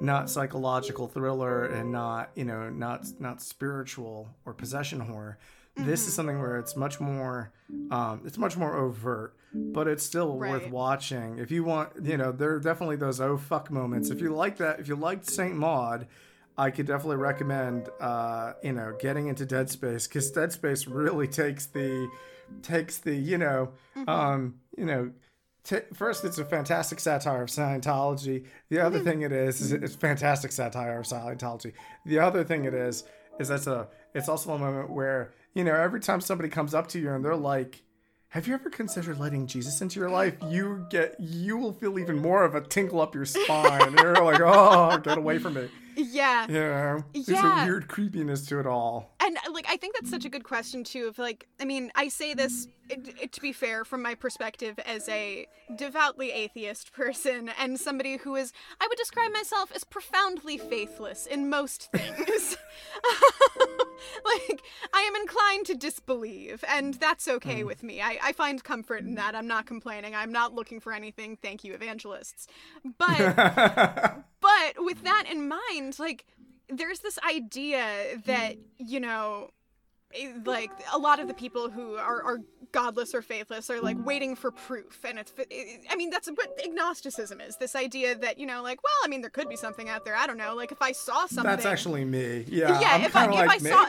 not 0.00 0.30
psychological 0.30 1.08
thriller 1.08 1.64
and 1.64 1.90
not 1.90 2.30
you 2.34 2.44
know 2.44 2.70
not 2.70 3.04
not 3.18 3.42
spiritual 3.42 4.28
or 4.44 4.52
possession 4.52 5.00
horror 5.00 5.38
mm-hmm. 5.76 5.88
this 5.88 6.00
is 6.00 6.06
mm-hmm. 6.06 6.14
something 6.16 6.40
where 6.40 6.58
it's 6.58 6.76
much 6.76 7.00
more 7.00 7.52
um, 7.90 8.22
it's 8.24 8.38
much 8.38 8.56
more 8.56 8.74
overt 8.74 9.36
but 9.52 9.86
it's 9.86 10.04
still 10.04 10.36
right. 10.36 10.50
worth 10.50 10.70
watching 10.70 11.38
if 11.38 11.50
you 11.50 11.64
want 11.64 11.90
you 12.02 12.16
know 12.16 12.32
there 12.32 12.54
are 12.54 12.60
definitely 12.60 12.96
those 12.96 13.20
oh 13.20 13.36
fuck 13.36 13.70
moments 13.70 14.10
if 14.10 14.20
you 14.20 14.34
like 14.34 14.56
that 14.56 14.80
if 14.80 14.88
you 14.88 14.96
liked 14.96 15.28
saint 15.28 15.54
maud 15.54 16.06
i 16.58 16.70
could 16.70 16.86
definitely 16.86 17.16
recommend 17.16 17.88
uh, 18.00 18.52
you 18.62 18.72
know 18.72 18.96
getting 18.98 19.28
into 19.28 19.46
dead 19.46 19.70
space 19.70 20.06
because 20.06 20.30
dead 20.30 20.52
space 20.52 20.86
really 20.86 21.28
takes 21.42 21.66
the 21.66 22.08
takes 22.62 22.98
the 22.98 23.14
you 23.14 23.38
know 23.38 23.70
mm-hmm. 23.96 24.08
um 24.08 24.54
you 24.76 24.84
know 24.84 25.10
T- 25.64 25.78
first, 25.94 26.24
it's 26.26 26.36
a 26.36 26.44
fantastic 26.44 27.00
satire 27.00 27.42
of 27.42 27.48
Scientology. 27.48 28.44
The 28.68 28.80
other 28.80 28.98
mm-hmm. 28.98 29.08
thing 29.08 29.22
it 29.22 29.32
is 29.32 29.62
is 29.62 29.72
it's 29.72 29.94
fantastic 29.94 30.52
satire 30.52 30.98
of 30.98 31.06
Scientology. 31.06 31.72
The 32.04 32.18
other 32.18 32.44
thing 32.44 32.66
it 32.66 32.74
is 32.74 33.04
is 33.40 33.48
that's 33.48 33.66
a 33.66 33.88
it's 34.14 34.28
also 34.28 34.52
a 34.52 34.58
moment 34.58 34.90
where 34.90 35.32
you 35.54 35.64
know 35.64 35.74
every 35.74 36.00
time 36.00 36.20
somebody 36.20 36.48
comes 36.48 36.74
up 36.74 36.88
to 36.88 36.98
you 36.98 37.10
and 37.10 37.24
they're 37.24 37.36
like, 37.36 37.82
"Have 38.28 38.46
you 38.46 38.54
ever 38.54 38.68
considered 38.68 39.18
letting 39.18 39.46
Jesus 39.46 39.80
into 39.80 39.98
your 40.00 40.10
life?" 40.10 40.34
You 40.48 40.86
get 40.90 41.16
you 41.18 41.56
will 41.56 41.72
feel 41.72 41.98
even 41.98 42.18
more 42.18 42.44
of 42.44 42.54
a 42.54 42.60
tinkle 42.60 43.00
up 43.00 43.14
your 43.14 43.24
spine. 43.24 43.94
you're 44.02 44.14
like, 44.14 44.40
"Oh, 44.40 44.98
get 44.98 45.16
away 45.16 45.38
from 45.38 45.54
me." 45.54 45.68
Yeah. 45.96 46.46
Yeah. 46.48 47.00
There's 47.12 47.28
yeah. 47.28 47.64
a 47.64 47.66
weird 47.66 47.88
creepiness 47.88 48.46
to 48.46 48.60
it 48.60 48.66
all. 48.66 49.14
And 49.20 49.36
like 49.52 49.66
I 49.68 49.76
think 49.76 49.94
that's 49.94 50.10
such 50.10 50.24
a 50.24 50.28
good 50.28 50.44
question 50.44 50.84
too 50.84 51.06
of 51.06 51.18
like 51.18 51.46
I 51.60 51.64
mean, 51.64 51.90
I 51.94 52.08
say 52.08 52.34
this 52.34 52.68
it, 52.90 53.14
it, 53.20 53.32
to 53.32 53.40
be 53.40 53.52
fair 53.52 53.84
from 53.84 54.02
my 54.02 54.14
perspective 54.14 54.78
as 54.84 55.08
a 55.08 55.46
devoutly 55.74 56.32
atheist 56.32 56.92
person 56.92 57.50
and 57.58 57.80
somebody 57.80 58.18
who 58.18 58.36
is 58.36 58.52
I 58.80 58.86
would 58.86 58.98
describe 58.98 59.32
myself 59.32 59.72
as 59.74 59.84
profoundly 59.84 60.58
faithless 60.58 61.26
in 61.26 61.48
most 61.48 61.90
things. 61.92 62.56
like 64.24 64.62
I 64.92 65.00
am 65.00 65.16
inclined 65.16 65.66
to 65.66 65.74
disbelieve 65.74 66.64
and 66.68 66.94
that's 66.94 67.28
okay 67.28 67.62
mm. 67.62 67.66
with 67.66 67.82
me. 67.82 68.00
I, 68.00 68.18
I 68.22 68.32
find 68.32 68.62
comfort 68.62 69.02
in 69.02 69.14
that. 69.14 69.34
I'm 69.34 69.46
not 69.46 69.66
complaining. 69.66 70.14
I'm 70.14 70.32
not 70.32 70.54
looking 70.54 70.80
for 70.80 70.92
anything. 70.92 71.36
Thank 71.36 71.64
you, 71.64 71.74
evangelists. 71.74 72.46
But 72.98 73.18
but 74.40 74.74
with 74.78 75.02
that 75.04 75.24
in 75.30 75.48
mind, 75.48 75.83
like 75.98 76.24
there's 76.68 77.00
this 77.00 77.18
idea 77.28 77.86
that, 78.26 78.56
you 78.78 79.00
know, 79.00 79.50
eh, 80.14 80.32
like 80.44 80.70
a 80.92 80.98
lot 80.98 81.20
of 81.20 81.28
the 81.28 81.34
people 81.34 81.70
who 81.70 81.96
are, 81.96 82.22
are 82.22 82.38
godless 82.72 83.14
or 83.14 83.22
faithless 83.22 83.70
are 83.70 83.80
like 83.80 83.96
waiting 84.04 84.34
for 84.34 84.50
proof. 84.50 85.04
And 85.04 85.18
it's 85.18 85.32
eh, 85.38 85.78
i 85.90 85.96
mean 85.96 86.10
that's 86.10 86.28
what 86.28 86.58
agnosticism 86.64 87.40
is 87.40 87.56
this 87.56 87.76
idea 87.76 88.16
that 88.16 88.38
you 88.38 88.46
know 88.46 88.62
like 88.62 88.82
well 88.82 88.92
i 89.04 89.08
mean 89.08 89.20
there 89.20 89.30
could 89.30 89.48
be 89.48 89.56
something 89.56 89.88
out 89.88 90.04
there. 90.04 90.16
I 90.16 90.26
don't 90.26 90.38
know. 90.38 90.54
Like 90.54 90.72
if 90.72 90.82
i 90.82 90.92
saw 90.92 91.26
something 91.26 91.44
that's 91.44 91.66
actually 91.66 92.04
me. 92.04 92.44
Yeah 92.48 92.80
yeah 92.80 92.94
I'm 92.94 93.02
if, 93.02 93.16
I, 93.16 93.26
like, 93.26 93.44
if 93.44 93.50
I 93.50 93.58
saw 93.58 93.86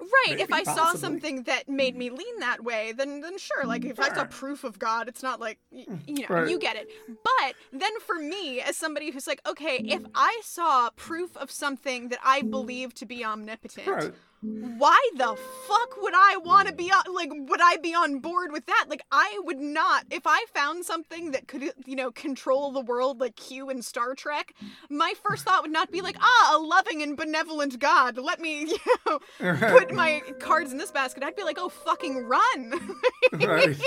Right. 0.00 0.30
Maybe, 0.30 0.42
if 0.42 0.52
I 0.52 0.64
possibly. 0.64 0.90
saw 0.90 0.94
something 0.94 1.42
that 1.42 1.68
made 1.68 1.94
me 1.96 2.10
lean 2.10 2.40
that 2.40 2.64
way, 2.64 2.92
then 2.92 3.20
then 3.20 3.38
sure. 3.38 3.64
Like 3.64 3.84
if. 3.84 4.00
I 4.00 4.14
saw 4.14 4.24
proof 4.24 4.64
of 4.64 4.78
God, 4.78 5.08
it's 5.08 5.22
not 5.22 5.40
like 5.40 5.58
you 5.70 5.86
know 6.08 6.26
right. 6.28 6.48
you 6.48 6.58
get 6.58 6.76
it. 6.76 6.88
But 7.06 7.54
then 7.72 7.92
for 8.00 8.16
me, 8.16 8.60
as 8.60 8.76
somebody 8.76 9.10
who's 9.10 9.26
like, 9.26 9.40
okay, 9.46 9.76
if 9.76 10.02
I 10.14 10.40
saw 10.42 10.90
proof 10.96 11.36
of 11.36 11.50
something 11.50 12.08
that 12.08 12.18
I 12.24 12.42
believe 12.42 12.94
to 12.94 13.06
be 13.06 13.24
omnipotent. 13.24 13.86
Right 13.86 14.14
why 14.42 14.98
the 15.16 15.36
fuck 15.68 16.00
would 16.00 16.14
I 16.14 16.38
want 16.38 16.68
to 16.68 16.74
be 16.74 16.90
on, 16.90 17.14
like 17.14 17.28
would 17.30 17.60
I 17.60 17.76
be 17.76 17.94
on 17.94 18.20
board 18.20 18.52
with 18.52 18.64
that? 18.66 18.86
Like 18.88 19.02
I 19.12 19.38
would 19.44 19.58
not 19.58 20.06
if 20.10 20.22
I 20.24 20.46
found 20.54 20.86
something 20.86 21.32
that 21.32 21.46
could 21.46 21.72
you 21.84 21.94
know 21.94 22.10
control 22.10 22.72
the 22.72 22.80
world 22.80 23.20
like 23.20 23.36
Q 23.36 23.68
in 23.68 23.82
Star 23.82 24.14
Trek. 24.14 24.54
My 24.88 25.12
first 25.22 25.44
thought 25.44 25.62
would 25.62 25.70
not 25.70 25.92
be 25.92 26.00
like 26.00 26.16
ah 26.20 26.56
a 26.56 26.58
loving 26.58 27.02
and 27.02 27.18
benevolent 27.18 27.78
God. 27.78 28.16
Let 28.16 28.40
me 28.40 28.60
you 28.70 28.78
know 29.06 29.18
put 29.38 29.92
my 29.92 30.22
cards 30.38 30.72
in 30.72 30.78
this 30.78 30.90
basket. 30.90 31.22
I'd 31.22 31.36
be 31.36 31.44
like 31.44 31.58
oh 31.58 31.68
fucking 31.68 32.24
run. 32.24 32.72
right. 33.32 33.78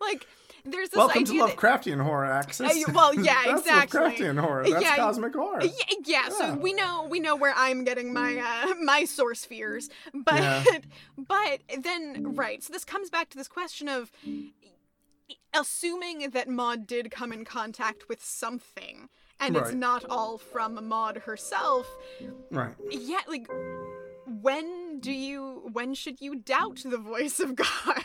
like 0.00 0.26
there's 0.64 0.88
this 0.88 0.96
Welcome 0.96 1.22
idea 1.22 1.46
to 1.46 1.52
Lovecraftian 1.52 1.98
that, 1.98 2.04
horror, 2.04 2.24
Axis. 2.24 2.70
Uh, 2.70 2.92
well, 2.92 3.14
yeah, 3.20 3.42
That's 3.46 3.60
exactly. 3.60 4.00
Lovecraftian 4.00 4.40
horror. 4.40 4.68
That's 4.68 4.82
yeah, 4.82 4.96
cosmic 4.96 5.34
horror. 5.34 5.62
Yeah, 5.62 5.70
yeah, 5.90 5.96
yeah, 6.04 6.28
So 6.30 6.54
we 6.54 6.72
know 6.72 7.06
we 7.10 7.20
know 7.20 7.36
where 7.36 7.52
I'm 7.56 7.84
getting 7.84 8.12
my 8.12 8.38
uh, 8.38 8.74
my 8.82 9.04
source 9.04 9.44
fears, 9.44 9.90
but 10.14 10.40
yeah. 10.40 10.64
but 11.18 11.60
then 11.78 12.34
right. 12.34 12.62
So 12.62 12.72
this 12.72 12.84
comes 12.84 13.10
back 13.10 13.28
to 13.30 13.36
this 13.36 13.48
question 13.48 13.88
of 13.88 14.10
assuming 15.52 16.30
that 16.30 16.48
Maud 16.48 16.86
did 16.86 17.10
come 17.10 17.32
in 17.32 17.44
contact 17.44 18.08
with 18.08 18.24
something, 18.24 19.10
and 19.40 19.54
right. 19.54 19.66
it's 19.66 19.74
not 19.74 20.04
all 20.08 20.38
from 20.38 20.88
Maud 20.88 21.18
herself. 21.18 21.86
Right. 22.50 22.74
Yeah, 22.90 23.20
like 23.28 23.48
when 24.26 25.00
do 25.00 25.12
you 25.12 25.68
when 25.72 25.94
should 25.94 26.20
you 26.20 26.36
doubt 26.36 26.82
the 26.84 26.98
voice 26.98 27.40
of 27.40 27.56
God? 27.56 28.04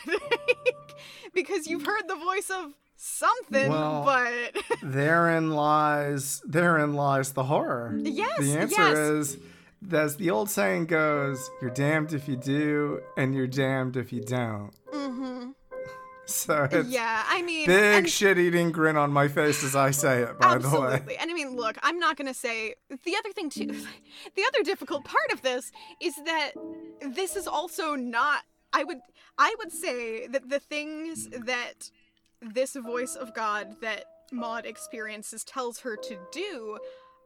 because 1.34 1.66
you've 1.66 1.86
heard 1.86 2.08
the 2.08 2.16
voice 2.16 2.50
of 2.50 2.74
something, 2.96 3.70
well, 3.70 4.04
but 4.04 4.62
therein 4.82 5.50
lies 5.50 6.42
therein 6.46 6.94
lies 6.94 7.32
the 7.32 7.44
horror. 7.44 7.98
Yes. 8.02 8.40
The 8.40 8.58
answer 8.58 8.82
yes. 8.82 8.98
is 8.98 9.38
as 9.90 10.16
the 10.16 10.30
old 10.30 10.50
saying 10.50 10.86
goes, 10.86 11.50
you're 11.62 11.70
damned 11.70 12.12
if 12.12 12.28
you 12.28 12.36
do, 12.36 13.00
and 13.16 13.34
you're 13.34 13.46
damned 13.46 13.96
if 13.96 14.12
you 14.12 14.20
don't. 14.20 14.72
Mm-hmm. 14.92 15.50
So 16.50 16.84
yeah, 16.88 17.24
I 17.28 17.42
mean, 17.42 17.66
big 17.66 18.08
shit-eating 18.08 18.72
grin 18.72 18.96
on 18.96 19.12
my 19.12 19.28
face 19.28 19.62
as 19.64 19.74
I 19.76 19.90
say 19.90 20.22
it. 20.22 20.38
By 20.38 20.54
absolutely. 20.54 20.98
the 20.98 21.04
way, 21.06 21.16
and 21.20 21.30
I 21.30 21.34
mean, 21.34 21.56
look, 21.56 21.76
I'm 21.82 21.98
not 21.98 22.16
gonna 22.16 22.34
say 22.34 22.74
the 22.88 23.16
other 23.16 23.32
thing 23.32 23.50
too. 23.50 23.70
The 24.36 24.42
other 24.46 24.62
difficult 24.62 25.04
part 25.04 25.32
of 25.32 25.42
this 25.42 25.72
is 26.00 26.14
that 26.24 26.52
this 27.00 27.36
is 27.36 27.46
also 27.46 27.94
not. 27.94 28.42
I 28.72 28.84
would 28.84 28.98
I 29.38 29.54
would 29.58 29.72
say 29.72 30.26
that 30.28 30.48
the 30.48 30.60
things 30.60 31.28
that 31.32 31.90
this 32.40 32.74
voice 32.74 33.16
of 33.16 33.34
God 33.34 33.76
that 33.80 34.04
Maud 34.32 34.64
experiences 34.66 35.42
tells 35.44 35.80
her 35.80 35.96
to 35.96 36.18
do 36.32 36.78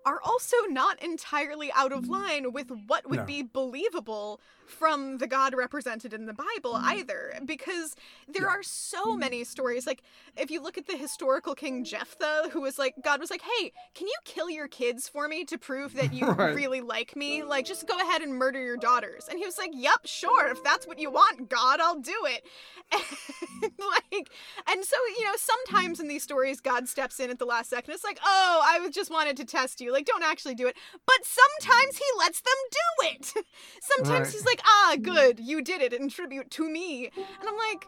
are 0.06 0.20
also 0.22 0.56
not 0.68 1.02
entirely 1.02 1.70
out 1.72 1.92
of 1.92 2.08
line 2.08 2.52
with 2.52 2.70
what 2.86 3.08
would 3.08 3.20
No. 3.20 3.24
be 3.24 3.42
believable 3.42 4.40
from 4.66 5.18
the 5.18 5.26
God 5.26 5.54
represented 5.54 6.12
in 6.12 6.26
the 6.26 6.32
Bible 6.32 6.74
mm-hmm. 6.74 6.88
either. 6.88 7.34
Because 7.44 7.94
there 8.28 8.48
are 8.48 8.62
so 8.62 9.16
many 9.16 9.44
stories. 9.44 9.86
Like, 9.86 10.02
if 10.36 10.50
you 10.50 10.62
look 10.62 10.78
at 10.78 10.86
the 10.86 10.96
historical 10.96 11.54
King 11.54 11.84
Jephthah, 11.84 12.50
who 12.52 12.60
was 12.60 12.78
like, 12.78 12.94
God 13.02 13.20
was 13.20 13.30
like, 13.30 13.42
hey, 13.42 13.72
can 13.94 14.06
you 14.06 14.14
kill 14.24 14.50
your 14.50 14.68
kids 14.68 15.08
for 15.08 15.28
me 15.28 15.44
to 15.44 15.58
prove 15.58 15.94
that 15.94 16.12
you 16.12 16.26
Right. 16.26 16.54
really 16.54 16.80
like 16.80 17.14
me? 17.16 17.42
Like, 17.42 17.66
just 17.66 17.86
go 17.86 17.96
ahead 17.98 18.22
and 18.22 18.34
murder 18.34 18.62
your 18.62 18.76
daughters. 18.76 19.26
And 19.28 19.38
he 19.38 19.44
was 19.44 19.58
like, 19.58 19.70
yep, 19.74 20.00
sure. 20.04 20.48
If 20.48 20.62
that's 20.64 20.86
what 20.86 20.98
you 20.98 21.10
want, 21.10 21.48
God, 21.48 21.80
I'll 21.80 22.00
do 22.00 22.16
it. 22.26 22.44
like, 22.92 24.30
and 24.70 24.84
so, 24.84 24.96
you 25.18 25.24
know, 25.24 25.32
sometimes 25.36 26.00
in 26.00 26.08
these 26.08 26.22
stories, 26.22 26.60
God 26.60 26.88
steps 26.88 27.20
in 27.20 27.30
at 27.30 27.38
the 27.38 27.44
last 27.44 27.70
second. 27.70 27.92
It's 27.94 28.04
like, 28.04 28.18
oh, 28.24 28.60
I 28.64 28.88
just 28.90 29.10
wanted 29.10 29.36
to 29.38 29.44
test 29.44 29.80
you. 29.80 29.92
Like, 29.92 30.06
don't 30.06 30.22
actually 30.22 30.54
do 30.54 30.66
it. 30.66 30.76
But 31.06 31.16
sometimes 31.22 31.96
he 31.96 32.04
lets 32.18 32.40
them 32.40 32.54
do 32.70 33.08
it. 33.08 33.44
sometimes 33.82 34.26
Right. 34.28 34.32
he's 34.32 34.44
like, 34.44 34.53
ah, 34.64 34.96
good, 35.00 35.40
you 35.40 35.62
did 35.62 35.80
it 35.82 35.92
in 35.92 36.08
tribute 36.08 36.50
to 36.52 36.68
me. 36.68 37.10
And 37.16 37.48
I'm 37.48 37.56
like, 37.56 37.86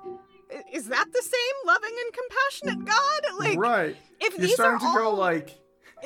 is 0.73 0.89
that 0.89 1.07
the 1.13 1.23
same 1.23 1.67
loving 1.67 1.95
and 2.05 2.15
compassionate 2.15 2.85
God? 2.87 3.39
Like, 3.39 3.59
right. 3.59 3.97
if 4.21 4.33
You're 4.39 4.47
these 4.47 4.55
starting 4.55 4.87
are 4.87 4.93
to 4.93 4.99
go 4.99 5.07
all, 5.11 5.17
like 5.17 5.59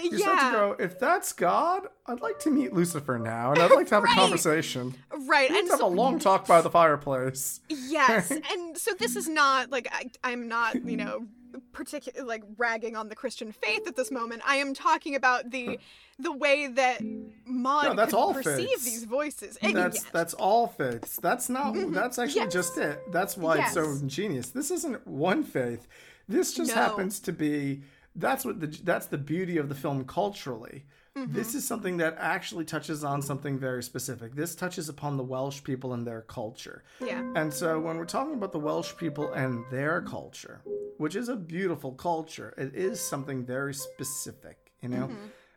you're 0.03 0.15
yeah, 0.15 0.39
starting 0.39 0.53
to 0.53 0.77
go, 0.79 0.85
if 0.85 0.99
that's 0.99 1.33
God, 1.33 1.89
I'd 2.07 2.21
like 2.21 2.39
to 2.41 2.51
meet 2.51 2.73
Lucifer 2.73 3.19
now, 3.19 3.53
and 3.53 3.61
I'd 3.61 3.71
like 3.73 3.89
to 3.89 3.97
have 3.97 4.05
Right. 4.05 4.13
a 4.17 4.21
conversation. 4.21 4.95
right, 5.29 5.51
Let's 5.51 5.61
and 5.63 5.71
have 5.71 5.81
so 5.81 5.87
a 5.87 5.89
long 5.89 6.19
talk 6.19 6.47
by 6.47 6.61
the 6.61 6.71
fireplace. 6.71 7.61
Yes, 7.69 8.31
and 8.53 8.79
so 8.79 8.93
this 8.99 9.17
is 9.17 9.29
not 9.29 9.71
like 9.71 9.89
I, 9.93 10.11
I'm 10.25 10.49
not, 10.49 10.85
you 10.85 10.97
know, 10.97 11.27
particular 11.73 12.25
like 12.27 12.43
ragging 12.57 12.97
on 12.97 13.09
the 13.09 13.15
Christian 13.15 13.53
faith 13.53 13.87
at 13.87 13.97
this 13.97 14.11
moment. 14.11 14.43
I 14.47 14.57
am 14.57 14.75
talking 14.75 15.15
about 15.15 15.51
the 15.51 15.79
the 16.19 16.33
way 16.33 16.67
that 16.69 17.01
Maud 17.47 17.85
No, 17.85 17.95
that's 17.95 18.13
all 18.15 18.33
perceive 18.35 18.69
faiths. 18.69 18.85
these 18.85 19.05
voices. 19.05 19.57
And 19.63 19.75
That's 19.77 19.97
yes, 20.03 20.07
that's 20.13 20.35
all 20.35 20.67
faiths. 20.69 21.17
That's 21.17 21.49
not. 21.49 21.75
Mm-hmm. 21.75 21.93
That's 21.95 22.19
actually 22.19 22.43
Yes. 22.43 22.53
just 22.53 22.79
it. 22.79 23.01
That's 23.13 23.37
why 23.37 23.59
it's 23.59 23.73
so 23.73 23.85
ingenious. 23.85 24.51
This 24.51 24.71
isn't 24.71 25.07
one 25.07 25.43
faith. 25.45 25.87
This 26.29 26.53
just 26.55 26.71
No. 26.71 26.77
happens 26.77 27.21
to 27.21 27.33
be. 27.33 27.83
That's 28.17 28.45
what 28.45 28.61
the 28.61 28.67
that's 28.67 29.07
the 29.07 29.19
beauty 29.19 29.57
of 29.57 29.69
the 29.69 29.75
film 29.75 30.05
culturally. 30.05 30.85
Mm-hmm. 31.17 31.33
This 31.33 31.55
is 31.55 31.67
something 31.67 31.97
that 31.97 32.17
actually 32.19 32.65
touches 32.65 33.03
on 33.03 33.21
something 33.21 33.59
very 33.59 33.83
specific. 33.83 34.35
This 34.35 34.55
touches 34.55 34.89
upon 34.89 35.17
the 35.17 35.25
Welsh 35.25 35.63
people 35.65 35.93
and 35.93 36.07
their 36.07 36.23
culture. 36.23 36.85
yeah, 37.05 37.33
And 37.35 37.53
so 37.53 37.81
when 37.81 37.97
we're 37.99 38.05
talking 38.05 38.35
about 38.35 38.53
the 38.53 38.61
Welsh 38.61 38.93
people 38.97 39.33
and 39.33 39.65
their 39.73 40.03
culture, 40.03 40.63
which 40.99 41.17
is 41.17 41.29
a 41.29 41.35
beautiful 41.37 41.93
culture, 41.93 42.55
it 42.57 42.75
is 42.75 43.01
something 43.01 43.45
very 43.45 43.75
specific, 43.75 44.73
you 44.83 44.89
know. 44.89 45.11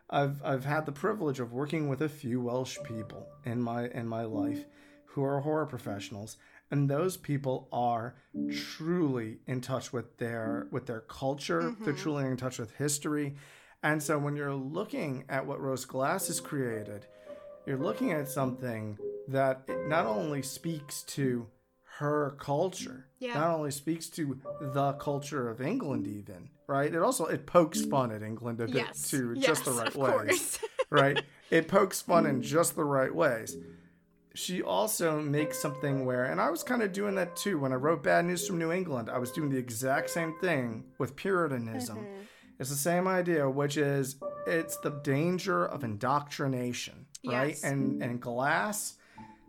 I've 0.09 0.43
I've 0.43 0.65
had 0.65 0.85
the 0.85 0.91
privilege 0.91 1.39
of 1.39 1.53
working 1.53 1.88
with 1.88 2.01
a 2.01 2.09
few 2.09 2.41
Welsh 2.41 2.77
people 2.84 3.27
in 3.45 3.61
my 3.61 3.88
in 3.89 4.07
my 4.07 4.23
life 4.23 4.65
who 5.05 5.23
are 5.23 5.39
horror 5.39 5.65
professionals, 5.65 6.38
and 6.71 6.89
those 6.89 7.15
people 7.17 7.67
are 7.71 8.15
truly 8.51 9.38
in 9.47 9.61
touch 9.61 9.93
with 9.93 10.17
their 10.17 10.67
with 10.71 10.85
their 10.88 11.01
culture. 11.01 11.75
They're 11.80 11.93
truly 11.93 12.25
in 12.25 12.38
touch 12.38 12.57
with 12.59 12.75
history. 12.75 13.35
And 13.84 14.01
so 14.01 14.18
when 14.18 14.35
you're 14.35 14.53
looking 14.53 15.26
at 15.30 15.45
what 15.45 15.60
Rose 15.61 15.85
Glass 15.85 16.27
has 16.27 16.39
created, 16.39 17.05
you're 17.65 17.77
looking 17.77 18.11
at 18.11 18.27
something 18.30 18.97
that 19.27 19.64
not 19.88 20.05
only 20.05 20.41
speaks 20.41 21.03
to 21.03 21.47
her 21.99 22.35
culture, 22.39 23.05
Yeah. 23.19 23.35
not 23.35 23.51
only 23.51 23.72
speaks 23.72 24.10
to 24.11 24.39
the 24.61 24.93
culture 24.93 25.49
of 25.49 25.61
England, 25.61 26.07
even 26.07 26.49
right. 26.68 26.93
It 26.93 27.01
also 27.01 27.26
it 27.26 27.45
pokes 27.45 27.85
fun 27.85 28.11
at 28.11 28.23
England 28.23 28.60
a 28.61 28.65
bit 28.65 28.76
yes, 28.76 29.10
too, 29.11 29.34
yes, 29.35 29.45
just 29.45 29.65
the 29.65 29.72
right 29.72 29.95
ways, 29.95 30.60
right? 30.89 31.22
It 31.51 31.68
pokes 31.68 32.01
fun 32.01 32.26
in 32.26 32.41
just 32.41 32.76
the 32.76 32.84
right 32.85 33.14
ways. 33.14 33.55
She 34.34 34.64
also 34.64 35.22
makes 35.22 35.60
something 35.61 36.05
where, 36.05 36.26
and 36.26 36.41
I 36.41 36.49
was 36.49 36.64
kind 36.64 36.81
of 36.81 36.91
doing 36.91 37.14
that 37.15 37.35
too 37.35 37.60
when 37.60 37.72
I 37.72 37.76
wrote 37.76 38.01
Bad 38.01 38.26
News 38.26 38.47
from 38.47 38.57
New 38.57 38.72
England. 38.72 39.07
I 39.10 39.19
was 39.19 39.31
doing 39.31 39.49
the 39.49 39.57
exact 39.60 40.10
same 40.10 40.34
thing 40.41 40.85
with 40.97 41.15
Puritanism. 41.15 41.97
Mm-hmm. 41.97 42.22
It's 42.64 42.72
the 42.72 42.77
same 42.77 43.07
idea, 43.07 43.49
which 43.49 43.76
is 43.77 44.15
it's 44.48 44.77
the 44.77 44.90
danger 44.90 45.65
of 45.65 45.84
indoctrination, 45.84 47.06
right? 47.26 47.49
Yes. 47.49 47.64
And 47.64 48.02
and 48.02 48.22
Glass 48.22 48.95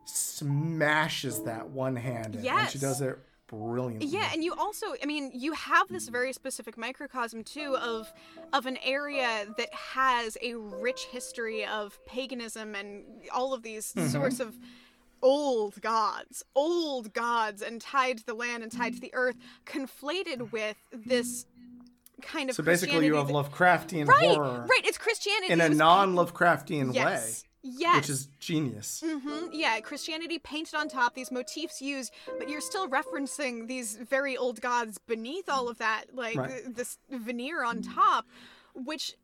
smashes 0.04 1.42
that 1.44 1.68
one 1.70 1.96
handed, 1.96 2.44
and 2.44 2.68
she 2.70 2.78
does 2.78 3.00
it 3.00 3.18
brilliantly. 3.46 4.08
Yeah, 4.08 4.28
and 4.32 4.42
you 4.42 4.54
also, 4.54 4.86
I 5.02 5.06
mean, 5.06 5.30
you 5.32 5.52
have 5.52 5.88
this 5.88 6.08
very 6.08 6.32
specific 6.32 6.76
microcosm 6.76 7.44
too 7.44 7.76
of 7.76 8.12
of 8.52 8.66
an 8.66 8.78
area 8.84 9.46
that 9.58 9.72
has 9.72 10.36
a 10.42 10.54
rich 10.54 11.04
history 11.04 11.64
of 11.64 11.98
paganism 12.06 12.74
and 12.74 13.04
all 13.32 13.54
of 13.54 13.62
these 13.62 13.92
Mm-hmm. 13.94 14.08
sorts 14.08 14.40
of 14.40 14.56
old 15.22 15.80
gods, 15.80 16.44
old 16.54 17.14
gods, 17.14 17.62
and 17.62 17.80
tied 17.80 18.18
to 18.18 18.26
the 18.26 18.34
land 18.34 18.62
and 18.62 18.70
tied 18.70 18.94
to 18.94 19.00
the 19.00 19.14
earth, 19.14 19.36
conflated 19.64 20.52
with 20.52 20.76
this 20.92 21.46
kind 22.22 22.50
of 22.50 22.56
So 22.56 22.62
basically, 22.62 23.06
you 23.06 23.14
have 23.16 23.28
Lovecraftian 23.28 24.08
right, 24.08 24.18
horror 24.20 24.66
right. 24.68 24.80
It's 24.84 24.98
Christianity 24.98 25.52
in 25.52 25.60
a 25.60 25.68
non-Lovecraftian 25.68 26.94
yes, 26.94 27.44
way, 27.62 27.70
yes, 27.78 27.96
which 27.96 28.10
is 28.10 28.28
genius. 28.38 29.02
hmm 29.04 29.46
Yeah, 29.52 29.80
Christianity 29.80 30.38
painted 30.38 30.74
on 30.74 30.88
top, 30.88 31.14
these 31.14 31.30
motifs 31.30 31.80
used, 31.82 32.12
but 32.38 32.48
you're 32.48 32.60
still 32.60 32.88
referencing 32.88 33.68
these 33.68 33.96
very 33.96 34.36
old 34.36 34.60
gods 34.60 34.98
beneath 34.98 35.48
all 35.48 35.68
of 35.68 35.78
that, 35.78 36.14
like 36.14 36.36
Right. 36.36 36.74
this 36.74 36.98
veneer 37.10 37.64
on 37.64 37.82
top, 37.82 38.26
which 38.74 39.14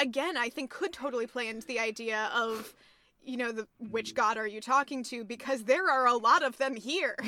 again 0.00 0.36
I 0.36 0.48
think 0.48 0.70
could 0.70 0.92
totally 0.92 1.26
play 1.26 1.48
into 1.48 1.66
the 1.66 1.78
idea 1.78 2.30
of, 2.34 2.74
you 3.22 3.36
know, 3.36 3.52
the 3.52 3.68
which 3.78 4.14
god 4.14 4.36
are 4.36 4.46
you 4.46 4.60
talking 4.60 5.02
to? 5.04 5.24
Because 5.24 5.64
there 5.64 5.90
are 5.90 6.06
a 6.06 6.16
lot 6.16 6.42
of 6.42 6.56
them 6.58 6.76
here. 6.76 7.16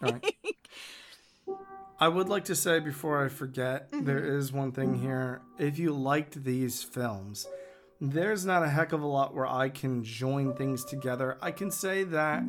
Right. 0.00 0.36
I 2.00 2.08
would 2.08 2.28
like 2.28 2.44
to 2.46 2.54
say 2.56 2.80
before 2.80 3.24
I 3.24 3.28
forget, 3.28 3.90
Mm-hmm. 3.92 4.04
there 4.04 4.24
is 4.38 4.52
one 4.52 4.72
thing 4.72 4.94
here. 5.00 5.40
If 5.58 5.78
you 5.78 5.92
liked 5.92 6.42
these 6.44 6.82
films, 6.82 7.46
there's 8.00 8.44
not 8.44 8.62
a 8.62 8.68
heck 8.68 8.92
of 8.92 9.02
a 9.02 9.06
lot 9.06 9.34
where 9.34 9.46
I 9.46 9.68
can 9.68 10.02
join 10.04 10.54
things 10.54 10.84
together. 10.84 11.38
I 11.40 11.50
can 11.52 11.70
say 11.70 12.04
that 12.04 12.42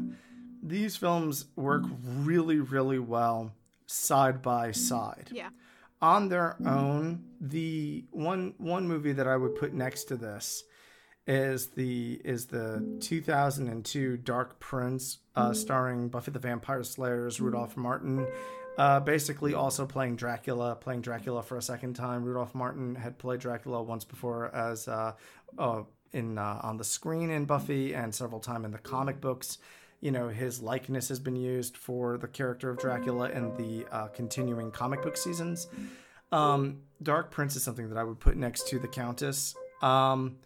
these 0.64 0.96
films 0.98 1.46
work 1.56 1.84
really, 2.04 2.60
really 2.60 3.00
well 3.00 3.52
side 3.86 4.42
by 4.42 4.72
side. 4.72 5.30
yeah. 5.32 5.50
On 6.02 6.28
their 6.30 6.58
own, 6.66 7.24
the 7.40 8.04
one 8.12 8.54
one 8.58 8.88
movie 8.88 9.14
that 9.14 9.28
I 9.28 9.38
would 9.38 9.56
put 9.56 9.74
next 9.74 10.04
to 10.06 10.18
this 10.18 10.64
is 11.26 11.68
the 11.68 12.20
is 12.24 12.48
the 12.48 12.98
2002 13.02 14.18
Dark 14.18 14.60
Prince, 14.60 15.20
uh, 15.36 15.54
starring 15.54 16.10
Buffy 16.10 16.32
the 16.32 16.38
Vampire 16.40 16.84
Slayer's 16.84 17.40
Rudolph 17.40 17.78
Martin. 17.78 18.28
Uh, 18.77 18.99
basically, 18.99 19.53
also 19.53 19.85
playing 19.85 20.15
Dracula, 20.18 20.76
playing 20.76 21.02
Dracula 21.02 21.41
for 21.41 21.57
a 21.57 21.61
second 21.61 21.93
time. 21.93 22.23
Rudolph 22.23 22.53
Martin 22.53 22.95
had 22.95 23.18
played 23.18 23.39
Dracula 23.39 23.81
once 23.81 24.03
before 24.03 24.53
as 24.53 24.88
uh, 24.88 25.14
uh, 25.57 25.84
in 26.11 26.38
uh, 26.38 26.60
on 26.61 26.77
the 26.77 26.84
screen 26.84 27.30
in 27.30 27.45
Buffy, 27.45 27.93
and 27.93 28.14
several 28.14 28.39
times 28.39 28.65
in 28.65 28.72
the 28.72 28.77
comic 28.77 29.22
books. 29.22 29.60
You 30.02 30.11
know, 30.11 30.27
his 30.27 30.61
likeness 30.61 31.07
has 31.10 31.19
been 31.19 31.38
used 31.38 31.77
for 31.77 32.18
the 32.18 32.27
character 32.27 32.69
of 32.69 32.77
Dracula 32.77 33.30
in 33.30 33.56
the 33.56 33.85
uh, 33.91 34.07
continuing 34.07 34.72
comic 34.72 35.02
book 35.02 35.15
seasons. 35.15 35.68
Um, 36.31 36.81
Dark 37.02 37.31
Prince 37.31 37.56
is 37.56 37.64
something 37.64 37.89
that 37.89 37.97
I 37.97 38.03
would 38.03 38.19
put 38.19 38.35
next 38.35 38.68
to 38.69 38.80
the 38.80 38.88
Countess. 38.88 39.56
Um, 39.81 40.38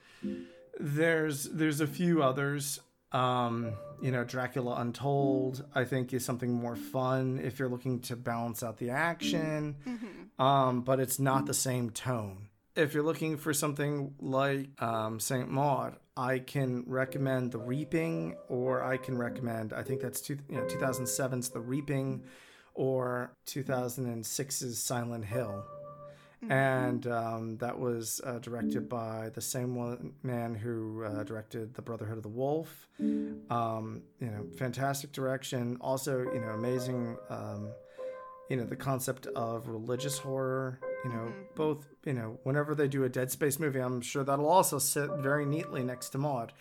there's 0.79 1.45
there's 1.45 1.81
a 1.81 1.87
few 1.87 2.21
others. 2.21 2.79
Um, 3.11 3.73
you 4.01 4.11
know, 4.11 4.23
Dracula 4.23 4.75
Untold, 4.79 5.65
I 5.73 5.83
think, 5.83 6.13
is 6.13 6.23
something 6.23 6.51
more 6.53 6.75
fun 6.75 7.39
if 7.43 7.59
you're 7.59 7.69
looking 7.69 7.99
to 8.01 8.15
balance 8.15 8.63
out 8.63 8.77
the 8.77 8.91
action. 8.91 9.75
Um, 10.37 10.81
but 10.81 10.99
it's 10.99 11.19
not 11.19 11.45
the 11.45 11.53
same 11.53 11.89
tone. 11.89 12.49
If 12.75 12.93
you're 12.93 13.03
looking 13.03 13.35
for 13.37 13.53
something 13.53 14.13
like 14.19 14.69
um, 14.81 15.19
Saint 15.19 15.49
Maud, 15.49 15.97
I 16.15 16.39
can 16.39 16.83
recommend 16.85 17.51
The 17.51 17.57
Reaping, 17.57 18.35
or 18.47 18.83
I 18.83 18.97
can 18.97 19.17
recommend 19.17 19.73
I 19.73 19.83
think 19.83 20.01
that's 20.01 20.21
two, 20.21 20.37
you 20.49 20.57
know 20.57 20.63
2007's 20.65 21.49
The 21.49 21.59
Reaping, 21.59 22.23
or 22.73 23.33
2006's 23.47 24.77
Silent 24.81 25.25
Hill 25.25 25.65
and 26.47 27.05
um, 27.07 27.57
that 27.57 27.77
was 27.77 28.21
uh, 28.23 28.39
directed 28.39 28.87
by 28.87 29.29
the 29.33 29.41
same 29.41 29.75
one 29.75 30.13
man 30.23 30.55
who 30.55 31.03
uh, 31.03 31.23
directed 31.23 31.73
the 31.73 31.81
Brotherhood 31.81 32.17
of 32.17 32.23
the 32.23 32.29
Wolf. 32.29 32.87
Um, 33.49 34.03
you 34.19 34.27
know, 34.27 34.45
fantastic 34.57 35.11
direction. 35.11 35.77
Also, 35.81 36.21
you 36.21 36.39
know, 36.39 36.49
amazing. 36.49 37.17
Um, 37.29 37.69
you 38.49 38.57
know, 38.57 38.63
the 38.63 38.75
concept 38.75 39.27
of 39.27 39.67
religious 39.67 40.17
horror. 40.17 40.79
You 41.03 41.11
know, 41.11 41.33
both. 41.55 41.87
You 42.05 42.13
know, 42.13 42.39
whenever 42.43 42.73
they 42.73 42.87
do 42.87 43.03
a 43.03 43.09
Dead 43.09 43.31
Space 43.31 43.59
movie, 43.59 43.79
I'm 43.79 44.01
sure 44.01 44.23
that'll 44.23 44.47
also 44.47 44.79
sit 44.79 45.09
very 45.19 45.45
neatly 45.45 45.83
next 45.83 46.09
to 46.09 46.17
Maud. 46.17 46.53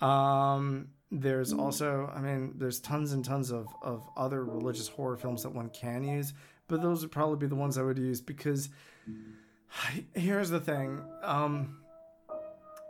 Um, 0.00 0.88
there's 1.12 1.52
also, 1.52 2.10
I 2.14 2.20
mean, 2.20 2.54
there's 2.56 2.80
tons 2.80 3.12
and 3.12 3.24
tons 3.24 3.50
of, 3.50 3.66
of 3.82 4.08
other 4.16 4.44
religious 4.44 4.88
horror 4.88 5.16
films 5.16 5.42
that 5.42 5.50
one 5.50 5.68
can 5.70 6.04
use, 6.04 6.32
but 6.68 6.82
those 6.82 7.02
would 7.02 7.10
probably 7.10 7.36
be 7.36 7.46
the 7.46 7.56
ones 7.56 7.76
I 7.76 7.82
would 7.82 7.98
use 7.98 8.20
because 8.20 8.68
here's 10.14 10.50
the 10.50 10.60
thing. 10.60 11.02
Um, 11.22 11.78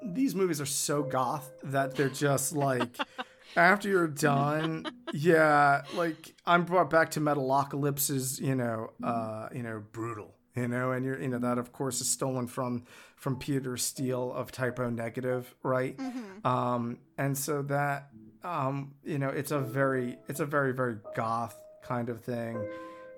these 0.02 0.34
movies 0.34 0.60
are 0.60 0.66
so 0.66 1.02
goth 1.02 1.50
that 1.62 1.94
they're 1.94 2.08
just 2.08 2.54
like 2.54 2.96
after 3.56 3.88
you're 3.88 4.08
done, 4.08 4.86
yeah, 5.12 5.82
like 5.94 6.34
I'm 6.46 6.64
brought 6.64 6.90
back 6.90 7.10
to 7.12 7.20
Metalocalypse's, 7.20 8.40
you 8.40 8.54
know, 8.54 8.92
uh, 9.02 9.48
you 9.52 9.62
know, 9.62 9.82
brutal, 9.92 10.34
you 10.56 10.68
know, 10.68 10.92
and 10.92 11.04
you're, 11.04 11.20
you 11.20 11.28
know, 11.28 11.38
that 11.38 11.58
of 11.58 11.72
course 11.72 12.00
is 12.00 12.08
stolen 12.08 12.46
from 12.46 12.84
from 13.16 13.36
Peter 13.36 13.76
Steele 13.76 14.32
of 14.32 14.50
Type 14.50 14.80
O 14.80 14.88
Negative, 14.88 15.54
right? 15.62 15.96
Mm-hmm. 15.96 16.46
Um, 16.46 16.98
and 17.18 17.36
so 17.36 17.60
that, 17.62 18.08
um, 18.42 18.94
you 19.04 19.18
know, 19.18 19.28
it's 19.28 19.50
a 19.50 19.58
very, 19.58 20.16
it's 20.28 20.40
a 20.40 20.46
very, 20.46 20.72
very 20.72 20.96
goth 21.14 21.60
kind 21.82 22.08
of 22.08 22.22
thing 22.22 22.66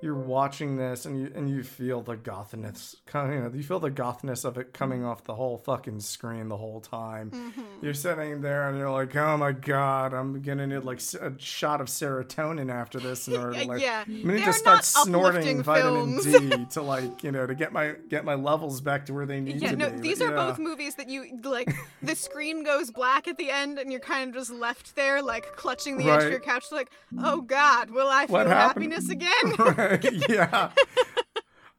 you're 0.03 0.15
watching 0.15 0.77
this 0.77 1.07
and 1.07 1.19
you 1.19 1.33
and 1.35 1.49
you 1.49 1.63
feel 1.63 2.03
the 2.03 2.17
gothness 2.17 2.97
you 3.15 3.21
know 3.21 3.51
you 3.55 3.63
feel 3.63 3.79
the 3.79 3.91
gothness 3.91 4.45
of 4.45 4.59
it 4.59 4.73
coming 4.73 5.05
off 5.05 5.23
the 5.25 5.35
whole 5.35 5.57
fucking 5.57 6.01
screen 6.01 6.49
the 6.49 6.57
whole 6.57 6.81
time. 6.81 7.31
Mm-hmm. 7.31 7.63
you're 7.81 7.95
sitting 7.95 8.41
there 8.41 8.69
and 8.69 8.77
you're 8.77 8.91
like 8.91 9.15
oh 9.15 9.37
my 9.37 9.53
god 9.53 10.13
i'm 10.13 10.43
gonna 10.43 10.67
need 10.67 10.79
like 10.79 11.01
a 11.21 11.39
shot 11.39 11.81
of 11.81 11.87
serotonin 11.87 12.71
after 12.71 12.99
this 12.99 13.29
in 13.29 13.37
order 13.39 13.53
to 13.53 13.65
like 13.65 13.81
yeah. 13.81 14.05
I'm 14.07 14.23
gonna 14.27 14.45
to 14.45 14.53
start 14.53 14.85
snorting 14.85 15.63
vitamin 15.63 16.19
d 16.19 16.67
to 16.71 16.83
like 16.83 17.23
you 17.23 17.31
know 17.31 17.47
to 17.47 17.55
get 17.55 17.73
my 17.73 17.95
get 18.09 18.25
my 18.25 18.35
levels 18.35 18.81
back 18.81 19.07
to 19.07 19.15
where 19.15 19.25
they 19.27 19.41
need 19.41 19.63
yeah, 19.63 19.71
to 19.71 19.77
no, 19.77 19.91
be. 19.91 20.01
these 20.01 20.19
but, 20.19 20.33
are 20.33 20.37
yeah. 20.37 20.47
both 20.47 20.59
movies 20.59 20.97
that 20.97 21.09
you 21.09 21.39
like 21.45 21.73
the 22.03 22.17
screen 22.17 22.65
goes 22.65 22.91
black 22.91 23.29
at 23.29 23.37
the 23.37 23.51
end 23.51 23.79
and 23.79 23.93
you're 23.93 24.01
kind 24.01 24.31
of 24.31 24.35
just 24.35 24.51
left 24.51 24.97
there 24.97 25.23
like 25.23 25.45
clutching 25.55 25.97
the 25.97 26.11
edge 26.11 26.25
of 26.25 26.31
your 26.31 26.41
couch 26.41 26.65
like 26.73 26.91
oh 27.21 27.41
god 27.41 27.91
will 27.91 28.09
i 28.09 28.27
feel 28.27 28.49
happiness 28.49 29.09
again 29.09 29.31
yeah 30.29 30.71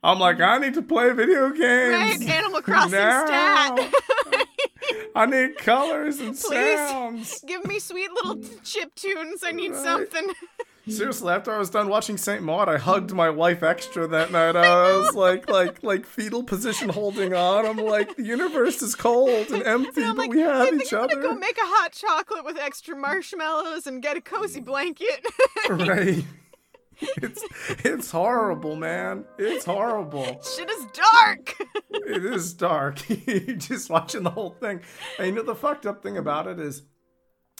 i'm 0.03 0.19
like 0.19 0.39
i 0.39 0.57
need 0.57 0.73
to 0.73 0.81
play 0.81 1.11
video 1.13 1.49
right 1.49 1.57
games 2.19 2.29
animal 2.29 2.61
crossing 2.61 2.91
now. 2.91 3.25
stat 3.75 3.93
i 5.15 5.25
need 5.25 5.57
colors 5.57 6.19
and 6.19 6.29
Please. 6.37 6.77
sounds 6.77 7.43
give 7.47 7.63
me 7.65 7.79
sweet 7.79 8.09
little 8.11 8.41
chip 8.63 8.93
tunes 8.95 9.43
i 9.45 9.51
need 9.51 9.71
Right. 9.71 9.83
something 9.83 10.27
Seriously, 10.85 11.31
after 11.33 11.53
I 11.53 11.57
was 11.59 11.69
done 11.69 11.87
watching 11.87 12.17
Saint 12.17 12.43
Maud, 12.43 12.67
I 12.67 12.77
hugged 12.77 13.13
my 13.13 13.29
wife 13.29 13.63
extra 13.63 14.05
that 14.05 14.31
night. 14.33 14.57
I 14.57 14.97
was 14.97 15.15
like, 15.15 15.49
like, 15.49 15.81
like 15.81 16.05
fetal 16.05 16.43
position, 16.43 16.89
holding 16.89 17.33
on. 17.33 17.65
I'm 17.65 17.77
like, 17.77 18.17
the 18.17 18.25
universe 18.25 18.81
is 18.81 18.93
cold 18.93 19.49
and 19.53 19.63
empty, 19.63 20.03
and 20.03 20.17
but 20.17 20.23
like 20.23 20.31
we 20.31 20.41
have 20.41 20.73
each 20.73 20.91
i'm 20.91 21.03
other. 21.05 21.15
gonna 21.15 21.27
go 21.27 21.35
make 21.35 21.57
a 21.57 21.61
hot 21.63 21.93
chocolate 21.93 22.43
with 22.43 22.57
extra 22.57 22.97
marshmallows 22.97 23.87
and 23.87 24.03
get 24.03 24.17
a 24.17 24.21
cozy 24.21 24.59
blanket 24.59 25.25
right? 25.69 26.25
It's 27.17 27.43
it's 27.85 28.11
horrible, 28.11 28.75
man. 28.75 29.25
It's 29.37 29.65
horrible. 29.65 30.41
shit 30.43 30.69
is 30.69 30.85
dark 30.93 31.55
It 31.91 32.25
is 32.25 32.53
dark. 32.53 33.07
You're 33.27 33.55
just 33.55 33.89
watching 33.89 34.23
the 34.23 34.29
whole 34.29 34.51
thing. 34.51 34.81
And 35.17 35.27
you 35.27 35.33
know 35.33 35.43
the 35.43 35.55
fucked 35.55 35.85
up 35.85 36.03
thing 36.03 36.17
about 36.17 36.47
it 36.47 36.59
is 36.59 36.83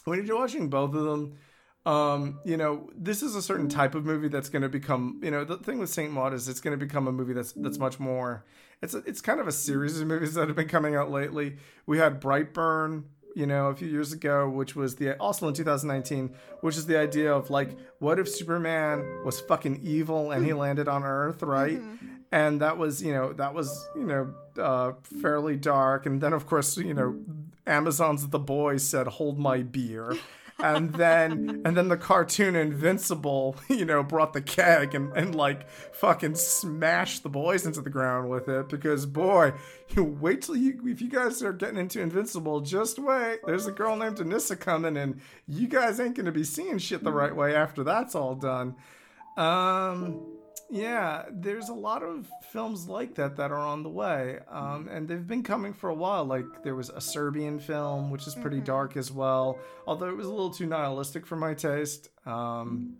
when 0.05 0.25
you're 0.25 0.37
watching 0.37 0.69
both 0.69 0.93
of 0.93 1.03
them, 1.03 1.37
um, 1.85 2.39
you 2.45 2.57
know, 2.57 2.89
this 2.95 3.21
is 3.21 3.35
a 3.35 3.41
certain 3.41 3.69
type 3.69 3.95
of 3.95 4.05
movie 4.05 4.29
that's 4.29 4.49
going 4.49 4.61
to 4.61 4.69
become, 4.69 5.19
you 5.23 5.31
know, 5.31 5.43
the 5.43 5.57
thing 5.57 5.79
with 5.79 5.89
Saint 5.89 6.11
Maud 6.11 6.33
is 6.33 6.47
it's 6.47 6.61
going 6.61 6.77
to 6.77 6.85
become 6.85 7.07
a 7.07 7.11
movie 7.11 7.33
that's 7.33 7.51
that's 7.53 7.77
much 7.77 7.99
more. 7.99 8.45
It's 8.81 8.93
a, 8.93 8.99
it's 8.99 9.21
kind 9.21 9.39
of 9.39 9.47
a 9.47 9.51
series 9.51 9.99
of 9.99 10.07
movies 10.07 10.33
that 10.33 10.47
have 10.47 10.55
been 10.55 10.67
coming 10.67 10.95
out 10.95 11.11
lately. 11.11 11.57
We 11.85 11.97
had 11.97 12.21
Brightburn, 12.21 13.03
you 13.35 13.45
know, 13.45 13.67
a 13.67 13.75
few 13.75 13.87
years 13.87 14.13
ago, 14.13 14.47
which 14.49 14.75
was 14.75 14.95
the 14.95 15.17
also 15.17 15.47
in 15.47 15.53
2019, 15.53 16.33
which 16.61 16.77
is 16.77 16.85
the 16.85 16.97
idea 16.97 17.33
of 17.33 17.49
like, 17.49 17.77
what 17.99 18.19
if 18.19 18.29
Superman 18.29 19.03
was 19.25 19.39
fucking 19.41 19.79
evil 19.83 20.31
and 20.31 20.45
he 20.45 20.53
landed 20.65 20.87
on 20.87 21.03
Earth, 21.03 21.41
right? 21.43 21.81
And 22.31 22.61
that 22.61 22.77
was, 22.77 23.01
you 23.01 23.13
know, 23.13 23.33
that 23.33 23.53
was, 23.53 23.87
you 23.95 24.05
know, 24.05 24.33
uh, 24.61 24.93
fairly 25.21 25.55
dark. 25.55 26.05
And 26.05 26.19
then, 26.21 26.33
of 26.33 26.45
course, 26.47 26.77
you 26.77 26.93
know, 26.93 27.15
Amazon's 27.67 28.27
The 28.27 28.39
Boys 28.39 28.83
said, 28.83 29.07
"Hold 29.07 29.37
my 29.39 29.61
beer." 29.63 30.17
and 30.59 30.93
then 30.93 31.61
and 31.65 31.75
then 31.75 31.89
the 31.89 31.97
cartoon 31.97 32.55
Invincible, 32.55 33.55
you 33.69 33.85
know, 33.85 34.03
brought 34.03 34.33
the 34.33 34.41
keg 34.41 34.95
and, 34.95 35.15
and 35.15 35.35
like 35.35 35.69
fucking 35.69 36.35
smashed 36.35 37.23
the 37.23 37.29
boys 37.29 37.65
into 37.65 37.81
the 37.81 37.89
ground 37.89 38.29
with 38.29 38.47
it 38.47 38.69
because 38.69 39.05
boy, 39.05 39.53
you 39.89 40.03
wait 40.03 40.43
till 40.43 40.55
you 40.55 40.79
if 40.85 41.01
you 41.01 41.09
guys 41.09 41.41
are 41.43 41.53
getting 41.53 41.77
into 41.77 42.01
Invincible, 42.01 42.61
just 42.61 42.99
wait. 42.99 43.39
There's 43.45 43.67
a 43.67 43.71
girl 43.71 43.95
named 43.95 44.17
Anissa 44.17 44.59
coming 44.59 44.97
and 44.97 45.21
you 45.47 45.67
guys 45.67 45.99
ain't 45.99 46.15
gonna 46.15 46.31
be 46.31 46.43
seeing 46.43 46.77
shit 46.77 47.03
the 47.03 47.11
right 47.11 47.35
way 47.35 47.55
after 47.55 47.83
that's 47.83 48.15
all 48.15 48.35
done. 48.35 48.75
Um 49.37 50.32
yeah, 50.73 51.25
there's 51.31 51.69
a 51.69 51.73
lot 51.73 52.01
of 52.01 52.27
films 52.51 52.87
like 52.87 53.13
that 53.15 53.35
that 53.35 53.51
are 53.51 53.59
on 53.59 53.83
the 53.83 53.89
way, 53.89 54.39
um, 54.49 54.89
and 54.91 55.07
they've 55.07 55.27
been 55.27 55.43
coming 55.43 55.71
for 55.71 55.91
a 55.91 55.93
while. 55.93 56.25
Like 56.25 56.63
there 56.63 56.73
was 56.73 56.89
a 56.89 56.99
Serbian 56.99 57.59
film, 57.59 58.09
which 58.09 58.25
is 58.25 58.33
pretty 58.33 58.59
dark 58.59 58.97
as 58.97 59.11
well, 59.11 59.59
although 59.85 60.09
it 60.09 60.17
was 60.17 60.25
a 60.25 60.31
little 60.31 60.49
too 60.49 60.65
nihilistic 60.65 61.27
for 61.27 61.35
my 61.35 61.53
taste. 61.53 62.09
Um, 62.25 62.95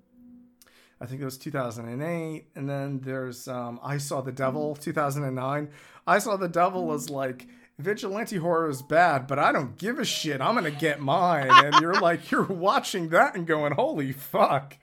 I 1.01 1.07
think 1.07 1.19
it 1.19 1.25
was 1.25 1.39
2008, 1.39 2.45
and 2.55 2.69
then 2.69 2.99
there's 2.99 3.47
um, 3.47 3.79
I 3.81 3.97
Saw 3.97 4.21
the 4.21 4.31
Devil 4.31 4.75
2009. 4.75 5.69
I 6.05 6.19
Saw 6.19 6.37
the 6.37 6.47
Devil 6.47 6.85
was 6.85 7.09
like 7.09 7.47
vigilante 7.79 8.37
horror 8.37 8.69
is 8.69 8.81
bad, 8.81 9.27
but 9.27 9.39
I 9.39 9.51
don't 9.51 9.77
give 9.77 9.99
a 9.99 10.05
shit. 10.05 10.41
I'm 10.41 10.55
gonna 10.55 10.71
get 10.71 10.99
mine, 10.99 11.49
and 11.51 11.75
you're 11.81 11.99
like 11.99 12.31
you're 12.31 12.43
watching 12.43 13.09
that 13.09 13.35
and 13.35 13.47
going, 13.47 13.73
holy 13.73 14.11
fuck! 14.11 14.77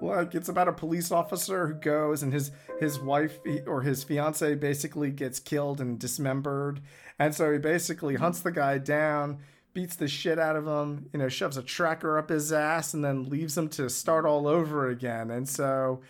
Like 0.00 0.34
it's 0.34 0.48
about 0.48 0.68
a 0.68 0.72
police 0.72 1.10
officer 1.10 1.66
who 1.66 1.74
goes 1.74 2.22
and 2.22 2.32
his 2.32 2.50
his 2.80 2.98
wife 2.98 3.38
or 3.66 3.82
his 3.82 4.04
fiance 4.04 4.54
basically 4.56 5.10
gets 5.10 5.40
killed 5.40 5.80
and 5.80 5.98
dismembered, 5.98 6.80
and 7.18 7.34
so 7.34 7.52
he 7.52 7.58
basically 7.58 8.16
hunts 8.16 8.40
the 8.40 8.52
guy 8.52 8.78
down 8.78 9.38
beats 9.74 9.96
the 9.96 10.08
shit 10.08 10.38
out 10.38 10.56
of 10.56 10.66
him, 10.66 11.10
you 11.12 11.18
know, 11.18 11.28
shoves 11.28 11.56
a 11.56 11.62
tracker 11.62 12.16
up 12.16 12.30
his 12.30 12.52
ass, 12.52 12.94
and 12.94 13.04
then 13.04 13.28
leaves 13.28 13.58
him 13.58 13.68
to 13.68 13.90
start 13.90 14.24
all 14.24 14.46
over 14.46 14.88
again. 14.88 15.30
And 15.30 15.48
so, 15.48 16.00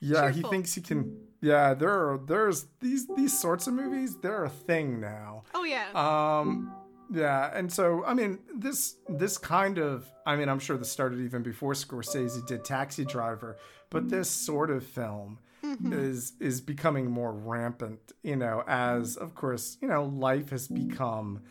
yeah, 0.00 0.30
he 0.30 0.42
thinks 0.42 0.74
he 0.74 0.82
can. 0.82 1.23
Yeah, 1.44 1.74
there 1.74 1.90
are 1.90 2.18
there's 2.26 2.68
these 2.80 3.06
these 3.06 3.38
sorts 3.38 3.66
of 3.66 3.74
movies. 3.74 4.16
They're 4.16 4.44
a 4.44 4.48
thing 4.48 4.98
now. 4.98 5.42
oh 5.54 5.64
yeah 5.64 5.88
Um, 5.94 6.74
yeah, 7.12 7.50
and 7.52 7.70
so 7.70 8.02
I 8.06 8.14
mean 8.14 8.38
this 8.54 8.96
this 9.10 9.36
kind 9.36 9.76
of 9.76 10.10
I 10.24 10.36
mean 10.36 10.48
I'm 10.48 10.58
sure 10.58 10.78
this 10.78 10.90
started 10.90 11.20
even 11.20 11.42
before 11.42 11.74
Scorsese 11.74 12.46
did 12.46 12.64
Taxi 12.64 13.04
Driver, 13.04 13.58
but 13.90 14.04
mm-hmm. 14.04 14.16
this 14.16 14.30
sort 14.30 14.70
of 14.70 14.86
film 14.86 15.38
mm-hmm. 15.62 15.92
is 15.92 16.32
is 16.40 16.62
becoming 16.62 17.10
more 17.10 17.32
rampant. 17.32 18.12
You 18.22 18.36
know, 18.36 18.64
as 18.66 19.16
of 19.16 19.34
course 19.34 19.76
you 19.82 19.88
know 19.88 20.04
life 20.04 20.48
has 20.48 20.66
become 20.66 21.42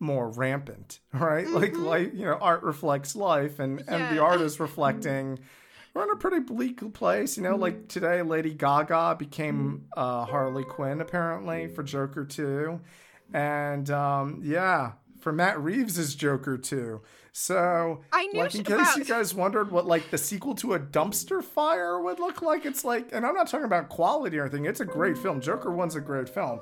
more 0.00 0.30
rampant, 0.30 1.00
right? 1.12 1.46
Like 1.46 1.72
mm-hmm. 1.72 1.84
life, 1.84 2.10
you 2.14 2.24
know, 2.24 2.38
art 2.40 2.62
reflects 2.62 3.14
life, 3.14 3.58
and 3.58 3.84
and 3.88 4.16
the 4.16 4.22
art 4.22 4.40
is 4.40 4.58
reflecting. 4.58 5.38
We're 5.94 6.02
in 6.02 6.10
a 6.10 6.16
pretty 6.16 6.40
bleak 6.40 6.92
place, 6.92 7.36
you 7.36 7.44
know. 7.44 7.54
Like 7.54 7.86
today, 7.86 8.20
Lady 8.22 8.52
Gaga 8.52 9.14
became 9.16 9.86
uh, 9.96 10.24
Harley 10.24 10.64
Quinn 10.64 11.00
apparently 11.00 11.68
for 11.68 11.84
Joker 11.84 12.24
two, 12.24 12.80
and 13.32 13.88
um, 13.90 14.40
yeah, 14.42 14.92
for 15.20 15.32
Matt 15.32 15.60
Reeves' 15.60 16.16
Joker 16.16 16.58
two. 16.58 17.00
So, 17.36 18.02
I 18.12 18.26
knew 18.26 18.40
like, 18.40 18.54
in 18.54 18.62
case 18.64 18.76
wow. 18.76 18.94
you 18.96 19.04
guys 19.04 19.34
wondered 19.34 19.70
what 19.72 19.86
like 19.86 20.10
the 20.10 20.18
sequel 20.18 20.54
to 20.56 20.74
a 20.74 20.78
dumpster 20.78 21.42
fire 21.42 22.00
would 22.00 22.20
look 22.20 22.42
like, 22.42 22.66
it's 22.66 22.84
like, 22.84 23.08
and 23.12 23.24
I'm 23.24 23.34
not 23.34 23.48
talking 23.48 23.64
about 23.64 23.88
quality 23.88 24.38
or 24.38 24.42
anything. 24.42 24.66
It's 24.66 24.80
a 24.80 24.84
great 24.84 25.16
film. 25.16 25.40
Joker 25.40 25.72
one's 25.72 25.96
a 25.96 26.00
great 26.00 26.28
film. 26.28 26.60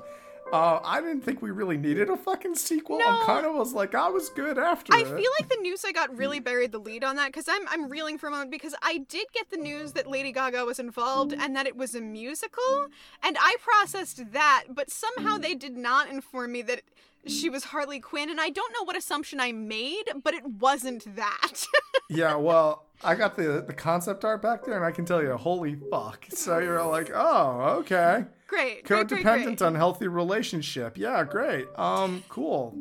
Uh, 0.53 0.79
I 0.83 1.01
didn't 1.01 1.21
think 1.21 1.41
we 1.41 1.49
really 1.49 1.77
needed 1.77 2.09
a 2.09 2.15
fucking 2.15 2.53
sequel. 2.55 2.97
I 3.03 3.19
No. 3.19 3.25
kind 3.25 3.45
of 3.45 3.55
was 3.55 3.73
like, 3.73 3.95
I 3.95 4.07
was 4.09 4.29
good 4.29 4.59
after 4.59 4.93
I 4.93 4.99
it. 4.99 5.07
feel 5.07 5.31
like 5.39 5.49
the 5.49 5.57
news 5.61 5.83
I 5.83 5.91
got 5.91 6.15
really 6.15 6.39
buried 6.39 6.71
the 6.71 6.77
lead 6.79 7.03
on 7.03 7.15
that 7.15 7.27
because 7.27 7.47
I'm 7.49 7.67
I'm 7.69 7.89
reeling 7.89 8.19
for 8.19 8.27
a 8.27 8.31
moment 8.31 8.51
because 8.51 8.75
I 8.83 8.99
did 8.99 9.27
get 9.33 9.49
the 9.49 9.57
news 9.57 9.93
that 9.93 10.05
Lady 10.07 10.31
Gaga 10.31 10.63
was 10.63 10.77
involved 10.77 11.33
and 11.33 11.55
that 11.55 11.65
it 11.65 11.75
was 11.75 11.95
a 11.95 12.01
musical, 12.01 12.87
and 13.23 13.35
I 13.39 13.55
processed 13.61 14.31
that, 14.31 14.65
but 14.69 14.91
somehow 14.91 15.37
they 15.39 15.55
did 15.55 15.75
not 15.75 16.07
inform 16.09 16.51
me 16.51 16.61
that 16.61 16.81
she 17.25 17.49
was 17.49 17.63
Harley 17.63 17.99
Quinn, 17.99 18.29
and 18.29 18.39
I 18.39 18.49
don't 18.49 18.71
know 18.73 18.83
what 18.83 18.95
assumption 18.97 19.39
I 19.39 19.53
made, 19.53 20.03
but 20.23 20.33
it 20.35 20.45
wasn't 20.45 21.15
that. 21.15 21.65
yeah, 22.09 22.35
well, 22.35 22.85
I 23.03 23.15
got 23.15 23.37
the 23.37 23.63
the 23.65 23.73
concept 23.73 24.23
art 24.23 24.41
back 24.43 24.65
there, 24.65 24.75
and 24.75 24.85
I 24.85 24.91
can 24.91 25.05
tell 25.05 25.21
you, 25.23 25.35
holy 25.35 25.75
fuck. 25.89 26.25
So 26.29 26.59
you're 26.59 26.85
like, 26.85 27.09
oh, 27.13 27.77
okay. 27.79 28.25
Great, 28.53 28.83
great, 28.85 29.07
great, 29.07 29.23
Codependent 29.23 29.43
great. 29.57 29.61
unhealthy 29.61 30.07
relationship. 30.07 30.97
Yeah, 30.97 31.23
great. 31.23 31.67
Um, 31.77 32.23
cool. 32.29 32.75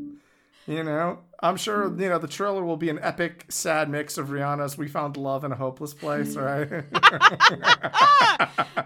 You 0.66 0.84
know, 0.84 1.18
I'm 1.40 1.56
sure 1.56 1.88
you 1.88 2.08
know 2.08 2.18
the 2.18 2.28
trailer 2.28 2.64
will 2.64 2.76
be 2.76 2.88
an 2.88 3.00
epic, 3.02 3.46
sad 3.48 3.90
mix 3.90 4.16
of 4.16 4.28
Rihanna's 4.28 4.78
"We 4.78 4.86
Found 4.88 5.16
Love 5.16 5.42
in 5.44 5.50
a 5.50 5.56
Hopeless 5.56 5.92
Place," 5.94 6.36
right? 6.36 6.70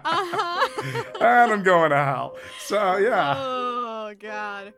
Uh-huh. 0.03 1.03
and 1.21 1.51
I'm 1.51 1.63
going 1.63 1.91
to 1.91 1.97
hell. 1.97 2.37
So 2.59 2.97
yeah, 2.97 3.35
Oh 3.37 4.13
God. 4.19 4.73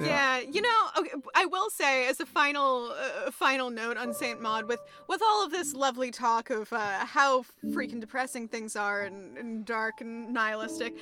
Yeah, 0.00 0.40
you 0.40 0.60
know, 0.60 0.88
okay, 0.98 1.10
I 1.36 1.46
will 1.46 1.70
say 1.70 2.08
as 2.08 2.18
a 2.18 2.26
final 2.26 2.92
uh, 2.92 3.30
final 3.30 3.70
note 3.70 3.96
on 3.96 4.12
Saint 4.12 4.42
Maud, 4.42 4.66
with 4.66 4.80
with 5.08 5.22
all 5.24 5.44
of 5.44 5.52
this 5.52 5.72
lovely 5.72 6.10
talk 6.10 6.50
of 6.50 6.72
uh, 6.72 7.06
how 7.06 7.44
freaking 7.66 8.00
depressing 8.00 8.48
things 8.48 8.74
are 8.74 9.02
and, 9.02 9.38
and 9.38 9.64
dark 9.64 10.00
and 10.00 10.32
nihilistic, 10.32 10.94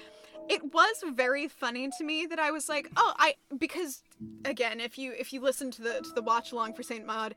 it 0.49 0.73
was 0.73 0.97
very 1.15 1.49
funny 1.49 1.89
to 1.99 2.05
me 2.05 2.27
that 2.27 2.39
I 2.39 2.51
was 2.51 2.69
like, 2.69 2.91
oh, 2.97 3.13
I 3.19 3.35
because 3.57 4.03
again, 4.45 4.81
if 4.81 4.99
you 4.99 5.13
if 5.19 5.33
you 5.33 5.41
listen 5.41 5.71
to 5.73 5.83
the 5.83 6.01
to 6.03 6.15
the 6.15 6.23
watch 6.23 6.53
along 6.53 6.75
for 6.75 6.83
Saint 6.83 7.07
Maud, 7.07 7.35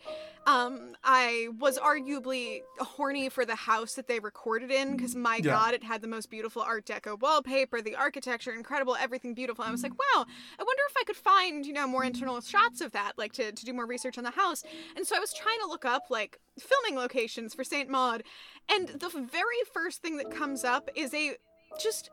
um, 0.47 0.95
I 1.03 1.49
was 1.59 1.77
arguably 1.77 2.61
horny 2.79 3.29
for 3.29 3.45
the 3.45 3.55
house 3.55 3.93
that 3.93 4.07
they 4.07 4.19
recorded 4.19 4.71
in 4.71 4.95
because 4.95 5.15
my 5.15 5.37
Yeah. 5.37 5.53
god, 5.53 5.73
it 5.75 5.83
had 5.83 6.01
the 6.01 6.07
most 6.07 6.29
beautiful 6.29 6.61
Art 6.61 6.85
Deco 6.85 7.19
wallpaper, 7.19 7.81
the 7.81 7.95
architecture 7.95 8.51
incredible, 8.53 8.95
everything 8.95 9.33
beautiful. 9.33 9.63
I 9.63 9.71
was 9.71 9.83
like, 9.83 9.93
wow, 9.93 10.25
I 10.59 10.63
wonder 10.63 10.83
if 10.89 10.97
I 10.99 11.03
could 11.05 11.15
find 11.15 11.65
you 11.65 11.73
know 11.73 11.87
more 11.87 12.03
internal 12.03 12.41
shots 12.41 12.81
of 12.81 12.91
that, 12.93 13.13
like 13.17 13.33
to 13.33 13.51
to 13.51 13.65
do 13.65 13.73
more 13.73 13.85
research 13.85 14.17
on 14.17 14.23
the 14.23 14.31
house. 14.31 14.63
And 14.95 15.05
so 15.05 15.15
I 15.15 15.19
was 15.19 15.33
trying 15.33 15.59
to 15.61 15.67
look 15.67 15.85
up 15.85 16.03
like 16.09 16.39
filming 16.59 16.99
locations 16.99 17.53
for 17.53 17.63
Saint 17.63 17.89
Maud, 17.89 18.23
and 18.69 18.87
the 18.89 19.09
very 19.09 19.61
first 19.73 20.01
thing 20.01 20.17
that 20.17 20.31
comes 20.31 20.63
up 20.63 20.89
is 20.95 21.13
a 21.13 21.35
just 21.79 22.09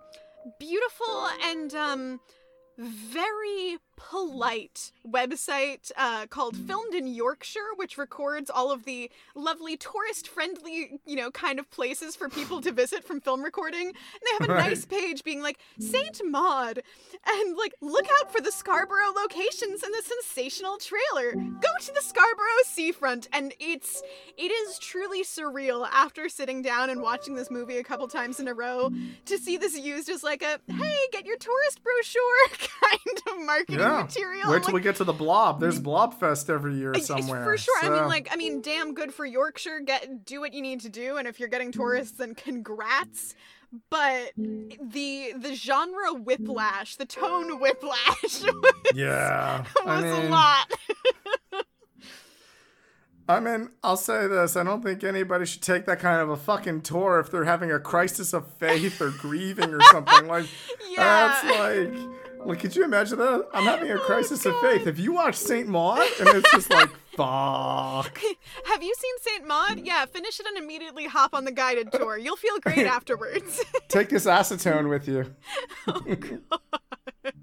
beautiful 0.59 1.28
and 1.44 1.74
um 1.74 2.20
very 2.78 3.78
polite 3.96 4.90
website 5.08 5.92
uh, 5.96 6.26
called 6.26 6.56
Filmed 6.56 6.94
in 6.94 7.06
Yorkshire, 7.06 7.60
which 7.76 7.96
records 7.96 8.50
all 8.50 8.72
of 8.72 8.84
the 8.84 9.10
lovely 9.36 9.76
tourist 9.76 10.26
friendly, 10.28 10.98
you 11.06 11.14
know, 11.16 11.30
kind 11.30 11.58
of 11.58 11.70
places 11.70 12.16
for 12.16 12.28
people 12.28 12.60
to 12.62 12.72
visit 12.72 13.04
from 13.04 13.20
film 13.20 13.42
recording. 13.42 13.86
And 13.88 13.94
they 13.94 14.30
have 14.40 14.48
a 14.50 14.52
Right. 14.52 14.68
nice 14.70 14.84
page 14.84 15.22
being 15.24 15.40
like, 15.40 15.58
Saint 15.78 16.20
Maud, 16.24 16.80
and 17.26 17.56
like, 17.56 17.74
look 17.80 18.06
out 18.20 18.32
for 18.32 18.40
the 18.40 18.50
Scarborough 18.52 19.12
locations 19.16 19.82
in 19.82 19.92
the 19.92 20.02
sensational 20.04 20.78
trailer. 20.78 21.32
Go 21.34 21.68
to 21.80 21.92
the 21.94 22.02
Scarborough 22.02 22.64
seafront. 22.64 23.28
And 23.32 23.54
it's, 23.60 24.02
it 24.36 24.50
is 24.50 24.78
truly 24.78 25.22
surreal 25.22 25.86
after 25.92 26.28
sitting 26.28 26.60
down 26.62 26.90
and 26.90 27.00
watching 27.02 27.34
this 27.36 27.50
movie 27.50 27.78
a 27.78 27.84
couple 27.84 28.08
times 28.08 28.40
in 28.40 28.48
a 28.48 28.54
row 28.54 28.90
to 29.26 29.38
see 29.38 29.56
this 29.56 29.78
used 29.78 30.08
as 30.08 30.22
like 30.24 30.42
a, 30.42 30.58
hey, 30.72 30.96
get 31.12 31.24
your 31.24 31.36
tourist 31.38 31.82
brochure 31.82 32.68
kind 32.80 33.18
of 33.40 33.46
marketing 33.46 33.78
Yeah. 33.80 34.02
material. 34.02 34.50
Wait 34.50 34.62
till 34.62 34.66
like, 34.66 34.74
we 34.74 34.80
get 34.80 34.96
to 34.96 35.04
the 35.04 35.12
blob. 35.12 35.60
There's 35.60 35.80
Blobfest 35.80 36.48
every 36.50 36.74
year 36.76 36.94
somewhere. 36.94 37.44
For 37.44 37.56
sure. 37.56 37.74
I 37.82 37.88
mean, 37.90 38.06
like, 38.08 38.28
I 38.30 38.36
mean, 38.36 38.60
damn 38.60 38.94
good 38.94 39.12
for 39.12 39.24
Yorkshire. 39.26 39.80
Get 39.80 40.24
do 40.24 40.40
what 40.40 40.52
you 40.54 40.62
need 40.62 40.80
to 40.80 40.88
do, 40.88 41.16
and 41.16 41.26
if 41.28 41.38
you're 41.40 41.48
getting 41.48 41.72
tourists, 41.72 42.18
then 42.18 42.34
congrats. 42.34 43.34
But 43.88 44.32
the 44.36 45.32
the 45.38 45.54
genre 45.54 46.12
whiplash, 46.14 46.96
the 46.96 47.06
tone 47.06 47.58
whiplash, 47.58 48.22
was, 48.42 48.72
yeah. 48.94 49.64
I 49.86 50.02
was 50.02 50.18
a 50.26 50.28
lot. 50.28 51.64
I 53.28 53.38
mean, 53.40 53.70
I'll 53.84 53.96
say 53.96 54.26
this. 54.26 54.56
I 54.56 54.64
don't 54.64 54.82
think 54.82 55.04
anybody 55.04 55.46
should 55.46 55.62
take 55.62 55.86
that 55.86 56.00
kind 56.00 56.20
of 56.20 56.28
a 56.28 56.36
fucking 56.36 56.82
tour 56.82 57.20
if 57.20 57.30
they're 57.30 57.44
having 57.44 57.70
a 57.70 57.78
crisis 57.78 58.32
of 58.34 58.50
faith 58.54 59.00
or 59.00 59.10
grieving 59.10 59.72
or 59.72 59.80
something. 59.90 60.26
Like, 60.26 60.46
Yeah. 60.90 61.28
that's 61.42 61.44
like, 61.58 62.08
like, 62.44 62.60
could 62.60 62.74
you 62.77 62.85
imagine 62.85 63.19
that? 63.19 63.47
I'm 63.55 63.64
having 63.64 63.90
a 63.90 63.94
Oh, 63.94 63.98
crisis 64.01 64.44
of 64.47 64.55
faith. 64.60 64.86
If 64.86 64.98
you 64.98 65.12
watch 65.12 65.35
Saint 65.36 65.69
Maud 65.69 66.01
and 66.20 66.28
it's 66.28 66.51
just 66.52 66.70
like, 66.70 66.89
fuck. 67.16 68.19
Have 68.66 68.82
you 68.82 68.94
seen 68.98 69.14
Saint 69.20 69.47
Maud? 69.47 69.81
Yeah, 69.85 70.05
finish 70.06 70.40
it 70.40 70.47
and 70.47 70.56
immediately 70.59 71.06
hop 71.06 71.35
on 71.35 71.44
the 71.44 71.52
guided 71.52 71.93
tour. 71.93 72.16
You'll 72.19 72.36
feel 72.36 72.59
great 72.59 72.86
afterwards. 72.86 73.62
Take 73.89 74.09
this 74.09 74.27
acetone 74.27 74.89
with 74.89 75.06
you. 75.09 75.35
oh 75.86 76.01
god. 76.01 77.35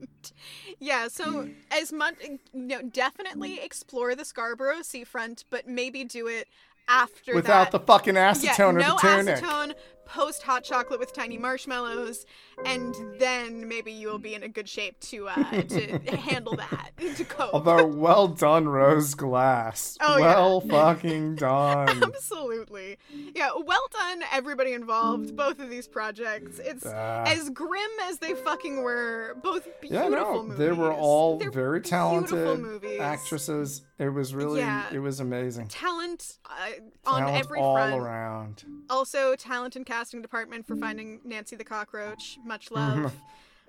yeah, 0.80 1.08
so 1.08 1.50
as 1.72 1.92
much, 1.92 2.16
you 2.24 2.40
know, 2.54 2.82
definitely 2.82 3.60
explore 3.62 4.16
the 4.16 4.26
Scarborough 4.26 4.82
seafront, 4.82 5.46
but 5.50 5.68
maybe 5.68 6.04
do 6.04 6.28
it 6.28 6.48
after 6.88 7.36
Without 7.36 7.72
that. 7.72 7.80
the 7.80 7.86
fucking 7.86 8.16
yeah, 8.16 8.32
acetone 8.34 8.70
or 8.76 8.80
no 8.80 8.96
the 8.96 9.02
tunic. 9.02 9.36
acetone. 9.44 9.74
Post 10.10 10.42
hot 10.42 10.64
chocolate 10.64 11.00
with 11.00 11.14
tiny 11.14 11.38
marshmallows, 11.38 12.26
and 12.66 12.96
then 13.20 13.68
maybe 13.68 13.92
you 13.92 14.08
will 14.08 14.18
be 14.18 14.34
in 14.34 14.42
a 14.42 14.48
good 14.48 14.68
shape 14.68 15.00
to 15.02 15.28
uh, 15.30 15.62
to 15.62 16.00
handle 16.18 16.56
that 16.56 16.92
to 17.16 17.24
cope. 17.26 17.54
Although, 17.54 17.86
well 17.86 18.28
done, 18.28 18.68
Rose 18.68 19.14
Glass. 19.14 19.98
Oh, 20.10 20.18
yeah. 20.18 20.26
well 20.36 20.62
fucking 20.62 21.36
done. 21.36 22.02
Absolutely. 22.04 22.98
Yeah, 23.36 23.50
well 23.64 23.86
done, 23.92 24.24
everybody 24.32 24.74
involved. 24.74 25.36
Both 25.36 25.60
of 25.60 25.70
these 25.70 25.88
projects. 25.88 26.58
It's 26.60 26.86
Ah. 26.88 27.24
as 27.28 27.50
grim 27.52 27.90
as 28.06 28.18
they 28.18 28.34
fucking 28.34 28.82
were. 28.82 29.36
Both 29.44 29.68
beautiful 29.80 30.04
Yeah, 30.04 30.08
beautiful 30.10 30.34
no, 30.34 30.44
movies. 30.44 30.58
they 30.58 30.72
were 30.72 30.92
all 30.94 31.38
They're 31.38 31.52
very 31.52 31.82
talented 31.82 32.60
movies. 32.60 33.00
actresses. 33.00 33.82
It 34.00 34.10
was 34.14 34.34
really, 34.34 34.62
Yeah. 34.62 34.86
it 34.94 35.00
was 35.00 35.20
amazing. 35.20 35.68
Talent 35.68 36.38
uh, 36.46 37.10
on 37.10 37.20
Talent 37.22 37.38
every 37.38 37.60
all 37.60 37.76
front. 37.76 37.94
around. 38.02 38.64
Also, 38.90 39.36
talent 39.36 39.76
and 39.76 39.86
casting 39.86 40.22
department 40.22 40.66
for 40.66 40.76
finding 40.78 41.20
Nancy 41.26 41.56
the 41.58 41.66
cockroach. 41.66 42.40
Much 42.46 42.72
love. 42.72 43.14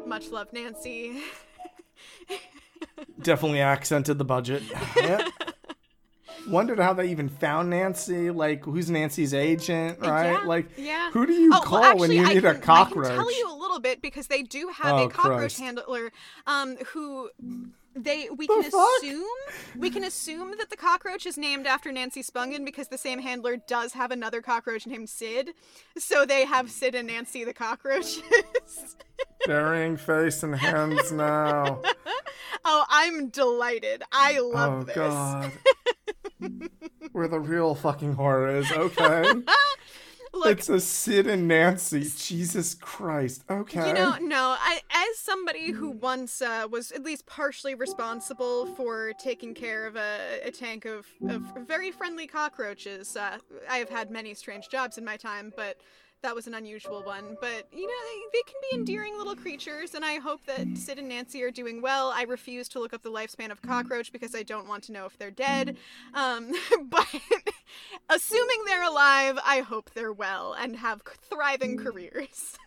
Much 0.07 0.29
love, 0.31 0.53
Nancy. 0.53 1.21
Definitely 3.23 3.61
accented 3.61 4.19
the 4.19 4.25
budget. 4.25 4.63
Yeah. 4.97 5.29
Wondered 6.49 6.79
how 6.79 6.95
they 6.95 7.09
even 7.09 7.29
found 7.29 7.69
Nancy. 7.69 8.31
Like, 8.31 8.65
who's 8.65 8.89
Nancy's 8.91 9.35
agent, 9.35 9.99
right? 10.01 10.31
Yeah, 10.33 10.43
like, 10.47 10.71
yeah. 10.79 11.11
who 11.11 11.27
do 11.27 11.35
you 11.35 11.51
Oh, 11.53 11.61
call 11.61 11.81
well, 11.81 11.99
when 11.99 12.11
you 12.13 12.25
I 12.25 12.33
need 12.33 12.45
a 12.47 12.53
can- 12.55 12.63
cockroach? 12.63 13.07
I 13.07 13.09
can 13.11 13.19
tell 13.19 13.37
you 13.39 13.53
a 13.53 13.57
little 13.59 13.79
bit 13.79 14.01
because 14.01 14.29
they 14.29 14.43
do 14.43 14.69
have 14.75 14.95
Oh, 14.95 15.05
a 15.05 15.11
cockroach 15.11 15.39
Christ. 15.57 15.61
handler 15.61 16.11
um, 16.47 16.77
who 16.93 17.29
they 17.95 18.29
we 18.31 18.47
The 18.47 18.55
can 18.55 18.71
fuck? 18.71 18.89
assume 18.99 19.27
we 19.77 19.91
can 19.91 20.05
assume 20.05 20.57
that 20.59 20.71
the 20.71 20.77
cockroach 20.77 21.27
is 21.27 21.37
named 21.37 21.67
after 21.67 21.91
Nancy 21.93 22.23
Spungen 22.23 22.65
because 22.65 22.89
the 22.89 22.99
same 22.99 23.19
handler 23.21 23.57
does 23.57 23.93
have 23.95 24.11
another 24.11 24.41
cockroach 24.41 24.87
named 24.87 25.09
Sid. 25.09 25.51
So 25.99 26.25
they 26.25 26.45
have 26.45 26.71
Sid 26.71 26.95
and 26.95 27.09
Nancy 27.09 27.45
the 27.45 27.53
cockroaches. 27.55 28.23
Burying 29.47 29.97
face 29.97 30.43
and 30.43 30.55
hands 30.55 31.11
now. 31.13 31.81
oh, 32.65 32.85
I'm 32.89 33.29
delighted. 33.29 34.03
I 34.13 34.39
love 34.39 34.83
oh 34.83 34.85
this. 34.85 34.97
God. 34.97 35.53
Where 37.13 37.29
the 37.29 37.41
real 37.41 37.75
fucking 37.75 38.15
horror 38.15 38.57
is. 38.57 38.71
Okay. 38.71 39.33
Look, 40.33 40.59
it's 40.59 40.69
a 40.69 40.81
Sid 40.81 41.27
and 41.27 41.49
Nancy. 41.49 42.01
Jesus 42.17 42.75
Christ. 42.75 43.45
Okay. 43.51 43.89
You 43.89 43.95
know, 43.95 44.17
no. 44.21 44.57
I, 44.59 44.81
as 44.91 45.19
somebody 45.19 45.73
who 45.73 45.91
once 45.91 46.41
uh, 46.41 46.67
was 46.71 46.93
at 46.93 47.03
least 47.03 47.27
partially 47.27 47.75
responsible 47.75 48.67
for 48.75 49.13
taking 49.19 49.55
care 49.55 49.87
of 49.87 49.97
a, 49.97 50.41
a 50.45 50.51
tank 50.51 50.85
of, 50.85 51.07
of 51.29 51.43
very 51.67 51.91
friendly 51.91 52.27
cockroaches, 52.27 53.17
uh, 53.17 53.39
I 53.69 53.79
have 53.79 53.89
had 53.89 54.11
many 54.11 54.35
strange 54.35 54.69
jobs 54.69 54.99
in 54.99 55.05
my 55.05 55.17
time, 55.17 55.53
but 55.57 55.79
that 56.23 56.35
was 56.35 56.47
an 56.47 56.55
unusual 56.55 57.03
one. 57.03 57.37
But 57.41 57.67
you 57.73 57.87
know, 57.87 57.93
they, 57.93 58.39
they 58.39 58.43
can 58.43 58.55
be 58.71 58.77
endearing 58.77 59.17
little 59.17 59.37
creatures, 59.37 59.95
and 59.95 60.05
I 60.05 60.17
hope 60.17 60.45
that 60.47 60.77
Sid 60.77 60.99
and 60.99 61.09
Nancy 61.09 61.43
are 61.43 61.51
doing 61.51 61.83
well. 61.83 62.13
I 62.15 62.23
refuse 62.23 62.69
to 62.71 62.81
look 62.81 62.93
up 62.93 63.03
the 63.03 63.11
lifespan 63.11 63.51
of 63.51 63.63
cockroach 63.63 64.13
because 64.13 64.35
I 64.35 64.43
don't 64.43 64.69
want 64.69 64.85
to 64.85 64.93
know 64.93 65.07
if 65.07 65.17
they're 65.19 65.31
dead. 65.31 65.77
Um, 66.15 66.53
but 66.89 67.07
assuming 68.09 68.65
they're 68.67 68.89
alive, 68.89 69.39
I 69.45 69.61
hope 69.61 69.91
they're 69.95 70.13
well 70.13 70.53
and 70.53 70.77
have 70.77 71.03
thriving 71.29 71.77
careers. 71.79 72.57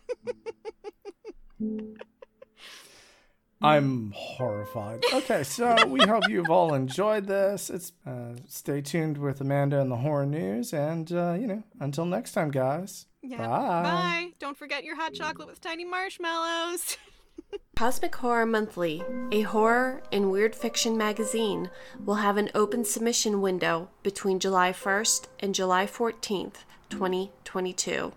I'm 3.62 4.12
horrified. 4.14 5.04
Okay, 5.10 5.42
so 5.42 5.86
we 5.86 6.00
hope 6.00 6.28
you've 6.28 6.50
all 6.50 6.74
enjoyed 6.74 7.26
this. 7.26 7.70
It's 7.70 7.92
uh, 8.06 8.34
stay 8.46 8.82
tuned 8.82 9.16
with 9.16 9.40
Amanda 9.40 9.80
and 9.80 9.90
the 9.90 9.96
horror 9.96 10.26
news, 10.26 10.74
and 10.74 11.10
uh, 11.10 11.32
you 11.32 11.46
know, 11.46 11.62
until 11.80 12.04
next 12.04 12.32
time, 12.32 12.50
guys. 12.50 13.06
Yeah. 13.24 13.38
Bye. 13.38 13.82
Bye. 13.82 14.32
Don't 14.38 14.56
forget 14.56 14.84
your 14.84 14.96
hot 14.96 15.14
chocolate 15.14 15.48
with 15.48 15.60
tiny 15.60 15.84
marshmallows. 15.84 16.98
Cosmic 17.76 18.14
Horror 18.16 18.46
Monthly, 18.46 19.02
a 19.32 19.42
horror 19.42 20.02
and 20.12 20.30
weird 20.30 20.54
fiction 20.54 20.96
magazine, 20.96 21.70
will 22.04 22.16
have 22.16 22.36
an 22.36 22.50
open 22.54 22.84
submission 22.84 23.40
window 23.40 23.90
between 24.02 24.38
July 24.38 24.72
1st 24.72 25.26
and 25.40 25.54
July 25.54 25.86
14th, 25.86 26.64
2022. 26.90 28.12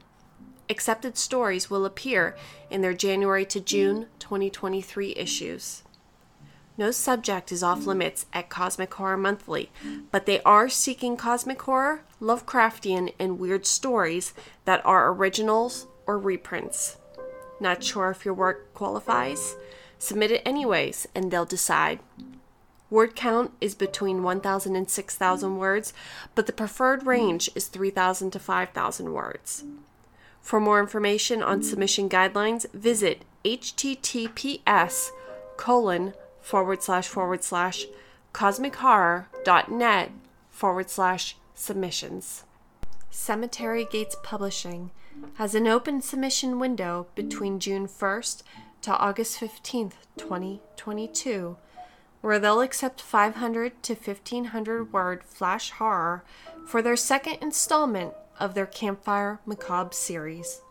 Accepted 0.69 1.17
stories 1.17 1.69
will 1.69 1.85
appear 1.85 2.35
in 2.69 2.81
their 2.81 2.93
January 2.93 3.45
to 3.45 3.61
June 3.61 4.07
2023 4.19 5.13
issues. 5.15 5.83
No 6.77 6.91
subject 6.91 7.51
is 7.51 7.63
off 7.63 7.87
limits 7.87 8.27
at 8.33 8.49
Cosmic 8.49 8.93
Horror 8.93 9.17
Monthly, 9.17 9.71
but 10.11 10.27
they 10.27 10.41
are 10.43 10.69
seeking 10.69 11.17
cosmic 11.17 11.59
horror, 11.63 12.01
Lovecraftian, 12.21 13.13
and 13.17 13.39
weird 13.39 13.65
stories 13.65 14.33
that 14.65 14.85
are 14.85 15.11
originals 15.11 15.87
or 16.05 16.19
reprints. 16.19 16.97
Not 17.59 17.83
sure 17.83 18.11
if 18.11 18.25
your 18.25 18.35
work 18.35 18.73
qualifies? 18.75 19.55
Submit 19.97 20.31
it 20.31 20.43
anyways, 20.45 21.07
and 21.15 21.31
they'll 21.31 21.45
decide. 21.45 21.99
Word 22.91 23.15
count 23.15 23.51
is 23.59 23.73
between 23.73 24.21
1,000 24.21 24.75
and 24.75 24.89
6,000 24.89 25.57
words, 25.57 25.93
but 26.35 26.45
the 26.45 26.53
preferred 26.53 27.07
range 27.07 27.49
is 27.55 27.67
3,000 27.67 28.31
to 28.31 28.39
5,000 28.39 29.13
words. 29.13 29.63
For 30.41 30.59
more 30.59 30.79
information 30.79 31.41
on 31.41 31.63
submission 31.63 32.07
guidelines, 32.07 32.71
visit 32.71 33.23
https 33.43 35.09
colon 35.57 36.13
forward 36.47 36.81
slash 36.81 37.09
forward 37.09 37.43
slash 37.43 37.87
cosmichorror.net 38.33 40.11
forward 40.49 40.89
slash 40.89 41.35
submissions. 41.53 42.45
Cemetery 43.09 43.85
Gates 43.91 44.15
Publishing 44.23 44.91
has 45.33 45.53
an 45.55 45.67
open 45.67 46.01
submission 46.01 46.57
window 46.57 47.07
between 47.15 47.59
June 47.59 47.85
1st 47.85 48.43
to 48.81 48.97
August 48.97 49.41
15th, 49.41 49.93
2022, 50.15 51.57
where 52.21 52.39
they'll 52.39 52.61
accept 52.61 53.01
500 53.01 53.83
to 53.83 53.93
1500 53.93 54.93
word 54.93 55.25
flash 55.25 55.71
horror 55.71 56.23
for 56.65 56.81
their 56.81 56.95
second 56.95 57.39
installment 57.41 58.13
of 58.39 58.53
their 58.53 58.65
Campfire 58.65 59.41
Macabre 59.45 59.93
series. 59.93 60.61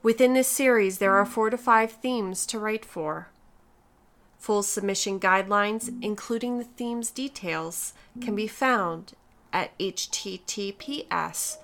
Within 0.00 0.34
this 0.34 0.48
series, 0.48 0.98
there 0.98 1.16
are 1.16 1.26
four 1.26 1.50
to 1.50 1.58
five 1.58 1.90
themes 1.90 2.46
to 2.46 2.60
write 2.60 2.84
for. 2.84 3.30
Full 4.40 4.62
submission 4.62 5.20
guidelines, 5.20 5.94
including 6.02 6.58
the 6.58 6.64
theme's 6.64 7.10
details, 7.10 7.92
can 8.22 8.34
be 8.34 8.46
found 8.46 9.12
at 9.52 9.76
https 9.78 11.58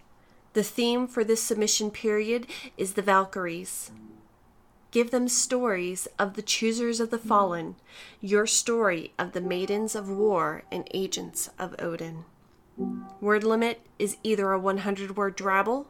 The 0.53 0.63
theme 0.63 1.07
for 1.07 1.25
this 1.25 1.43
submission 1.43 1.91
period 1.91 2.47
is 2.77 2.93
the 2.93 3.03
Valkyries. 3.03 3.91
Give 4.97 5.11
them 5.11 5.29
stories 5.29 6.09
of 6.19 6.37
the 6.37 6.43
choosers 6.43 7.01
of 7.01 7.11
the 7.11 7.19
fallen, 7.19 7.77
your 8.23 8.47
story 8.47 9.13
of 9.19 9.33
the 9.33 9.43
maidens 9.43 9.95
of 9.95 10.09
war 10.09 10.63
and 10.73 10.89
agents 10.95 11.51
of 11.59 11.75
Odin. 11.79 12.25
Word 13.21 13.45
limit 13.45 13.83
is 13.99 14.17
either 14.23 14.53
a 14.53 14.59
100 14.59 15.15
word 15.15 15.37
drabble 15.37 15.85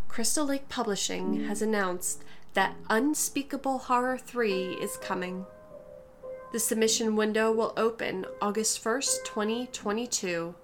Crystal 0.09 0.47
Lake 0.47 0.68
Publishing 0.68 1.44
has 1.44 1.60
announced 1.60 2.24
that 2.55 2.77
Unspeakable 2.89 3.78
Horror 3.78 4.18
3 4.18 4.78
is 4.81 4.97
coming. 4.97 5.44
The 6.52 6.59
submission 6.59 7.14
window 7.16 7.52
will 7.52 7.74
open 7.77 8.27
August 8.40 8.82
1st, 8.82 9.24
2022. 9.24 10.55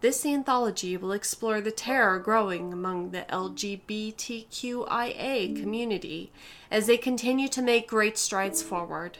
This 0.00 0.24
anthology 0.24 0.96
will 0.96 1.12
explore 1.12 1.60
the 1.60 1.70
terror 1.70 2.18
growing 2.18 2.72
among 2.72 3.10
the 3.10 3.26
LGBTQIA 3.30 5.60
community 5.60 6.32
as 6.70 6.86
they 6.86 6.96
continue 6.96 7.48
to 7.48 7.60
make 7.60 7.86
great 7.88 8.16
strides 8.16 8.62
forward. 8.62 9.18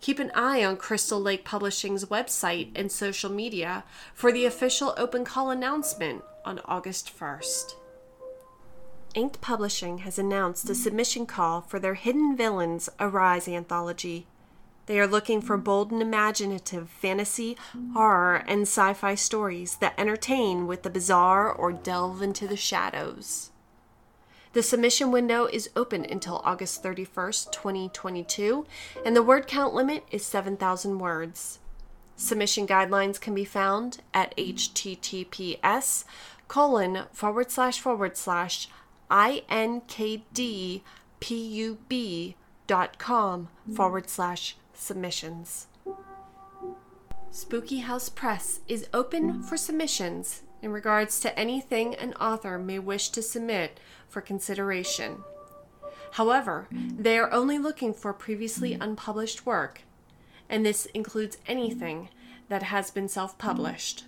Keep 0.00 0.20
an 0.20 0.30
eye 0.34 0.64
on 0.64 0.76
Crystal 0.76 1.20
Lake 1.20 1.44
Publishing's 1.44 2.04
website 2.04 2.70
and 2.76 2.90
social 2.90 3.30
media 3.30 3.84
for 4.14 4.30
the 4.30 4.44
official 4.44 4.94
open 4.96 5.24
call 5.24 5.50
announcement 5.50 6.22
on 6.44 6.60
August 6.64 7.12
1st. 7.18 7.74
Inked 9.14 9.40
Publishing 9.40 9.98
has 9.98 10.18
announced 10.18 10.70
a 10.70 10.74
submission 10.74 11.26
call 11.26 11.60
for 11.62 11.80
their 11.80 11.94
Hidden 11.94 12.36
Villains 12.36 12.88
Arise 13.00 13.48
anthology. 13.48 14.26
They 14.86 15.00
are 15.00 15.06
looking 15.06 15.42
for 15.42 15.56
bold 15.56 15.90
and 15.90 16.00
imaginative 16.00 16.88
fantasy, 16.88 17.56
horror, 17.92 18.36
and 18.46 18.62
sci 18.62 18.92
fi 18.94 19.16
stories 19.16 19.76
that 19.76 19.94
entertain 19.98 20.66
with 20.66 20.82
the 20.82 20.90
bizarre 20.90 21.52
or 21.52 21.72
delve 21.72 22.22
into 22.22 22.46
the 22.46 22.56
shadows. 22.56 23.50
The 24.58 24.64
submission 24.64 25.12
window 25.12 25.46
is 25.46 25.70
open 25.76 26.04
until 26.04 26.42
August 26.44 26.82
31st, 26.82 27.52
2022, 27.52 28.66
and 29.06 29.14
the 29.14 29.22
word 29.22 29.46
count 29.46 29.72
limit 29.72 30.02
is 30.10 30.26
7,000 30.26 30.98
words. 30.98 31.60
Submission 32.16 32.66
guidelines 32.66 33.20
can 33.20 33.36
be 33.36 33.44
found 33.44 33.98
at 34.12 34.36
https 34.36 36.02
colon 36.48 37.04
forward 37.12 37.52
slash 37.52 37.78
forward 37.78 38.16
slash 38.16 38.68
inkdpub.com 39.08 40.82
forward 43.76 44.10
slash 44.10 44.56
submissions. 44.74 45.68
Spooky 47.30 47.78
House 47.78 48.08
Press 48.08 48.58
is 48.66 48.88
open 48.92 49.40
for 49.40 49.56
submissions 49.56 50.42
in 50.62 50.72
regards 50.72 51.20
to 51.20 51.38
anything 51.38 51.94
an 51.94 52.14
author 52.14 52.58
may 52.58 52.78
wish 52.78 53.10
to 53.10 53.22
submit 53.22 53.80
for 54.08 54.20
consideration. 54.20 55.22
However, 56.12 56.68
they 56.70 57.18
are 57.18 57.32
only 57.32 57.58
looking 57.58 57.92
for 57.92 58.12
previously 58.12 58.74
unpublished 58.74 59.44
work, 59.44 59.82
and 60.48 60.64
this 60.64 60.86
includes 60.86 61.38
anything 61.46 62.08
that 62.48 62.64
has 62.64 62.90
been 62.90 63.08
self 63.08 63.36
published. 63.38 64.04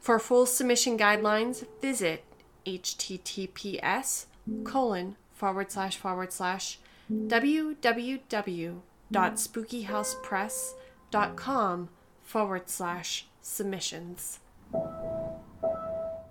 For 0.00 0.18
full 0.18 0.46
submission 0.46 0.98
guidelines, 0.98 1.64
visit 1.80 2.24
https 2.66 4.26
colon 4.64 5.16
forward 5.32 5.72
slash 5.72 5.96
forward 5.96 6.32
slash 6.32 6.78
www 7.10 8.82
www.spookyhousepress.com 9.12 11.88
forward 12.22 12.70
slash 12.70 13.26
submissions. 13.40 14.40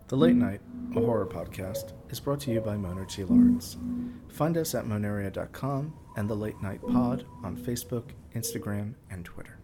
The 0.07 0.17
Late 0.17 0.35
Night, 0.35 0.61
a 0.95 0.99
horror 0.99 1.25
podcast, 1.25 1.93
is 2.09 2.19
brought 2.19 2.41
to 2.41 2.51
you 2.51 2.59
by 2.59 2.75
Moner 2.75 3.05
T. 3.05 3.23
Lawrence. 3.23 3.77
Find 4.29 4.57
us 4.57 4.75
at 4.75 4.85
monaria.com 4.85 5.93
and 6.17 6.29
The 6.29 6.35
Late 6.35 6.61
Night 6.61 6.81
Pod 6.81 7.25
on 7.43 7.55
Facebook, 7.55 8.09
Instagram, 8.35 8.95
and 9.09 9.23
Twitter. 9.23 9.57